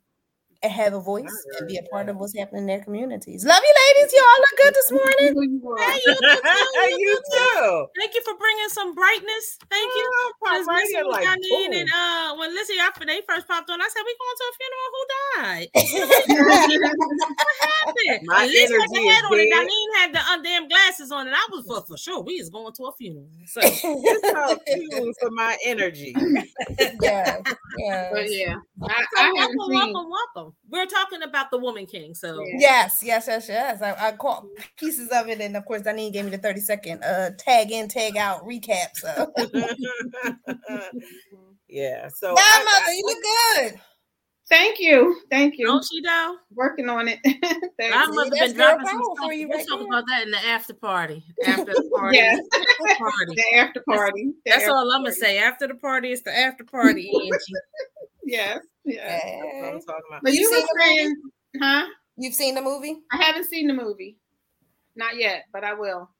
have 0.62 0.92
a 0.92 1.00
voice 1.00 1.30
and 1.58 1.68
be 1.68 1.76
a 1.78 1.82
part 1.90 2.08
of 2.08 2.16
what's 2.16 2.36
happening 2.36 2.62
in 2.62 2.66
their 2.66 2.82
communities. 2.82 3.44
Love 3.44 3.62
you, 3.62 3.74
ladies. 3.94 4.12
Y'all 4.12 4.40
look 4.42 4.56
good 4.58 4.74
this 4.74 4.90
morning. 4.90 5.30
Who 5.34 5.42
you 5.54 5.70
are. 5.70 5.78
Hey, 5.78 6.00
you 6.04 6.16
look 6.20 6.44
you 6.44 6.98
you 6.98 7.14
look 7.14 7.24
good. 7.30 7.58
too. 7.62 7.86
Thank 8.00 8.14
you 8.14 8.22
for 8.22 8.34
bringing 8.38 8.68
some 8.68 8.94
brightness. 8.94 9.58
Thank 9.70 9.86
you. 9.94 10.02
Oh, 10.10 10.32
pop 10.42 10.52
Because 10.54 10.66
right 10.66 10.82
Lissy 10.82 10.96
in 10.98 11.06
was 11.06 11.12
like, 11.14 11.24
down 11.24 11.36
there 11.38 11.68
boom. 11.70 11.78
and 11.78 11.88
uh 11.94 12.36
when 12.36 12.54
Lissy 12.54 12.74
after 12.82 13.06
they 13.06 13.20
first 13.28 13.46
popped 13.46 13.70
on, 13.70 13.80
I 13.80 13.88
said, 13.88 14.02
We 14.02 14.14
going 14.18 14.36
to 14.38 14.44
a 14.50 14.52
funeral? 14.58 14.90
Who 14.94 15.02
died? 15.38 15.68
what 16.58 17.56
happened? 17.62 18.26
My 18.26 18.42
At 18.42 18.48
least 18.48 18.72
had 18.72 18.90
the 18.90 18.98
energy 18.98 19.08
head 19.08 19.22
is 19.22 19.30
on 19.30 19.38
it. 19.38 19.50
dead. 19.50 19.54
Darlene 19.54 19.92
had 19.96 20.10
the 20.14 20.18
undamn 20.18 20.68
glasses 20.68 21.12
on, 21.12 21.26
and 21.26 21.36
I 21.36 21.46
was 21.50 21.64
for, 21.66 21.84
for 21.86 21.96
sure 21.96 22.20
we 22.20 22.34
is 22.34 22.50
going 22.50 22.72
to 22.74 22.82
a 22.84 22.92
funeral. 22.96 23.28
So 23.46 23.60
It's 23.62 24.34
all 24.34 24.56
fuel 24.66 25.12
for 25.20 25.30
my 25.30 25.56
energy. 25.64 26.14
yeah, 27.02 27.38
yeah. 27.78 28.10
But 28.12 28.30
yeah, 28.30 28.56
I, 28.82 29.02
So 29.14 29.20
I 29.22 29.32
haven't 29.36 29.56
welcome, 29.56 29.74
seen. 29.74 30.10
welcome, 30.10 30.47
welcome. 30.48 30.56
We're 30.70 30.86
talking 30.86 31.22
about 31.22 31.50
the 31.50 31.58
Woman 31.58 31.86
King. 31.86 32.14
So 32.14 32.44
Yes, 32.58 33.00
yes, 33.02 33.26
yes, 33.28 33.48
yes. 33.48 33.82
I, 33.82 34.08
I 34.08 34.12
caught 34.12 34.44
pieces 34.76 35.08
of 35.10 35.28
it, 35.28 35.40
and 35.40 35.56
of 35.56 35.64
course, 35.64 35.82
Danine 35.82 36.12
gave 36.12 36.24
me 36.24 36.30
the 36.30 36.38
30 36.38 36.60
second 36.60 37.02
uh 37.04 37.30
tag 37.38 37.70
in, 37.70 37.88
tag 37.88 38.16
out 38.16 38.44
recap. 38.46 38.88
So, 38.94 39.32
yeah. 41.68 42.08
So 42.08 42.28
yeah, 42.30 42.34
I- 42.38 42.64
mother, 42.64 42.86
I- 42.86 42.94
you 42.96 43.04
look 43.04 43.18
good. 43.72 43.80
Thank 44.50 44.78
you, 44.80 45.20
thank 45.30 45.58
you. 45.58 45.66
don't 45.66 45.84
she 45.84 46.00
though? 46.00 46.36
Working 46.54 46.88
on 46.88 47.06
it. 47.06 47.18
Thank 47.24 47.94
I 47.94 48.04
you. 48.06 48.14
must 48.14 48.30
have 48.30 48.30
that's 48.30 48.52
been 48.54 48.56
dropping 48.56 48.86
some 48.86 49.02
stuff. 49.04 49.18
for 49.26 49.32
you 49.34 49.46
We'll 49.46 49.58
right 49.58 49.66
talk 49.68 49.78
there. 49.80 49.88
about 49.88 50.04
that 50.08 50.22
in 50.22 50.30
the 50.30 50.38
after 50.38 50.72
party. 50.72 51.22
After 51.46 51.64
the 51.66 51.90
party. 51.94 52.16
Yes. 52.16 52.40
party. 52.96 53.34
the 53.34 53.56
after 53.58 53.82
party. 53.86 54.24
The 54.46 54.50
That's 54.50 54.62
after 54.62 54.70
all 54.74 54.90
I'm 54.90 55.02
gonna 55.02 55.12
say. 55.12 55.36
After 55.38 55.66
the 55.68 55.74
party, 55.74 56.12
it's 56.12 56.22
the 56.22 56.34
after 56.34 56.64
party. 56.64 57.10
Yes, 58.24 58.60
yes. 58.88 59.22
that's 59.22 59.74
I'm 59.74 59.80
talking 59.82 60.02
about. 60.08 60.22
But 60.22 60.32
you, 60.32 60.40
you 60.40 60.50
were 60.50 60.80
saying, 60.80 61.16
huh? 61.60 61.86
You've 62.16 62.34
seen 62.34 62.54
the 62.54 62.62
movie? 62.62 62.96
I 63.12 63.16
haven't 63.18 63.46
seen 63.46 63.66
the 63.68 63.74
movie. 63.74 64.16
Not 64.96 65.16
yet, 65.16 65.44
but 65.52 65.62
I 65.62 65.74
will. 65.74 66.10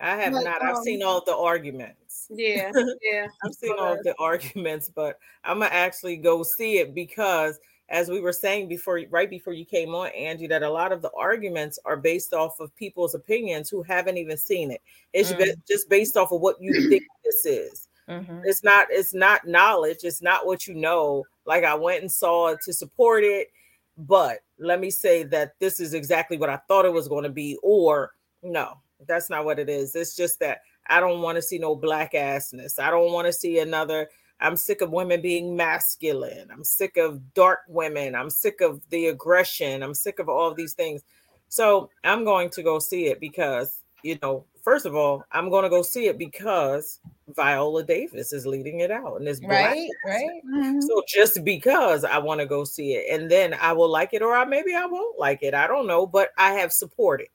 I 0.00 0.14
have 0.16 0.32
But, 0.32 0.44
not. 0.44 0.62
I've 0.62 0.76
um, 0.76 0.84
seen 0.84 1.02
all 1.02 1.24
the 1.24 1.36
arguments. 1.36 2.28
Yeah, 2.30 2.70
yeah. 3.02 3.26
I've 3.44 3.54
seen 3.54 3.74
all 3.78 3.96
the 4.02 4.14
arguments, 4.18 4.90
but 4.94 5.18
I'm 5.44 5.58
gonna 5.58 5.74
actually 5.74 6.16
go 6.16 6.44
see 6.44 6.78
it 6.78 6.94
because, 6.94 7.58
as 7.88 8.08
we 8.08 8.20
were 8.20 8.32
saying 8.32 8.68
before, 8.68 9.00
right 9.10 9.28
before 9.28 9.54
you 9.54 9.64
came 9.64 9.94
on, 9.96 10.08
Angie, 10.10 10.46
that 10.46 10.62
a 10.62 10.70
lot 10.70 10.92
of 10.92 11.02
the 11.02 11.10
arguments 11.18 11.78
are 11.84 11.96
based 11.96 12.32
off 12.32 12.60
of 12.60 12.74
people's 12.76 13.16
opinions 13.16 13.68
who 13.68 13.82
haven't 13.82 14.18
even 14.18 14.36
seen 14.36 14.70
it. 14.70 14.82
It's 15.12 15.32
Mm. 15.32 15.54
just 15.66 15.88
based 15.88 16.16
off 16.16 16.30
of 16.30 16.40
what 16.40 16.60
you 16.60 16.88
think 16.88 17.02
this 17.24 17.44
is. 17.44 17.88
Mm-hmm. 18.08 18.40
It's 18.44 18.62
not. 18.62 18.86
It's 18.90 19.14
not 19.14 19.46
knowledge. 19.46 19.98
It's 20.04 20.22
not 20.22 20.46
what 20.46 20.66
you 20.66 20.74
know. 20.74 21.24
Like 21.48 21.64
I 21.64 21.74
went 21.74 22.02
and 22.02 22.12
saw 22.12 22.48
it 22.48 22.60
to 22.66 22.72
support 22.74 23.24
it, 23.24 23.48
but 23.96 24.40
let 24.58 24.80
me 24.80 24.90
say 24.90 25.24
that 25.24 25.54
this 25.58 25.80
is 25.80 25.94
exactly 25.94 26.36
what 26.36 26.50
I 26.50 26.58
thought 26.68 26.84
it 26.84 26.92
was 26.92 27.08
going 27.08 27.24
to 27.24 27.30
be. 27.30 27.56
Or 27.62 28.12
no, 28.42 28.74
that's 29.06 29.30
not 29.30 29.46
what 29.46 29.58
it 29.58 29.70
is. 29.70 29.96
It's 29.96 30.14
just 30.14 30.38
that 30.40 30.60
I 30.86 31.00
don't 31.00 31.22
want 31.22 31.36
to 31.36 31.42
see 31.42 31.58
no 31.58 31.74
black 31.74 32.12
assness. 32.12 32.78
I 32.78 32.90
don't 32.90 33.12
want 33.12 33.26
to 33.26 33.32
see 33.32 33.60
another. 33.60 34.08
I'm 34.40 34.56
sick 34.56 34.82
of 34.82 34.90
women 34.90 35.22
being 35.22 35.56
masculine. 35.56 36.48
I'm 36.52 36.64
sick 36.64 36.98
of 36.98 37.34
dark 37.34 37.60
women. 37.66 38.14
I'm 38.14 38.30
sick 38.30 38.60
of 38.60 38.82
the 38.90 39.06
aggression. 39.06 39.82
I'm 39.82 39.94
sick 39.94 40.18
of 40.18 40.28
all 40.28 40.50
of 40.50 40.56
these 40.56 40.74
things. 40.74 41.02
So 41.48 41.88
I'm 42.04 42.24
going 42.24 42.50
to 42.50 42.62
go 42.62 42.78
see 42.78 43.06
it 43.06 43.20
because, 43.20 43.77
you 44.02 44.18
know, 44.22 44.44
first 44.62 44.86
of 44.86 44.94
all, 44.94 45.24
I'm 45.32 45.50
going 45.50 45.64
to 45.64 45.70
go 45.70 45.82
see 45.82 46.06
it 46.06 46.18
because 46.18 47.00
Viola 47.34 47.82
Davis 47.84 48.32
is 48.32 48.46
leading 48.46 48.80
it 48.80 48.90
out 48.90 49.16
and 49.16 49.28
it's 49.28 49.40
black. 49.40 49.74
Right, 49.74 49.88
right. 50.06 50.42
Mhm. 50.46 50.82
So 50.82 51.02
just 51.08 51.44
because 51.44 52.04
I 52.04 52.18
want 52.18 52.40
to 52.40 52.46
go 52.46 52.64
see 52.64 52.94
it, 52.94 53.06
and 53.14 53.30
then 53.30 53.54
I 53.54 53.72
will 53.72 53.88
like 53.90 54.14
it, 54.14 54.22
or 54.22 54.34
I 54.36 54.44
maybe 54.44 54.74
I 54.74 54.86
won't 54.86 55.18
like 55.18 55.42
it. 55.42 55.54
I 55.54 55.66
don't 55.66 55.86
know, 55.86 56.06
but 56.06 56.30
I 56.38 56.52
have 56.54 56.72
supported. 56.72 57.28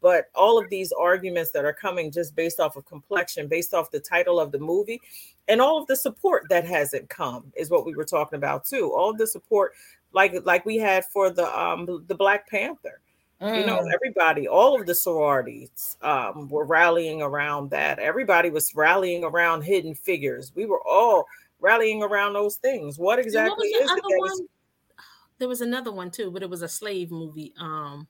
But 0.00 0.26
all 0.34 0.58
of 0.58 0.68
these 0.68 0.92
arguments 0.92 1.50
that 1.52 1.64
are 1.64 1.72
coming 1.72 2.10
just 2.10 2.36
based 2.36 2.60
off 2.60 2.76
of 2.76 2.84
complexion, 2.84 3.48
based 3.48 3.72
off 3.72 3.90
the 3.90 4.00
title 4.00 4.38
of 4.38 4.52
the 4.52 4.58
movie, 4.58 5.00
and 5.48 5.60
all 5.60 5.78
of 5.78 5.86
the 5.86 5.96
support 5.96 6.44
that 6.50 6.66
hasn't 6.66 7.08
come 7.08 7.50
is 7.56 7.70
what 7.70 7.86
we 7.86 7.94
were 7.94 8.04
talking 8.04 8.36
about 8.36 8.66
too. 8.66 8.92
All 8.92 9.10
of 9.10 9.18
the 9.18 9.26
support, 9.26 9.72
like 10.12 10.34
like 10.44 10.66
we 10.66 10.76
had 10.76 11.04
for 11.06 11.30
the 11.30 11.46
um 11.58 12.04
the 12.06 12.14
Black 12.14 12.46
Panther. 12.48 13.00
You 13.40 13.66
know, 13.66 13.80
Mm. 13.80 13.92
everybody, 13.92 14.48
all 14.48 14.78
of 14.80 14.86
the 14.86 14.94
sororities 14.94 15.96
um, 16.02 16.48
were 16.48 16.64
rallying 16.64 17.20
around 17.20 17.70
that. 17.70 17.98
Everybody 17.98 18.48
was 18.50 18.74
rallying 18.74 19.22
around 19.24 19.62
hidden 19.62 19.94
figures. 19.94 20.52
We 20.54 20.64
were 20.66 20.80
all 20.86 21.26
rallying 21.60 22.02
around 22.02 22.32
those 22.34 22.56
things. 22.56 22.98
What 22.98 23.18
exactly 23.18 23.50
what 23.50 23.58
was 23.58 23.66
is 23.66 23.72
the 23.72 23.84
it? 23.84 23.90
other 23.90 24.00
that 24.00 24.32
is- 24.32 24.40
one? 24.40 24.48
There 25.38 25.48
was 25.48 25.60
another 25.62 25.90
one 25.92 26.10
too, 26.12 26.30
but 26.30 26.42
it 26.44 26.48
was 26.48 26.62
a 26.62 26.68
slave 26.68 27.10
movie. 27.10 27.52
Um, 27.58 28.06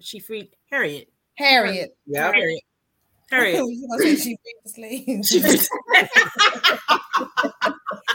she 0.00 0.18
freed 0.18 0.56
Harriet. 0.70 1.10
Harriet. 1.34 1.94
Yeah. 2.06 2.32
Harriet. 2.32 2.62
Harriet. 3.30 3.60
You 3.68 3.86
gonna 3.88 4.02
say 4.02 4.16
she 4.16 4.38
freed 4.42 4.56
the 4.64 4.68
slaves. 5.28 5.68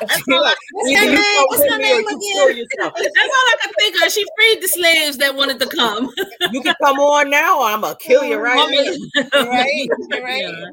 That's 0.02 0.24
all, 0.32 0.46
I, 0.46 0.56
What's 0.72 1.00
her 1.00 1.06
name? 1.06 1.44
What's 1.48 1.64
her 1.72 1.78
name 1.78 2.08
again? 2.08 2.66
that's 2.80 2.90
all 2.90 3.48
I 3.50 3.56
could 3.62 3.76
think 3.80 3.96
of. 4.06 4.12
She 4.12 4.26
freed 4.38 4.62
the 4.62 4.68
slaves 4.68 5.18
that 5.18 5.36
wanted 5.36 5.60
to 5.60 5.68
come. 5.68 6.10
You 6.52 6.62
can 6.62 6.76
come 6.84 6.98
on 7.00 7.30
now, 7.30 7.60
or 7.60 7.66
I'm 7.66 7.82
gonna 7.82 7.96
kill 8.00 8.24
you 8.24 8.38
right 8.42 8.56
now. 8.56 9.24
Right, 9.48 9.88
right. 10.12 10.42
Yeah. 10.42 10.66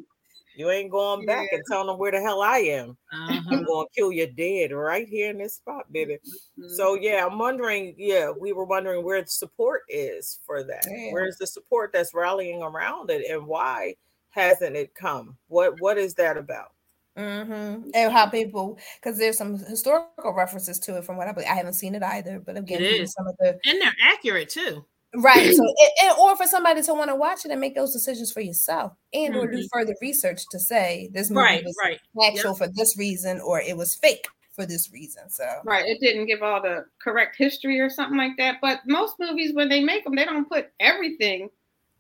You 0.57 0.71
ain't 0.71 0.91
going 0.91 1.27
back 1.27 1.49
Yeah. 1.51 1.59
and 1.59 1.67
telling 1.69 1.89
them 1.89 1.99
where 1.99 2.13
the 2.13 2.21
hell 2.21 2.41
I 2.41 2.59
am. 2.59 2.97
Uh-huh. 3.13 3.41
I'm 3.51 3.65
gonna 3.65 3.89
kill 3.97 4.13
you 4.13 4.27
dead 4.29 4.71
right 4.73 5.07
here 5.09 5.31
in 5.31 5.39
this 5.39 5.57
spot, 5.57 5.91
baby. 5.93 6.19
Mhm. 6.59 6.71
So 6.77 6.95
yeah, 6.95 7.27
I'm 7.27 7.39
wondering. 7.39 7.95
Yeah, 7.99 8.31
we 8.31 8.53
were 8.53 8.65
wondering 8.65 9.05
where 9.05 9.21
the 9.23 9.29
support 9.29 9.83
is 9.89 10.39
for 10.47 10.63
that. 10.63 10.87
Yeah. 10.89 11.13
Where's 11.13 11.39
the 11.39 11.47
support 11.47 11.93
that's 11.93 12.15
rallying 12.15 12.63
around 12.63 13.11
it, 13.11 13.29
and 13.31 13.47
why 13.47 13.97
hasn't 14.31 14.77
it 14.77 14.95
come? 14.95 15.37
What 15.49 15.81
What 15.81 15.99
is 15.99 16.15
that 16.15 16.37
about? 16.37 16.74
Mm-hmm. 17.17 17.91
And 17.95 18.13
how 18.13 18.27
people, 18.29 18.79
because 19.01 19.19
there's 19.19 19.39
some 19.39 19.57
historical 19.59 20.33
references 20.35 20.79
to 20.81 20.97
it 20.99 21.05
from 21.05 21.17
what 21.17 21.29
I 21.29 21.33
believe. 21.33 21.49
I 21.49 21.55
haven't 21.55 21.75
seen 21.75 21.95
it 21.95 22.03
either, 22.03 22.41
but 22.41 22.57
again, 22.57 22.83
It 22.83 22.89
these 22.91 23.01
are 23.01 23.03
is. 23.05 23.13
some 23.13 23.27
of 23.29 23.37
the 23.39 23.59
and 23.67 23.81
they're 23.81 23.95
accurate 24.03 24.49
too. 24.49 24.85
right. 25.17 25.55
So, 25.55 25.63
and, 26.03 26.11
and- 26.11 26.19
or 26.19 26.37
for 26.37 26.47
somebody 26.47 26.83
to 26.83 26.95
want 26.95 27.11
to 27.11 27.15
watch 27.17 27.45
it 27.45 27.51
and 27.53 27.61
make 27.61 27.75
those 27.77 27.93
decisions 27.93 28.33
for 28.33 28.41
yourself, 28.41 28.93
and 29.13 29.37
or 29.37 29.47
do 29.47 29.59
Mhm. 29.59 29.69
further 29.73 29.95
research 30.03 30.43
to 30.51 30.59
say 30.59 31.09
this 31.13 31.31
movie 31.31 31.43
Right, 31.45 31.65
was 31.65 31.77
right. 31.85 32.01
actual 32.27 32.55
for 32.55 32.67
this 32.69 32.97
reason, 32.99 33.41
or 33.41 33.61
it 33.61 33.77
was 33.77 33.95
fake 33.95 34.27
for 34.53 34.67
this 34.67 34.93
reason. 34.93 35.29
So, 35.31 35.45
Right, 35.65 35.85
it 35.87 36.01
didn't 36.01 36.27
give 36.27 36.43
all 36.43 36.61
the 36.63 36.87
correct 37.03 37.37
history 37.37 37.79
or 37.81 37.91
something 37.91 38.17
like 38.19 38.37
that. 38.39 38.59
But 38.61 38.81
most 38.87 39.17
movies, 39.21 39.53
when 39.55 39.69
they 39.69 39.81
make 39.83 40.03
them, 40.05 40.15
they 40.17 40.25
don't 40.25 40.49
put 40.49 40.71
everything 40.81 41.49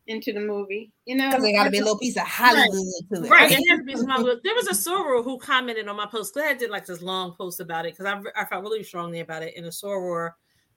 into 0.06 0.32
the 0.32 0.40
movie. 0.40 0.92
You 1.06 1.16
know, 1.16 1.30
because 1.30 1.42
they 1.42 1.52
got 1.52 1.64
to 1.64 1.70
be 1.70 1.78
a 1.78 1.82
little 1.82 1.98
piece 1.98 2.16
of 2.16 2.22
Hollywood 2.26 2.70
to 3.12 3.24
it, 3.24 3.30
Right. 3.30 3.50
It 3.52 3.68
has 3.68 3.78
to 3.78 3.84
be 3.84 3.96
some 3.96 4.10
other- 4.10 4.40
There 4.44 4.54
was 4.54 4.66
a 4.68 4.72
soror 4.72 5.24
who 5.24 5.38
commented 5.38 5.88
on 5.88 5.96
my 5.96 6.06
post. 6.06 6.34
Glad 6.34 6.50
I 6.50 6.54
did 6.58 6.70
like 6.70 6.86
this 6.86 7.02
long 7.02 7.32
post 7.32 7.60
about 7.60 7.86
it 7.86 7.96
because 7.96 8.06
I, 8.06 8.20
I 8.40 8.44
felt 8.44 8.62
really 8.62 8.82
strongly 8.82 9.20
about 9.20 9.42
it. 9.42 9.54
And 9.56 9.64
a 9.66 9.70
soror 9.70 10.32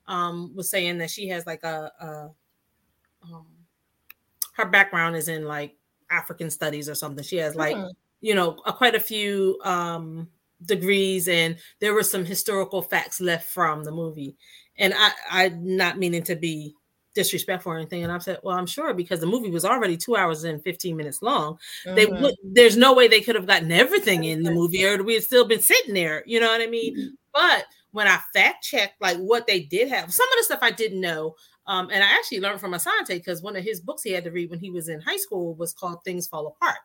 um, 0.08 0.56
was 0.56 0.70
saying 0.70 0.98
that 1.00 1.10
she 1.10 1.28
has 1.28 1.46
like 1.46 1.64
a, 1.64 1.92
a 2.00 2.30
um, 3.24 3.46
her 4.54 4.66
background 4.66 5.16
is 5.16 5.28
in 5.28 5.46
like 5.46 5.76
African 6.10 6.50
studies 6.50 6.88
or 6.88 6.96
something. 6.96 7.24
She 7.24 7.38
has 7.38 7.56
like 7.56 7.76
Hmm. 7.76 7.88
you 8.22 8.34
know 8.34 8.58
a, 8.66 8.72
quite 8.72 8.96
a 8.96 9.00
few 9.00 9.60
um, 9.66 10.30
degrees, 10.66 11.28
and 11.28 11.58
there 11.80 11.94
were 11.94 12.04
some 12.04 12.24
historical 12.24 12.82
facts 12.82 13.20
left 13.20 13.52
from 13.52 13.84
the 13.84 13.92
movie. 13.92 14.38
And 14.78 14.94
I, 14.96 15.12
I'm 15.30 15.76
not 15.76 15.98
meaning 15.98 16.24
to 16.24 16.36
be 16.36 16.74
disrespectful 17.18 17.72
or 17.74 17.78
anything. 17.78 18.04
And 18.04 18.12
I 18.12 18.18
said, 18.20 18.38
well, 18.44 18.56
I'm 18.56 18.68
sure 18.68 18.94
because 18.94 19.20
the 19.20 19.26
movie 19.26 19.50
was 19.50 19.66
already 19.66 19.98
two 19.98 20.16
hours 20.16 20.44
and 20.44 20.64
15 20.64 20.96
minutes 20.96 21.22
long 21.22 21.58
they 21.96 22.06
Mhm. 22.06 22.22
would 22.22 22.36
there's 22.44 22.78
no 22.78 22.94
way 22.94 23.08
they 23.08 23.22
could 23.22 23.36
have 23.36 23.48
gotten 23.48 23.72
everything 23.72 24.24
in 24.24 24.44
the 24.44 24.52
movie 24.52 24.86
or 24.86 25.02
we 25.04 25.16
had 25.16 25.24
still 25.24 25.46
been 25.46 25.60
sitting 25.62 25.94
there 25.96 26.24
you 26.28 26.40
know 26.40 26.48
what 26.48 26.62
i 26.62 26.68
mean 26.68 27.18
but 27.34 27.66
when 27.92 28.08
i 28.08 28.18
fact 28.36 28.64
checked 28.64 29.02
like 29.02 29.18
what 29.18 29.48
they 29.48 29.62
did 29.62 29.88
have 29.90 30.14
some 30.14 30.28
of 30.32 30.38
the 30.38 30.44
stuff 30.44 30.60
i 30.62 30.70
didn't 30.72 31.02
know 31.02 31.34
um, 31.66 31.90
and 31.92 32.04
i 32.04 32.08
actually 32.08 32.40
learned 32.40 32.60
from 32.60 32.74
asante 32.74 33.08
because 33.10 33.42
one 33.42 33.56
of 33.56 33.64
his 33.64 33.82
books 33.82 34.04
he 34.04 34.12
had 34.12 34.24
to 34.24 34.32
read 34.32 34.50
when 34.50 34.60
he 34.60 34.70
was 34.70 34.88
in 34.90 35.02
high 35.02 35.18
school 35.18 35.56
was 35.56 35.74
called 35.74 35.98
things 36.06 36.28
fall 36.28 36.48
apart 36.48 36.80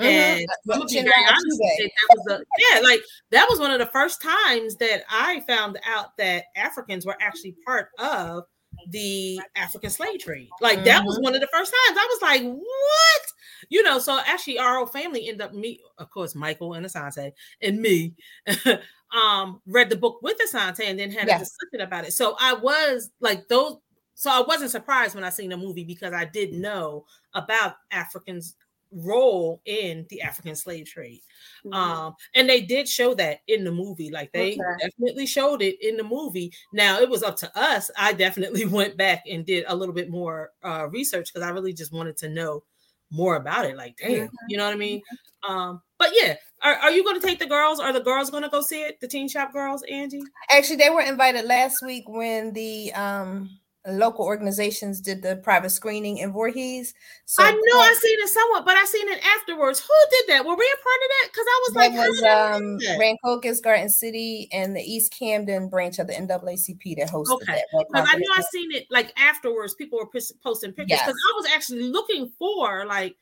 Mhm. 0.00 0.06
and 0.06 0.46
I'm 0.72 0.78
gonna 0.78 0.86
be 0.88 1.02
very 1.02 1.24
honest 1.28 1.46
with 1.60 1.70
Achebe. 1.80 1.90
that 2.00 2.08
was 2.16 2.24
the 2.26 2.44
yeah, 2.58 2.80
like 2.80 3.00
that 3.30 3.46
was 3.48 3.60
one 3.60 3.70
of 3.70 3.78
the 3.78 3.86
first 3.86 4.20
times 4.22 4.74
that 4.76 5.04
I 5.08 5.40
found 5.46 5.78
out 5.86 6.16
that 6.18 6.46
Africans 6.56 7.06
were 7.06 7.16
actually 7.20 7.54
part 7.64 7.88
of 7.98 8.44
the 8.90 9.40
African 9.56 9.90
slave 9.90 10.20
trade. 10.20 10.50
Like 10.60 10.84
that 10.84 11.04
was 11.04 11.18
Mhm. 11.18 11.22
one 11.22 11.34
of 11.34 11.40
the 11.40 11.48
first 11.48 11.72
times. 11.72 11.98
I 11.98 12.08
was 12.10 12.22
like, 12.22 12.42
what? 12.42 13.22
You 13.70 13.82
know, 13.82 13.98
so 13.98 14.18
actually 14.26 14.58
our 14.58 14.76
whole 14.76 14.86
family 14.86 15.28
ended 15.28 15.42
up 15.42 15.54
me, 15.54 15.80
of 15.98 16.10
course, 16.10 16.34
Michael 16.34 16.74
and 16.74 16.84
Asante 16.86 17.32
and 17.62 17.80
me 17.80 18.14
um 19.14 19.60
read 19.66 19.90
the 19.90 19.96
book 19.96 20.20
with 20.22 20.36
Asante 20.46 20.80
and 20.84 20.98
then 20.98 21.10
had 21.10 21.28
Yes. 21.28 21.40
a 21.40 21.44
discussion 21.44 21.80
about 21.80 22.04
it. 22.06 22.12
So 22.12 22.36
I 22.38 22.54
was 22.54 23.10
like 23.20 23.48
those 23.48 23.76
so 24.16 24.30
I 24.30 24.42
wasn't 24.46 24.70
surprised 24.70 25.14
when 25.14 25.24
I 25.24 25.30
seen 25.30 25.50
the 25.50 25.56
movie 25.56 25.84
because 25.84 26.12
I 26.12 26.24
did 26.24 26.52
know 26.52 27.04
about 27.34 27.76
Africans 27.90 28.54
role 28.94 29.60
in 29.64 30.06
the 30.10 30.22
African 30.22 30.54
slave 30.54 30.86
trade. 30.86 31.20
Mhm. 31.64 31.74
Um, 31.74 32.14
and 32.34 32.48
they 32.48 32.60
did 32.60 32.88
show 32.88 33.14
that 33.14 33.40
in 33.48 33.64
the 33.64 33.72
movie, 33.72 34.10
like 34.10 34.32
they 34.32 34.52
Okay. 34.52 34.60
definitely 34.80 35.26
showed 35.26 35.62
it 35.62 35.76
in 35.80 35.96
the 35.96 36.04
movie. 36.04 36.52
Now 36.72 37.00
it 37.00 37.08
was 37.08 37.22
up 37.22 37.36
to 37.38 37.58
us. 37.58 37.90
I 37.98 38.12
definitely 38.12 38.64
went 38.66 38.96
back 38.96 39.24
and 39.28 39.44
did 39.44 39.64
a 39.68 39.74
little 39.76 39.94
bit 39.94 40.10
more 40.10 40.50
uh 40.62 40.88
research 40.90 41.32
because 41.32 41.46
I 41.46 41.50
really 41.50 41.72
just 41.72 41.92
wanted 41.92 42.16
to 42.18 42.28
know 42.28 42.64
more 43.10 43.36
about 43.36 43.64
it. 43.66 43.76
Like, 43.76 43.96
damn, 43.98 44.28
you 44.48 44.56
know 44.56 44.64
what 44.64 44.74
I 44.74 44.76
mean? 44.78 45.02
Um, 45.46 45.82
but 45.98 46.10
yeah, 46.14 46.36
are, 46.62 46.74
are 46.74 46.90
you 46.90 47.04
going 47.04 47.20
to 47.20 47.24
take 47.26 47.38
the 47.38 47.46
girls? 47.46 47.78
Are 47.78 47.92
the 47.92 48.00
girls 48.00 48.30
going 48.30 48.42
to 48.42 48.48
go 48.48 48.60
see 48.60 48.82
it? 48.82 48.98
The 49.00 49.06
Teen 49.08 49.28
Shop 49.28 49.52
girls, 49.52 49.84
Angie? 49.90 50.22
Actually, 50.50 50.76
they 50.76 50.90
were 50.90 51.02
invited 51.02 51.44
last 51.44 51.82
week 51.84 52.04
when 52.08 52.52
the 52.52 52.92
um 52.94 53.50
local 53.86 54.24
organizations 54.24 55.00
did 55.00 55.22
the 55.22 55.36
private 55.36 55.70
screening 55.70 56.18
in 56.18 56.32
Voorhees. 56.32 56.94
So 57.26 57.42
I 57.42 57.50
know 57.50 57.56
I 57.58 57.96
seen 58.00 58.18
it 58.18 58.28
somewhat, 58.28 58.64
but 58.64 58.76
I 58.76 58.84
seen 58.84 59.08
it 59.08 59.20
afterwards. 59.36 59.80
Who 59.80 59.94
did 60.10 60.24
that? 60.28 60.44
Were 60.44 60.56
we 60.56 60.64
a 60.64 60.82
part 60.82 61.00
of 61.02 61.10
that? 61.10 61.28
Because 61.32 61.46
I 61.46 61.60
was 61.62 61.74
like, 61.76 61.92
was 61.92 62.20
did 62.20 62.28
I 62.30 62.58
miss 62.58 62.96
um? 62.96 62.98
Rancocas, 62.98 63.62
Garden 63.62 63.88
City, 63.88 64.48
and 64.52 64.74
the 64.74 64.80
East 64.80 65.12
Camden 65.18 65.68
branch 65.68 65.98
of 65.98 66.06
the 66.06 66.14
NAACP 66.14 66.96
that 66.98 67.10
hosted 67.10 67.42
Okay. 67.42 67.52
that. 67.52 67.86
Because 67.88 68.08
I 68.10 68.16
know 68.16 68.32
I 68.34 68.42
seen 68.50 68.72
it 68.72 68.86
like 68.90 69.12
afterwards. 69.18 69.74
People 69.74 69.98
were 69.98 70.20
posting 70.42 70.72
pictures 70.72 71.00
because 71.00 71.06
Yes. 71.06 71.08
I 71.08 71.36
was 71.36 71.46
actually 71.54 71.82
looking 71.84 72.32
for 72.38 72.86
like 72.86 73.16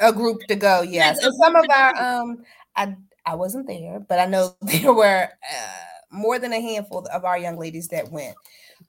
a 0.00 0.12
group 0.12 0.46
to 0.48 0.56
go 0.56 0.82
yes 0.82 1.16
Yes, 1.16 1.24
a 1.24 1.26
and 1.26 1.34
some 1.36 1.56
of 1.56 1.66
our 1.70 2.20
um 2.22 2.44
i 2.76 2.96
i 3.26 3.34
wasn't 3.34 3.66
there 3.66 4.00
but 4.00 4.18
i 4.18 4.26
know 4.26 4.54
there 4.62 4.92
were 4.92 5.28
uh, 5.28 5.84
more 6.10 6.38
than 6.38 6.52
a 6.52 6.60
handful 6.60 7.06
of 7.06 7.24
our 7.24 7.38
young 7.38 7.58
ladies 7.58 7.88
that 7.88 8.10
went 8.10 8.36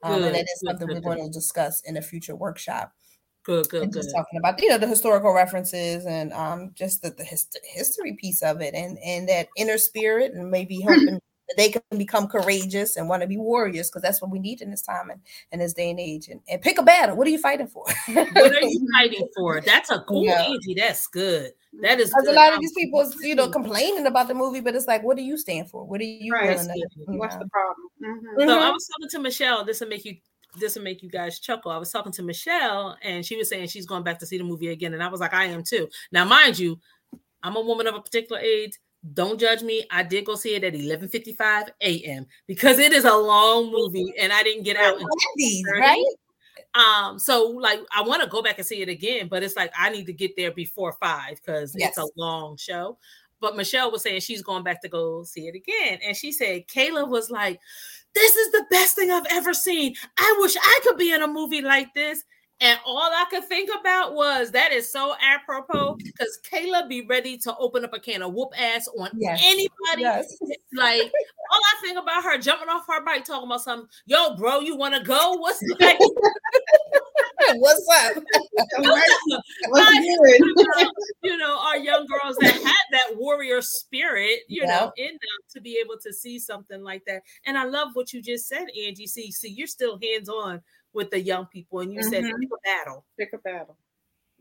um, 0.05 0.23
and 0.23 0.35
that 0.35 0.41
is 0.41 0.61
something 0.65 0.87
good, 0.87 1.03
we're 1.03 1.15
going 1.15 1.25
to 1.25 1.31
discuss 1.31 1.81
in 1.81 1.97
a 1.97 2.01
future 2.01 2.35
workshop 2.35 2.93
good, 3.45 3.69
good, 3.69 3.83
and 3.83 3.93
good. 3.93 4.03
just 4.03 4.15
talking 4.15 4.39
about 4.39 4.61
you 4.61 4.69
know 4.69 4.77
the 4.77 4.87
historical 4.87 5.33
references 5.33 6.05
and 6.05 6.33
um 6.33 6.71
just 6.73 7.01
the, 7.01 7.11
the 7.11 7.23
hist- 7.23 7.59
history 7.63 8.17
piece 8.19 8.41
of 8.41 8.61
it 8.61 8.73
and 8.73 8.97
and 9.05 9.29
that 9.29 9.47
inner 9.55 9.77
spirit 9.77 10.33
and 10.33 10.49
maybe 10.49 10.81
hoping 10.87 11.19
that 11.47 11.57
they 11.57 11.69
can 11.69 11.81
become 11.97 12.27
courageous 12.27 12.97
and 12.97 13.07
want 13.09 13.21
to 13.21 13.27
be 13.27 13.37
warriors 13.37 13.89
because 13.89 14.01
that's 14.01 14.21
what 14.21 14.31
we 14.31 14.39
need 14.39 14.61
in 14.61 14.71
this 14.71 14.81
time 14.81 15.09
and 15.09 15.19
in 15.51 15.59
this 15.59 15.73
day 15.73 15.89
and 15.89 15.99
age 15.99 16.27
and, 16.27 16.41
and 16.49 16.61
pick 16.61 16.77
a 16.77 16.83
battle 16.83 17.15
what 17.15 17.27
are 17.27 17.31
you 17.31 17.37
fighting 17.39 17.67
for 17.67 17.85
What 18.13 18.51
are 18.51 18.61
you 18.61 18.87
fighting 18.97 19.27
for? 19.35 19.61
That's 19.65 19.91
a 19.91 19.99
cool 20.01 20.23
Yeah. 20.23 20.43
Angie. 20.43 20.73
That's 20.75 21.07
good. 21.07 21.51
That 21.81 21.99
is 21.99 22.09
Because 22.09 22.27
a 22.29 22.31
lot 22.33 22.53
of 22.53 22.59
these 22.61 22.71
people, 22.73 23.01
is, 23.01 23.15
you 23.21 23.35
know, 23.35 23.49
complaining 23.49 24.07
about 24.07 24.27
the 24.27 24.33
movie, 24.33 24.61
but 24.61 24.75
it's 24.75 24.87
like, 24.87 25.03
what 25.03 25.17
do 25.17 25.23
you 25.23 25.37
stand 25.37 25.69
for? 25.69 25.83
What 25.83 25.99
are 26.01 26.05
you 26.05 26.33
Right. 26.33 26.49
willing 26.49 26.67
to? 26.67 26.73
you 26.77 27.19
What's 27.19 27.35
know? 27.35 27.41
the 27.43 27.49
problem? 27.49 27.87
Mhm. 28.01 28.47
So 28.49 28.57
Mhm. 28.57 28.61
I 28.61 28.71
was 28.71 28.87
talking 28.87 29.09
to 29.09 29.19
Michelle. 29.19 29.65
This 29.65 29.81
will 29.81 29.89
make 29.89 30.05
you 30.05 30.15
this 30.57 30.75
will 30.75 30.83
make 30.83 31.03
you 31.03 31.09
guys 31.09 31.39
chuckle. 31.41 31.69
I 31.69 31.77
was 31.77 31.91
talking 31.91 32.13
to 32.13 32.23
Michelle 32.23 32.97
and 33.01 33.25
she 33.25 33.35
was 33.35 33.49
saying 33.49 33.67
she's 33.67 33.85
going 33.85 34.03
back 34.03 34.19
to 34.19 34.25
see 34.25 34.37
the 34.37 34.43
movie 34.45 34.69
again. 34.69 34.93
And 34.93 35.03
I 35.03 35.09
was 35.09 35.19
like, 35.19 35.33
I 35.33 35.45
am 35.45 35.63
too. 35.63 35.89
Now, 36.13 36.23
mind 36.23 36.57
you, 36.57 36.79
I'm 37.43 37.57
a 37.57 37.61
woman 37.61 37.87
of 37.87 37.95
a 37.95 38.01
particular 38.01 38.39
age. 38.41 38.71
Don't 39.13 39.39
judge 39.39 39.61
me. 39.61 39.85
I 39.91 40.03
did 40.03 40.25
go 40.25 40.35
see 40.35 40.55
it 40.55 40.63
at 40.63 40.73
11:55 40.73 41.69
a.m. 41.81 42.25
because 42.47 42.79
it 42.79 42.91
is 42.91 43.05
a 43.05 43.15
long 43.15 43.71
movie 43.71 44.13
and 44.19 44.33
I 44.33 44.41
didn't 44.41 44.63
get 44.63 44.77
out 44.77 44.93
until 44.93 45.07
Wendy's, 45.37 45.63
30. 45.67 45.79
right? 45.79 46.05
Um, 46.73 47.19
so 47.19 47.47
like 47.47 47.79
I 47.95 48.01
want 48.01 48.23
to 48.23 48.29
go 48.29 48.41
back 48.41 48.57
and 48.57 48.65
see 48.65 48.81
it 48.81 48.89
again, 48.89 49.27
but 49.27 49.43
it's 49.43 49.55
like 49.55 49.71
I 49.77 49.89
need 49.89 50.07
to 50.07 50.13
get 50.13 50.35
there 50.35 50.51
before 50.51 50.93
five 50.93 51.35
because 51.35 51.75
it's 51.75 51.97
a 51.97 52.07
long 52.17 52.57
show. 52.57 52.97
But 53.39 53.55
Michelle 53.55 53.91
was 53.91 54.01
saying 54.01 54.21
she's 54.21 54.41
going 54.41 54.63
back 54.63 54.81
to 54.81 54.89
go 54.89 55.23
see 55.23 55.47
it 55.47 55.55
again, 55.55 55.99
and 56.05 56.15
she 56.15 56.31
said 56.31 56.67
Kayla 56.67 57.07
was 57.07 57.29
like, 57.29 57.59
"This 58.13 58.35
is 58.35 58.51
the 58.51 58.65
best 58.71 58.95
thing 58.95 59.11
I've 59.11 59.27
ever 59.29 59.53
seen. 59.53 59.95
I 60.17 60.35
wish 60.39 60.55
I 60.57 60.79
could 60.83 60.97
be 60.97 61.13
in 61.13 61.21
a 61.21 61.27
movie 61.27 61.61
like 61.61 61.93
this." 61.93 62.23
And 62.61 62.79
all 62.85 63.01
I 63.01 63.25
could 63.29 63.43
think 63.45 63.69
about 63.77 64.13
was 64.13 64.51
that 64.51 64.71
is 64.71 64.89
so 64.89 65.13
apropos 65.21 65.97
because 65.97 66.39
Kayla 66.49 66.87
be 66.87 67.05
ready 67.05 67.37
to 67.39 67.55
open 67.57 67.83
up 67.83 67.93
a 67.93 67.99
can 67.99 68.21
of 68.21 68.33
whoop 68.33 68.53
ass 68.57 68.87
on 68.97 69.09
Yes. 69.17 69.41
anybody 69.43 70.03
Yes. 70.03 70.37
like 70.73 71.11
all 71.51 71.61
I 71.61 71.81
think 71.81 71.99
about 71.99 72.23
her 72.23 72.37
jumping 72.37 72.69
off 72.69 72.87
her 72.87 73.03
bike, 73.03 73.25
talking 73.25 73.47
about 73.47 73.61
something. 73.61 73.89
Yo, 74.05 74.35
bro, 74.37 74.61
you 74.61 74.77
want 74.77 74.95
to 74.95 75.03
go? 75.03 75.33
What's 75.37 75.61
like? 75.79 75.97
What's 77.57 77.87
up? 77.91 78.23
What's 79.67 79.93
you, 79.93 80.55
know, 80.55 80.91
you 81.23 81.37
know, 81.37 81.59
our 81.59 81.77
young 81.77 82.05
girls 82.07 82.37
that 82.37 82.53
had 82.53 82.85
that 82.91 83.17
warrior 83.17 83.61
spirit, 83.61 84.39
you 84.47 84.65
know, 84.65 84.91
in 84.97 85.07
them 85.07 85.39
to 85.53 85.61
be 85.61 85.79
able 85.83 85.95
to 86.01 86.13
see 86.13 86.39
something 86.39 86.81
like 86.81 87.03
that. 87.05 87.21
And 87.45 87.57
I 87.57 87.65
love 87.65 87.89
what 87.93 88.13
you 88.13 88.21
just 88.21 88.47
said, 88.47 88.65
Angie. 88.69 89.07
See, 89.07 89.31
see, 89.31 89.49
you're 89.49 89.67
still 89.67 89.99
hands 90.01 90.29
on 90.29 90.61
with 90.95 91.11
the 91.11 91.21
young 91.21 91.47
people, 91.47 91.81
and 91.81 91.93
you 91.93 92.03
said 92.03 92.25
Mhm. 92.25 92.39
pick 92.39 92.49
a 92.51 92.61
battle. 92.63 93.05
Pick 93.19 93.33
a 93.33 93.37
battle. 93.39 93.77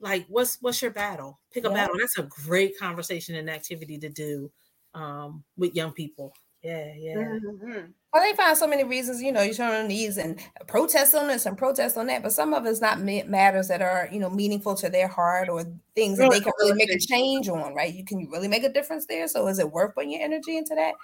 Like, 0.01 0.26
what's 0.28 0.60
what's 0.62 0.82
your 0.82 0.90
battle? 0.93 1.40
Pick 1.52 1.64
a 1.64 1.70
battle. 1.70 1.97
That's 1.98 2.18
a 2.18 2.24
great 2.24 2.78
conversation 2.78 3.36
and 3.36 3.51
activity 3.51 3.98
to 3.98 4.09
do 4.10 4.52
um, 4.94 5.44
with 5.56 5.74
young 5.74 5.93
people. 5.93 6.35
Yeah, 6.62 6.94
yeah. 6.97 7.16
Mhm. 7.18 7.94
Well, 8.12 8.22
they 8.22 8.36
find 8.36 8.56
so 8.56 8.66
many 8.68 8.85
reasons, 8.85 9.22
you 9.22 9.32
know, 9.32 9.43
you 9.43 9.55
turn 9.55 9.72
on 9.74 9.89
these 9.89 10.18
and 10.18 10.40
protest 10.68 11.14
on 11.16 11.26
this 11.28 11.47
and 11.47 11.59
protest 11.59 11.97
on 11.97 12.06
that, 12.06 12.22
but 12.22 12.32
some 12.32 12.55
of 12.55 12.64
it's 12.64 12.81
not 12.81 13.01
matters 13.01 13.68
that 13.68 13.82
are, 13.82 14.09
you 14.12 14.20
know, 14.20 14.31
meaningful 14.31 14.76
to 14.76 14.89
their 14.89 15.09
heart 15.09 15.48
or 15.48 15.64
things 15.97 16.18
that 16.18 16.31
they 16.31 16.40
can 16.40 16.52
really 16.60 16.74
make 16.74 16.90
a 16.93 16.98
change 16.98 17.48
on, 17.48 17.74
right? 17.74 17.93
You 17.93 18.05
can 18.05 18.28
really 18.31 18.47
make 18.48 18.62
a 18.64 18.72
difference 18.72 19.06
there. 19.06 19.26
So 19.28 19.48
is 19.48 19.59
it 19.59 19.72
worth 19.72 19.94
putting 19.97 20.12
your 20.12 20.22
energy 20.22 20.56
into 20.56 20.74
that? 20.76 20.94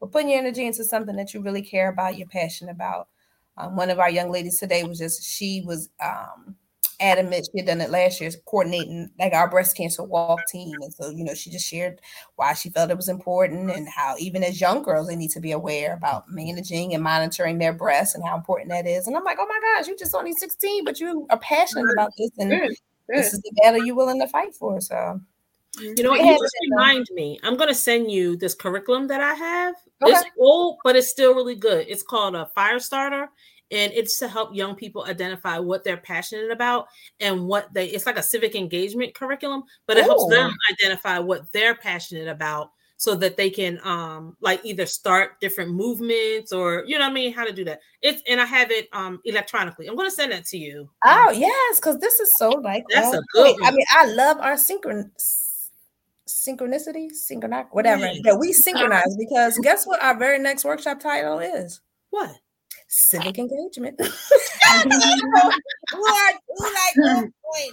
But 0.00 0.12
putting 0.12 0.28
your 0.30 0.38
energy 0.40 0.66
into 0.66 0.84
something 0.84 1.16
that 1.16 1.32
you 1.34 1.40
really 1.42 1.62
care 1.62 1.88
about, 1.88 2.18
you're 2.18 2.28
passionate 2.28 2.72
about. 2.72 3.08
Um, 3.58 3.76
one 3.76 3.90
of 3.90 3.98
our 3.98 4.10
young 4.10 4.30
ladies 4.30 4.58
today 4.58 4.84
was 4.84 4.98
just 4.98 5.24
she 5.24 5.62
was 5.66 5.90
um, 6.02 6.56
adamant 7.00 7.48
she 7.50 7.58
had 7.58 7.66
done 7.66 7.80
it 7.80 7.90
last 7.90 8.20
year, 8.20 8.30
coordinating 8.46 9.10
like 9.18 9.32
our 9.32 9.48
breast 9.50 9.76
cancer 9.76 10.02
walk 10.02 10.40
team. 10.48 10.76
And 10.80 10.92
so, 10.92 11.10
you 11.10 11.24
know, 11.24 11.34
she 11.34 11.50
just 11.50 11.66
shared 11.66 12.00
why 12.36 12.54
she 12.54 12.70
felt 12.70 12.90
it 12.90 12.96
was 12.96 13.08
important 13.08 13.70
and 13.70 13.88
how 13.88 14.14
even 14.18 14.42
as 14.42 14.60
young 14.60 14.82
girls, 14.82 15.08
they 15.08 15.16
need 15.16 15.30
to 15.32 15.40
be 15.40 15.52
aware 15.52 15.94
about 15.94 16.30
managing 16.30 16.94
and 16.94 17.02
monitoring 17.02 17.58
their 17.58 17.72
breasts 17.72 18.14
and 18.14 18.24
how 18.24 18.36
important 18.36 18.70
that 18.70 18.86
is. 18.86 19.06
And 19.06 19.16
I'm 19.16 19.24
like, 19.24 19.38
oh 19.40 19.46
my 19.46 19.60
gosh, 19.60 19.88
you're 19.88 19.96
just 19.96 20.14
only 20.14 20.32
16, 20.32 20.84
but 20.84 21.00
you 21.00 21.26
are 21.30 21.38
passionate 21.38 21.92
about 21.92 22.12
this 22.16 22.30
and 22.38 22.52
this 23.08 23.32
is 23.32 23.40
the 23.40 23.52
battle 23.62 23.84
you're 23.84 23.96
willing 23.96 24.20
to 24.20 24.28
fight 24.28 24.54
for. 24.54 24.80
So 24.80 25.20
You 25.80 26.02
know 26.02 26.10
what? 26.10 26.20
You 26.20 26.38
just 26.38 26.56
remind 26.70 27.06
me. 27.12 27.38
I'm 27.42 27.56
gonna 27.56 27.74
send 27.74 28.10
you 28.10 28.36
this 28.36 28.54
curriculum 28.54 29.06
that 29.08 29.20
I 29.20 29.34
have. 29.34 29.74
Okay. 30.02 30.12
It's 30.12 30.24
old, 30.38 30.78
but 30.84 30.96
it's 30.96 31.08
still 31.08 31.34
really 31.34 31.56
good. 31.56 31.86
It's 31.88 32.02
called 32.02 32.34
a 32.34 32.46
Fire 32.54 32.78
Starter, 32.78 33.28
and 33.70 33.92
it's 33.92 34.18
to 34.18 34.28
help 34.28 34.54
young 34.54 34.74
people 34.74 35.04
identify 35.04 35.58
what 35.58 35.84
they're 35.84 35.96
passionate 35.96 36.50
about 36.50 36.86
and 37.20 37.46
what 37.46 37.72
they. 37.74 37.86
It's 37.86 38.06
like 38.06 38.18
a 38.18 38.22
civic 38.22 38.54
engagement 38.54 39.14
curriculum, 39.14 39.64
but 39.86 39.96
it 39.96 40.04
helps 40.04 40.28
them 40.32 40.52
identify 40.70 41.18
what 41.18 41.50
they're 41.52 41.74
passionate 41.74 42.28
about, 42.28 42.72
so 42.96 43.14
that 43.14 43.36
they 43.36 43.48
can 43.48 43.78
um 43.84 44.36
like 44.40 44.60
either 44.64 44.84
start 44.84 45.40
different 45.40 45.70
movements 45.70 46.52
or 46.52 46.84
you 46.86 46.98
know 46.98 47.04
what 47.04 47.10
I 47.10 47.14
mean 47.14 47.32
how 47.32 47.44
to 47.44 47.52
do 47.52 47.64
that. 47.64 47.80
It's 48.02 48.22
and 48.28 48.40
I 48.40 48.44
have 48.44 48.70
it 48.70 48.88
um 48.92 49.20
electronically. 49.24 49.86
I'm 49.86 49.96
gonna 49.96 50.10
send 50.10 50.32
that 50.32 50.44
to 50.46 50.58
you. 50.58 50.90
Oh 51.04 51.30
yes, 51.30 51.78
because 51.78 51.98
this 51.98 52.20
is 52.20 52.36
so 52.36 52.50
like 52.50 52.84
That's 52.92 53.14
a 53.14 53.22
good 53.32 53.56
point. 53.56 53.66
I 53.66 53.70
mean, 53.70 53.86
I 53.90 54.06
love 54.06 54.38
our 54.38 54.54
synchron 54.54 55.10
synchronicity, 56.28 57.10
synchronic, 57.10 57.74
whatever 57.74 58.08
that 58.24 58.38
we 58.38 58.52
synchronize 58.52 59.16
because 59.18 59.58
guess 59.62 59.86
what? 59.86 60.02
Our 60.02 60.16
very 60.18 60.38
next 60.38 60.64
workshop 60.64 61.00
title 61.00 61.38
is 61.40 61.80
What? 62.10 62.30
civic 62.88 63.38
engagement. 63.38 64.00
Who 64.00 66.06
are 66.06 66.32
who 66.56 66.64
like? 66.64 67.30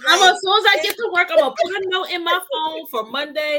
I'm 0.08 0.22
as 0.22 0.40
soon 0.40 0.58
as 0.58 0.64
I 0.68 0.78
get 0.82 0.96
to 0.96 1.10
work, 1.12 1.28
I'm 1.30 1.38
gonna 1.38 1.54
put 1.62 1.72
a 1.74 1.88
note 1.88 2.10
in 2.10 2.24
my 2.24 2.38
phone 2.52 2.86
for 2.90 3.04
Monday 3.10 3.58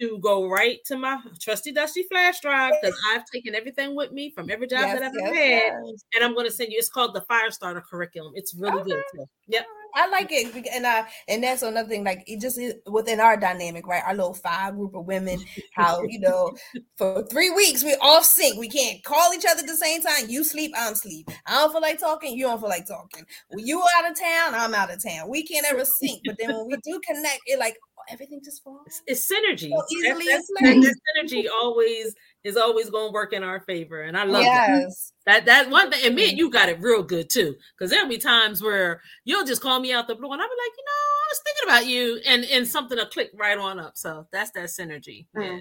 to 0.00 0.18
go 0.18 0.48
right 0.48 0.78
to 0.86 0.96
my 0.96 1.18
trusty 1.40 1.72
dusty 1.72 2.04
flash 2.10 2.40
drive 2.40 2.72
because 2.80 2.98
I've 3.12 3.24
taken 3.32 3.54
everything 3.54 3.94
with 3.94 4.12
me 4.12 4.30
from 4.30 4.50
every 4.50 4.66
job 4.66 4.80
Yes, 4.80 4.98
that 4.98 5.06
I've 5.06 5.12
yes, 5.16 5.26
ever 5.28 5.36
had, 5.36 5.62
yes. 5.86 6.04
and 6.14 6.24
I'm 6.24 6.34
gonna 6.34 6.50
send 6.50 6.72
you. 6.72 6.78
It's 6.78 6.88
called 6.88 7.14
the 7.14 7.20
Fire 7.22 7.50
Starter 7.50 7.82
curriculum. 7.88 8.32
It's 8.36 8.54
really 8.54 8.82
good. 8.82 9.02
Too. 9.14 9.24
Yep. 9.48 9.66
I 9.94 10.08
like 10.08 10.28
it, 10.30 10.66
and 10.72 10.86
I 10.86 11.06
and 11.28 11.42
that's 11.44 11.62
another 11.62 11.88
thing. 11.88 12.04
Like 12.04 12.22
it 12.26 12.40
just 12.40 12.58
is 12.58 12.74
within 12.86 13.20
our 13.20 13.36
dynamic, 13.36 13.86
right? 13.86 14.02
Our 14.06 14.14
little 14.14 14.34
five 14.34 14.74
group 14.76 14.94
of 14.94 15.06
women. 15.06 15.40
How 15.72 16.02
you 16.02 16.20
know, 16.20 16.52
for 16.96 17.24
three 17.26 17.50
weeks 17.50 17.84
we're 17.84 17.96
off 18.00 18.24
sync. 18.24 18.58
We 18.58 18.68
can't 18.68 19.02
call 19.04 19.32
each 19.34 19.44
other 19.48 19.60
at 19.60 19.66
the 19.66 19.76
same 19.76 20.00
time. 20.02 20.28
You 20.28 20.44
sleep, 20.44 20.72
I'm 20.76 20.94
sleep. 20.94 21.28
I 21.46 21.58
don't 21.60 21.72
feel 21.72 21.80
like 21.82 21.98
talking. 21.98 22.36
You 22.36 22.46
don't 22.46 22.60
feel 22.60 22.68
like 22.68 22.86
talking. 22.86 23.24
When 23.48 23.66
you 23.66 23.82
out 23.98 24.10
of 24.10 24.18
town, 24.18 24.54
I'm 24.54 24.74
out 24.74 24.92
of 24.92 25.02
town. 25.02 25.28
We 25.28 25.44
can't 25.46 25.66
ever 25.70 25.84
sync. 25.84 26.20
But 26.24 26.36
then 26.38 26.54
when 26.56 26.66
we 26.68 26.76
do 26.84 27.00
connect, 27.06 27.40
it 27.46 27.58
like 27.58 27.76
everything 28.10 28.40
just 28.44 28.64
falls. 28.64 28.80
It's, 28.86 29.02
it's 29.06 29.32
synergy. 29.32 29.70
So 29.70 29.76
That- 29.76 29.86
easily 29.92 30.26
that's- 30.26 30.48
that 30.84 30.96
synergy 31.24 31.44
always 31.52 32.14
is 32.44 32.56
always 32.56 32.90
going 32.90 33.08
to 33.08 33.12
work 33.12 33.32
in 33.32 33.42
our 33.42 33.60
favor, 33.60 34.02
and 34.02 34.16
I 34.16 34.24
love 34.24 34.42
that. 34.44 34.68
Yes. 34.80 35.12
That 35.26 35.44
that 35.46 35.70
one 35.70 35.90
thing, 35.90 36.00
and 36.06 36.14
me 36.14 36.28
and 36.30 36.38
you 36.38 36.50
got 36.50 36.68
it 36.68 36.80
real 36.80 37.02
good 37.02 37.30
too. 37.30 37.54
Because 37.76 37.90
there'll 37.90 38.08
be 38.08 38.18
times 38.18 38.62
where 38.62 39.00
you'll 39.24 39.44
just 39.44 39.62
call 39.62 39.78
me 39.80 39.92
out 39.92 40.08
the 40.08 40.14
blue, 40.14 40.32
and 40.32 40.40
I'll 40.42 40.48
be 40.48 40.50
like, 40.50 40.76
you 40.76 40.84
know, 40.84 40.90
I 40.92 41.26
was 41.30 41.40
thinking 41.44 41.68
about 41.68 41.86
you, 41.86 42.20
and 42.26 42.44
and 42.44 42.66
something 42.68 42.98
will 42.98 43.06
click 43.06 43.30
right 43.34 43.58
on 43.58 43.78
up. 43.78 43.96
So 43.96 44.26
that's 44.32 44.50
that 44.52 44.64
synergy. 44.64 45.26
Yeah. 45.38 45.58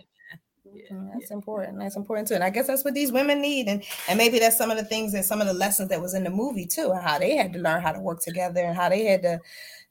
Yeah. 0.74 0.84
Mm, 0.92 1.10
That's 1.14 1.32
important. 1.32 1.80
That's 1.80 1.96
important 1.98 2.28
too. 2.30 2.36
And 2.36 2.44
I 2.44 2.50
guess 2.50 2.68
that's 2.68 2.86
what 2.86 2.94
these 2.94 3.12
women 3.12 3.42
need. 3.42 3.68
And 3.68 3.84
and 4.08 4.18
maybe 4.18 4.40
that's 4.40 4.58
some 4.58 4.72
of 4.72 4.78
the 4.78 4.86
things 4.86 5.12
that 5.14 5.26
some 5.26 5.42
of 5.42 5.48
the 5.48 5.54
lessons 5.54 5.90
that 5.90 6.02
was 6.02 6.14
in 6.14 6.24
the 6.24 6.30
movie 6.30 6.66
too, 6.66 6.92
and 6.92 7.02
how 7.02 7.20
they 7.20 7.36
had 7.36 7.52
to 7.54 7.60
learn 7.60 7.82
how 7.82 7.92
to 7.92 8.00
work 8.00 8.22
together 8.22 8.62
and 8.62 8.76
how 8.78 8.88
they 8.88 9.04
had 9.06 9.22
to, 9.24 9.40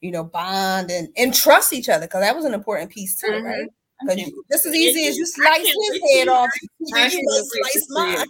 you 0.01 0.11
know, 0.11 0.25
bond 0.25 0.91
and, 0.91 1.09
and 1.17 1.35
trust 1.35 1.73
each 1.73 1.89
other. 1.89 2.07
Cause 2.07 2.23
that 2.23 2.35
was 2.35 2.45
an 2.47 2.55
important 2.55 2.91
piece 2.91 3.15
too, 3.21 3.27
Mhm. 3.27 3.45
right? 3.45 3.69
Because 4.03 4.33
just 4.51 4.67
as 4.67 4.75
easy 4.75 5.07
as 5.09 5.17
you 5.17 5.27
slice 5.27 5.57
can't 5.57 5.67
his 5.67 5.77
wait 5.77 6.01
to 6.01 6.19
head 6.19 6.25
see 6.25 6.29
off, 6.29 6.49
I 6.95 7.05
you 7.05 7.11
can't 7.11 7.27
wait 7.27 7.73
slice 7.73 7.87
mine. 7.91 8.27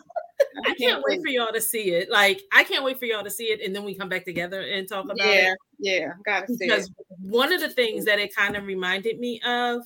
I 0.67 0.75
can't 0.75 1.03
wait 1.07 1.21
for 1.21 1.29
y'all 1.29 1.53
to 1.53 1.61
see 1.61 1.91
it. 1.93 2.11
Like 2.11 2.43
I 2.53 2.65
can't 2.65 2.85
wait 2.85 2.99
for 2.99 3.05
y'all 3.05 3.25
to 3.25 3.31
see 3.31 3.45
it, 3.45 3.61
and 3.65 3.75
then 3.75 3.85
we 3.85 3.95
come 3.95 4.09
back 4.09 4.25
together 4.25 4.61
and 4.61 4.89
talk 4.89 5.05
about 5.05 5.19
it. 5.19 5.27
Yeah, 5.27 5.53
it. 5.53 5.59
yeah, 5.79 6.13
gotta 6.25 6.47
see 6.49 6.65
it. 6.65 6.69
Because 6.69 6.91
one 7.21 7.53
of 7.53 7.61
the 7.61 7.71
things 7.71 8.05
that 8.07 8.19
it 8.19 8.35
kind 8.35 8.57
of 8.57 8.65
reminded 8.65 9.19
me 9.19 9.41
of 9.47 9.83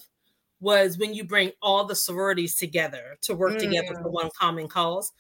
was 0.61 0.97
when 0.97 1.13
you 1.13 1.25
bring 1.25 1.53
all 1.61 1.85
the 1.85 1.95
sororities 1.95 2.55
together 2.55 3.19
to 3.23 3.35
work 3.35 3.59
together 3.59 3.95
for 3.95 4.09
mm. 4.09 4.13
one 4.13 4.31
common 4.39 4.69
cause. 4.69 5.13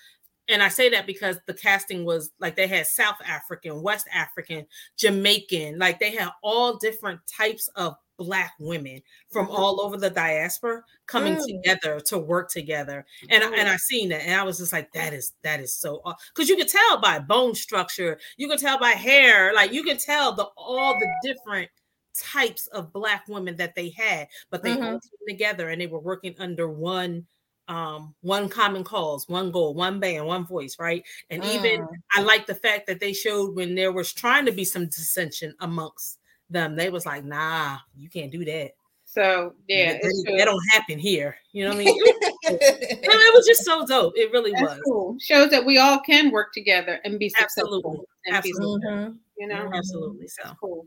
And 0.49 0.62
I 0.62 0.69
say 0.69 0.91
that 0.91 1.07
because 1.07 1.39
the 1.47 1.55
casting 1.55 2.05
was 2.05 2.31
like 2.39 2.55
they 2.57 2.66
had 2.66 2.86
South 2.86 3.16
African, 3.27 3.82
West 3.82 4.07
African, 4.12 4.66
Jamaican, 4.99 5.78
like 5.78 5.99
they 5.99 6.15
had 6.15 6.31
all 6.43 6.77
different 6.77 7.20
types 7.27 7.69
of 7.77 7.95
black 8.16 8.55
women 8.61 9.03
from 9.31 9.49
all 9.51 9.81
over 9.81 9.97
the 9.97 10.11
diaspora 10.11 10.82
coming 11.07 11.36
Mm. 11.36 11.47
together 11.47 12.01
to 12.01 12.19
work 12.19 12.51
together. 12.51 13.05
And 13.28 13.43
I, 13.45 13.57
and 13.57 13.69
I 13.69 13.77
seen 13.77 14.09
that 14.11 14.23
and 14.23 14.35
I 14.41 14.43
was 14.45 14.59
just 14.59 14.73
like 14.73 14.93
that 14.93 15.12
is 15.12 15.32
that 15.43 15.61
is 15.61 15.74
so 15.77 16.03
cuz 16.35 16.49
you 16.49 16.57
can 16.57 16.69
tell 16.69 17.01
by 17.01 17.19
bone 17.19 17.55
structure, 17.55 18.19
you 18.36 18.49
can 18.49 18.59
tell 18.59 18.78
by 18.78 18.91
hair, 18.91 19.53
like 19.55 19.73
you 19.73 19.82
can 19.85 19.99
tell 19.99 20.32
the 20.35 20.45
all 20.57 20.99
the 20.99 21.09
different 21.23 21.70
types 22.15 22.66
of 22.69 22.93
black 22.93 23.27
women 23.28 23.57
that 23.57 23.74
they 23.74 23.91
had, 23.91 24.28
but 24.51 24.62
they 24.62 24.77
all 24.77 24.81
Mhm. 24.82 25.01
came 25.01 25.28
together 25.36 25.69
and 25.69 25.81
they 25.81 25.86
were 25.89 25.99
working 26.01 26.35
under 26.39 26.69
one 26.69 27.27
um 27.69 28.15
one 28.20 28.49
common 28.49 28.85
cause 28.85 29.27
one 29.28 29.51
goal 29.51 29.73
one 29.74 29.99
band 29.99 30.27
one 30.27 30.45
voice 30.45 30.77
right 30.78 31.03
and 31.31 31.43
even 31.47 31.89
Mm. 31.89 32.03
i 32.15 32.20
like 32.20 32.45
the 32.47 32.55
fact 32.55 32.86
that 32.86 33.01
they 33.01 33.15
showed 33.15 33.55
when 33.57 33.74
there 33.74 33.91
was 33.91 34.12
trying 34.12 34.45
to 34.45 34.53
be 34.53 34.66
some 34.66 34.85
dissension 34.85 35.55
amongst 35.61 36.19
them 36.55 36.74
they 36.76 36.89
was 36.90 37.05
like 37.05 37.24
nah 37.24 37.76
you 37.97 38.09
can't 38.09 38.32
do 38.32 38.44
that 38.44 38.70
So 39.05 39.55
yeah, 39.68 39.93
that, 39.93 40.01
it's 40.02 40.22
that 40.24 40.44
don't 40.47 40.62
happen 40.72 40.98
here 40.98 41.36
you 41.52 41.64
know 41.64 41.70
what 41.74 41.81
i 41.82 41.85
mean 41.85 41.97
it, 41.98 42.59
it 43.02 43.35
was 43.35 43.47
just 43.47 43.64
so 43.64 43.85
dope 43.86 44.14
it 44.16 44.32
really 44.32 44.52
That's 44.52 44.62
was 44.62 44.81
cool. 44.85 45.16
Shows 45.20 45.51
that 45.51 45.64
we 45.64 45.78
all 45.78 46.01
can 46.01 46.31
work 46.31 46.52
together 46.52 47.01
and 47.05 47.18
be 47.18 47.28
successful. 47.28 47.76
Absolutely. 47.76 48.01
And 48.26 48.32
be 48.43 48.51
Absolutely. 48.51 48.81
successful, 48.81 48.90
Mhm. 48.90 49.18
you 49.39 49.48
know, 49.48 49.70
absolutely 49.74 50.28
so 50.28 50.43
That's 50.44 50.59
cool. 50.60 50.86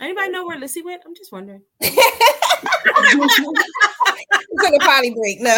Anybody 0.00 0.30
know 0.30 0.44
where 0.46 0.58
lissy 0.58 0.82
went 0.82 1.02
i'm 1.06 1.14
just 1.14 1.32
wondering 1.32 1.62
Took 4.60 4.74
a 4.74 4.78
potty 4.78 5.10
break. 5.14 5.40
No. 5.40 5.56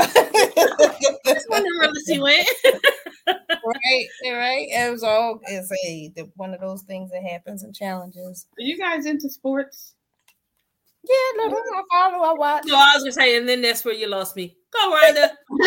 just 1.27 1.49
wondering 1.51 1.79
where 1.79 1.91
lissy 1.93 2.19
went 2.19 2.49
right, 3.27 4.07
right. 4.25 4.67
It 4.71 4.91
was 4.91 5.03
all 5.03 5.41
it's 5.47 5.71
a 5.85 6.23
one 6.37 6.55
of 6.55 6.61
those 6.61 6.83
things 6.83 7.11
that 7.11 7.23
happens 7.23 7.63
and 7.63 7.75
challenges. 7.75 8.47
Are 8.59 8.63
you 8.63 8.79
guys 8.79 9.07
into 9.07 9.29
sports? 9.29 9.95
Yeah, 11.05 11.45
little 11.45 11.59
I 11.59 11.83
follow, 11.93 12.25
I 12.25 12.33
watch. 12.33 12.65
no 12.67 12.75
i 12.77 12.93
was 12.95 13.03
gonna 13.05 13.13
say 13.13 13.37
and 13.37 13.49
then 13.49 13.63
that's 13.63 13.85
where 13.85 13.95
you 13.95 14.09
lost 14.09 14.35
me 14.35 14.57
go 14.73 14.93
Rhonda. 14.93 15.29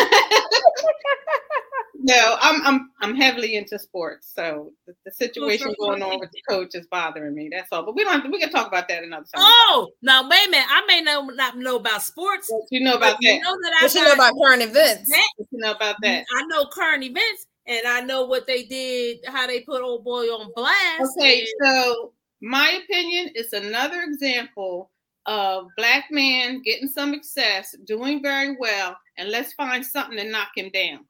No, 2.02 2.36
I'm 2.40 2.64
I'm 2.66 2.90
I'm 3.00 3.14
heavily 3.14 3.56
into 3.56 3.78
sports. 3.78 4.32
So 4.34 4.72
the, 4.86 4.94
the 5.04 5.12
situation 5.12 5.68
What's 5.68 5.78
going 5.80 6.02
on 6.02 6.18
with 6.18 6.30
the 6.32 6.40
coach 6.48 6.74
is 6.74 6.86
bothering 6.90 7.34
me. 7.34 7.50
That's 7.52 7.68
all. 7.72 7.84
But 7.84 7.94
we 7.94 8.04
don't. 8.04 8.30
We 8.30 8.40
can 8.40 8.50
talk 8.50 8.68
about 8.68 8.88
that 8.88 9.02
another 9.02 9.26
time. 9.34 9.44
Oh, 9.44 9.88
now 10.00 10.26
wait 10.28 10.48
a 10.48 10.50
minute. 10.50 10.66
I 10.70 10.82
may 10.86 11.02
know 11.02 11.26
not 11.26 11.58
know 11.58 11.76
about 11.76 12.02
sports. 12.02 12.50
you 12.70 12.80
know 12.80 12.92
but 12.98 13.10
about 13.10 13.16
you 13.20 13.32
that. 13.32 13.42
know 13.42 13.56
that 13.62 13.72
I 13.80 13.84
But 13.86 13.94
you 13.94 14.04
know 14.04 14.12
about 14.12 14.32
current 14.42 14.62
events. 14.62 15.10
that. 15.10 15.28
You 15.38 15.46
know 15.60 15.72
about 15.72 15.96
that. 16.02 16.24
I 16.34 16.42
know 16.46 16.64
current 16.72 17.04
events, 17.04 17.46
and 17.66 17.86
I 17.86 18.00
know 18.00 18.24
what 18.24 18.46
they 18.46 18.62
did, 18.62 19.18
how 19.26 19.46
they 19.46 19.60
put 19.60 19.82
old 19.82 20.02
boy 20.04 20.24
on 20.26 20.50
blast. 20.56 21.16
Okay, 21.18 21.40
and- 21.40 21.48
so 21.62 22.12
my 22.40 22.80
opinion 22.82 23.30
is 23.34 23.52
another 23.52 24.00
example 24.02 24.90
of 25.26 25.66
black 25.76 26.06
man 26.10 26.62
getting 26.62 26.88
some 26.88 27.12
success, 27.12 27.76
doing 27.84 28.22
very 28.22 28.56
well, 28.58 28.96
and 29.18 29.28
let's 29.28 29.52
find 29.52 29.84
something 29.84 30.16
to 30.16 30.24
knock 30.24 30.48
him 30.56 30.70
down. 30.70 31.00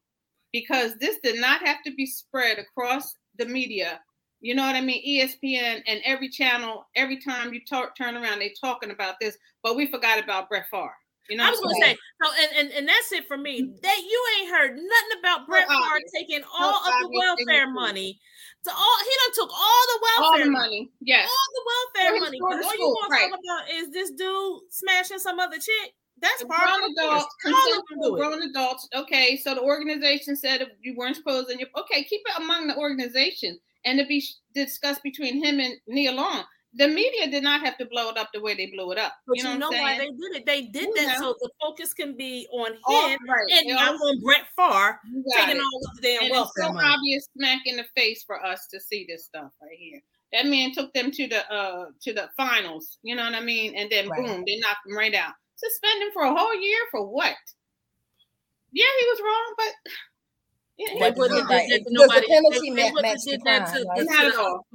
Because 0.52 0.96
this 0.96 1.18
did 1.22 1.40
not 1.40 1.64
have 1.66 1.78
to 1.84 1.94
be 1.94 2.06
spread 2.06 2.58
across 2.58 3.14
the 3.38 3.46
media. 3.46 4.00
You 4.40 4.54
know 4.54 4.62
what 4.62 4.74
I 4.74 4.80
mean? 4.80 5.04
ESPN 5.06 5.82
and 5.86 6.00
every 6.04 6.28
channel, 6.28 6.86
every 6.96 7.18
time 7.20 7.52
you 7.52 7.60
talk, 7.68 7.96
turn 7.96 8.16
around, 8.16 8.38
they 8.38 8.54
talking 8.58 8.90
about 8.90 9.16
this, 9.20 9.36
but 9.62 9.76
we 9.76 9.86
forgot 9.86 10.22
about 10.22 10.48
Brett 10.48 10.66
Favre. 10.70 10.94
You 11.28 11.36
know, 11.36 11.46
I 11.46 11.50
was 11.50 11.60
gonna 11.60 11.74
say, 11.78 11.96
so 12.20 12.30
and, 12.42 12.50
and 12.58 12.74
and 12.74 12.88
that's 12.88 13.12
it 13.12 13.28
for 13.28 13.36
me. 13.36 13.62
Mm-hmm. 13.62 13.76
That 13.82 13.98
you 14.02 14.24
ain't 14.40 14.50
heard 14.50 14.74
nothing 14.74 15.18
about 15.20 15.46
Brett 15.46 15.68
Favre 15.68 15.78
obvious. 15.78 16.10
taking 16.12 16.42
all 16.58 16.74
of 16.74 16.92
the 17.02 17.08
welfare 17.14 17.70
money 17.70 18.18
to 18.64 18.70
all. 18.70 18.98
He 19.04 19.14
done 19.24 19.34
took 19.34 19.50
all 19.54 19.84
the 19.86 20.00
welfare 20.02 20.24
all 20.24 20.38
the 20.44 20.50
money. 20.50 20.90
money. 20.90 20.90
Yes. 21.00 21.30
All 21.30 21.54
the 21.54 21.64
welfare 21.70 22.20
money. 22.20 22.40
all 22.42 22.76
you 22.76 22.86
want 22.86 23.12
to 23.12 23.14
right. 23.14 23.30
talk 23.30 23.38
about 23.38 23.76
is 23.78 23.90
this 23.90 24.10
dude 24.10 24.60
smashing 24.70 25.20
some 25.20 25.38
other 25.38 25.58
chick. 25.58 25.94
That's 26.20 26.44
part 26.44 26.68
of 26.68 26.78
grown 26.80 26.94
the 26.94 27.02
adults. 27.02 27.34
All 27.46 27.52
of 27.52 27.56
them 27.56 27.82
consensual 27.84 28.16
grown 28.16 28.42
adults. 28.42 28.88
Okay, 28.94 29.36
so 29.36 29.54
the 29.54 29.62
organization 29.62 30.36
said 30.36 30.66
you 30.82 30.94
weren't 30.96 31.16
supposed, 31.16 31.50
and 31.50 31.58
you 31.60 31.66
okay, 31.76 32.04
keep 32.04 32.20
it 32.26 32.38
among 32.42 32.66
the 32.68 32.76
organization 32.76 33.58
and 33.84 33.98
to 33.98 34.06
be 34.06 34.22
discussed 34.54 35.02
between 35.02 35.42
him 35.42 35.58
and 35.60 35.74
Nia 35.86 36.12
Long. 36.12 36.44
The 36.74 36.86
media 36.86 37.28
did 37.28 37.42
not 37.42 37.62
have 37.62 37.76
to 37.78 37.84
blow 37.86 38.10
it 38.10 38.16
up 38.16 38.28
the 38.32 38.40
way 38.40 38.54
they 38.54 38.66
blew 38.66 38.92
it 38.92 38.98
up. 38.98 39.14
But 39.26 39.38
you 39.38 39.42
you 39.42 39.48
know, 39.48 39.58
know, 39.58 39.68
what 39.70 39.76
I'm 39.78 39.82
why 39.82 39.98
they 39.98 40.04
did 40.06 40.36
it? 40.36 40.46
They 40.46 40.62
did 40.66 40.84
You 40.84 40.94
that 40.98 41.18
know. 41.18 41.32
so 41.32 41.36
the 41.40 41.50
focus 41.60 41.92
can 41.92 42.16
be 42.16 42.46
on 42.52 42.72
him 42.74 42.78
All- 42.84 43.08
right, 43.08 43.50
and 43.50 43.68
it 43.70 43.72
not 43.74 43.94
all- 43.96 44.08
on 44.08 44.20
Brett 44.22 44.46
Favre 44.56 45.00
you 45.12 45.24
got 45.34 45.46
taking 45.46 45.56
it. 45.60 45.64
all 45.64 45.80
of 45.90 45.96
the 45.96 46.02
damn 46.02 46.22
and 46.22 46.30
it's 46.36 46.50
so 46.56 46.72
money. 46.72 46.86
obvious 46.88 47.26
smack 47.36 47.60
in 47.66 47.76
the 47.76 47.86
face 47.96 48.22
for 48.24 48.44
us 48.44 48.68
to 48.68 48.78
see 48.78 49.04
this 49.08 49.24
stuff 49.24 49.50
right 49.60 49.76
here. 49.76 50.00
That 50.32 50.46
man 50.46 50.70
took 50.72 50.94
them 50.94 51.10
to 51.10 51.26
the 51.26 51.50
uh 51.52 51.86
to 52.02 52.12
the 52.12 52.30
finals. 52.36 52.98
You 53.02 53.16
know 53.16 53.24
what 53.24 53.34
I 53.34 53.40
mean? 53.40 53.74
And 53.74 53.90
then 53.90 54.08
Right. 54.08 54.24
boom, 54.24 54.44
they 54.46 54.58
knocked 54.60 54.86
him 54.86 54.96
right 54.96 55.14
out. 55.14 55.32
Suspend 55.62 56.02
him 56.02 56.08
for 56.12 56.22
a 56.22 56.34
whole 56.34 56.54
year 56.60 56.78
for 56.90 57.06
what? 57.06 57.34
Yeah, 58.72 58.86
he 59.00 59.06
was 59.06 59.20
wrong, 59.20 59.54
but 59.56 59.92
yeah, 60.78 61.10
he 61.12 61.18
was 61.20 61.28
did 61.28 61.36
wrong. 61.40 61.46
right. 61.48 61.68
did 61.68 61.84
Does 61.84 62.08
the 62.08 62.24
penalty 62.28 62.70
they- 62.70 62.76
ma- 62.76 62.94
wouldn't 62.94 63.02
match 63.02 63.10
have 63.12 63.20
the 63.24 63.30
did 63.30 63.40
that 63.44 63.74
to- 63.74 63.84
right? 63.88 64.04
Not 64.04 64.24
at 64.26 64.36
all. 64.36 64.66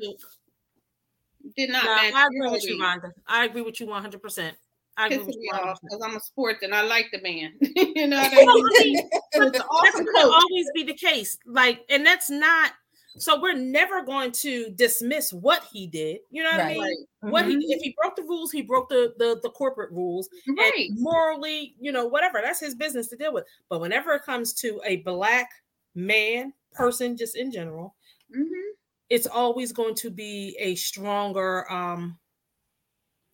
did 1.58 1.70
not 1.70 1.84
No, 1.86 1.96
match. 1.96 2.14
I 2.14 2.26
agree 2.28 2.52
with 2.52 2.64
you. 2.66 2.78
Rhonda. 2.82 3.12
I 3.28 3.46
agree 3.46 3.62
with 3.62 3.80
you 3.80 3.88
100. 3.88 4.22
percent 4.22 4.58
I 4.98 5.08
agree 5.08 5.18
with 5.20 5.36
you 5.36 5.52
because 5.52 6.02
I'm 6.04 6.16
a 6.16 6.20
sport 6.22 6.58
and 6.62 6.74
I 6.74 6.82
like 6.82 7.08
the 7.12 7.22
man. 7.22 7.54
you 7.60 8.08
know 8.08 8.18
what 8.18 8.32
I 8.34 8.44
Well, 8.46 8.50
I 8.50 8.84
mean? 8.84 8.94
mean, 8.94 9.10
He 9.34 9.40
was 9.40 9.52
but 9.52 9.56
an 9.62 9.68
that's 9.84 9.96
going 9.96 10.06
to 10.06 10.22
always 10.32 10.68
be 10.74 10.84
the 10.84 10.94
case. 10.94 11.38
Like, 11.46 11.82
and 11.90 12.06
that's 12.06 12.30
not. 12.30 12.72
So 13.18 13.40
we're 13.40 13.54
never 13.54 14.02
going 14.04 14.32
to 14.34 14.70
dismiss 14.72 15.32
what 15.34 15.64
he 15.72 15.88
did. 15.88 16.20
You 16.32 16.44
know 16.44 16.52
what 16.52 16.60
I 16.62 16.64
Right. 16.64 16.78
mean? 16.78 17.06
Right. 17.22 17.32
What 17.32 17.46
he 17.46 17.56
Mhm. 17.56 17.62
if 17.70 17.82
he 17.82 17.96
broke 18.02 18.16
the 18.16 18.24
rules, 18.24 18.52
he 18.52 18.62
broke 18.62 18.90
the 18.90 19.14
the, 19.18 19.40
the 19.42 19.50
corporate 19.52 19.92
rules. 19.92 20.30
Right. 20.48 20.90
And 20.90 21.00
morally, 21.00 21.76
you 21.80 21.92
know, 21.92 22.06
whatever. 22.08 22.42
That's 22.42 22.60
his 22.60 22.76
business 22.76 23.08
to 23.10 23.16
deal 23.18 23.34
with. 23.34 23.46
But 23.70 23.80
whenever 23.82 24.14
it 24.14 24.24
comes 24.24 24.54
to 24.56 24.82
a 24.86 24.98
black 24.98 25.50
man, 25.96 26.54
person, 26.74 27.16
just 27.16 27.38
in 27.38 27.52
general, 27.52 27.96
Mhm. 28.36 28.72
it's 29.10 29.28
always 29.28 29.72
going 29.72 29.96
to 29.96 30.10
be 30.10 30.56
a 30.60 30.76
stronger 30.76 31.72
um 31.72 32.20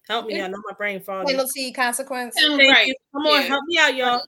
help 0.07 0.27
me. 0.27 0.41
I 0.41 0.47
know 0.47 0.61
my 0.67 0.75
brain 0.77 0.99
foggy. 1.01 1.31
Penalty 1.31 1.71
consequence. 1.71 2.35
Sound 2.39 2.59
Thank 2.59 2.73
right. 2.73 2.87
you. 2.87 2.95
Come 3.13 3.25
on, 3.25 3.41
Yeah. 3.41 3.47
help 3.47 3.63
me 3.65 3.77
out, 3.77 3.95
y'all. 3.95 4.21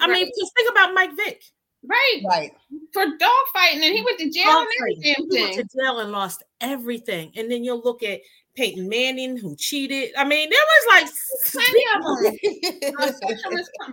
I 0.00 0.06
mean, 0.06 0.24
Right. 0.24 0.32
just 0.38 0.54
think 0.56 0.70
about 0.70 0.94
Mike 0.94 1.14
Vick. 1.16 1.42
Right. 1.86 2.22
Right. 2.26 2.52
For 2.92 3.04
dog 3.04 3.30
fighting, 3.52 3.82
and 3.84 3.94
he 3.94 4.02
went 4.02 4.18
to 4.20 4.30
jail 4.30 4.44
Dog 4.44 4.66
and 4.66 4.68
every 4.80 4.94
fighting. 4.96 5.14
damn 5.14 5.30
He 5.30 5.42
went 5.42 5.54
to 5.70 5.76
jail 5.78 5.98
and 6.00 6.12
lost 6.12 6.42
everything. 6.60 7.32
And 7.36 7.50
then 7.50 7.64
you'll 7.64 7.82
look 7.82 8.02
at 8.02 8.20
Peyton 8.56 8.88
Manning, 8.88 9.36
who 9.36 9.56
cheated. 9.56 10.10
I 10.16 10.24
mean, 10.24 10.48
there 10.48 10.58
was 10.58 10.86
like 10.88 11.10
Plenty 11.52 11.84
of 11.96 12.02
them. 12.02 12.94
Uh, 13.00 13.12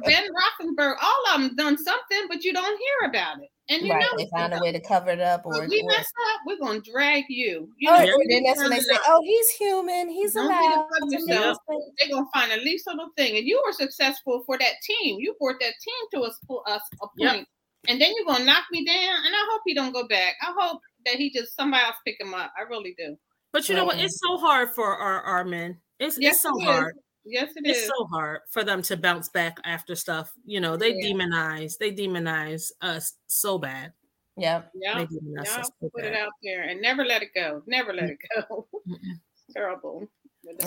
Ben 0.05 0.23
Roethlisberger, 0.30 0.95
all 1.01 1.23
of 1.35 1.41
them 1.41 1.55
done 1.55 1.77
something, 1.77 2.27
but 2.30 2.43
you 2.43 2.53
don't 2.53 2.77
hear 2.77 3.09
about 3.09 3.41
it. 3.41 3.49
And 3.69 3.81
you 3.88 3.91
right. 3.93 4.01
know, 4.01 4.18
They 4.18 4.23
it's 4.23 4.31
found 4.31 4.53
a 4.53 4.59
way 4.59 4.72
to 4.72 4.80
cover 4.81 5.09
it 5.11 5.19
up 5.22 5.45
or, 5.45 5.63
if 5.63 5.69
we 5.69 5.81
or 5.81 5.88
mess 5.88 5.99
up, 6.34 6.41
we're 6.45 6.57
gonna 6.59 6.81
drag 6.81 7.23
you. 7.30 7.69
You 7.77 7.89
Oh, 7.89 8.03
know, 8.03 8.18
then 8.30 8.43
that's 8.43 8.59
when 8.59 8.69
they 8.69 8.80
say, 8.81 8.97
"Oh, 9.07 9.22
he's 9.23 9.49
human. 9.51 10.09
He's 10.09 10.34
Don't 10.34 10.45
allowed 10.45 10.80
up 10.81 10.88
to 10.99 11.05
make 11.09 11.19
yourself. 11.22 11.57
they're 11.68 12.09
gonna 12.09 12.26
find 12.34 12.51
the 12.51 12.57
least 12.57 12.85
little 12.88 13.07
thing, 13.18 13.38
and 13.38 13.47
you 13.47 13.61
were 13.65 13.72
successful 13.72 14.43
for 14.45 14.57
that 14.59 14.73
team. 14.84 15.18
You 15.19 15.35
brought 15.39 15.59
that 15.61 15.73
team 15.81 16.22
to 16.22 16.27
a, 16.30 16.34
sp- 16.35 16.65
a, 16.68 16.72
a 16.72 16.80
point, 16.80 17.11
Yep. 17.18 17.45
And 17.88 17.99
then 18.02 18.12
you're 18.16 18.26
gonna 18.26 18.45
knock 18.45 18.66
me 18.72 18.86
down. 18.86 19.26
And 19.26 19.36
I 19.36 19.48
hope 19.52 19.62
he 19.66 19.74
don't 19.74 19.94
go 19.94 20.08
back. 20.08 20.36
I 20.41 20.53
hope 20.58 20.82
that 21.06 21.16
he 21.16 21.32
just 21.32 21.56
somebody 21.56 21.84
else 21.84 21.95
pick 22.06 22.20
him 22.20 22.34
up. 22.34 22.52
I 22.58 22.64
really 22.64 22.95
do. 22.98 23.18
But 23.53 23.68
you 23.68 23.76
know 23.76 23.86
what? 23.86 23.99
It's 23.99 24.20
so 24.20 24.38
hard 24.38 24.70
for 24.74 24.95
our, 24.95 25.22
our 25.22 25.44
men. 25.44 25.78
It's, 25.99 26.18
Yes, 26.20 26.36
it's 26.36 26.44
so 26.44 26.49
it 26.58 26.64
is. 26.64 26.68
hard. 26.70 26.95
Yes, 27.26 27.52
it 27.56 27.64
It's 27.66 27.80
is. 27.80 27.88
so 27.88 28.06
hard 28.06 28.40
for 28.49 28.64
them 28.64 28.82
to 28.84 28.98
bounce 28.98 29.30
back 29.30 29.58
after 29.66 29.95
stuff. 29.95 30.32
You 30.45 30.60
know, 30.62 30.78
they 30.78 30.94
Yeah. 30.95 31.12
demonize, 31.14 31.78
they 31.78 31.91
demonize 31.91 32.72
us 32.82 33.14
so 33.28 33.58
bad. 33.58 33.94
Yeah. 34.38 34.64
yeah, 34.74 34.98
They 34.99 35.06
demonize 35.06 35.48
so 35.48 35.90
put 35.94 36.06
it 36.06 36.16
out 36.16 36.32
there 36.44 36.64
and 36.64 36.82
never 36.82 37.03
let 37.06 37.22
it 37.22 37.30
go. 37.36 37.62
Never 37.68 37.94
let 37.94 38.10
it 38.10 38.18
go. 38.49 38.68
Terrible. 39.53 40.08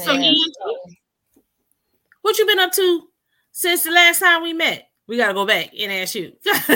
So, 0.02 0.12
Yeah. 0.12 0.32
What 2.22 2.38
you 2.38 2.46
been 2.46 2.58
up 2.60 2.72
to 2.72 3.08
since 3.52 3.82
the 3.82 3.90
last 3.90 4.20
time 4.20 4.42
we 4.42 4.52
met? 4.52 4.88
We 5.06 5.16
gotta 5.18 5.34
go 5.34 5.44
back 5.46 5.70
and 5.78 5.92
ask 5.92 6.14
you. 6.14 6.32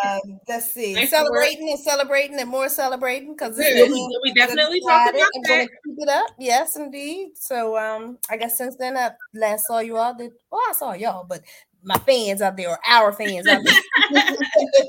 Uh, 0.00 0.18
let's 0.48 0.72
see. 0.72 0.94
Thanks 0.94 1.10
Celebrating 1.10 1.68
and 1.70 1.78
celebrating 1.78 2.40
and 2.40 2.48
more 2.48 2.68
celebrating 2.68 3.32
because 3.34 3.58
Yeah, 3.58 3.82
we- 3.84 4.18
we 4.22 4.32
definitely 4.32 4.80
talked 4.80 5.10
about 5.14 5.28
I'm 5.34 5.42
that. 5.42 5.68
keep 5.84 5.96
it 5.98 6.08
up. 6.08 6.26
Yes, 6.38 6.76
indeed. 6.76 7.30
So 7.36 7.76
um, 7.76 8.18
I 8.30 8.36
guess 8.36 8.56
since 8.56 8.76
then 8.76 8.96
I 8.96 9.10
last 9.34 9.66
saw 9.66 9.80
you 9.80 9.96
all. 9.96 10.14
Did 10.14 10.32
well, 10.50 10.62
I 10.68 10.72
saw 10.72 10.92
y'all, 10.92 11.24
but 11.24 11.42
my 11.82 11.96
fans 11.98 12.40
out 12.42 12.56
there 12.56 12.70
or 12.70 12.78
our 12.86 13.12
fans 13.12 13.46
out 13.46 13.62
there, 13.64 14.24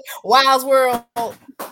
Wild's 0.24 0.64
World 0.66 1.04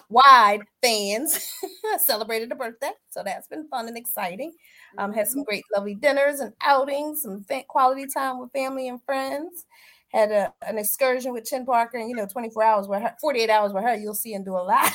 wide 0.09 0.61
fans 0.81 1.51
celebrated 2.05 2.51
a 2.51 2.55
birthday. 2.55 2.91
So 3.09 3.23
that's 3.23 3.47
been 3.47 3.67
fun 3.69 3.87
and 3.87 3.97
exciting. 3.97 4.53
Um, 4.97 5.13
had 5.13 5.27
some 5.27 5.43
great, 5.43 5.63
lovely 5.75 5.95
dinners 5.95 6.39
and 6.39 6.53
outings, 6.61 7.21
some 7.23 7.45
quality 7.67 8.05
time 8.07 8.39
with 8.39 8.51
family 8.51 8.87
and 8.89 9.01
friends. 9.05 9.65
Had 10.09 10.31
a, 10.31 10.53
an 10.65 10.77
excursion 10.77 11.33
with 11.33 11.45
Chin 11.45 11.65
Parker, 11.65 11.97
and 11.97 12.09
you 12.09 12.15
know, 12.15 12.25
24 12.25 12.63
hours 12.63 12.87
with 12.87 13.01
her, 13.01 13.13
48 13.19 13.49
hours 13.49 13.73
with 13.73 13.83
her, 13.83 13.95
you'll 13.95 14.13
see 14.13 14.33
and 14.33 14.45
do 14.45 14.55
a 14.55 14.63
lot. 14.63 14.89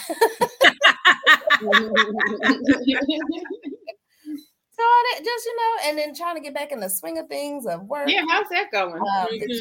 So 4.83 4.89
all 4.89 5.03
that, 5.15 5.25
just 5.25 5.47
you 5.47 5.57
know, 5.57 5.89
and 5.89 5.99
then 5.99 6.15
trying 6.15 6.35
to 6.37 6.41
get 6.43 6.55
back 6.55 6.73
in 6.73 6.81
the 6.81 6.91
swing 6.91 7.19
of 7.19 7.29
things 7.29 7.67
of 7.67 7.83
work. 7.85 8.09
yeah, 8.09 8.23
how's 8.29 8.49
that 8.49 8.71
going? 8.73 8.95
Um, 8.95 9.29
the 9.31 9.47
kids 9.47 9.61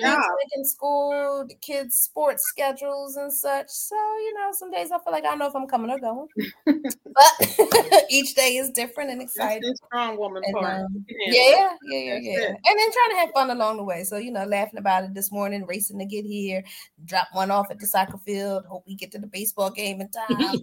in 0.56 0.66
school, 0.66 1.46
the 1.48 1.56
kids' 1.56 1.98
sports 1.98 2.44
schedules 2.48 3.16
and 3.18 3.32
such. 3.32 3.68
So 3.70 3.96
you 3.96 4.34
know, 4.34 4.50
some 4.54 4.72
days 4.72 4.92
I 4.92 4.98
feel 5.04 5.14
like 5.14 5.24
I 5.26 5.30
don't 5.30 5.40
know 5.40 5.48
if 5.48 5.56
I'm 5.56 5.68
coming 5.68 5.92
or 5.92 6.00
going, 6.00 6.28
but 7.06 8.06
each 8.10 8.34
day 8.36 8.56
is 8.58 8.72
different 8.72 9.12
and 9.12 9.22
exciting. 9.22 9.74
strong 9.88 10.18
woman 10.18 10.44
And, 10.46 10.54
part. 10.56 10.82
um, 10.86 11.06
Yeah. 11.10 11.32
yeah, 11.34 11.70
yeah, 11.84 12.00
yeah, 12.00 12.20
yeah. 12.22 12.48
And 12.48 12.58
then 12.80 12.92
trying 12.92 13.10
to 13.12 13.16
have 13.20 13.32
fun 13.34 13.50
along 13.52 13.78
the 13.78 13.84
way. 13.84 14.04
So, 14.04 14.18
you 14.18 14.32
know, 14.32 14.44
laughing 14.46 14.80
about 14.80 15.04
it 15.04 15.14
this 15.14 15.32
morning, 15.32 15.66
racing 15.68 16.00
to 16.00 16.06
get 16.06 16.26
here, 16.26 16.64
drop 17.06 17.28
one 17.34 17.52
off 17.52 17.70
at 17.70 17.80
the 17.80 17.86
soccer 17.88 18.18
field, 18.18 18.66
hope 18.66 18.84
we 18.88 18.96
get 18.96 19.12
to 19.12 19.20
the 19.20 19.28
baseball 19.28 19.70
game 19.70 20.02
in 20.02 20.10
time. 20.30 20.58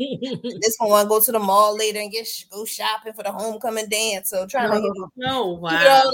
this 0.61 0.77
one 0.79 1.05
to 1.05 1.09
go 1.09 1.21
to 1.21 1.33
the 1.33 1.39
mall 1.39 1.77
later 1.77 2.01
and 2.01 2.11
get 2.13 2.27
go 2.51 2.65
shopping 2.65 3.13
for 3.13 3.23
the 3.23 3.33
homecoming 3.33 3.89
dance. 3.89 4.31
So 4.31 4.47
trying 4.49 4.71
to 4.71 4.77
oh 5.27 5.55
keep 5.55 5.63
wow. 5.63 5.81
it 5.81 5.89
all 5.89 6.13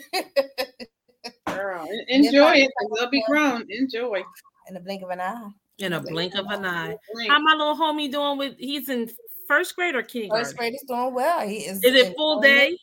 together 0.00 0.76
Girl, 1.46 1.86
en- 1.90 2.04
enjoy 2.24 2.52
it. 2.52 2.70
'cause 2.80 2.98
They'll 2.98 3.10
be 3.10 3.22
grown. 3.28 3.66
Enjoy. 3.70 4.22
in 4.68 4.74
the 4.74 4.80
blink 4.80 5.02
of 5.02 5.10
an 5.10 5.20
eye. 5.20 5.48
In 5.78 5.92
a 5.94 6.00
blink 6.00 6.34
of 6.34 6.46
an 6.46 6.64
eye. 6.64 6.96
How 7.28 7.38
my 7.40 7.52
little 7.54 7.76
homie 7.76 8.10
doing 8.10 8.38
with 8.38 8.54
he's 8.58 8.88
in 8.88 9.10
first 9.48 9.74
grade 9.76 9.94
or 9.94 10.02
kindergarten? 10.02 10.44
First 10.44 10.56
grade 10.56 10.74
is 10.74 10.84
doing 10.88 11.12
well. 11.14 11.40
He 11.46 11.58
is. 11.66 11.82
Is 11.84 11.94
it 11.94 12.14
full 12.16 12.40
day? 12.40 12.76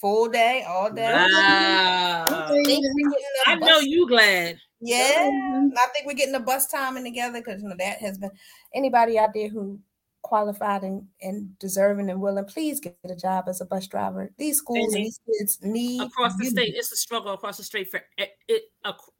Full 0.00 0.28
day, 0.28 0.64
all 0.68 0.90
day. 0.90 1.12
Wow. 1.12 2.24
I 2.28 2.48
think 2.64 2.84
we're 2.94 3.10
getting 3.10 3.26
a 3.46 3.50
I 3.50 3.54
know 3.56 3.78
you 3.78 4.06
glad. 4.08 4.58
Yeah. 4.80 5.30
I 5.76 5.86
think 5.92 6.06
we're 6.06 6.14
getting 6.14 6.32
the 6.32 6.40
bus 6.40 6.66
timing 6.66 7.04
together 7.04 7.40
because 7.40 7.62
you 7.62 7.68
know 7.68 7.76
that 7.78 7.98
has 7.98 8.18
been 8.18 8.30
anybody 8.74 9.18
out 9.18 9.30
there 9.34 9.48
who 9.48 9.78
qualified 10.24 10.82
and, 10.82 11.06
and 11.22 11.56
deserving 11.58 12.10
and 12.10 12.20
willing, 12.20 12.44
please 12.46 12.80
get 12.80 12.96
a 13.04 13.14
job 13.14 13.44
as 13.46 13.60
a 13.60 13.64
bus 13.64 13.86
driver. 13.86 14.32
These 14.38 14.56
schools 14.56 14.94
and 14.94 15.04
these 15.04 15.20
kids 15.26 15.58
need 15.62 16.02
across 16.02 16.36
the 16.36 16.44
you. 16.44 16.50
state. 16.50 16.74
It's 16.74 16.90
a 16.90 16.96
struggle 16.96 17.32
across 17.32 17.58
the 17.58 17.62
state 17.62 17.90
for 17.90 18.00
it, 18.18 18.30
it 18.48 18.62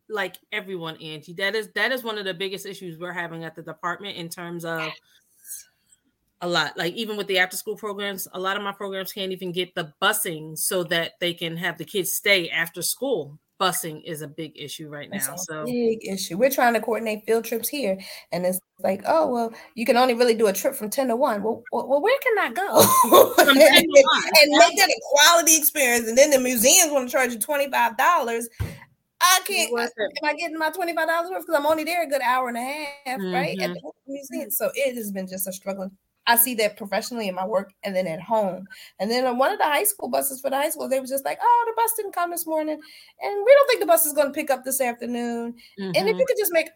like 0.08 0.36
everyone, 0.50 0.96
Angie. 0.96 1.34
That 1.34 1.54
is 1.54 1.68
that 1.74 1.92
is 1.92 2.02
one 2.02 2.18
of 2.18 2.24
the 2.24 2.34
biggest 2.34 2.66
issues 2.66 2.98
we're 2.98 3.12
having 3.12 3.44
at 3.44 3.54
the 3.54 3.62
department 3.62 4.16
in 4.16 4.28
terms 4.28 4.64
of 4.64 4.90
a 6.40 6.48
lot. 6.48 6.76
Like 6.76 6.94
even 6.94 7.16
with 7.16 7.26
the 7.26 7.38
after 7.38 7.56
school 7.56 7.76
programs, 7.76 8.26
a 8.32 8.40
lot 8.40 8.56
of 8.56 8.62
my 8.62 8.72
programs 8.72 9.12
can't 9.12 9.32
even 9.32 9.52
get 9.52 9.74
the 9.74 9.92
busing 10.02 10.58
so 10.58 10.84
that 10.84 11.12
they 11.20 11.34
can 11.34 11.56
have 11.58 11.78
the 11.78 11.84
kids 11.84 12.12
stay 12.12 12.48
after 12.48 12.82
school. 12.82 13.38
Busing 13.60 14.02
is 14.04 14.20
a 14.22 14.26
big 14.28 14.52
issue 14.56 14.88
right 14.88 15.08
It's 15.12 15.28
now. 15.28 15.34
a 15.34 15.38
So 15.38 15.64
big 15.64 16.06
issue. 16.06 16.36
We're 16.36 16.50
trying 16.50 16.74
to 16.74 16.80
coordinate 16.80 17.24
field 17.24 17.44
trips 17.44 17.68
here, 17.68 17.98
and 18.32 18.44
it's 18.44 18.58
like, 18.80 19.02
oh 19.06 19.28
well, 19.28 19.52
you 19.76 19.86
can 19.86 19.96
only 19.96 20.14
really 20.14 20.34
do 20.34 20.48
a 20.48 20.52
trip 20.52 20.74
from 20.74 20.90
ten 20.90 21.08
to 21.08 21.16
one. 21.16 21.42
Well, 21.42 21.62
well, 21.72 22.02
where 22.02 22.18
can 22.18 22.38
I 22.38 22.52
go? 22.52 22.82
From 23.34 23.54
10 23.54 23.56
to 23.56 23.88
1. 24.02 24.22
and 24.42 24.50
make 24.58 24.76
that 24.76 24.88
a 24.88 25.00
quality 25.12 25.56
experience. 25.56 26.08
And 26.08 26.18
then 26.18 26.30
the 26.30 26.40
museums 26.40 26.90
want 26.92 27.08
to 27.08 27.12
charge 27.12 27.32
you 27.32 27.38
twenty 27.38 27.70
five 27.70 27.96
dollars. 27.96 28.48
I 29.20 29.40
can't. 29.46 29.70
Am 29.72 29.88
I 30.24 30.34
getting 30.34 30.58
my 30.58 30.70
twenty 30.70 30.94
five 30.94 31.06
dollars 31.06 31.30
worth? 31.30 31.46
Because 31.46 31.58
I'm 31.58 31.66
only 31.66 31.84
there 31.84 32.02
a 32.02 32.08
good 32.08 32.22
hour 32.22 32.48
and 32.48 32.56
a 32.56 32.60
half, 32.60 33.20
right? 33.20 33.58
At 33.60 33.70
mm-hmm. 33.70 33.74
the 33.74 33.92
museum. 34.06 34.42
Mm-hmm. 34.42 34.50
So 34.50 34.70
it 34.74 34.96
has 34.96 35.12
been 35.12 35.28
just 35.28 35.46
a 35.46 35.52
struggle. 35.52 35.90
I 36.26 36.36
see 36.36 36.54
that 36.56 36.76
professionally 36.76 37.28
in 37.28 37.34
my 37.34 37.46
work 37.46 37.72
and 37.82 37.94
then 37.94 38.06
at 38.06 38.20
home. 38.20 38.66
And 38.98 39.10
then 39.10 39.26
on 39.26 39.38
one 39.38 39.52
of 39.52 39.58
the 39.58 39.64
high 39.64 39.84
school 39.84 40.08
buses 40.08 40.40
for 40.40 40.50
the 40.50 40.56
high 40.56 40.70
school, 40.70 40.88
they 40.88 41.00
were 41.00 41.06
just 41.06 41.24
like, 41.24 41.38
oh, 41.42 41.64
the 41.66 41.80
bus 41.80 41.92
didn't 41.96 42.14
come 42.14 42.30
this 42.30 42.46
morning. 42.46 42.80
And 43.20 43.44
we 43.44 43.54
don't 43.54 43.68
think 43.68 43.80
the 43.80 43.86
bus 43.86 44.06
is 44.06 44.14
going 44.14 44.28
to 44.28 44.32
pick 44.32 44.50
up 44.50 44.64
this 44.64 44.80
afternoon. 44.80 45.54
And 45.78 45.96
if 45.96 46.16
you 46.18 46.26
could 46.26 46.38
just 46.38 46.52
make 46.52 46.68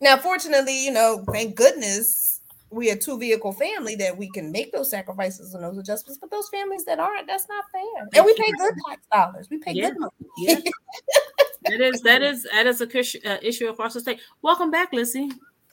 now, 0.00 0.16
fortunately, 0.16 0.84
you 0.84 0.92
know, 0.92 1.24
thank 1.32 1.56
goodness 1.56 2.40
we 2.70 2.90
are 2.90 2.96
two 2.96 3.18
vehicle 3.18 3.52
family 3.52 3.96
that 3.96 4.16
we 4.16 4.30
can 4.30 4.52
make 4.52 4.72
those 4.72 4.90
sacrifices 4.90 5.54
and 5.54 5.64
those 5.64 5.78
adjustments. 5.78 6.18
But 6.20 6.30
those 6.30 6.48
families 6.50 6.84
that 6.84 6.98
aren't, 7.00 7.26
that's 7.26 7.48
not 7.48 7.64
fair. 7.72 8.08
And 8.14 8.24
we 8.24 8.34
pay 8.34 8.50
good 8.52 8.74
tax 8.88 9.06
dollars. 9.12 9.48
We 9.50 9.58
pay 9.58 9.72
Yeah. 9.72 9.90
good 9.90 9.98
money. 9.98 10.12
yeah. 10.36 10.54
that 11.64 11.80
is 11.80 12.00
that 12.02 12.22
is 12.22 12.46
that 12.52 12.66
is 12.66 12.80
a 12.80 13.30
uh, 13.30 13.38
issue 13.42 13.68
across 13.68 13.94
the 13.94 14.00
state. 14.00 14.20
Welcome 14.42 14.70
back, 14.70 14.92
Lissy. 14.92 15.30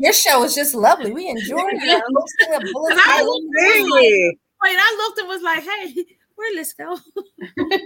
Your 0.00 0.12
show 0.12 0.40
was 0.40 0.54
just 0.54 0.74
lovely. 0.74 1.12
We 1.12 1.28
enjoyed 1.28 1.64
it. 1.74 2.02
Hosting 2.14 2.54
a 2.54 2.72
bulletin 2.72 2.98
I 3.04 3.22
board. 3.22 3.42
Hey. 3.58 4.36
Wait, 4.62 4.76
I 4.78 4.96
looked 4.98 5.18
and 5.18 5.28
was 5.28 5.42
like, 5.42 5.62
"Hey, 5.64 6.04
where 6.34 6.54
let's 6.56 6.72
go?" 6.74 6.98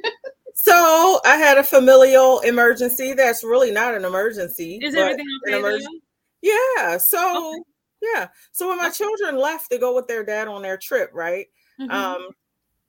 So 0.52 1.20
I 1.24 1.36
had 1.36 1.56
a 1.58 1.62
familial 1.62 2.40
emergency. 2.40 3.14
That's 3.14 3.42
really 3.42 3.70
not 3.70 3.94
an 3.94 4.04
emergency. 4.04 4.78
Is 4.82 4.94
but 4.94 5.02
everything 5.02 5.26
an 5.46 5.54
okay? 5.54 5.62
emerg- 5.62 6.00
Yeah. 6.42 6.98
So 6.98 7.48
Okay. 7.54 7.62
Yeah. 8.02 8.28
So 8.52 8.68
when 8.68 8.78
my 8.78 8.90
children 8.90 9.38
left 9.38 9.70
to 9.70 9.78
go 9.78 9.94
with 9.94 10.06
their 10.06 10.24
dad 10.24 10.48
on 10.48 10.60
their 10.62 10.76
trip, 10.76 11.10
right? 11.14 11.46
Mhm. 11.80 11.90
Um, 11.90 12.28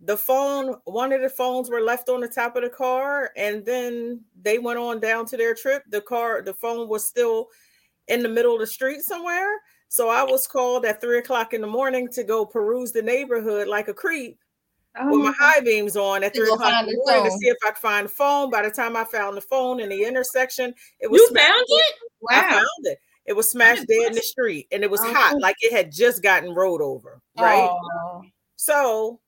the 0.03 0.17
phone, 0.17 0.75
one 0.85 1.13
of 1.13 1.21
the 1.21 1.29
phones 1.29 1.69
were 1.69 1.81
left 1.81 2.09
on 2.09 2.21
the 2.21 2.27
top 2.27 2.55
of 2.55 2.63
the 2.63 2.69
car, 2.69 3.31
and 3.37 3.63
then 3.65 4.21
they 4.41 4.57
went 4.59 4.79
on 4.79 4.99
down 4.99 5.25
to 5.27 5.37
their 5.37 5.53
trip. 5.53 5.83
The 5.89 6.01
car, 6.01 6.41
the 6.41 6.53
phone 6.55 6.87
was 6.89 7.07
still 7.07 7.49
in 8.07 8.23
the 8.23 8.29
middle 8.29 8.53
of 8.55 8.59
the 8.59 8.67
street 8.67 9.01
somewhere. 9.01 9.59
So 9.89 10.09
I 10.09 10.23
was 10.23 10.47
called 10.47 10.85
at 10.85 11.01
three 11.01 11.19
o'clock 11.19 11.53
in 11.53 11.61
the 11.61 11.67
morning 11.67 12.07
to 12.13 12.23
go 12.23 12.45
peruse 12.45 12.91
the 12.91 13.01
neighborhood 13.01 13.67
like 13.67 13.87
a 13.89 13.93
creep 13.93 14.39
Oh, 14.99 15.09
with 15.09 15.19
my 15.25 15.29
oh. 15.29 15.33
high 15.39 15.59
beams 15.61 15.95
on 15.95 16.23
at 16.23 16.33
To 16.33 16.39
three 16.41 16.51
o'clock 16.51 16.81
in 16.81 16.85
the 16.87 16.91
the 16.93 16.97
morning 17.13 17.31
to 17.31 17.37
see 17.37 17.47
if 17.47 17.57
I 17.65 17.67
could 17.71 17.77
find 17.77 18.05
the 18.05 18.11
phone. 18.11 18.49
By 18.49 18.61
the 18.63 18.71
time 18.71 18.95
I 18.97 19.03
found 19.05 19.37
the 19.37 19.41
phone 19.41 19.79
in 19.79 19.89
the 19.89 20.03
intersection, 20.03 20.73
it 20.99 21.09
was 21.11 21.21
You 21.21 21.27
smashed- 21.27 21.47
found 21.47 21.65
it? 21.69 21.95
I 22.29 22.41
wow. 22.41 22.49
found 22.49 22.85
it. 22.85 22.99
It 23.25 23.33
was 23.33 23.49
smashed 23.51 23.87
dead 23.87 24.07
in 24.07 24.13
the 24.13 24.21
street, 24.21 24.67
and 24.71 24.83
it 24.83 24.89
was 24.89 24.99
Oh. 25.01 25.13
hot, 25.13 25.39
like 25.39 25.55
it 25.61 25.71
had 25.71 25.91
just 25.91 26.23
gotten 26.23 26.53
rolled 26.55 26.81
over. 26.81 27.21
Right. 27.39 27.69
Oh. 27.69 28.23
So 28.57 29.19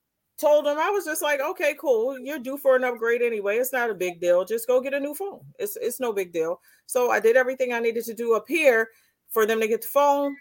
told 0.44 0.68
him 0.68 0.78
I 0.78 0.90
was 0.90 1.06
just 1.06 1.22
like, 1.22 1.40
okay, 1.40 1.76
cool. 1.80 2.20
You're 2.20 2.40
due 2.40 2.58
for 2.58 2.76
an 2.76 2.84
upgrade 2.84 3.22
anyway. 3.22 3.58
It's 3.58 3.72
not 3.72 3.90
a 3.90 3.96
big 3.96 4.20
deal. 4.20 4.44
Just 4.44 4.68
go 4.68 4.82
get 4.82 4.94
a 4.94 5.00
new 5.00 5.14
phone. 5.14 5.42
It's 5.58 5.78
it's 5.78 6.00
no 6.00 6.12
big 6.12 6.34
deal. 6.34 6.60
So 6.86 7.12
I 7.12 7.20
did 7.20 7.38
everything 7.38 7.72
I 7.72 7.80
needed 7.80 8.04
to 8.06 8.14
do 8.14 8.36
up 8.36 8.46
here 8.48 8.90
for 9.30 9.46
them 9.46 9.62
to 9.62 9.68
get 9.68 9.82
the 9.82 9.88
phone. 9.88 10.36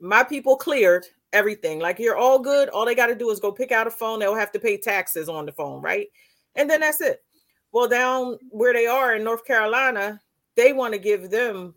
My 0.00 0.22
people 0.22 0.56
cleared 0.56 1.06
everything. 1.32 1.80
Like 1.80 1.98
you're 1.98 2.16
all 2.16 2.38
good. 2.38 2.68
All 2.68 2.86
they 2.86 2.94
got 2.94 3.08
to 3.08 3.14
do 3.14 3.30
is 3.30 3.40
go 3.40 3.50
pick 3.50 3.72
out 3.72 3.86
a 3.86 3.90
phone. 3.90 4.20
They'll 4.20 4.34
have 4.34 4.52
to 4.52 4.60
pay 4.60 4.76
taxes 4.76 5.28
on 5.28 5.46
the 5.46 5.52
phone, 5.52 5.82
right? 5.82 6.06
And 6.54 6.70
then 6.70 6.80
that's 6.80 7.00
it. 7.00 7.22
Well, 7.72 7.88
down 7.88 8.38
where 8.50 8.72
they 8.72 8.86
are 8.86 9.14
in 9.14 9.24
North 9.24 9.44
Carolina, 9.44 10.20
they 10.56 10.72
want 10.72 10.94
to 10.94 10.98
give 10.98 11.30
them 11.30 11.74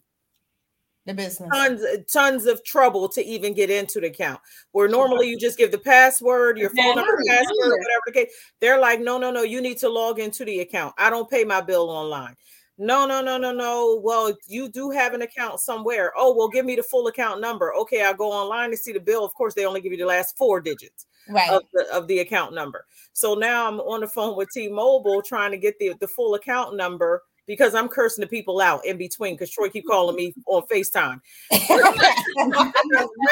The 1.06 1.14
business. 1.14 1.50
tons 1.52 1.82
tons 2.12 2.46
of 2.46 2.64
trouble 2.64 3.10
to 3.10 3.22
even 3.24 3.54
get 3.54 3.70
into 3.70 4.00
the 4.00 4.08
account. 4.08 4.40
Where 4.72 4.88
normally 4.88 5.28
you 5.28 5.38
just 5.38 5.58
give 5.58 5.72
the 5.72 5.78
password, 5.78 6.58
your 6.58 6.70
phone 6.70 6.96
number, 6.96 7.20
password, 7.28 7.50
whatever 7.58 8.02
the 8.06 8.12
case. 8.14 8.34
They're 8.62 8.80
like, 8.80 9.02
no, 9.02 9.18
no, 9.18 9.30
no, 9.30 9.44
you 9.44 9.62
need 9.62 9.78
to 9.80 9.90
log 9.90 10.20
into 10.20 10.46
the 10.46 10.62
account. 10.62 10.94
I 10.98 11.10
don't 11.10 11.30
pay 11.30 11.44
my 11.44 11.60
bill 11.60 11.90
online. 11.90 12.36
No, 12.78 13.06
no, 13.06 13.22
no, 13.22 13.38
no, 13.38 13.52
no. 13.52 14.00
Well, 14.02 14.36
you 14.48 14.70
do 14.70 14.90
have 14.92 15.14
an 15.14 15.22
account 15.22 15.60
somewhere. 15.60 16.12
Oh, 16.18 16.34
well, 16.36 16.48
give 16.48 16.66
me 16.66 16.76
the 16.76 16.84
full 16.84 17.08
account 17.08 17.40
number. 17.40 17.74
Okay, 17.76 18.02
I'll 18.04 18.16
go 18.16 18.32
online 18.32 18.72
to 18.72 18.78
see 18.78 18.94
the 18.94 19.00
bill. 19.00 19.24
Of 19.24 19.34
course, 19.36 19.54
they 19.54 19.66
only 19.66 19.82
give 19.82 19.92
you 19.92 19.98
the 19.98 20.06
last 20.06 20.38
four 20.38 20.60
digits 20.60 21.06
Right. 21.30 21.50
of 21.50 21.64
the 21.74 21.86
of 21.94 22.08
the 22.08 22.20
account 22.20 22.54
number. 22.54 22.86
So 23.14 23.36
now 23.36 23.68
I'm 23.68 23.80
on 23.80 24.02
the 24.02 24.08
phone 24.08 24.36
with 24.36 24.50
T-Mobile 24.54 25.22
trying 25.22 25.52
to 25.52 25.58
get 25.58 25.78
the, 25.80 25.94
the 26.00 26.08
full 26.08 26.36
account 26.36 26.76
number 26.76 27.24
because 27.46 27.76
I'm 27.76 27.88
cursing 27.88 28.22
the 28.22 28.28
people 28.28 28.62
out 28.62 28.86
in 28.86 28.98
between 28.98 29.36
because 29.36 29.50
Troy 29.52 29.70
keep 29.70 29.86
calling 29.88 30.16
me 30.16 30.34
on 30.48 30.64
FaceTime. 30.64 31.20
what 31.50 31.96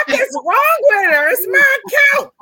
is 0.10 0.42
wrong 0.46 0.78
with 0.82 1.12
her? 1.12 1.30
It's 1.30 1.48
my 1.48 1.78
account. 1.86 2.34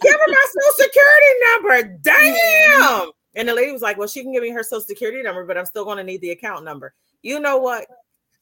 Give 0.00 0.12
her 0.12 0.26
my 0.26 0.46
social 0.46 0.74
security 0.78 1.32
number. 1.52 1.98
Damn. 2.02 3.10
And 3.34 3.48
the 3.48 3.54
lady 3.54 3.72
was 3.72 3.82
like, 3.82 3.98
Well, 3.98 4.08
she 4.08 4.22
can 4.22 4.32
give 4.32 4.42
me 4.42 4.50
her 4.50 4.62
social 4.62 4.82
security 4.82 5.22
number, 5.22 5.44
but 5.44 5.56
I'm 5.56 5.66
still 5.66 5.84
going 5.84 5.98
to 5.98 6.04
need 6.04 6.20
the 6.20 6.30
account 6.30 6.64
number. 6.64 6.94
You 7.22 7.40
know 7.40 7.58
what? 7.58 7.86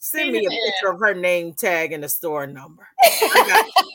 Send 0.02 0.32
me 0.32 0.46
a 0.46 0.48
picture 0.48 0.88
of 0.88 0.98
her 1.00 1.12
name 1.12 1.52
tag 1.52 1.92
and 1.92 2.02
the 2.02 2.08
store 2.08 2.46
number. 2.46 2.88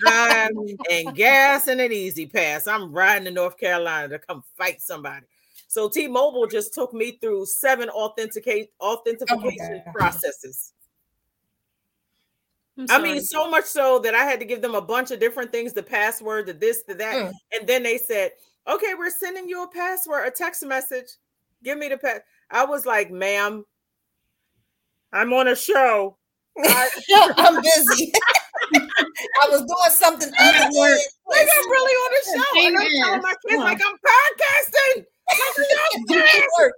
Time 0.05 0.51
and 0.91 1.15
gas 1.15 1.67
and 1.67 1.81
an 1.81 1.91
easy 1.91 2.27
pass. 2.27 2.67
I'm 2.67 2.93
riding 2.93 3.25
to 3.25 3.31
North 3.31 3.57
Carolina 3.57 4.09
to 4.09 4.19
come 4.19 4.43
fight 4.55 4.81
somebody. 4.81 5.25
So 5.67 5.89
T-Mobile 5.89 6.47
just 6.47 6.73
took 6.73 6.93
me 6.93 7.17
through 7.21 7.45
seven 7.47 7.89
authenticate 7.89 8.71
authentication 8.79 9.81
God. 9.85 9.93
processes. 9.93 10.73
I'm 12.89 13.03
mean, 13.03 13.21
so 13.21 13.49
much 13.49 13.65
so 13.65 13.99
that 13.99 14.15
I 14.15 14.25
had 14.25 14.39
to 14.39 14.45
give 14.45 14.61
them 14.61 14.75
a 14.75 14.81
bunch 14.81 15.11
of 15.11 15.19
different 15.19 15.51
things, 15.51 15.73
the 15.73 15.83
password, 15.83 16.45
the 16.45 16.53
this, 16.53 16.83
the 16.83 16.93
that. 16.95 17.15
Mm. 17.15 17.31
And 17.53 17.67
then 17.67 17.83
they 17.83 17.97
said, 17.97 18.31
okay, 18.67 18.93
we're 18.97 19.09
sending 19.09 19.47
you 19.47 19.63
a 19.63 19.67
password, 19.67 20.27
a 20.27 20.31
text 20.31 20.65
message. 20.65 21.07
Give 21.63 21.77
me 21.77 21.87
the 21.87 21.97
pass. 21.97 22.19
I 22.51 22.65
was 22.65 22.85
like, 22.85 23.11
ma'am, 23.11 23.65
I'm 25.13 25.31
on 25.33 25.47
a 25.47 25.55
show. 25.55 26.17
I, 26.57 26.89
I'm 27.37 27.61
busy. 27.61 28.11
I 28.75 29.49
was 29.49 29.61
doing 29.61 29.91
something 29.91 30.31
other 30.37 30.59
than 30.59 30.97
like, 31.27 31.47
I'm 31.57 31.69
really 31.71 31.93
on 31.93 32.11
a 32.13 32.23
show. 32.25 32.67
And 32.67 32.77
I'm 32.77 33.03
telling 33.03 33.21
my 33.21 33.35
kids, 33.47 33.59
like, 33.59 33.81
I'm 33.85 33.95
podcasting. 33.95 35.05
Y'all 36.07 36.49
work. 36.59 36.73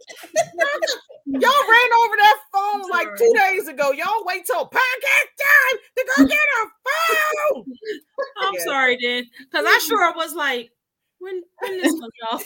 ran 1.28 1.94
over 1.99 2.15
that 2.15 2.38
phone 2.53 2.82
like 2.90 3.07
two 3.18 3.34
days 3.36 3.68
ago. 3.68 3.91
Y'all 3.91 4.24
wait 4.26 4.45
till 4.45 4.65
podcast 4.65 5.30
time 5.44 5.78
to 5.98 6.06
go 6.18 6.26
get 6.26 6.38
a 6.38 6.65
phone. 6.86 7.65
I'm 8.41 8.53
Yeah. 8.53 8.64
sorry, 8.65 8.98
then, 9.02 9.26
because 9.52 9.65
I 9.68 9.78
sure 9.80 10.14
was 10.15 10.34
like, 10.34 10.72
when 11.19 11.41
when 11.60 11.78
this 11.82 11.91
comes 11.91 12.14
off, 12.32 12.45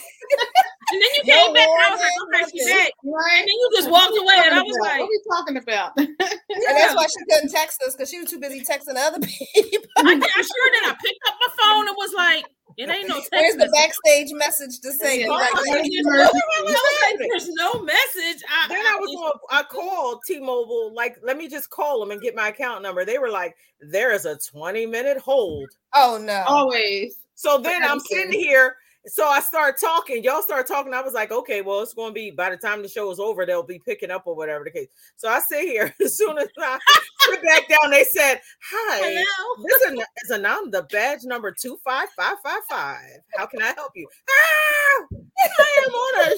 and 0.90 1.02
then 1.02 1.08
you 1.14 1.22
No 1.26 1.44
came 1.44 1.54
back, 1.54 1.68
and 1.68 1.82
I 1.82 1.90
was 1.90 2.00
like, 2.00 2.40
okay, 2.40 2.50
she's 2.56 2.66
back, 2.66 2.90
Right? 3.04 3.38
and 3.38 3.42
then 3.42 3.46
you 3.48 3.70
just 3.76 3.90
walked 3.90 4.16
away, 4.16 4.34
and 4.46 4.54
I 4.54 4.62
was 4.62 4.76
What 4.78 4.88
like, 4.88 5.00
what 5.00 5.04
are 5.04 5.08
we 5.08 5.20
talking 5.30 5.56
about? 5.58 5.92
And 6.54 6.76
that's 6.78 6.94
why 6.94 7.06
she 7.06 7.24
couldn't 7.30 7.50
text 7.50 7.82
us 7.82 7.94
because 7.94 8.08
she 8.10 8.18
was 8.20 8.30
too 8.30 8.38
busy 8.38 8.60
texting 8.60 8.96
other 8.96 9.18
people. 9.26 9.88
I, 9.98 10.12
I 10.14 10.42
sure 10.42 10.70
did. 10.72 10.84
I 10.84 10.94
picked 11.04 11.20
up 11.28 11.34
my 11.40 11.52
phone 11.62 11.88
and 11.88 11.96
was 11.98 12.12
like, 12.14 12.44
it 12.76 12.88
ain't 12.88 13.08
no 13.08 13.16
text. 13.16 13.28
Where's 13.32 13.56
the 13.56 13.70
backstage 13.72 14.32
message 14.32 14.80
to 14.80 14.92
say? 14.92 15.20
Yeah. 15.20 15.28
right 15.28 15.50
Oh, 15.54 15.64
back? 15.64 15.82
Like, 15.82 17.28
there's 17.30 17.48
no 17.48 17.82
message. 17.82 18.42
I, 18.48 18.68
Then 18.68 18.84
I 18.86 18.96
was 19.00 19.14
on, 19.16 19.32
I 19.50 19.62
called 19.62 20.20
T-Mobile, 20.26 20.94
like, 20.94 21.16
let 21.22 21.36
me 21.36 21.48
just 21.48 21.70
call 21.70 22.00
them 22.00 22.10
and 22.10 22.20
get 22.20 22.34
my 22.34 22.48
account 22.48 22.82
number. 22.82 23.04
They 23.04 23.18
were 23.18 23.30
like, 23.30 23.56
there 23.80 24.12
is 24.12 24.24
a 24.24 24.38
20 24.38 24.86
minute 24.86 25.18
hold. 25.18 25.68
Oh 25.94 26.20
no. 26.22 26.44
Always. 26.46 27.18
So 27.34 27.58
then 27.58 27.82
I'm 27.82 28.00
sitting 28.00 28.32
here. 28.32 28.76
So 29.06 29.26
I 29.26 29.40
start 29.40 29.80
talking. 29.80 30.22
Y'all 30.22 30.42
start 30.42 30.66
talking. 30.68 30.94
I 30.94 31.00
was 31.00 31.12
like, 31.12 31.32
okay, 31.32 31.60
well, 31.60 31.80
it's 31.80 31.94
going 31.94 32.10
to 32.10 32.14
be 32.14 32.30
by 32.30 32.50
the 32.50 32.56
time 32.56 32.82
the 32.82 32.88
show 32.88 33.10
is 33.10 33.18
over, 33.18 33.44
they'll 33.44 33.62
be 33.64 33.80
picking 33.84 34.12
up 34.12 34.22
or 34.26 34.36
whatever 34.36 34.64
the 34.64 34.70
case. 34.70 34.88
So 35.16 35.28
I 35.28 35.40
sit 35.40 35.62
here. 35.62 35.92
As 36.02 36.16
soon 36.16 36.38
as 36.38 36.48
I 36.58 36.78
sit 37.22 37.42
back 37.42 37.68
down, 37.68 37.90
they 37.90 38.04
said, 38.04 38.40
hi. 38.70 38.98
Hello. 39.00 39.64
This 39.66 39.82
is, 39.92 40.30
Ananda 40.30 40.84
badge 40.84 41.24
number 41.24 41.50
25555. 41.52 42.98
How 43.36 43.46
can 43.46 43.62
I 43.62 43.72
help 43.76 43.92
you? 43.96 44.06
Ah, 44.30 45.06
I 45.58 45.84
am 45.86 45.92
on 45.92 46.32
a 46.32 46.36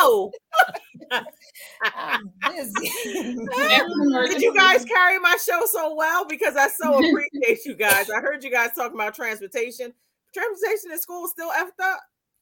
show. 0.00 0.32
I'm 1.82 2.32
busy. 2.54 2.90
Did 4.32 4.42
you 4.42 4.54
guys 4.54 4.84
carry 4.86 5.18
my 5.18 5.36
show 5.44 5.66
so 5.66 5.94
well? 5.94 6.24
Because 6.26 6.56
I 6.56 6.68
so 6.68 6.94
appreciate 6.94 7.64
you 7.66 7.74
guys. 7.74 8.08
I 8.10 8.20
heard 8.20 8.42
you 8.42 8.50
guys 8.50 8.70
talking 8.74 8.96
about 8.96 9.14
transportation. 9.14 9.92
Transportation 10.36 10.92
in 10.92 10.98
school 11.00 11.24
is 11.24 11.30
still 11.32 11.50
effed 11.50 11.82
up. 11.82 12.00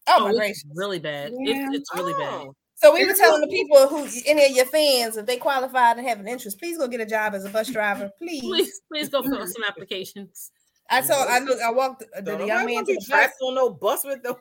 oh 0.08 0.16
Oh, 0.18 0.20
my 0.24 0.28
it's 0.30 0.38
gracious. 0.38 0.64
really 0.74 0.98
bad. 0.98 1.32
Yeah. 1.38 1.68
It's, 1.70 1.78
it's 1.78 1.94
really 1.94 2.12
bad. 2.14 2.42
Oh. 2.46 2.54
So 2.76 2.92
we 2.92 3.06
were 3.06 3.14
telling 3.14 3.40
the 3.40 3.46
people 3.46 3.86
who 3.88 4.06
any 4.26 4.46
of 4.46 4.50
your 4.50 4.66
fans, 4.66 5.16
if 5.16 5.26
they 5.26 5.36
qualified 5.36 5.96
and 5.96 6.06
have 6.06 6.18
an 6.20 6.26
interest, 6.28 6.58
please 6.58 6.76
go 6.76 6.88
get 6.88 7.00
a 7.00 7.06
job 7.06 7.34
as 7.34 7.44
a 7.44 7.48
bus 7.48 7.68
driver. 7.72 8.10
Please. 8.18 8.42
Please, 8.42 8.80
please 8.92 9.08
go 9.08 9.22
fill 9.22 9.38
out 9.40 9.48
some 9.48 9.62
applications. 9.66 10.50
I 10.90 11.00
saw. 11.00 11.24
I 11.24 11.38
look, 11.38 11.58
I 11.60 11.70
walked 11.70 12.02
uh, 12.02 12.20
the, 12.20 12.32
the, 12.32 12.36
the 12.38 12.46
young 12.46 12.66
man 12.66 12.74
wanna 12.74 12.86
the 12.86 13.06
bus. 13.08 13.30
on 13.42 13.54
no 13.54 13.70
bus 13.70 14.04
with 14.04 14.22
the. 14.22 14.34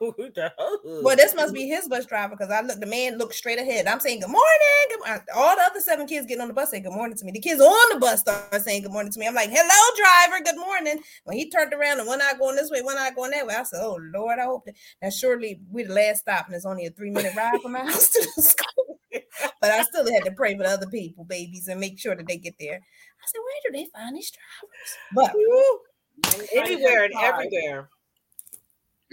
Well, 1.01 1.15
this 1.15 1.33
must 1.33 1.53
be 1.53 1.67
his 1.67 1.87
bus 1.87 2.05
driver 2.05 2.35
because 2.35 2.51
I 2.51 2.61
look. 2.61 2.79
The 2.79 2.85
man 2.85 3.17
looked 3.17 3.33
straight 3.33 3.59
ahead. 3.59 3.87
I'm 3.87 3.99
saying 3.99 4.19
good 4.19 4.29
morning. 4.29 4.43
Good. 4.89 5.21
All 5.35 5.55
the 5.55 5.63
other 5.63 5.79
seven 5.79 6.05
kids 6.05 6.27
getting 6.27 6.41
on 6.41 6.49
the 6.49 6.53
bus 6.53 6.71
say 6.71 6.81
good 6.81 6.91
morning 6.91 7.17
to 7.17 7.25
me. 7.25 7.31
The 7.31 7.39
kids 7.39 7.61
on 7.61 7.93
the 7.93 7.99
bus 7.99 8.19
start 8.19 8.61
saying 8.61 8.83
good 8.83 8.91
morning 8.91 9.11
to 9.13 9.19
me. 9.19 9.27
I'm 9.27 9.33
like, 9.33 9.49
hello, 9.51 10.27
driver. 10.27 10.43
Good 10.43 10.59
morning. 10.59 11.01
When 11.23 11.37
he 11.37 11.49
turned 11.49 11.73
around 11.73 11.99
and 11.99 12.07
one 12.07 12.21
eye 12.21 12.33
going 12.37 12.57
this 12.57 12.69
way, 12.69 12.81
one 12.81 12.97
eye 12.97 13.11
going 13.15 13.31
that 13.31 13.47
way, 13.47 13.55
I 13.55 13.63
said, 13.63 13.79
oh 13.81 13.99
Lord, 14.13 14.39
I 14.39 14.43
hope 14.43 14.65
that. 14.65 14.75
Now 15.01 15.09
surely 15.09 15.61
we 15.71 15.83
the 15.83 15.93
last 15.93 16.19
stop 16.21 16.47
and 16.47 16.55
it's 16.55 16.65
only 16.65 16.85
a 16.85 16.91
three 16.91 17.11
minute 17.11 17.35
ride 17.35 17.61
from 17.61 17.71
my 17.71 17.79
house 17.79 18.09
to 18.09 18.27
the 18.35 18.41
school. 18.41 18.99
but 19.61 19.71
I 19.71 19.83
still 19.83 20.11
had 20.11 20.25
to 20.25 20.31
pray 20.31 20.57
for 20.57 20.63
the 20.63 20.69
other 20.69 20.87
people, 20.87 21.23
babies, 21.23 21.67
and 21.67 21.79
make 21.79 21.99
sure 21.99 22.15
that 22.15 22.27
they 22.27 22.37
get 22.37 22.55
there. 22.59 22.75
I 22.75 23.25
said, 23.27 23.39
where 23.39 23.71
do 23.71 23.77
they 23.77 23.89
find 23.93 24.17
these 24.17 24.31
drivers? 24.31 24.97
But 25.13 25.33
anywhere 26.53 27.05
and 27.05 27.13
everywhere. 27.21 27.89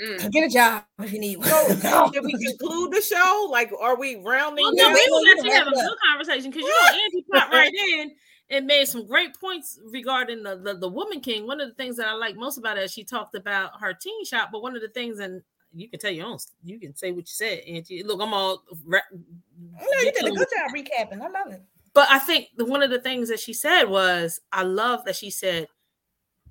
Mm. 0.01 0.31
get 0.32 0.44
a 0.44 0.48
job 0.48 0.85
if 1.01 1.12
you 1.12 1.18
need 1.20 1.36
one. 1.36 1.48
So, 1.48 1.74
No. 1.85 2.10
did 2.10 2.24
we 2.24 2.32
conclude 2.32 2.93
the 2.93 3.02
show? 3.02 3.48
Like, 3.51 3.70
are 3.78 3.98
we 3.98 4.16
rounding 4.16 4.64
Well, 4.64 4.72
no, 4.74 4.85
down? 4.85 4.94
we 4.94 5.06
well, 5.10 5.20
was 5.20 5.27
you 5.27 5.32
actually 5.32 5.48
can 5.51 5.59
having 5.59 5.72
a 5.74 5.77
wrap 5.77 5.89
good 5.90 5.98
conversation 6.10 6.51
because 6.51 6.62
you 6.64 6.68
know 6.70 7.01
Angie 7.05 7.24
popped 7.31 7.52
right 7.52 7.72
in 7.74 8.12
and 8.48 8.66
made 8.66 8.86
some 8.89 9.06
great 9.06 9.35
points 9.39 9.78
regarding 9.93 10.43
the, 10.43 10.56
the 10.56 10.74
the 10.74 10.89
woman 10.89 11.20
king. 11.20 11.47
One 11.47 11.60
of 11.60 11.68
the 11.68 11.74
things 11.74 11.97
that 11.98 12.09
I 12.09 12.14
like 12.14 12.35
most 12.36 12.56
about 12.56 12.78
it, 12.78 12.85
is 12.85 12.93
she 12.93 13.05
talked 13.05 13.35
about 13.35 13.78
her 13.81 13.93
teen 13.93 14.24
shop, 14.24 14.48
but 14.52 14.62
one 14.62 14.74
of 14.74 14.81
the 14.81 14.89
things, 14.89 15.18
and 15.18 15.43
you 15.74 15.89
can 15.89 16.01
tell 16.01 16.10
your 16.10 16.27
own, 16.27 16.39
you 16.64 16.81
can 16.81 16.97
say 16.97 17.10
what 17.12 17.18
you 17.20 17.24
said, 17.27 17.59
Angie. 17.68 18.02
Look, 18.02 18.20
I'm 18.22 18.32
all. 18.32 18.62
Ra- 18.86 19.01
No, 19.12 20.01
you 20.01 20.12
did 20.12 20.24
a 20.24 20.31
good 20.31 20.48
job 20.48 20.70
recapping. 20.74 21.20
I 21.22 21.28
love 21.28 21.52
it. 21.52 21.62
But 21.93 22.09
I 22.10 22.18
think 22.20 22.48
the, 22.56 22.64
one 22.64 22.82
of 22.82 22.89
the 22.90 23.01
things 23.01 23.28
that 23.28 23.40
she 23.40 23.52
said 23.52 23.85
was, 23.85 24.40
I 24.51 24.62
love 24.62 25.05
that 25.05 25.16
she 25.16 25.28
said, 25.28 25.66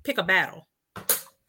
pick 0.02 0.18
a 0.18 0.22
battle. 0.22 0.66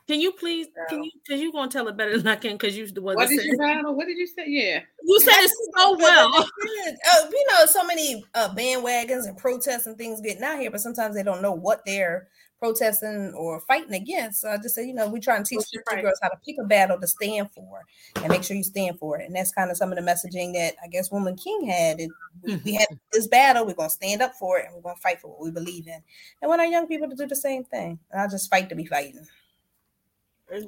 Can 0.07 0.19
you 0.19 0.33
please? 0.33 0.67
Can 0.89 1.03
you? 1.03 1.11
Because 1.25 1.41
you're 1.41 1.53
gonna 1.53 1.71
tell 1.71 1.87
it 1.87 1.95
better 1.95 2.17
than 2.17 2.27
I 2.27 2.35
can. 2.35 2.53
Because 2.53 2.75
you 2.75 2.85
the 2.87 3.01
one 3.01 3.15
What 3.15 3.29
did 3.29 3.39
said 3.39 3.45
you 3.45 3.57
battle? 3.57 3.95
What 3.95 4.07
did 4.07 4.17
you 4.17 4.27
say? 4.27 4.43
Yeah. 4.47 4.81
you 5.03 5.19
said 5.21 5.39
it 5.39 5.51
so 5.77 5.97
well. 5.97 6.31
Good. 6.31 6.95
Oh, 7.05 7.29
you 7.31 7.47
know, 7.49 7.65
so 7.65 7.85
many 7.85 8.23
uh, 8.33 8.49
bandwagons 8.53 9.27
and 9.27 9.37
protests 9.37 9.85
and 9.85 9.97
things 9.97 10.19
getting 10.19 10.43
out 10.43 10.59
here, 10.59 10.69
but 10.69 10.81
sometimes 10.81 11.15
they 11.15 11.23
don't 11.23 11.41
know 11.41 11.53
what 11.53 11.81
they're 11.85 12.27
protesting 12.61 13.33
or 13.35 13.59
fighting 13.61 13.95
against. 13.95 14.41
So 14.41 14.49
I 14.49 14.57
just 14.57 14.75
said, 14.75 14.85
you 14.85 14.93
know, 14.93 15.09
we're 15.09 15.19
trying 15.19 15.43
to 15.43 15.49
teach 15.49 15.65
your 15.73 15.83
girls 16.01 16.19
how 16.21 16.29
to 16.29 16.37
pick 16.45 16.57
a 16.61 16.63
battle 16.63 16.99
to 16.99 17.07
stand 17.07 17.49
for 17.51 17.81
and 18.17 18.27
make 18.27 18.43
sure 18.43 18.55
you 18.55 18.63
stand 18.63 18.99
for 18.99 19.19
it. 19.19 19.25
And 19.25 19.35
that's 19.35 19.51
kind 19.51 19.71
of 19.71 19.77
some 19.77 19.91
of 19.91 19.97
the 19.97 20.03
messaging 20.03 20.53
that 20.53 20.75
I 20.83 20.87
guess 20.87 21.11
Woman 21.11 21.35
King 21.35 21.65
had. 21.65 21.99
And 21.99 22.11
we, 22.43 22.55
we 22.57 22.73
had 22.75 22.87
this 23.11 23.27
battle, 23.27 23.65
we're 23.65 23.73
gonna 23.73 23.89
stand 23.89 24.21
up 24.21 24.35
for 24.35 24.59
it 24.59 24.67
and 24.67 24.75
we're 24.75 24.81
gonna 24.81 24.95
fight 24.97 25.19
for 25.19 25.29
what 25.29 25.41
we 25.41 25.49
believe 25.49 25.87
in. 25.87 26.01
And 26.41 26.49
want 26.49 26.61
our 26.61 26.67
young 26.67 26.87
people 26.87 27.09
to 27.09 27.15
do 27.15 27.25
the 27.25 27.35
same 27.35 27.63
thing. 27.63 27.97
And 28.11 28.21
I'll 28.21 28.29
just 28.29 28.49
fight 28.51 28.69
to 28.69 28.75
be 28.75 28.85
fighting. 28.85 29.25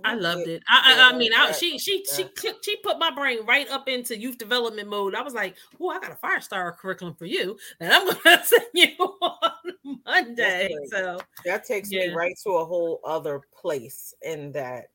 I 0.03 0.15
loved 0.15 0.47
it. 0.47 0.63
I, 0.67 0.95
I, 0.95 1.09
I 1.09 1.17
mean, 1.17 1.31
I, 1.33 1.51
she 1.51 1.77
she 1.77 2.05
she 2.05 2.25
she 2.61 2.75
put 2.77 2.99
my 2.99 3.11
brain 3.11 3.45
right 3.45 3.69
up 3.69 3.87
into 3.87 4.17
youth 4.17 4.37
development 4.37 4.89
mode. 4.89 5.15
I 5.15 5.21
was 5.21 5.33
like, 5.33 5.55
"Oh, 5.79 5.89
I 5.89 5.99
got 5.99 6.11
a 6.11 6.15
fire 6.15 6.41
star 6.41 6.71
curriculum 6.71 7.15
for 7.15 7.25
you, 7.25 7.57
and 7.79 7.91
I'm 7.91 8.07
gonna 8.23 8.43
send 8.43 8.65
you 8.73 8.95
on 8.99 9.99
Monday." 10.05 10.75
So 10.87 11.19
that 11.45 11.65
takes 11.65 11.89
me 11.89 12.09
right 12.09 12.35
to 12.43 12.51
a 12.51 12.65
whole 12.65 13.01
other 13.03 13.41
place 13.53 14.13
in 14.21 14.51
that 14.53 14.87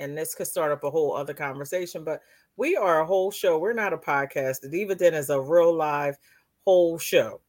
and 0.00 0.16
this 0.16 0.34
could 0.34 0.46
start 0.46 0.70
up 0.70 0.84
a 0.84 0.90
whole 0.90 1.12
other 1.16 1.34
conversation 1.34 2.04
but 2.04 2.20
we 2.58 2.76
are 2.76 3.00
a 3.00 3.06
whole 3.06 3.30
show. 3.30 3.56
We're 3.56 3.72
not 3.72 3.92
a 3.92 3.96
podcast. 3.96 4.60
The 4.60 4.68
diva 4.68 4.96
den 4.96 5.14
is 5.14 5.30
a 5.30 5.40
real 5.40 5.72
live 5.72 6.18
whole 6.64 6.98
show 6.98 7.40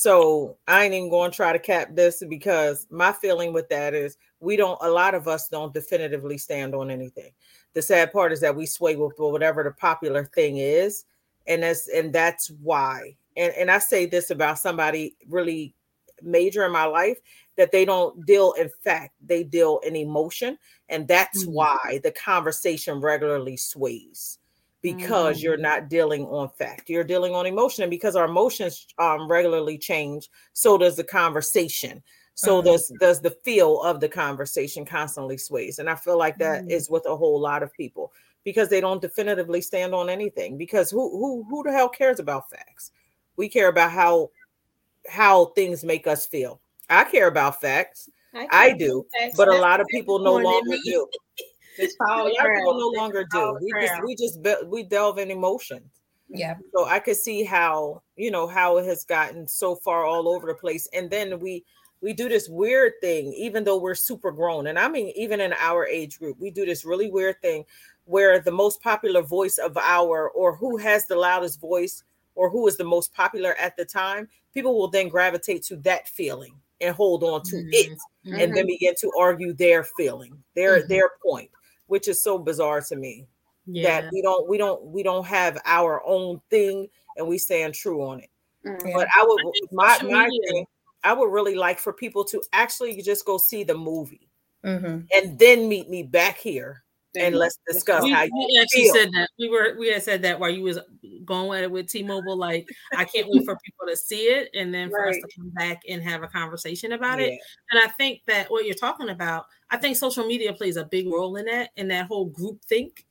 so 0.00 0.56
i 0.66 0.82
ain't 0.82 0.94
even 0.94 1.10
going 1.10 1.30
to 1.30 1.36
try 1.36 1.52
to 1.52 1.58
cap 1.58 1.88
this 1.94 2.22
because 2.30 2.86
my 2.90 3.12
feeling 3.12 3.52
with 3.52 3.68
that 3.68 3.92
is 3.92 4.16
we 4.40 4.56
don't 4.56 4.78
a 4.80 4.88
lot 4.88 5.14
of 5.14 5.28
us 5.28 5.46
don't 5.48 5.74
definitively 5.74 6.38
stand 6.38 6.74
on 6.74 6.90
anything. 6.90 7.30
The 7.74 7.82
sad 7.82 8.10
part 8.10 8.32
is 8.32 8.40
that 8.40 8.56
we 8.56 8.64
sway 8.64 8.96
with 8.96 9.12
whatever 9.18 9.62
the 9.62 9.72
popular 9.72 10.24
thing 10.24 10.56
is 10.56 11.04
and 11.46 11.62
that's 11.62 11.86
and 11.88 12.14
that's 12.14 12.48
why. 12.62 13.14
And 13.36 13.52
and 13.52 13.70
i 13.70 13.78
say 13.78 14.06
this 14.06 14.30
about 14.30 14.58
somebody 14.58 15.16
really 15.28 15.74
major 16.22 16.64
in 16.64 16.72
my 16.72 16.86
life 16.86 17.18
that 17.58 17.70
they 17.70 17.84
don't 17.84 18.24
deal 18.24 18.52
in 18.52 18.70
fact 18.82 19.12
they 19.26 19.44
deal 19.44 19.80
in 19.86 19.96
emotion 19.96 20.56
and 20.88 21.06
that's 21.06 21.44
Mm. 21.44 21.52
why 21.52 22.00
the 22.02 22.10
conversation 22.12 23.00
regularly 23.02 23.58
sways 23.58 24.39
because 24.82 25.42
you're 25.42 25.56
not 25.56 25.88
dealing 25.88 26.24
on 26.26 26.48
fact. 26.50 26.88
You're 26.88 27.04
dealing 27.04 27.34
on 27.34 27.46
emotion 27.46 27.82
and 27.84 27.90
because 27.90 28.16
our 28.16 28.24
emotions 28.24 28.86
um, 28.98 29.28
regularly 29.30 29.76
change 29.78 30.28
so 30.52 30.78
does 30.78 30.96
the 30.96 31.04
conversation. 31.04 32.02
So 32.34 32.60
Mhm. 32.62 32.64
does 32.64 32.92
does 33.00 33.20
the 33.20 33.30
feel 33.44 33.82
of 33.82 34.00
the 34.00 34.08
conversation 34.08 34.86
constantly 34.86 35.36
sways 35.36 35.78
and 35.78 35.90
i 35.90 35.94
feel 35.94 36.16
like 36.16 36.38
that 36.38 36.64
is 36.70 36.88
with 36.88 37.04
a 37.06 37.14
whole 37.16 37.38
lot 37.38 37.62
of 37.62 37.70
people 37.74 38.12
because 38.44 38.68
they 38.70 38.80
don't 38.80 39.02
definitively 39.02 39.60
stand 39.60 39.94
on 39.94 40.08
anything 40.08 40.56
because 40.56 40.90
who 40.90 41.10
who 41.10 41.44
who 41.50 41.62
the 41.62 41.72
hell 41.72 41.88
cares 41.88 42.18
about 42.18 42.48
facts? 42.50 42.92
We 43.36 43.48
care 43.48 43.68
about 43.68 43.90
how 43.92 44.30
how 45.08 45.46
things 45.46 45.84
make 45.84 46.06
us 46.06 46.26
feel. 46.26 46.60
I 46.88 47.04
care 47.04 47.28
about 47.28 47.60
facts. 47.60 48.08
I 48.50 48.72
do 48.72 49.04
but 49.36 49.48
a 49.48 49.56
lot 49.56 49.80
of 49.80 49.86
people 49.88 50.18
no 50.18 50.36
longer 50.36 50.76
do 50.84 51.06
It's 51.78 51.94
a 52.00 52.04
power 52.06 52.24
lot 52.24 52.54
people 52.56 52.78
no 52.78 52.88
longer 53.00 53.24
do 53.30 53.58
we 53.60 53.70
just 53.80 54.02
we 54.04 54.16
just 54.16 54.42
be- 54.42 54.66
we 54.66 54.82
delve 54.82 55.18
in 55.18 55.30
emotions. 55.30 55.90
Yeah. 56.32 56.54
so 56.72 56.84
i 56.86 57.00
could 57.00 57.16
see 57.16 57.42
how 57.42 58.02
you 58.16 58.30
know 58.30 58.46
how 58.46 58.76
it 58.78 58.84
has 58.86 59.04
gotten 59.04 59.48
so 59.48 59.74
far 59.74 60.04
all 60.04 60.28
over 60.28 60.46
the 60.46 60.54
place. 60.54 60.88
And 60.92 61.10
then 61.10 61.40
we 61.40 61.64
we 62.02 62.12
do 62.12 62.28
this 62.28 62.48
weird 62.48 62.92
thing 63.00 63.32
even 63.34 63.64
though 63.64 63.78
we're 63.78 63.94
super 63.96 64.30
grown. 64.30 64.68
And 64.68 64.78
i 64.78 64.88
mean 64.88 65.12
even 65.16 65.40
in 65.40 65.52
our 65.54 65.86
age 65.86 66.18
group 66.20 66.38
we 66.38 66.50
do 66.52 66.64
this 66.64 66.84
really 66.84 67.10
weird 67.10 67.40
thing 67.42 67.64
where 68.04 68.38
the 68.40 68.50
most 68.52 68.80
popular 68.80 69.22
voice 69.22 69.58
of 69.58 69.76
our 69.76 70.28
or 70.30 70.54
who 70.54 70.76
has 70.76 71.06
the 71.06 71.16
loudest 71.16 71.60
voice 71.60 72.04
or 72.36 72.48
who 72.48 72.66
is 72.68 72.76
the 72.76 72.84
most 72.84 73.12
popular 73.12 73.54
at 73.56 73.76
the 73.76 73.84
time 73.84 74.28
people 74.54 74.78
will 74.78 74.88
then 74.88 75.08
gravitate 75.08 75.62
to 75.64 75.76
that 75.76 76.08
feeling 76.08 76.54
and 76.80 76.94
hold 76.94 77.22
on 77.24 77.42
to 77.42 77.56
it 77.72 77.98
Mhm. 78.26 78.42
and 78.42 78.56
then 78.56 78.66
begin 78.66 78.94
to 79.00 79.10
argue 79.18 79.52
their 79.52 79.82
feeling 79.84 80.32
their 80.54 80.82
Mhm. 80.82 80.88
their 80.88 81.10
point 81.26 81.50
which 81.90 82.08
is 82.08 82.22
so 82.22 82.38
bizarre 82.38 82.80
to 82.80 82.96
me 82.96 83.26
yeah, 83.66 84.00
that 84.00 84.12
we 84.12 84.22
don't 84.22 84.48
we 84.48 84.56
don't 84.56 84.84
we 84.86 85.02
don't 85.02 85.26
have 85.26 85.60
our 85.64 86.02
own 86.06 86.40
thing 86.50 86.88
and 87.16 87.26
we 87.26 87.36
stand 87.36 87.74
true 87.74 88.02
on 88.02 88.20
it. 88.20 88.30
Mhm. 88.64 88.92
but 88.94 89.08
i 89.14 89.24
would 89.26 89.40
my, 89.72 89.98
my 90.02 90.28
thing 90.46 90.66
i 91.02 91.12
would 91.12 91.32
really 91.32 91.54
like 91.54 91.78
for 91.78 91.92
people 91.92 92.24
to 92.24 92.42
actually 92.52 93.00
just 93.02 93.24
go 93.24 93.38
see 93.38 93.64
the 93.64 93.74
movie 93.74 94.28
hmm 94.62 95.00
and 95.14 95.38
then 95.38 95.68
meet 95.68 95.88
me 95.88 96.02
back 96.02 96.36
here 96.36 96.84
and 97.16 97.34
let's 97.34 97.58
discuss 97.68 98.02
we, 98.02 98.12
how 98.12 98.22
you 98.22 98.30
we 98.34 98.58
actually 98.60 98.84
feel. 98.84 98.94
said 98.94 99.08
that 99.12 99.28
we 99.38 99.48
were 99.48 99.76
we 99.78 99.92
had 99.92 100.02
said 100.02 100.22
that 100.22 100.38
while 100.38 100.50
you 100.50 100.62
was 100.62 100.78
going 101.24 101.58
at 101.58 101.64
it 101.64 101.70
with 101.70 101.88
T-Mobile. 101.88 102.36
Like, 102.36 102.68
I 102.96 103.04
can't 103.04 103.28
wait 103.28 103.44
for 103.44 103.56
people 103.64 103.86
to 103.88 103.96
see 103.96 104.22
it 104.22 104.50
and 104.54 104.74
then 104.74 104.90
for 104.90 105.08
us 105.08 105.16
to 105.16 105.28
come 105.36 105.50
back 105.50 105.82
and 105.88 106.02
have 106.02 106.22
a 106.22 106.28
conversation 106.28 106.92
about 106.92 107.20
it. 107.20 107.38
And 107.70 107.80
I 107.80 107.88
think 107.88 108.22
that 108.26 108.50
what 108.50 108.64
you're 108.64 108.74
talking 108.74 109.08
about, 109.08 109.46
I 109.70 109.76
think 109.76 109.96
social 109.96 110.26
media 110.26 110.52
plays 110.52 110.76
a 110.76 110.84
big 110.84 111.06
role 111.06 111.36
in 111.36 111.46
that, 111.46 111.70
in 111.76 111.88
that 111.88 112.06
whole 112.06 112.26
group 112.26 112.62
think. 112.64 113.06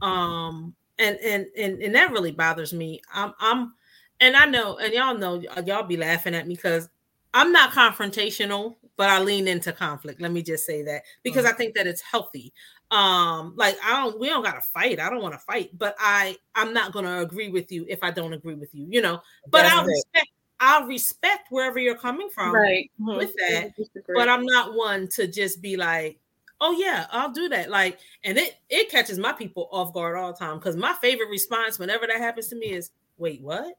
Um, 0.00 0.74
and 0.98 1.16
and 1.24 1.46
and 1.56 1.82
and 1.82 1.94
that 1.94 2.12
really 2.12 2.32
bothers 2.32 2.72
me. 2.72 3.00
I'm 3.12 3.32
I'm 3.40 3.74
and 4.20 4.36
I 4.36 4.44
know, 4.46 4.76
and 4.76 4.92
y'all 4.92 5.16
know 5.16 5.42
y'all 5.64 5.82
be 5.82 5.96
laughing 5.96 6.34
at 6.34 6.46
me 6.46 6.54
because 6.54 6.88
I'm 7.34 7.52
not 7.52 7.72
confrontational, 7.72 8.76
but 8.96 9.08
I 9.08 9.20
lean 9.20 9.48
into 9.48 9.72
conflict. 9.72 10.20
Let 10.20 10.32
me 10.32 10.42
just 10.42 10.66
say 10.66 10.82
that 10.82 11.02
because 11.22 11.44
I 11.44 11.52
think 11.52 11.74
that 11.74 11.86
it's 11.86 12.02
healthy. 12.02 12.52
Um, 12.90 13.54
like 13.56 13.76
I 13.82 14.02
don't 14.02 14.20
we 14.20 14.28
don't 14.28 14.44
gotta 14.44 14.60
fight. 14.60 15.00
I 15.00 15.08
don't 15.08 15.22
want 15.22 15.34
to 15.34 15.40
fight, 15.40 15.70
but 15.78 15.96
I 15.98 16.36
I'm 16.54 16.74
not 16.74 16.92
gonna 16.92 17.20
agree 17.20 17.48
with 17.48 17.72
you 17.72 17.86
if 17.88 18.02
I 18.02 18.10
don't 18.10 18.34
agree 18.34 18.54
with 18.54 18.74
you, 18.74 18.86
you 18.90 19.00
know. 19.00 19.22
But 19.50 19.62
That's 19.62 19.74
I'll 19.74 19.86
respect 19.86 20.28
I'll 20.60 20.86
respect 20.86 21.46
wherever 21.50 21.78
you're 21.78 21.96
coming 21.96 22.28
from 22.28 22.54
right. 22.54 22.90
with 22.98 23.34
that 23.34 23.72
but 24.14 24.28
I'm 24.28 24.44
not 24.44 24.74
one 24.74 25.08
to 25.08 25.26
just 25.26 25.60
be 25.60 25.76
like, 25.76 26.18
oh 26.60 26.72
yeah, 26.78 27.06
I'll 27.10 27.32
do 27.32 27.48
that. 27.48 27.70
Like, 27.70 27.98
and 28.24 28.38
it 28.38 28.56
it 28.68 28.90
catches 28.90 29.18
my 29.18 29.32
people 29.32 29.68
off 29.72 29.94
guard 29.94 30.16
all 30.16 30.32
the 30.32 30.38
time 30.38 30.58
because 30.58 30.76
my 30.76 30.92
favorite 31.00 31.30
response 31.30 31.78
whenever 31.78 32.06
that 32.06 32.18
happens 32.18 32.48
to 32.48 32.56
me 32.56 32.72
is, 32.72 32.90
wait, 33.18 33.40
what? 33.40 33.74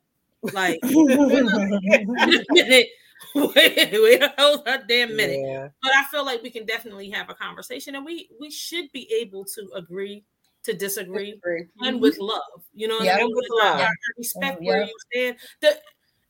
Like, 0.53 0.79
wait 3.55 3.91
wait, 3.93 4.21
a 4.21 4.33
whole 4.37 4.63
damn 4.87 5.15
minute. 5.15 5.39
Yeah. 5.43 5.69
But 5.81 5.91
I 5.93 6.03
feel 6.05 6.25
like 6.25 6.41
we 6.43 6.49
can 6.51 6.65
definitely 6.65 7.09
have 7.11 7.29
a 7.29 7.33
conversation, 7.33 7.95
and 7.95 8.05
we 8.05 8.29
we 8.39 8.51
should 8.51 8.91
be 8.91 9.11
able 9.21 9.45
to 9.45 9.69
agree 9.75 10.23
to 10.63 10.73
disagree 10.73 11.31
Disagree. 11.31 11.67
and 11.81 12.01
with 12.01 12.17
love. 12.19 12.41
You 12.73 12.87
know 12.87 13.01
Yeah. 13.01 13.15
I 13.15 13.17
mean? 13.17 13.35
With 13.35 13.45
Like, 13.49 13.73
love. 13.73 13.81
I 13.81 13.89
respect 14.17 14.61
Mm, 14.61 14.65
where 14.65 14.81
you 14.81 14.95
stand. 15.11 15.37
The, 15.61 15.77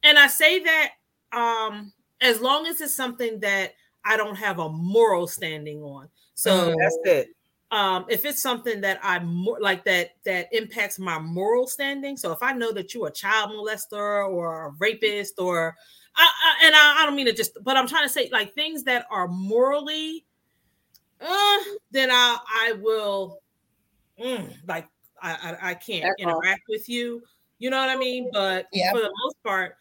and 0.04 0.18
I 0.20 0.28
say 0.28 0.60
that 0.64 0.92
um 1.32 1.94
as 2.22 2.42
long 2.42 2.66
as 2.68 2.82
it's 2.82 2.96
something 2.96 3.40
that 3.42 3.74
I 4.06 4.18
don't 4.18 4.36
have 4.36 4.60
a 4.60 4.70
moral 4.70 5.28
standing 5.28 5.82
on. 5.84 6.10
So 6.36 6.74
Mm. 6.74 6.76
That's 6.80 6.98
it. 7.06 7.28
um 7.72 8.06
if 8.10 8.26
it's 8.26 8.42
something 8.42 8.82
that 8.82 9.00
I'm 9.04 9.26
more 9.28 9.60
like 9.60 9.84
that 9.86 10.12
that 10.26 10.48
impacts 10.54 11.00
my 11.00 11.20
moral 11.20 11.68
standing. 11.68 12.18
So 12.18 12.32
if 12.32 12.44
I 12.44 12.54
know 12.54 12.72
that 12.74 12.94
you're 12.94 13.08
a 13.08 13.12
child 13.12 13.52
molester 13.52 14.28
or 14.30 14.68
a 14.68 14.70
rapist 14.80 15.36
or 15.40 15.76
I, 16.16 16.24
I, 16.24 16.66
and 16.68 16.76
I, 16.76 17.02
I 17.02 17.06
don't 17.06 17.16
mean 17.16 17.26
to 17.26 17.34
just 17.34 17.58
but 17.64 17.78
I'm 17.78 17.88
trying 17.88 18.04
to 18.08 18.10
say 18.14 18.30
like 18.32 18.54
things 18.54 18.84
that 18.84 19.06
are 19.10 19.28
morally 19.28 20.26
uh 21.22 21.58
then 21.92 22.10
I 22.12 22.38
I 22.48 22.74
will 22.82 23.40
mm, 24.20 24.54
like 24.68 24.88
I, 25.22 25.32
I 25.32 25.70
I 25.72 25.74
can't 25.76 26.04
That's 26.04 26.16
all. 26.26 26.40
interact 26.40 26.62
with 26.70 26.90
you. 26.90 27.22
You 27.60 27.70
know 27.70 27.78
what 27.78 27.90
I 27.90 27.96
mean? 27.96 28.30
But 28.32 28.68
Yeah. 28.74 28.92
for 28.92 29.00
the 29.00 29.12
most 29.24 29.42
part, 29.44 29.78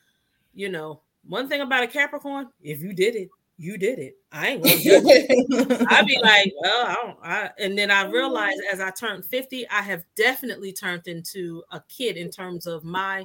you 0.54 0.68
know, 0.68 1.02
one 1.26 1.48
thing 1.48 1.60
about 1.60 1.82
a 1.82 1.86
Capricorn, 1.86 2.48
if 2.62 2.80
you 2.80 2.92
did 2.92 3.16
it, 3.16 3.28
you 3.58 3.76
did 3.78 3.98
it. 3.98 4.16
I 4.30 4.48
ain't 4.48 4.62
gonna 4.62 4.78
judge 4.80 5.04
you. 5.04 5.86
I'd 5.88 6.06
be 6.06 6.18
like, 6.22 6.52
well, 6.60 6.86
I 6.86 6.94
don't, 6.94 7.18
I, 7.22 7.50
and 7.58 7.78
then 7.78 7.90
I 7.90 8.06
realized 8.08 8.60
as 8.72 8.80
I 8.80 8.90
turned 8.90 9.24
50, 9.24 9.68
I 9.68 9.82
have 9.82 10.04
definitely 10.16 10.72
turned 10.72 11.06
into 11.06 11.62
a 11.70 11.82
kid 11.88 12.16
in 12.16 12.30
terms 12.30 12.66
of 12.66 12.84
my, 12.84 13.18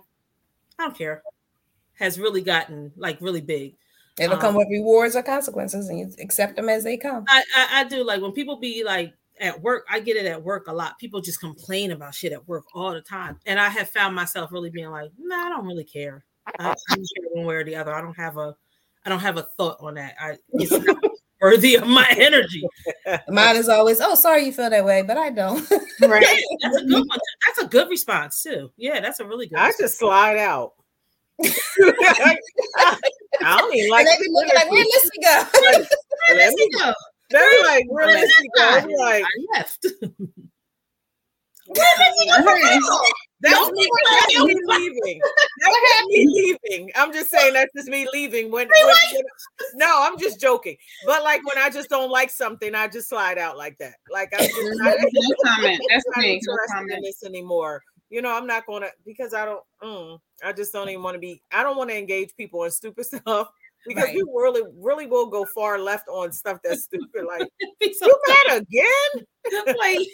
I 0.80 0.84
don't 0.84 0.98
care, 0.98 1.24
has 1.98 2.20
really 2.20 2.42
gotten 2.42 2.92
like 2.96 3.20
really 3.22 3.42
big. 3.42 3.76
It'll 4.20 4.38
come 4.38 4.56
um, 4.56 4.56
with 4.56 4.70
rewards 4.72 5.16
or 5.16 5.22
consequences, 5.22 5.90
and 5.90 6.00
you 6.00 6.12
accept 6.20 6.56
them 6.56 6.70
as 6.70 6.84
they 6.84 6.98
come. 6.98 7.26
I, 7.30 7.44
I, 7.56 7.68
I 7.82 7.84
do 7.84 8.04
like 8.04 8.22
when 8.22 8.32
people 8.32 8.58
be 8.58 8.84
like 8.84 9.14
at 9.40 9.62
work, 9.62 9.86
I 9.90 10.00
get 10.00 10.18
it 10.18 10.26
at 10.26 10.44
work 10.44 10.68
a 10.68 10.74
lot. 10.74 10.98
People 11.00 11.22
just 11.22 11.40
complain 11.40 11.92
about 11.92 12.16
shit 12.16 12.34
at 12.34 12.48
work 12.48 12.66
all 12.74 12.94
the 12.94 13.02
time. 13.02 13.40
And 13.46 13.60
I 13.60 13.70
have 13.70 13.90
found 13.90 14.16
myself 14.16 14.52
really 14.52 14.70
being 14.70 14.90
like, 14.90 15.12
nah, 15.20 15.36
I 15.36 15.50
don't 15.50 15.66
really 15.66 15.84
care. 15.84 16.26
I, 16.60 16.70
I 16.70 16.96
don't 16.96 17.08
care 17.16 17.30
one 17.34 17.46
way 17.46 17.56
or 17.56 17.64
the 17.64 17.76
other. 17.76 17.94
I 17.94 18.02
don't 18.02 18.18
have 18.18 18.38
a, 18.38 18.56
I 19.06 19.10
don't 19.10 19.20
have 19.20 19.38
a 19.38 19.48
thought 19.58 19.78
on 19.80 19.96
that. 19.96 20.16
I, 20.20 20.38
it's 20.54 20.72
not 20.72 20.98
worthy 21.42 21.76
of 21.76 21.88
my 21.88 22.08
energy. 22.18 22.64
Mine 23.28 23.58
is 23.58 23.70
always, 23.70 24.02
oh, 24.02 24.16
sorry 24.16 24.46
you 24.46 24.52
feel 24.52 24.70
that 24.70 24.86
way, 24.86 25.02
but 25.02 25.18
I 25.18 25.30
don't. 25.30 25.68
Right. 26.00 26.44
That's 26.62 26.78
a 26.78 26.86
good 26.86 27.08
one. 27.08 27.20
That's 27.44 27.64
a 27.64 27.66
good 27.66 27.90
response 27.90 28.44
too. 28.44 28.72
Yeah, 28.78 29.00
that's 29.00 29.20
a 29.20 29.26
really 29.26 29.48
good. 29.48 29.58
I 29.58 29.70
response. 29.70 29.90
just 29.90 30.00
slide 30.00 30.38
out. 30.38 30.74
I, 31.44 32.38
don't 33.60 33.76
even 33.76 33.90
like 33.92 34.08
and 34.08 34.18
they 34.20 34.26
be 34.26 34.32
looking 34.32 34.56
like, 34.56 34.72
where 34.72 34.84
Missy 34.84 35.10
go? 35.24 35.44
Let 36.36 36.54
me 36.54 36.70
go. 36.78 36.94
They're 37.30 37.64
like, 37.64 37.86
where 37.90 38.08
where 38.08 38.24
is 38.24 38.36
he 38.38 38.50
I 38.60 38.82
going? 38.82 38.98
Like, 38.98 39.26
left. 39.54 39.86
That's 43.42 43.54
Don't 43.54 43.74
me, 43.74 43.84
be 43.84 43.90
that's 44.10 44.40
me 44.46 44.56
leaving. 44.66 45.22
That's 45.62 46.08
me 46.08 46.28
leaving. 46.28 46.92
I'm 46.96 47.14
just 47.14 47.30
saying 47.30 47.54
that's 47.54 47.72
just 47.76 47.88
me 47.88 48.08
leaving. 48.12 48.50
When, 48.52 48.68
when- 48.68 48.86
when- 48.88 49.24
no, 49.76 50.02
I'm 50.02 50.18
just 50.18 50.40
joking. 50.40 50.76
But 51.06 51.24
like 51.24 51.42
when 51.46 51.64
I 51.64 51.70
just 51.70 51.90
don't 51.90 52.10
like 52.10 52.30
something, 52.32 52.74
I 52.74 52.88
just 52.88 53.10
slide 53.10 53.38
out 53.38 53.58
like 53.58 53.78
that. 53.78 53.96
Like 54.12 54.32
I'm 54.34 54.48
just 54.48 54.80
not, 54.80 54.96
No 55.00 55.36
comment. 55.46 55.82
That's 55.90 56.06
not 56.16 56.22
me. 56.24 56.42
No 56.48 56.54
interested 56.54 56.98
in 56.98 57.02
this 57.04 57.24
anymore. 57.24 57.84
You 58.10 58.22
know, 58.22 58.34
I'm 58.36 58.48
not 58.48 58.66
gonna 58.66 58.88
because 59.06 59.34
I 59.34 59.46
don't. 59.46 59.64
Mm, 59.84 60.20
I 60.44 60.54
just 60.54 60.72
don't 60.74 60.90
even 60.90 61.04
want 61.04 61.16
to 61.16 61.20
be. 61.20 61.42
I 61.52 61.64
don't 61.64 61.78
want 61.78 61.90
to 61.90 61.98
engage 61.98 62.36
people 62.38 62.64
in 62.64 62.72
stupid 62.72 63.06
stuff 63.08 63.50
because 63.86 64.06
Right. 64.06 64.16
people 64.16 64.34
really, 64.34 64.62
really 64.78 65.08
will 65.08 65.28
go 65.28 65.46
far 65.54 65.78
left 65.80 66.08
on 66.08 66.32
stuff 66.32 66.60
that's 66.64 66.84
stupid. 66.84 67.26
Like 67.26 67.42
so 67.94 68.06
you 68.06 68.20
mad 68.28 68.62
again? 68.62 69.26
like, 69.78 70.08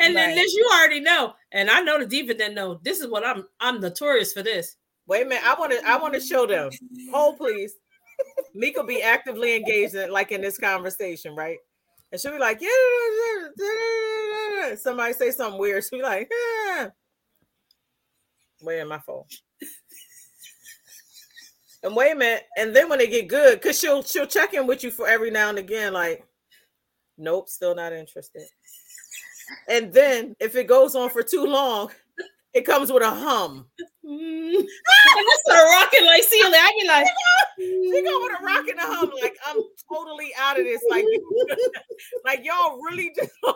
and 0.00 0.14
then 0.16 0.34
this 0.34 0.54
you 0.54 0.68
already 0.72 1.00
know, 1.00 1.34
and 1.52 1.70
I 1.70 1.80
know 1.80 1.98
the 1.98 2.06
Diva 2.06 2.34
Den 2.34 2.54
know 2.54 2.78
this 2.82 3.00
is 3.00 3.08
what 3.08 3.26
I'm. 3.26 3.46
I'm 3.60 3.80
notorious 3.80 4.32
for 4.32 4.42
this. 4.42 4.76
Wait 5.06 5.22
a 5.22 5.28
minute. 5.28 5.44
I 5.44 5.54
want 5.58 5.72
to. 5.72 5.80
I 5.88 5.96
want 5.96 6.14
to 6.14 6.20
show 6.20 6.46
them. 6.46 6.70
Hold, 7.12 7.38
please. 7.38 7.74
Mika 8.54 8.84
be 8.84 9.00
actively 9.02 9.56
engaged 9.56 9.94
in 9.94 10.10
like 10.10 10.30
in 10.30 10.42
this 10.42 10.58
conversation, 10.58 11.34
right? 11.34 11.56
And 12.12 12.20
she'll 12.20 12.32
be 12.32 12.38
like, 12.38 12.60
yeah. 12.60 12.68
Somebody 14.76 15.12
say 15.14 15.30
something 15.30 15.58
weird. 15.60 15.84
She'll 15.84 16.00
be 16.00 16.02
like, 16.02 16.30
yeah. 16.30 16.88
Wait 18.62 18.80
in 18.80 18.88
my 18.88 18.98
phone. 18.98 19.24
And 21.82 21.96
wait 21.96 22.12
a 22.12 22.14
minute. 22.14 22.44
And 22.58 22.76
then 22.76 22.88
when 22.88 22.98
they 22.98 23.06
get 23.06 23.28
good, 23.28 23.54
because 23.54 23.78
she'll 23.78 24.02
she'll 24.02 24.26
check 24.26 24.52
in 24.52 24.66
with 24.66 24.84
you 24.84 24.90
for 24.90 25.08
every 25.08 25.30
now 25.30 25.48
and 25.48 25.58
again, 25.58 25.92
like, 25.92 26.26
nope, 27.16 27.48
still 27.48 27.74
not 27.74 27.92
interested. 27.92 28.42
And 29.68 29.92
then 29.92 30.36
if 30.40 30.54
it 30.56 30.66
goes 30.66 30.94
on 30.94 31.10
for 31.10 31.22
too 31.22 31.44
long, 31.46 31.90
it 32.52 32.66
comes 32.66 32.92
with 32.92 33.02
a 33.02 33.10
hum. 33.10 33.66
Mm. 34.04 34.56
and 34.56 34.66
I 34.66 35.36
start 35.46 35.68
rocking 35.72 36.06
like 36.06 36.22
Celia. 36.24 36.56
I 36.56 36.78
be 36.80 36.88
like, 36.88 37.06
She 37.58 38.02
go 38.04 38.22
with 38.22 38.40
a 38.40 38.44
rock 38.44 38.66
and 38.68 38.78
a 38.78 38.82
hum, 38.82 39.10
like 39.22 39.36
I'm 39.46 39.62
totally 39.90 40.32
out 40.38 40.58
of 40.58 40.64
this. 40.64 40.82
Like, 40.90 41.04
like 42.24 42.44
y'all 42.44 42.80
really 42.82 43.12
just. 43.16 43.30
I'm 43.44 43.54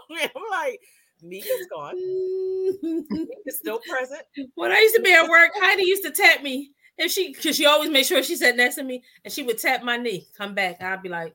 like, 0.51 0.81
Mika's 1.25 1.67
gone. 1.71 1.95
Mika's 3.11 3.59
still 3.59 3.81
present. 3.89 4.23
when 4.55 4.73
I 4.73 4.79
used 4.79 4.95
to 4.97 5.03
be 5.03 5.13
at 5.13 5.29
work, 5.29 5.51
Heidi 5.57 5.85
used 5.85 6.05
to 6.05 6.11
tap 6.11 6.43
me. 6.43 6.71
And 6.99 7.11
she, 7.11 7.33
because 7.33 7.57
she 7.57 7.67
always 7.67 7.91
made 7.91 8.07
sure 8.07 8.23
she 8.23 8.37
sat 8.37 8.57
next 8.57 8.77
to 8.77 8.85
me, 8.85 9.03
and 9.25 9.33
she 9.33 9.43
would 9.43 9.59
tap 9.59 9.83
my 9.83 9.97
knee, 9.97 10.29
come 10.39 10.55
back. 10.55 10.81
I'd 10.81 11.03
be 11.03 11.09
like, 11.09 11.35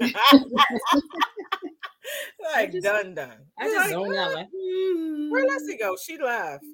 like 2.54 2.72
just- 2.72 2.84
done, 2.84 3.14
done. 3.14 3.36
I 3.58 3.64
just 3.64 3.76
Like, 3.76 3.90
zone 3.90 4.16
out 4.16 4.30
ah, 4.30 4.34
like, 4.34 4.48
Where 5.30 5.46
Leslie 5.46 5.76
hmm. 5.76 5.82
go? 5.82 5.96
She 6.02 6.16
left. 6.16 6.64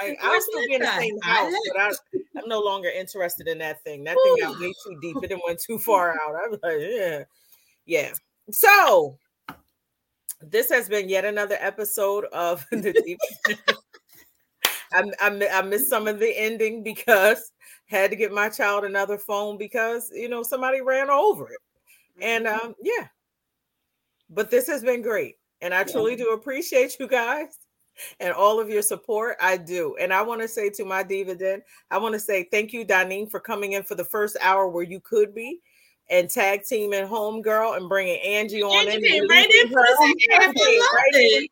Like 0.00 0.18
I'll 0.22 0.40
still 0.40 0.66
be 0.66 0.74
in 0.74 0.82
the 0.82 0.96
same 0.96 1.18
house, 1.22 1.52
but 1.72 1.80
I, 1.80 1.90
I'm 2.38 2.48
no 2.48 2.60
longer 2.60 2.88
interested 2.88 3.48
in 3.48 3.58
that 3.58 3.82
thing. 3.82 4.04
That 4.04 4.16
thing 4.22 4.36
got 4.40 4.60
way 4.60 4.72
too 4.84 4.98
deep. 5.00 5.16
It 5.22 5.28
didn't 5.28 5.42
went 5.44 5.60
too 5.60 5.78
far 5.78 6.10
out. 6.10 6.36
I 6.36 6.48
was 6.48 6.60
like, 6.62 6.78
yeah, 6.80 7.24
yeah. 7.84 8.12
So 8.50 9.18
this 10.40 10.70
has 10.70 10.88
been 10.88 11.08
yet 11.08 11.24
another 11.24 11.56
episode 11.60 12.24
of 12.26 12.64
the 12.70 12.92
deep. 13.04 13.18
I, 14.92 15.02
I, 15.20 15.48
I 15.52 15.62
missed 15.62 15.88
some 15.88 16.08
of 16.08 16.18
the 16.18 16.32
ending 16.36 16.82
because 16.82 17.52
had 17.86 18.10
to 18.10 18.16
get 18.16 18.32
my 18.32 18.48
child 18.48 18.84
another 18.84 19.18
phone 19.18 19.58
because 19.58 20.10
you 20.14 20.28
know 20.28 20.42
somebody 20.42 20.80
ran 20.80 21.10
over 21.10 21.50
it, 21.50 21.60
and 22.20 22.46
um, 22.46 22.74
yeah. 22.82 23.06
But 24.30 24.50
this 24.50 24.66
has 24.66 24.82
been 24.82 25.02
great, 25.02 25.36
and 25.60 25.74
I 25.74 25.84
truly 25.84 26.16
do 26.16 26.32
appreciate 26.32 26.96
you 27.00 27.06
guys 27.08 27.58
and 28.20 28.32
all 28.32 28.60
of 28.60 28.70
your 28.70 28.82
support. 28.82 29.36
I 29.40 29.56
do. 29.56 29.96
And 30.00 30.12
I 30.12 30.22
want 30.22 30.40
to 30.42 30.48
say 30.48 30.70
to 30.70 30.84
my 30.84 31.02
diva 31.02 31.34
den, 31.34 31.62
I 31.90 31.98
want 31.98 32.14
to 32.14 32.20
say 32.20 32.46
thank 32.50 32.72
you, 32.72 32.84
Danine, 32.84 33.30
for 33.30 33.40
coming 33.40 33.72
in 33.72 33.82
for 33.82 33.94
the 33.94 34.04
first 34.04 34.36
hour 34.40 34.68
where 34.68 34.84
you 34.84 35.00
could 35.00 35.34
be 35.34 35.60
and 36.10 36.28
tag 36.30 36.64
team 36.64 36.92
and 36.92 37.08
home 37.08 37.42
girl 37.42 37.74
and 37.74 37.88
bringing 37.88 38.18
Angie 38.20 38.62
on 38.62 38.88
Angie 38.88 38.96
in. 38.96 39.02
came 39.02 39.20
and 39.22 39.30
right 39.30 39.50
in 39.50 39.68
for 39.68 39.74
the 39.74 39.86
her. 39.86 39.96
second 39.96 40.20
half. 40.30 40.42
I 40.42 40.52
She 40.52 40.64
came 40.64 40.80
right 40.80 41.14
in. 41.14 41.46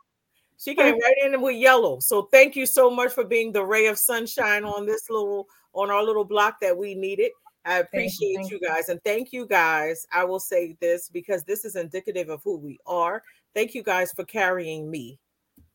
She 0.59 0.75
came 0.75 0.99
right 0.99 1.15
in 1.25 1.41
with 1.43 1.57
yellow. 1.57 2.01
So 2.01 2.29
thank 2.33 2.57
you 2.57 2.65
so 2.67 2.91
much 2.91 3.13
for 3.13 3.25
being 3.25 3.53
the 3.53 3.65
ray 3.65 3.87
of 3.87 3.99
sunshine 3.99 4.65
on 4.65 4.87
this 4.87 5.11
little 5.11 5.49
on 5.75 5.91
our 5.91 6.03
little 6.03 6.25
block 6.25 6.61
that 6.61 6.77
we 6.77 6.95
needed. 6.95 7.31
I 7.67 7.79
appreciate 7.79 8.37
thank 8.37 8.51
you 8.51 8.61
guys 8.61 8.89
and 8.89 9.03
thank 9.05 9.33
you 9.33 9.45
guys. 9.45 10.07
I 10.13 10.25
will 10.25 10.41
say 10.41 10.77
this 10.81 11.09
because 11.11 11.43
this 11.45 11.65
is 11.65 11.77
indicative 11.77 12.31
of 12.31 12.41
who 12.43 12.57
we 12.57 12.79
are. 12.87 13.23
Thank 13.55 13.75
you 13.75 13.83
guys 13.83 14.13
for 14.13 14.25
carrying 14.25 14.91
me, 14.91 15.19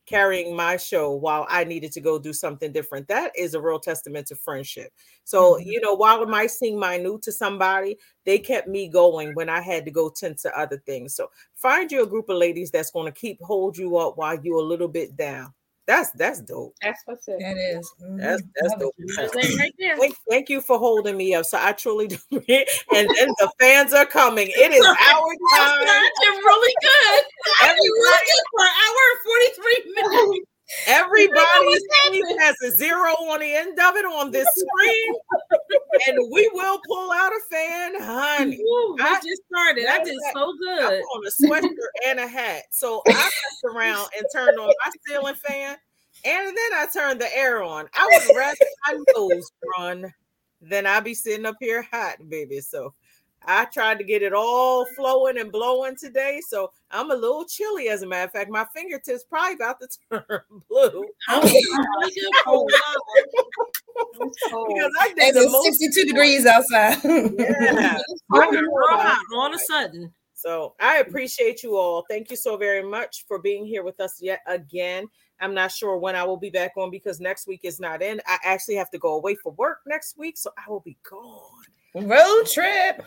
carrying 0.06 0.56
my 0.56 0.78
show 0.78 1.12
while 1.12 1.46
I 1.50 1.64
needed 1.64 1.92
to 1.94 2.02
go 2.02 2.20
do 2.20 2.34
something 2.34 2.72
different. 2.72 3.08
That 3.08 3.32
is 3.38 3.54
a 3.54 3.62
real 3.62 3.80
testament 3.80 4.28
to 4.28 4.36
friendship. 4.36 4.92
So, 5.24 5.54
mm-hmm. 5.54 5.70
you 5.70 5.82
know, 5.82 5.94
while 5.94 6.22
it 6.24 6.30
might 6.30 6.52
seem 6.52 6.80
minute 6.80 7.22
to 7.24 7.32
somebody, 7.32 7.98
they 8.26 8.40
kept 8.40 8.68
me 8.68 8.88
going 8.88 9.34
when 9.34 9.50
I 9.50 9.62
had 9.62 9.86
to 9.86 9.92
go 9.92 10.10
tend 10.10 10.38
to 10.40 10.60
other 10.60 10.82
things. 10.86 11.16
So 11.16 11.30
find 11.56 11.92
you 11.92 12.04
a 12.04 12.08
group 12.08 12.30
of 12.30 12.38
ladies 12.38 12.72
that's 12.72 12.92
going 12.92 13.12
to 13.12 13.20
keep 13.20 13.40
hold 13.42 13.78
you 13.78 13.98
up 13.98 14.18
while 14.18 14.38
you're 14.42 14.58
a 14.58 14.64
little 14.64 14.88
bit 14.88 15.16
down. 15.16 15.54
That's 15.88 16.12
that's 16.12 16.42
dope. 16.42 16.76
That's 16.82 17.02
what's 17.06 17.28
it. 17.28 17.40
That 17.40 17.58
is. 17.58 17.94
That's 18.18 18.42
that's 18.56 18.76
dope. 18.76 18.94
Right 19.18 19.74
there. 19.80 19.98
Thank, 19.98 20.16
thank 20.30 20.50
you 20.50 20.62
for 20.62 20.78
holding 20.78 21.18
me 21.18 21.34
up. 21.34 21.46
So 21.46 21.58
I 21.60 21.72
truly 21.74 22.08
do. 22.08 22.18
and 22.32 22.46
then 22.50 23.30
the 23.40 23.52
fans 23.60 23.94
are 23.94 24.06
coming. 24.06 24.48
It 24.50 24.72
is 24.72 24.86
our 24.86 24.96
time. 24.96 24.98
Started 25.50 26.42
really 26.46 26.76
good. 26.82 27.24
I 27.62 27.74
was 27.74 27.82
Everybody, 27.82 27.90
looking 28.00 28.44
for 28.52 28.64
an 28.64 28.72
hour 28.86 29.02
and 29.12 29.20
43 29.26 29.94
minutes. 29.96 30.51
Everybody's 30.88 31.82
has 32.40 32.56
a 32.62 32.72
zero 32.72 33.10
on 33.30 33.40
the 33.40 33.54
end 33.54 33.80
of 33.80 33.96
it 33.96 34.06
on 34.06 34.32
this 34.32 34.48
screen, 34.56 35.14
and 36.08 36.18
we 36.32 36.50
will 36.54 36.80
pull 36.88 37.12
out 37.12 37.32
a 37.32 37.40
fan, 37.50 38.02
honey. 38.02 38.58
Ooh, 38.62 38.98
I, 39.00 39.16
I- 39.16 39.22
just 39.24 39.42
started. 39.48 39.86
I 39.88 40.04
did 40.04 40.18
so 40.34 40.54
good. 40.60 40.84
I'm 40.84 40.94
on 41.02 41.26
a 41.28 41.30
sweatshirt 41.30 42.08
and 42.08 42.20
a 42.20 42.28
hat. 42.28 42.64
So 42.72 43.02
I 43.08 43.14
messed 43.14 43.64
around 43.76 44.08
and 44.18 44.26
turned 44.34 44.60
on 44.60 44.68
my 44.68 44.92
ceiling 45.08 45.36
fan, 45.36 45.78
and 46.26 46.48
then 46.48 46.74
I 46.74 46.88
turned 46.92 47.22
the 47.22 47.36
air 47.36 47.64
on. 47.64 47.88
I 47.94 48.08
would 48.28 48.36
rather 48.36 48.58
my 48.88 48.98
nose 49.16 49.52
run 49.78 50.14
than 50.62 50.86
I 50.86 51.00
be 51.00 51.14
sitting 51.14 51.46
up 51.46 51.56
here 51.60 51.86
hot, 51.92 52.18
baby. 52.30 52.60
So 52.62 52.94
I 53.46 53.66
tried 53.66 53.98
to 53.98 54.04
get 54.04 54.22
it 54.22 54.34
all 54.34 54.86
flowing 54.96 55.40
and 55.40 55.52
blowing 55.52 55.96
today. 55.96 56.40
So 56.48 56.72
I'm 56.92 57.10
a 57.12 57.16
little 57.16 57.46
chilly, 57.46 57.90
as 57.90 58.04
a 58.04 58.08
matter 58.08 58.26
of 58.26 58.32
fact. 58.32 58.52
My 58.52 58.66
fingertips 58.74 59.24
probably 59.24 59.56
about 59.56 59.80
to 59.82 59.88
turn 60.12 60.42
blue 60.70 61.06
I 61.28 61.40
was 61.44 61.52
really 61.52 62.14
good 62.14 62.32
for 62.44 62.54
a 62.54 62.58
while. 62.60 62.68
because 64.68 64.92
I 65.00 65.08
did 65.10 65.36
It's 65.36 65.46
the 65.46 65.50
most. 65.50 65.80
62 65.80 66.06
degrees 66.06 66.46
outside. 66.46 66.98
Yeah. 67.04 67.98
I 68.34 68.38
got 68.38 68.52
real 68.52 68.70
hot 68.90 69.20
all 69.34 69.48
of 69.48 69.54
a 69.54 69.60
sudden. 69.60 70.14
So 70.34 70.74
I 70.80 70.98
appreciate 70.98 71.62
you 71.62 71.78
all. 71.78 72.04
Thank 72.10 72.32
you 72.32 72.36
so 72.36 72.58
very 72.58 72.84
much 72.84 73.26
for 73.28 73.38
being 73.38 73.66
here 73.66 73.84
with 73.84 74.00
us 74.00 74.20
yet 74.22 74.40
again. 74.48 75.08
I'm 75.40 75.54
not 75.54 75.72
sure 75.72 75.98
when 75.98 76.16
I 76.16 76.24
will 76.24 76.38
be 76.38 76.50
back 76.50 76.72
on 76.78 76.90
because 76.90 77.20
next 77.20 77.48
week 77.48 77.62
is 77.64 77.80
not 77.80 78.02
in. 78.02 78.22
I 78.26 78.38
actually 78.44 78.76
have 78.76 78.90
to 78.92 78.98
go 78.98 79.16
away 79.16 79.36
for 79.36 79.52
work 79.54 79.80
next 79.86 80.18
week, 80.18 80.38
so 80.38 80.52
I 80.58 80.70
will 80.70 80.80
be 80.80 80.98
gone. 81.08 82.08
Road 82.08 82.46
trip. 82.46 83.04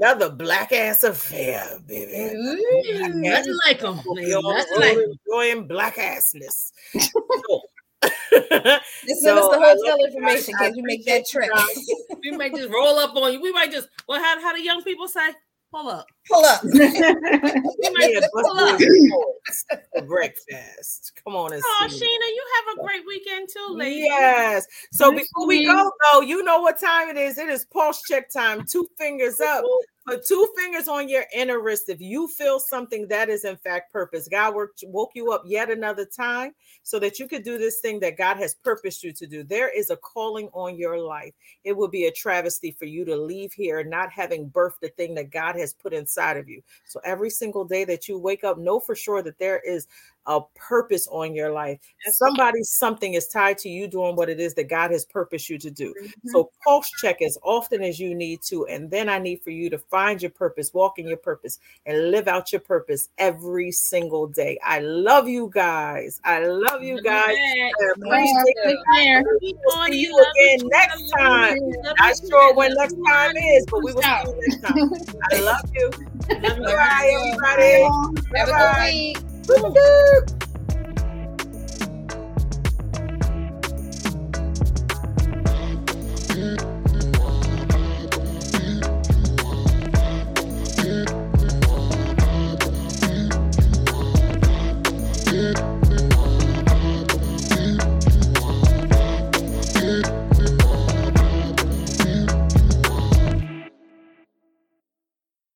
Another 0.00 0.30
black 0.30 0.72
ass 0.72 1.02
affair, 1.04 1.78
baby. 1.86 2.34
Ooh. 2.36 3.08
Nothing 3.14 3.58
like 3.66 3.80
them. 3.80 4.00
We 4.14 4.32
all 4.34 4.54
Nothing 4.54 4.80
like 4.80 4.96
'em. 4.96 5.16
enjoying 5.26 5.66
black 5.66 5.96
assness. 5.96 6.72
So- 7.48 7.62
Just 8.30 9.22
send 9.22 9.38
us 9.38 9.48
the 9.48 9.58
uh, 9.58 9.74
hotel 9.74 9.98
information 10.04 10.54
guys. 10.54 10.68
I 10.68 10.70
because 10.70 10.76
we 10.76 10.82
make 10.82 11.04
that 11.06 11.26
trip. 11.28 11.50
We 12.22 12.30
might 12.36 12.54
just 12.54 12.68
roll 12.70 12.96
up 12.98 13.16
on 13.16 13.32
you. 13.32 13.40
We 13.40 13.52
might 13.52 13.70
just, 13.72 13.88
well, 14.08 14.22
how, 14.22 14.40
how 14.40 14.52
do 14.54 14.60
young 14.62 14.82
people 14.82 15.08
say? 15.08 15.30
Pull 15.70 15.88
up. 15.88 16.06
Pull 16.30 16.44
up. 16.44 16.62
We 16.64 17.90
might 17.90 18.10
Yeah, 18.14 18.20
pull 18.32 18.58
up. 18.58 18.78
those 18.78 18.88
reports 19.02 19.64
for 19.94 20.02
breakfast. 20.02 21.12
Come 21.24 21.36
on 21.36 21.52
and 21.52 21.62
Oh, 21.64 21.86
see. 21.90 21.96
Sheena, 21.96 22.28
you 22.34 22.44
have 22.56 22.78
a 22.78 22.86
great 22.86 23.06
weekend 23.06 23.48
too, 23.52 23.74
lady. 23.74 24.00
Yes. 24.00 24.66
So 24.92 25.10
Thanks, 25.10 25.28
before 25.28 25.46
we 25.46 25.64
go, 25.66 25.90
though, 26.12 26.20
you 26.22 26.42
know 26.42 26.60
what 26.60 26.78
time 26.80 27.08
it 27.10 27.16
is. 27.18 27.38
It 27.38 27.48
is 27.48 27.64
pulse 27.66 28.02
check 28.08 28.30
time. 28.30 28.64
Two 28.70 28.88
fingers 28.98 29.40
up. 29.40 29.62
Put 30.08 30.24
two 30.24 30.48
fingers 30.56 30.88
on 30.88 31.10
your 31.10 31.26
inner 31.34 31.60
wrist. 31.60 31.90
If 31.90 32.00
you 32.00 32.28
feel 32.28 32.58
something 32.58 33.06
that 33.08 33.28
is 33.28 33.44
in 33.44 33.58
fact 33.58 33.92
purpose, 33.92 34.26
God 34.26 34.54
worked, 34.54 34.82
woke 34.86 35.10
you 35.14 35.32
up 35.32 35.42
yet 35.44 35.70
another 35.70 36.06
time 36.06 36.54
so 36.82 36.98
that 36.98 37.18
you 37.18 37.28
could 37.28 37.42
do 37.42 37.58
this 37.58 37.80
thing 37.80 38.00
that 38.00 38.16
God 38.16 38.38
has 38.38 38.54
purposed 38.54 39.04
you 39.04 39.12
to 39.12 39.26
do. 39.26 39.42
There 39.42 39.68
is 39.68 39.90
a 39.90 39.96
calling 39.96 40.48
on 40.54 40.78
your 40.78 40.98
life. 40.98 41.34
It 41.62 41.76
would 41.76 41.90
be 41.90 42.06
a 42.06 42.10
travesty 42.10 42.70
for 42.70 42.86
you 42.86 43.04
to 43.04 43.16
leave 43.18 43.52
here 43.52 43.84
not 43.84 44.10
having 44.10 44.48
birthed 44.48 44.80
the 44.80 44.88
thing 44.88 45.14
that 45.16 45.30
God 45.30 45.56
has 45.56 45.74
put 45.74 45.92
inside 45.92 46.38
of 46.38 46.48
you. 46.48 46.62
So 46.86 47.00
every 47.04 47.28
single 47.28 47.66
day 47.66 47.84
that 47.84 48.08
you 48.08 48.18
wake 48.18 48.44
up, 48.44 48.56
know 48.56 48.80
for 48.80 48.94
sure 48.94 49.22
that 49.22 49.38
there 49.38 49.60
is 49.60 49.88
a 50.28 50.40
purpose 50.54 51.08
on 51.10 51.34
your 51.34 51.50
life. 51.50 51.80
Somebody, 52.04 52.62
something 52.62 53.14
is 53.14 53.28
tied 53.28 53.56
to 53.58 53.68
you 53.68 53.88
doing 53.88 54.14
what 54.14 54.28
it 54.28 54.38
is 54.38 54.54
that 54.54 54.68
God 54.68 54.90
has 54.90 55.06
purposed 55.06 55.48
you 55.48 55.58
to 55.58 55.70
do. 55.70 55.94
Mm-hmm. 56.00 56.28
So 56.28 56.50
pulse 56.62 56.90
check 57.00 57.22
as 57.22 57.38
often 57.42 57.82
as 57.82 57.98
you 57.98 58.14
need 58.14 58.42
to. 58.42 58.66
And 58.66 58.90
then 58.90 59.08
I 59.08 59.18
need 59.18 59.40
for 59.42 59.50
you 59.50 59.70
to 59.70 59.78
find 59.78 60.20
your 60.20 60.30
purpose, 60.30 60.72
walk 60.74 60.98
in 60.98 61.08
your 61.08 61.16
purpose, 61.16 61.58
and 61.86 62.10
live 62.10 62.28
out 62.28 62.52
your 62.52 62.60
purpose 62.60 63.08
every 63.16 63.72
single 63.72 64.26
day. 64.26 64.58
I 64.62 64.80
love 64.80 65.28
you 65.28 65.50
guys. 65.52 66.20
I 66.24 66.44
love 66.44 66.82
you 66.82 67.02
guys. 67.02 67.34
I 67.34 67.70
appreciate 67.94 68.56
you. 68.66 68.84
care. 68.94 69.24
We 69.40 69.54
will 69.64 69.84
see 69.86 70.02
you 70.02 70.18
again 70.18 70.68
next 70.70 71.10
time. 71.18 71.58
Not 71.98 72.16
sure 72.28 72.54
when 72.54 72.74
next 72.74 72.96
time 73.08 73.34
is, 73.34 73.66
but 73.70 73.82
we 73.82 73.94
will 73.94 74.02
see 74.02 74.08
you 74.26 74.40
next 74.46 74.62
time. 74.62 74.92
I 75.32 75.40
love 75.40 75.70
you. 75.74 75.90
Bye, 76.28 77.16
everybody. 77.16 77.82
Have 78.36 78.48
a 78.50 78.52
good 78.52 79.24
week. 79.24 79.37
Woo. 79.48 80.38